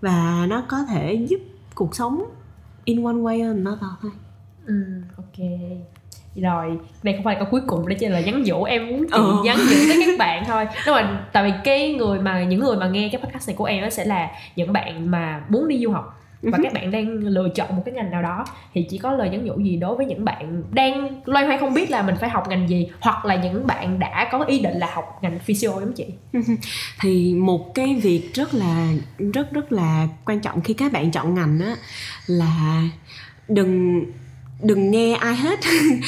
và 0.01 0.45
nó 0.49 0.63
có 0.67 0.77
thể 0.89 1.13
giúp 1.29 1.39
cuộc 1.75 1.95
sống 1.95 2.23
in 2.85 3.03
one 3.03 3.13
way 3.15 3.51
or 3.51 3.57
another 3.57 3.89
thôi. 4.01 4.11
Ừ 4.65 4.73
ok. 5.17 5.47
Rồi 6.35 6.79
đây 7.03 7.13
không 7.15 7.23
phải 7.23 7.35
là 7.35 7.39
câu 7.39 7.47
cuối 7.51 7.61
cùng 7.67 7.87
đây 7.87 7.97
chỉ 7.99 8.07
là 8.07 8.19
nhắn 8.19 8.43
nhủ 8.45 8.63
em 8.63 8.87
muốn 8.87 8.99
chị 8.99 9.07
Ờ. 9.11 9.41
nhắn 9.43 9.57
nhủ 9.57 9.75
tới 9.89 10.03
các 10.05 10.19
bạn 10.19 10.43
thôi. 10.47 10.65
Nếu 10.85 10.95
mà 10.95 11.25
tại 11.33 11.43
vì 11.51 11.57
cái 11.63 11.93
người 11.93 12.19
mà 12.19 12.43
những 12.43 12.59
người 12.59 12.75
mà 12.77 12.87
nghe 12.87 13.09
cái 13.11 13.21
podcast 13.21 13.47
này 13.49 13.55
của 13.55 13.65
em 13.65 13.81
nó 13.83 13.89
sẽ 13.89 14.05
là 14.05 14.29
những 14.55 14.73
bạn 14.73 15.11
mà 15.11 15.43
muốn 15.49 15.67
đi 15.67 15.79
du 15.83 15.91
học 15.91 16.21
và 16.51 16.59
các 16.63 16.73
bạn 16.73 16.91
đang 16.91 17.07
lựa 17.09 17.49
chọn 17.55 17.75
một 17.75 17.81
cái 17.85 17.93
ngành 17.93 18.11
nào 18.11 18.21
đó 18.21 18.45
thì 18.73 18.85
chỉ 18.89 18.97
có 18.97 19.11
lời 19.11 19.29
nhắn 19.29 19.45
nhủ 19.45 19.59
gì 19.59 19.75
đối 19.77 19.95
với 19.95 20.05
những 20.05 20.25
bạn 20.25 20.63
đang 20.71 21.21
loay 21.25 21.45
hoay 21.45 21.57
không 21.57 21.73
biết 21.73 21.91
là 21.91 22.01
mình 22.01 22.15
phải 22.19 22.29
học 22.29 22.49
ngành 22.49 22.69
gì 22.69 22.89
hoặc 22.99 23.25
là 23.25 23.35
những 23.35 23.67
bạn 23.67 23.99
đã 23.99 24.29
có 24.31 24.43
ý 24.43 24.59
định 24.59 24.77
là 24.77 24.91
học 24.93 25.19
ngành 25.21 25.39
physio 25.39 25.69
giống 25.69 25.93
chị. 25.93 26.05
Thì 27.01 27.33
một 27.33 27.75
cái 27.75 27.95
việc 28.03 28.33
rất 28.33 28.53
là 28.53 28.87
rất 29.33 29.51
rất 29.51 29.71
là 29.71 30.07
quan 30.25 30.39
trọng 30.39 30.61
khi 30.61 30.73
các 30.73 30.91
bạn 30.91 31.11
chọn 31.11 31.33
ngành 31.33 31.59
á 31.59 31.75
là 32.27 32.83
đừng 33.47 34.03
đừng 34.63 34.91
nghe 34.91 35.13
ai 35.13 35.35
hết 35.35 35.59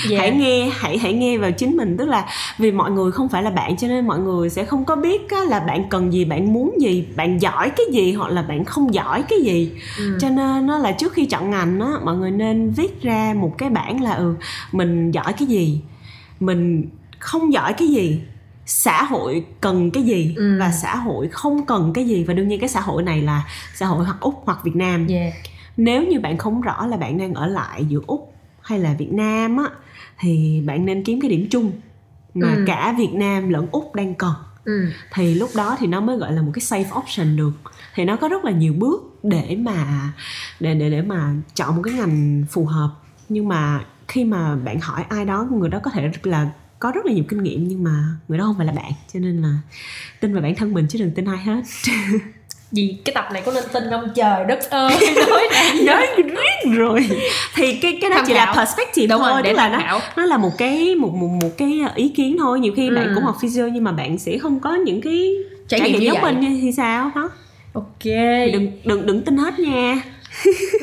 Dạ. 0.10 0.18
hãy 0.20 0.32
nghe 0.32 0.70
hãy 0.74 0.98
hãy 0.98 1.14
nghe 1.14 1.38
vào 1.38 1.52
chính 1.52 1.78
mình 1.78 1.98
tức 1.98 2.10
là 2.10 2.26
vì 2.58 2.72
mọi 2.72 2.92
người 2.92 3.12
không 3.12 3.30
phải 3.30 3.44
là 3.44 3.50
bạn 3.50 3.78
cho 3.78 3.88
nên 3.88 4.08
mọi 4.08 4.20
người 4.20 4.50
sẽ 4.50 4.66
không 4.66 4.86
có 4.86 4.96
biết 4.96 5.30
á, 5.30 5.38
là 5.48 5.60
bạn 5.60 5.90
cần 5.90 6.14
gì 6.14 6.26
bạn 6.26 6.54
muốn 6.54 6.76
gì 6.82 7.06
bạn 7.16 7.42
giỏi 7.42 7.70
cái 7.70 7.86
gì 7.92 8.14
hoặc 8.14 8.28
là 8.32 8.42
bạn 8.42 8.66
không 8.66 8.94
giỏi 8.94 9.24
cái 9.30 9.40
gì 9.42 9.72
Ừ. 9.98 10.18
cho 10.22 10.30
nên 10.30 10.68
nó 10.68 10.78
là 10.78 10.92
trước 10.92 11.14
khi 11.14 11.26
chọn 11.26 11.50
ngành 11.50 11.80
á 11.80 11.92
mọi 12.04 12.18
người 12.18 12.32
nên 12.32 12.72
viết 12.72 13.02
ra 13.02 13.34
một 13.38 13.54
cái 13.58 13.70
bảng 13.70 14.02
là 14.04 14.12
ừ 14.14 14.34
mình 14.72 15.12
giỏi 15.12 15.34
cái 15.34 15.48
gì 15.48 15.82
mình 16.40 16.90
không 17.20 17.54
giỏi 17.54 17.74
cái 17.74 17.88
gì 17.88 18.22
xã 18.66 19.04
hội 19.04 19.44
cần 19.62 19.92
cái 19.92 20.04
gì 20.04 20.34
Ừ. 20.38 20.58
và 20.60 20.72
xã 20.72 20.96
hội 20.96 21.28
không 21.28 21.66
cần 21.66 21.92
cái 21.94 22.06
gì 22.08 22.24
và 22.24 22.34
đương 22.34 22.48
nhiên 22.48 22.60
cái 22.60 22.70
xã 22.70 22.80
hội 22.82 23.04
này 23.04 23.22
là 23.22 23.44
xã 23.76 23.86
hội 23.86 24.06
hoặc 24.06 24.18
úc 24.20 24.42
hoặc 24.46 24.60
việt 24.64 24.76
nam 24.76 25.08
yeah. 25.08 25.34
nếu 25.78 26.04
như 26.04 26.20
bạn 26.20 26.38
không 26.38 26.62
rõ 26.62 26.86
là 26.86 26.98
bạn 26.98 27.18
đang 27.18 27.34
ở 27.34 27.48
lại 27.48 27.86
giữa 27.90 28.00
úc 28.08 28.34
hay 28.68 28.80
là 28.80 28.94
việt 28.94 29.12
nam 29.14 29.58
á 29.58 29.64
thì 30.20 30.62
bạn 30.66 30.86
nên 30.86 31.04
kiếm 31.04 31.22
cái 31.22 31.30
điểm 31.32 31.48
chung 31.52 31.72
mà 32.34 32.54
Ừ. 32.56 32.64
cả 32.68 32.96
việt 32.98 33.14
nam 33.14 33.50
lẫn 33.50 33.68
úc 33.72 33.96
đang 33.96 34.16
cần 34.16 34.34
ừ. 34.66 34.86
thì 35.14 35.36
lúc 35.36 35.50
đó 35.56 35.76
thì 35.80 35.88
nó 35.88 36.02
mới 36.02 36.18
gọi 36.18 36.32
là 36.34 36.42
một 36.42 36.52
cái 36.54 36.62
safe 36.62 37.00
option 37.00 37.36
được. 37.38 37.52
Thì 37.96 38.06
nó 38.06 38.16
có 38.16 38.28
rất 38.28 38.46
là 38.46 38.52
nhiều 38.52 38.74
bước 38.74 39.20
để 39.24 39.58
mà 39.60 39.86
để 40.60 40.74
để 40.74 40.90
để 40.90 41.02
mà 41.02 41.34
chọn 41.56 41.76
một 41.76 41.82
cái 41.86 41.94
ngành 41.94 42.44
phù 42.50 42.66
hợp. 42.66 42.90
Nhưng 43.30 43.48
mà 43.48 43.86
khi 44.08 44.24
mà 44.26 44.56
bạn 44.56 44.80
hỏi 44.80 45.04
ai 45.10 45.26
đó 45.26 45.48
người 45.52 45.70
đó 45.70 45.80
có 45.84 45.92
thể 45.92 46.12
là 46.24 46.50
có 46.80 46.92
rất 46.92 47.06
là 47.06 47.14
nhiều 47.14 47.24
kinh 47.28 47.44
nghiệm 47.44 47.68
nhưng 47.68 47.84
mà 47.84 48.04
người 48.28 48.38
đó 48.38 48.44
không 48.46 48.58
phải 48.58 48.66
là 48.66 48.74
bạn. 48.74 48.92
Cho 49.14 49.20
nên 49.20 49.42
là 49.42 49.58
tin 50.20 50.34
vào 50.34 50.42
bản 50.44 50.56
thân 50.56 50.74
mình 50.74 50.86
chứ 50.90 51.00
đừng 51.00 51.12
tin 51.12 51.26
ai 51.26 51.38
hết 51.38 51.62
gì 52.72 52.98
cái 53.06 53.14
tập 53.14 53.28
này 53.34 53.42
có 53.46 53.52
nên 53.52 53.64
tin 53.74 53.84
không? 53.90 54.10
Trời 54.16 54.46
đất 54.48 54.70
ơi 54.70 54.96
nói 55.26 55.48
nói 55.86 56.08
riết 56.18 56.72
rồi. 56.78 57.08
Thì 57.56 57.74
cái 57.82 57.98
cái 58.02 58.10
đó 58.10 58.24
chỉ 58.28 58.34
là 58.34 58.54
perspective 58.58 59.08
Đúng 59.08 59.22
rồi, 59.22 59.30
thôi 59.32 59.42
để 59.44 59.50
tức 59.50 59.58
là 59.58 59.70
nó 59.70 59.80
khảo. 59.80 60.00
nó 60.18 60.26
là 60.26 60.38
một 60.38 60.52
cái 60.58 60.96
một 60.96 61.14
một 61.14 61.28
một 61.42 61.50
cái 61.58 61.82
ý 61.96 62.10
kiến 62.10 62.36
thôi. 62.40 62.60
Nhiều 62.60 62.74
khi 62.76 62.90
bạn 62.90 63.06
Ừ. 63.08 63.12
cũng 63.16 63.24
học 63.24 63.36
physio 63.42 63.64
nhưng 63.74 63.84
mà 63.84 63.92
bạn 63.92 64.18
sẽ 64.18 64.38
không 64.38 64.60
có 64.60 64.76
những 64.76 65.02
cái 65.02 65.34
Trải 65.68 65.80
nghiệm 65.82 66.02
giống 66.02 66.22
mình 66.22 66.60
thì 66.62 66.72
sao 66.72 67.12
đó 67.16 67.30
ok. 67.74 68.04
Đừng 68.54 68.72
đừng 68.84 69.06
đừng 69.06 69.22
tin 69.22 69.38
hết 69.38 69.60
nha. 69.60 69.98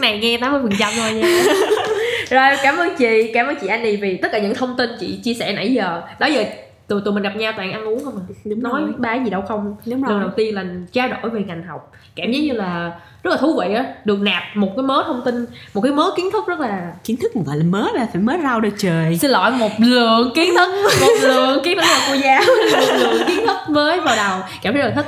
Này 0.00 0.18
nghe 0.18 0.36
80% 0.38 0.62
phần 0.62 0.72
trăm 0.78 0.92
thôi 0.96 1.12
nha. 1.12 1.42
Rồi 2.30 2.50
cảm 2.62 2.76
ơn 2.76 2.96
chị 2.98 3.30
cảm 3.34 3.46
ơn 3.46 3.54
chị 3.60 3.66
Annie 3.66 3.96
vì 3.96 4.16
tất 4.16 4.28
cả 4.32 4.38
những 4.38 4.54
thông 4.54 4.76
tin 4.76 4.90
chị 5.00 5.18
chia 5.24 5.34
sẻ 5.34 5.52
nãy 5.52 5.72
giờ. 5.74 6.02
Đó 6.18 6.26
giờ 6.26 6.44
tụi 6.88 7.00
tụi 7.04 7.14
mình 7.14 7.22
gặp 7.22 7.36
nhau 7.36 7.52
toàn 7.56 7.72
ăn 7.72 7.84
uống 7.84 8.04
không 8.04 8.16
à? 8.16 8.24
Đúng 8.44 8.62
nói 8.62 8.80
rồi. 8.80 8.92
ba 8.98 9.14
gì 9.14 9.30
đâu 9.30 9.42
không? 9.48 9.76
Đúng 9.86 10.04
lần 10.04 10.12
rồi. 10.12 10.20
đầu 10.20 10.30
tiên 10.36 10.54
là 10.54 10.64
trao 10.92 11.08
đổi 11.08 11.30
về 11.30 11.42
ngành 11.46 11.62
học. 11.62 11.92
Cảm 12.16 12.32
giác 12.32 12.38
như 12.40 12.52
là 12.52 12.92
rất 13.22 13.30
là 13.30 13.36
thú 13.36 13.60
vị 13.60 13.74
á. 13.74 13.84
Được 14.04 14.20
nạp 14.20 14.42
một 14.54 14.72
cái 14.76 14.82
mớ 14.82 15.02
thông 15.06 15.22
tin 15.24 15.46
một 15.74 15.80
cái 15.80 15.92
mớ 15.92 16.10
kiến 16.16 16.30
thức 16.32 16.46
rất 16.46 16.60
là 16.60 16.92
kiến 17.04 17.16
thức 17.16 17.32
gọi 17.46 17.56
là 17.56 17.64
mới 17.64 17.92
là 17.94 18.06
phải 18.12 18.22
mới 18.22 18.38
rau 18.42 18.60
đâu 18.60 18.72
trời. 18.78 19.18
Xin 19.18 19.30
lỗi 19.30 19.50
một 19.50 19.70
lượng 19.78 20.32
kiến 20.34 20.54
thức. 20.56 20.68
Một 21.00 21.12
lượng 21.20 21.64
kiến 21.64 21.78
thức. 21.78 21.84
Là 21.84 22.06
cô 22.08 22.14
giáo. 22.14 22.42
Một 22.46 22.88
lượng 22.98 23.22
kiến 23.28 23.46
thức 23.46 23.56
mới 23.68 24.00
vào 24.00 24.16
đầu. 24.16 24.40
Cảm 24.62 24.74
thấy 24.74 24.82
rất 24.82 24.88
là 24.88 25.02
thích 25.02 25.06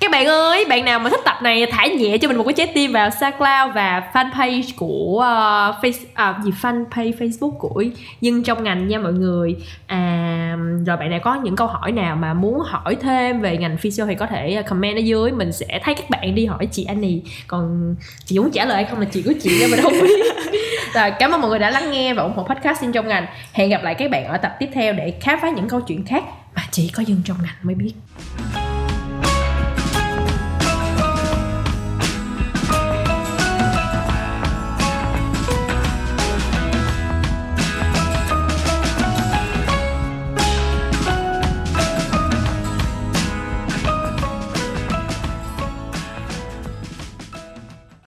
các 0.00 0.10
bạn 0.10 0.26
ơi, 0.26 0.64
bạn 0.68 0.84
nào 0.84 0.98
mà 0.98 1.10
thích 1.10 1.20
tập 1.24 1.36
này 1.42 1.66
thả 1.70 1.86
nhẹ 1.86 2.18
cho 2.18 2.28
mình 2.28 2.36
một 2.36 2.44
cái 2.44 2.52
trái 2.52 2.72
tim 2.74 2.92
vào 2.92 3.10
SoundCloud 3.10 3.74
và 3.74 4.02
fanpage 4.12 4.70
của 4.76 5.16
uh, 5.16 5.84
face 5.84 6.04
à, 6.14 6.40
gì 6.44 6.50
fanpage 6.62 7.12
Facebook 7.12 7.50
của 7.50 7.84
nhưng 8.20 8.42
trong 8.42 8.64
ngành 8.64 8.88
nha 8.88 8.98
mọi 8.98 9.12
người. 9.12 9.56
À, 9.86 10.56
rồi 10.86 10.96
bạn 10.96 11.10
nào 11.10 11.20
có 11.22 11.34
những 11.34 11.56
câu 11.56 11.66
hỏi 11.66 11.92
nào 11.92 12.16
mà 12.16 12.34
muốn 12.34 12.60
hỏi 12.60 12.96
thêm 13.00 13.40
về 13.40 13.56
ngành 13.56 13.76
physio 13.76 14.06
thì 14.06 14.14
có 14.14 14.26
thể 14.26 14.54
ờ, 14.54 14.62
comment 14.62 14.96
ở 14.96 15.00
dưới, 15.00 15.32
mình 15.32 15.52
sẽ 15.52 15.80
thấy 15.82 15.94
các 15.94 16.10
bạn 16.10 16.34
đi 16.34 16.46
hỏi 16.46 16.66
chị 16.66 16.84
Annie. 16.84 17.20
Còn 17.46 17.94
chị 18.24 18.38
muốn 18.38 18.50
trả 18.50 18.64
lời 18.64 18.76
hay 18.76 18.84
không 18.84 19.00
là 19.00 19.06
chuyện 19.12 19.24
của 19.24 19.32
chị 19.42 19.50
nên 19.60 19.70
mình 19.70 19.80
không 19.82 19.92
biết. 19.92 20.24
Rồi, 20.94 21.10
cảm 21.18 21.30
ơn 21.30 21.40
mọi 21.40 21.50
người 21.50 21.58
đã 21.58 21.70
lắng 21.70 21.90
nghe 21.90 22.14
và 22.14 22.22
ủng 22.22 22.32
hộ 22.36 22.42
podcast 22.42 22.80
xin 22.80 22.92
trong 22.92 23.08
ngành. 23.08 23.26
Hẹn 23.52 23.70
gặp 23.70 23.82
lại 23.82 23.94
các 23.94 24.10
bạn 24.10 24.24
ở 24.24 24.36
tập 24.36 24.56
tiếp 24.58 24.68
theo 24.74 24.92
để 24.92 25.14
khám 25.20 25.38
phá 25.42 25.50
những 25.50 25.68
câu 25.68 25.80
chuyện 25.80 26.04
khác 26.06 26.24
mà 26.54 26.62
chỉ 26.70 26.90
có 26.94 27.02
dân 27.06 27.22
trong 27.24 27.36
ngành 27.42 27.56
mới 27.62 27.74
biết. 27.74 27.92